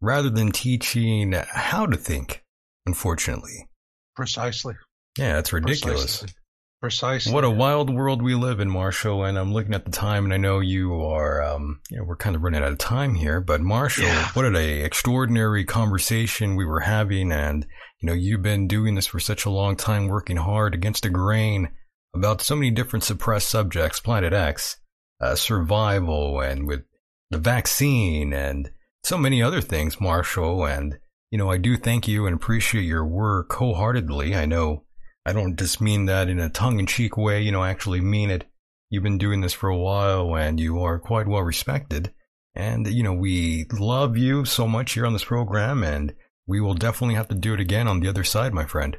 rather 0.00 0.30
than 0.30 0.50
teaching 0.50 1.32
how 1.32 1.86
to 1.86 1.96
think, 1.96 2.42
unfortunately. 2.86 3.68
Precisely. 4.16 4.74
Yeah, 5.18 5.38
it's 5.38 5.52
ridiculous. 5.52 6.20
Precisely. 6.20 6.34
Precisely. 6.80 7.34
What 7.34 7.44
a 7.44 7.50
wild 7.50 7.94
world 7.94 8.22
we 8.22 8.34
live 8.34 8.58
in, 8.58 8.70
Marshall. 8.70 9.24
And 9.24 9.38
I'm 9.38 9.52
looking 9.52 9.74
at 9.74 9.84
the 9.84 9.90
time, 9.90 10.24
and 10.24 10.32
I 10.32 10.38
know 10.38 10.60
you 10.60 10.94
are. 11.02 11.42
Um, 11.42 11.80
you 11.90 11.98
know, 11.98 12.04
we're 12.04 12.16
kind 12.16 12.34
of 12.34 12.42
running 12.42 12.62
out 12.62 12.72
of 12.72 12.78
time 12.78 13.14
here, 13.14 13.42
but 13.42 13.60
Marshall, 13.60 14.06
yeah. 14.06 14.28
what 14.32 14.46
an 14.46 14.56
extraordinary 14.56 15.66
conversation 15.66 16.56
we 16.56 16.64
were 16.64 16.80
having, 16.80 17.32
and 17.32 17.66
you 18.00 18.06
know, 18.06 18.14
you've 18.14 18.40
been 18.40 18.66
doing 18.66 18.94
this 18.94 19.06
for 19.06 19.20
such 19.20 19.44
a 19.44 19.50
long 19.50 19.76
time, 19.76 20.08
working 20.08 20.38
hard 20.38 20.72
against 20.72 21.02
the 21.02 21.10
grain 21.10 21.68
about 22.14 22.40
so 22.40 22.56
many 22.56 22.70
different 22.70 23.04
suppressed 23.04 23.48
subjects, 23.48 24.00
Planet 24.00 24.32
X, 24.32 24.76
uh, 25.20 25.34
survival, 25.34 26.40
and 26.40 26.66
with 26.66 26.84
the 27.30 27.38
vaccine, 27.38 28.32
and 28.32 28.70
so 29.02 29.16
many 29.16 29.42
other 29.42 29.60
things, 29.60 30.00
Marshall. 30.00 30.66
And 30.66 30.98
you 31.30 31.38
know, 31.38 31.50
I 31.50 31.58
do 31.58 31.76
thank 31.76 32.08
you 32.08 32.26
and 32.26 32.34
appreciate 32.34 32.82
your 32.82 33.06
work 33.06 33.52
wholeheartedly. 33.52 34.34
I 34.34 34.46
know 34.46 34.84
I 35.24 35.32
don't 35.32 35.56
just 35.56 35.80
mean 35.80 36.06
that 36.06 36.28
in 36.28 36.40
a 36.40 36.48
tongue 36.48 36.80
in 36.80 36.86
cheek 36.86 37.16
way, 37.16 37.42
you 37.42 37.52
know, 37.52 37.62
I 37.62 37.70
actually 37.70 38.00
mean 38.00 38.30
it 38.30 38.46
You've 38.92 39.04
been 39.04 39.18
doing 39.18 39.40
this 39.40 39.52
for 39.52 39.68
a 39.68 39.78
while 39.78 40.36
and 40.36 40.58
you 40.58 40.80
are 40.82 40.98
quite 40.98 41.28
well 41.28 41.42
respected. 41.42 42.12
And, 42.56 42.88
you 42.88 43.04
know, 43.04 43.12
we 43.12 43.66
love 43.72 44.16
you 44.16 44.44
so 44.44 44.66
much 44.66 44.94
here 44.94 45.06
on 45.06 45.12
this 45.12 45.24
program 45.24 45.84
and 45.84 46.12
we 46.48 46.60
will 46.60 46.74
definitely 46.74 47.14
have 47.14 47.28
to 47.28 47.36
do 47.36 47.54
it 47.54 47.60
again 47.60 47.86
on 47.86 48.00
the 48.00 48.08
other 48.08 48.24
side, 48.24 48.52
my 48.52 48.66
friend. 48.66 48.98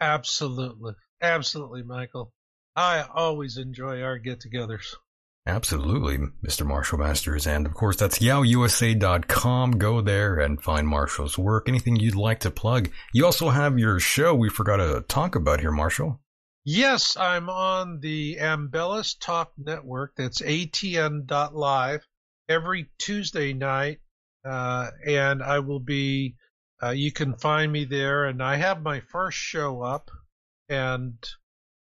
Absolutely. 0.00 0.92
Absolutely, 1.20 1.82
Michael. 1.82 2.32
I 2.76 3.04
always 3.14 3.56
enjoy 3.58 4.02
our 4.02 4.18
get 4.18 4.40
togethers. 4.40 4.94
Absolutely, 5.44 6.18
Mr. 6.46 6.64
Marshall 6.64 6.98
Masters. 6.98 7.46
And 7.46 7.66
of 7.66 7.74
course, 7.74 7.96
that's 7.96 8.20
yowusa.com. 8.20 9.72
Go 9.72 10.00
there 10.00 10.38
and 10.38 10.62
find 10.62 10.86
Marshall's 10.86 11.36
work. 11.36 11.68
Anything 11.68 11.96
you'd 11.96 12.14
like 12.14 12.40
to 12.40 12.50
plug. 12.50 12.90
You 13.12 13.26
also 13.26 13.50
have 13.50 13.78
your 13.78 13.98
show 13.98 14.34
we 14.34 14.48
forgot 14.48 14.76
to 14.76 15.04
talk 15.08 15.34
about 15.34 15.60
here, 15.60 15.72
Marshall. 15.72 16.20
Yes, 16.64 17.16
I'm 17.16 17.50
on 17.50 17.98
the 17.98 18.36
Ambellas 18.36 19.18
Talk 19.18 19.52
Network. 19.58 20.12
That's 20.16 20.40
atn.live 20.40 22.06
every 22.48 22.90
Tuesday 22.98 23.52
night. 23.52 23.98
Uh, 24.44 24.90
and 25.04 25.42
I 25.42 25.58
will 25.58 25.80
be, 25.80 26.36
uh, 26.80 26.90
you 26.90 27.10
can 27.10 27.34
find 27.34 27.72
me 27.72 27.84
there. 27.84 28.26
And 28.26 28.40
I 28.40 28.56
have 28.56 28.80
my 28.80 29.00
first 29.00 29.38
show 29.38 29.82
up. 29.82 30.08
And 30.68 31.14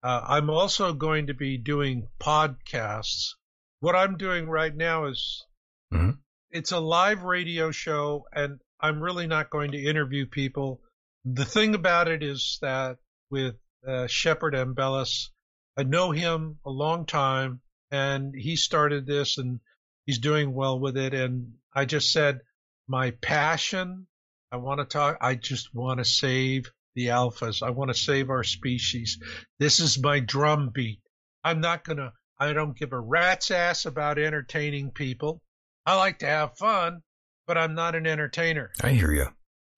uh, 0.03 0.21
I'm 0.27 0.49
also 0.49 0.93
going 0.93 1.27
to 1.27 1.33
be 1.33 1.57
doing 1.57 2.07
podcasts 2.19 3.33
what 3.81 3.95
I'm 3.95 4.15
doing 4.15 4.47
right 4.47 4.73
now 4.73 5.05
is 5.05 5.43
mm-hmm. 5.91 6.11
it's 6.51 6.71
a 6.71 6.79
live 6.79 7.23
radio 7.23 7.71
show, 7.71 8.25
and 8.31 8.59
I'm 8.79 9.01
really 9.01 9.27
not 9.27 9.49
going 9.49 9.71
to 9.71 9.83
interview 9.83 10.27
people. 10.27 10.81
The 11.25 11.45
thing 11.45 11.75
about 11.75 12.07
it 12.07 12.23
is 12.23 12.59
that 12.61 12.97
with 13.29 13.55
uh, 13.85 14.07
Shepard 14.07 14.53
Ambellas, 14.53 15.29
I 15.75 15.83
know 15.83 16.11
him 16.11 16.59
a 16.63 16.69
long 16.69 17.07
time, 17.07 17.61
and 17.89 18.33
he 18.35 18.55
started 18.55 19.05
this, 19.07 19.39
and 19.39 19.59
he's 20.05 20.19
doing 20.19 20.53
well 20.53 20.79
with 20.79 20.95
it. 20.95 21.15
And 21.15 21.53
I 21.73 21.85
just 21.85 22.11
said, 22.11 22.41
my 22.87 23.11
passion, 23.11 24.05
I 24.51 24.57
want 24.57 24.79
to 24.79 24.85
talk, 24.85 25.17
I 25.21 25.33
just 25.35 25.73
want 25.73 25.97
to 25.97 26.05
save 26.05 26.71
the 26.95 27.07
alphas. 27.07 27.61
I 27.61 27.69
want 27.69 27.89
to 27.89 27.99
save 27.99 28.29
our 28.29 28.43
species. 28.43 29.19
This 29.59 29.79
is 29.79 30.01
my 30.01 30.19
drum 30.19 30.71
beat. 30.73 30.99
I'm 31.43 31.61
not 31.61 31.83
going 31.83 31.97
to 31.97 32.11
I 32.41 32.53
don't 32.53 32.75
give 32.75 32.91
a 32.91 32.99
rat's 32.99 33.51
ass 33.51 33.85
about 33.85 34.17
entertaining 34.17 34.89
people. 34.89 35.43
I 35.85 35.95
like 35.95 36.19
to 36.19 36.25
have 36.25 36.57
fun, 36.57 37.03
but 37.45 37.55
I'm 37.55 37.75
not 37.75 37.93
an 37.93 38.07
entertainer. 38.07 38.71
I 38.83 38.89
hear 38.89 39.11
you. 39.11 39.27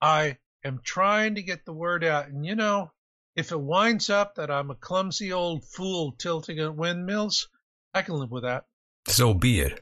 I 0.02 0.38
am 0.64 0.80
trying 0.81 1.35
to 1.35 1.44
get 1.44 1.65
the 1.65 1.73
word 1.73 2.06
out. 2.06 2.30
And 2.30 2.45
you 2.45 2.56
know, 2.56 2.91
if 3.35 3.52
it 3.52 3.60
winds 3.60 4.10
up 4.10 4.35
that 4.35 4.49
I'm 4.49 4.72
a 4.72 4.76
clumsy 4.76 5.34
old 5.34 5.65
fool 5.65 6.14
tilting 6.14 6.60
at 6.60 6.73
windmills, 6.73 7.49
I 7.94 8.02
can 8.02 8.15
live 8.15 8.31
with 8.31 8.44
that. 8.44 8.64
So 9.07 9.34
be 9.34 9.60
it. 9.60 9.81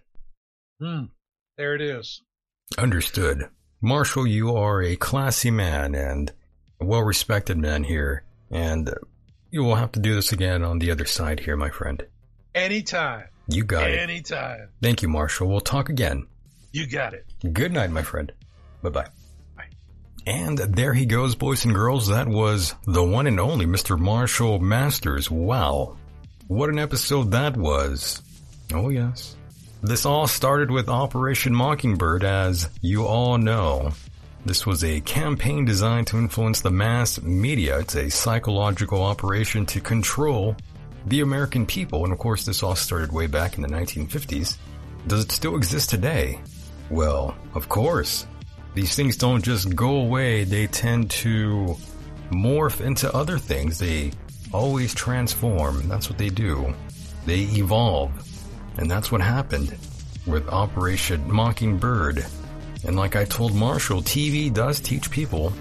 Hmm. 0.79 1.05
There 1.57 1.75
it 1.75 1.81
is. 1.81 2.23
Understood. 2.79 3.49
Marshall, 3.79 4.25
you 4.25 4.55
are 4.55 4.81
a 4.81 4.95
classy 4.95 5.51
man 5.51 5.93
and 5.93 6.33
well 6.81 7.01
respected 7.03 7.57
man 7.57 7.83
here. 7.83 8.23
And 8.49 8.89
uh, 8.89 8.93
you 9.49 9.63
will 9.63 9.75
have 9.75 9.91
to 9.93 9.99
do 9.99 10.15
this 10.15 10.31
again 10.31 10.63
on 10.63 10.79
the 10.79 10.91
other 10.91 11.05
side 11.05 11.39
here, 11.39 11.55
my 11.55 11.69
friend. 11.69 12.05
Anytime. 12.53 13.25
You 13.47 13.63
got 13.63 13.83
Anytime. 13.83 13.99
it. 13.99 14.11
Anytime. 14.11 14.69
Thank 14.81 15.01
you, 15.01 15.07
Marshall. 15.09 15.47
We'll 15.47 15.61
talk 15.61 15.89
again. 15.89 16.27
You 16.71 16.87
got 16.87 17.13
it. 17.13 17.25
Good 17.51 17.71
night, 17.73 17.91
my 17.91 18.01
friend. 18.03 18.31
Bye-bye. 18.81 19.07
Bye. 19.57 19.63
And 20.25 20.57
there 20.57 20.93
he 20.93 21.05
goes, 21.05 21.35
boys 21.35 21.65
and 21.65 21.73
girls. 21.73 22.07
That 22.07 22.27
was 22.27 22.75
the 22.85 23.03
one 23.03 23.27
and 23.27 23.39
only 23.39 23.65
Mr. 23.65 23.97
Marshall 23.99 24.59
Masters. 24.59 25.29
Wow. 25.29 25.97
What 26.47 26.69
an 26.69 26.79
episode 26.79 27.31
that 27.31 27.57
was. 27.57 28.21
Oh, 28.73 28.89
yes. 28.89 29.35
This 29.83 30.05
all 30.05 30.27
started 30.27 30.69
with 30.71 30.87
Operation 30.89 31.53
Mockingbird, 31.53 32.23
as 32.23 32.69
you 32.81 33.05
all 33.05 33.37
know. 33.37 33.91
This 34.45 34.65
was 34.65 34.83
a 34.83 35.01
campaign 35.01 35.65
designed 35.65 36.07
to 36.07 36.17
influence 36.17 36.61
the 36.61 36.71
mass 36.71 37.21
media. 37.21 37.79
It's 37.79 37.95
a 37.95 38.09
psychological 38.09 39.03
operation 39.03 39.65
to 39.67 39.79
control 39.79 40.55
the 41.05 41.21
American 41.21 41.65
people, 41.65 42.03
and 42.03 42.13
of 42.13 42.19
course 42.19 42.45
this 42.45 42.63
all 42.63 42.75
started 42.75 43.11
way 43.11 43.27
back 43.27 43.55
in 43.55 43.61
the 43.61 43.67
1950s, 43.67 44.57
does 45.07 45.23
it 45.23 45.31
still 45.31 45.55
exist 45.55 45.89
today? 45.89 46.39
Well, 46.89 47.35
of 47.55 47.69
course. 47.69 48.27
These 48.73 48.95
things 48.95 49.17
don't 49.17 49.43
just 49.43 49.75
go 49.75 49.97
away, 49.97 50.43
they 50.43 50.67
tend 50.67 51.11
to 51.11 51.75
morph 52.31 52.81
into 52.81 53.13
other 53.13 53.37
things. 53.37 53.77
They 53.77 54.11
always 54.53 54.93
transform. 54.93 55.87
That's 55.87 56.09
what 56.09 56.17
they 56.17 56.29
do. 56.29 56.73
They 57.25 57.41
evolve. 57.41 58.11
And 58.77 58.89
that's 58.89 59.11
what 59.11 59.21
happened 59.21 59.75
with 60.25 60.47
Operation 60.49 61.29
Mockingbird. 61.31 62.25
And 62.85 62.95
like 62.95 63.15
I 63.15 63.25
told 63.25 63.53
Marshall, 63.53 64.01
TV 64.01 64.53
does 64.53 64.79
teach 64.79 65.11
people 65.11 65.51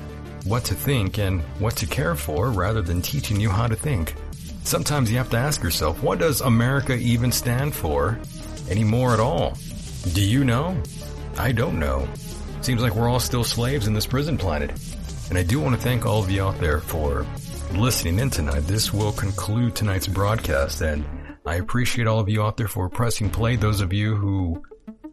what 0.45 0.65
to 0.65 0.75
think 0.75 1.19
and 1.19 1.43
what 1.59 1.77
to 1.77 1.87
care 1.87 2.15
for 2.15 2.51
rather 2.51 2.83
than 2.83 3.03
teaching 3.03 3.41
you 3.41 3.51
how 3.51 3.67
to 3.67 3.77
think. 3.77 4.15
Sometimes 4.65 5.11
you 5.11 5.19
have 5.19 5.31
to 5.31 5.37
ask 5.37 5.63
yourself, 5.63 6.03
what 6.03 6.19
does 6.19 6.41
America 6.41 6.95
even 6.95 7.33
stand 7.33 7.75
for 7.75 8.19
anymore 8.69 9.13
at 9.13 9.21
all? 9.21 9.57
Do 10.13 10.23
you 10.23 10.45
know? 10.45 10.81
I 11.37 11.53
don't 11.53 11.79
know. 11.79 12.09
Seems 12.63 12.83
like 12.83 12.95
we're 12.95 13.09
all 13.09 13.21
still 13.21 13.45
slaves 13.45 13.87
in 13.87 13.95
this 13.95 14.07
prison 14.07 14.37
planet. 14.39 14.71
And 15.29 15.39
I 15.39 15.43
do 15.43 15.61
want 15.61 15.77
to 15.77 15.81
thank 15.81 16.07
all 16.07 16.23
of 16.23 16.31
you 16.31 16.43
out 16.43 16.59
there 16.59 16.81
for 16.81 17.27
listening 17.73 18.19
in 18.19 18.31
tonight. 18.31 18.61
This 18.61 18.93
will 18.93 19.13
conclude 19.13 19.75
tonight's 19.75 20.09
broadcast, 20.09 20.81
and 20.81 21.05
I 21.47 21.57
appreciate 21.57 22.07
all 22.07 22.19
of 22.19 22.29
you 22.29 22.43
out 22.43 22.57
there 22.57 22.69
for 22.69 22.89
pressing 22.89 23.31
play. 23.31 23.57
Those 23.57 23.81
of 23.81 23.93
you 23.93 24.17
who 24.17 24.63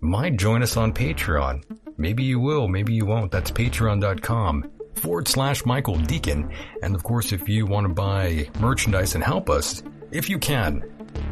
might 0.02 0.38
join 0.38 0.64
us 0.64 0.78
on 0.78 0.94
Patreon. 0.94 1.64
Maybe 1.98 2.24
you 2.24 2.40
will, 2.40 2.68
maybe 2.68 2.94
you 2.94 3.06
won't. 3.06 3.32
That's 3.32 3.52
patreon.com 3.52 4.72
forward 4.95 5.28
slash 5.28 5.65
Michael 5.65 5.95
Decon. 5.95 6.52
And 6.84 6.95
of 6.95 7.03
course, 7.03 7.32
if 7.32 7.48
you 7.49 7.65
want 7.65 7.88
to 7.88 7.94
buy 7.94 8.49
merchandise 8.60 9.15
and 9.15 9.24
help 9.24 9.49
us, 9.49 9.84
if 10.11 10.30
you 10.30 10.40
can, 10.40 10.84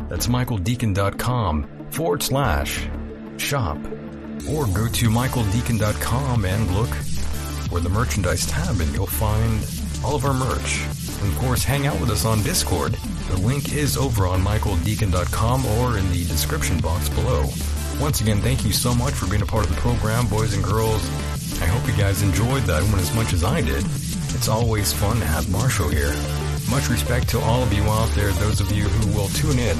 that's 0.10 0.28
michaeldecon.com 0.28 1.88
forward 1.92 2.24
slash 2.24 2.88
shop. 3.38 3.78
Or 4.50 4.68
go 4.68 4.88
to 4.88 5.10
michaeldecon.com 5.10 6.46
and 6.46 6.72
look 6.72 6.90
for 7.70 7.80
the 7.80 7.90
merchandise 7.90 8.46
tab 8.46 8.80
and 8.80 8.94
you'll 8.94 9.08
find 9.08 9.66
all 10.04 10.16
of 10.16 10.26
our 10.26 10.34
merch. 10.34 10.84
And 11.22 11.34
of 11.34 11.38
course, 11.40 11.64
hang 11.64 11.88
out 11.88 12.00
with 12.00 12.10
us 12.10 12.26
on 12.26 12.44
Discord. 12.44 12.94
The 13.30 13.38
link 13.38 13.74
is 13.74 13.98
over 13.98 14.28
on 14.28 14.42
michaeldecon.com 14.42 15.66
or 15.66 15.98
in 15.98 16.08
the 16.12 16.26
description 16.26 16.80
box 16.80 17.10
below. 17.10 17.46
Once 18.00 18.22
again, 18.22 18.42
thank 18.42 18.66
you 18.66 18.72
so 18.72 18.94
much 18.94 19.14
for 19.14 19.28
being 19.28 19.42
a 19.42 19.46
part 19.46 19.64
of 19.66 19.74
the 19.74 19.82
program, 19.82 20.28
boys 20.28 20.54
and 20.54 20.64
girls. 20.64 21.02
I 21.62 21.66
hope 21.66 21.88
you 21.88 21.96
guys 21.96 22.22
enjoyed 22.22 22.64
that 22.64 22.84
one 22.84 23.00
as 23.00 23.14
much 23.16 23.34
as 23.34 23.44
I 23.44 23.62
did. 23.62 23.84
It's 24.36 24.50
always 24.50 24.92
fun 24.92 25.20
to 25.20 25.26
have 25.26 25.50
Marshall 25.50 25.90
here. 25.90 26.14
Much 26.70 26.90
respect 26.90 27.30
to 27.30 27.40
all 27.40 27.64
of 27.64 27.72
you 27.72 27.84
out 27.84 28.10
there, 28.10 28.32
those 28.34 28.60
of 28.60 28.72
you 28.72 28.84
who 28.84 29.18
will 29.18 29.30
tune 29.30 29.60
in 29.60 29.78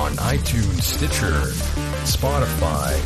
on 0.00 0.12
iTunes, 0.16 0.82
Stitcher, 0.82 1.52
Spotify, 2.08 2.96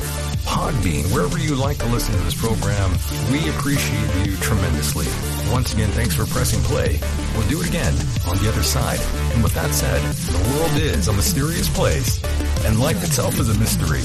Podbean, 0.46 1.12
wherever 1.12 1.38
you 1.38 1.56
like 1.56 1.78
to 1.78 1.86
listen 1.86 2.14
to 2.14 2.20
this 2.22 2.40
program. 2.40 2.92
We 3.32 3.48
appreciate 3.50 4.26
you 4.26 4.36
tremendously. 4.36 5.06
Once 5.50 5.72
again, 5.74 5.90
thanks 5.90 6.14
for 6.14 6.26
pressing 6.26 6.62
play. 6.62 7.00
We'll 7.36 7.48
do 7.48 7.60
it 7.60 7.68
again 7.68 7.94
on 8.28 8.36
the 8.38 8.48
other 8.48 8.62
side. 8.62 9.00
And 9.34 9.42
with 9.42 9.54
that 9.54 9.72
said, 9.72 10.00
the 10.02 10.56
world 10.56 10.76
is 10.80 11.08
a 11.08 11.12
mysterious 11.12 11.68
place, 11.68 12.22
and 12.64 12.78
life 12.78 13.02
itself 13.02 13.38
is 13.40 13.48
a 13.48 13.58
mystery. 13.58 14.02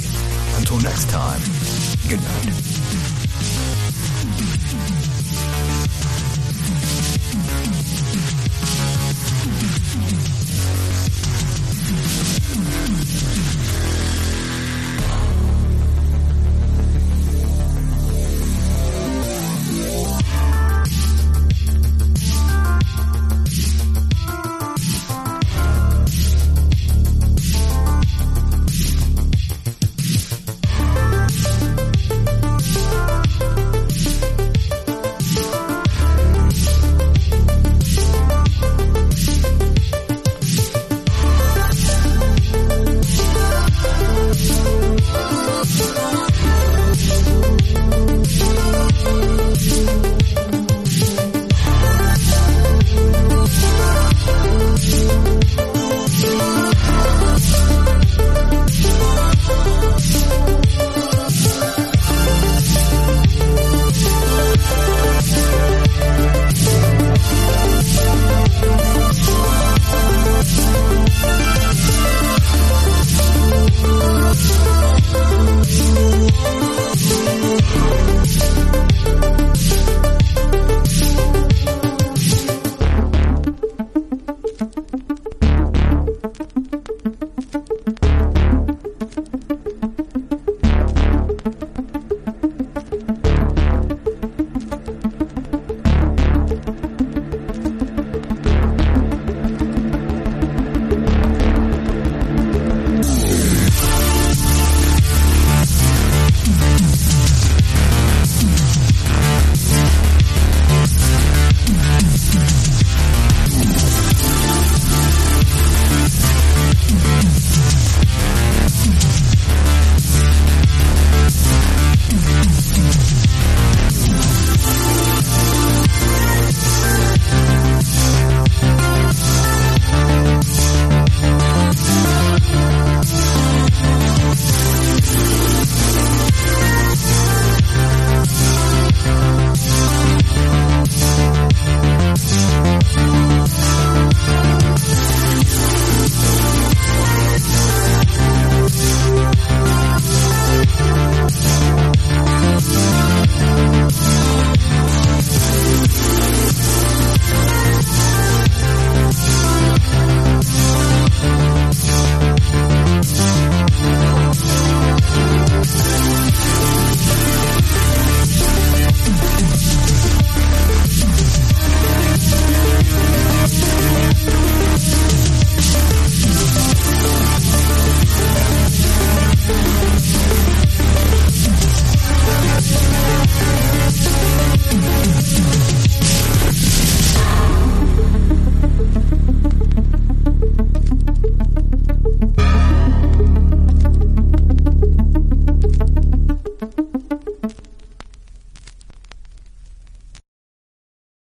Until 0.60 0.82
next 0.82 1.10
time, 1.10 1.40
good 2.10 2.22
night. 2.22 3.89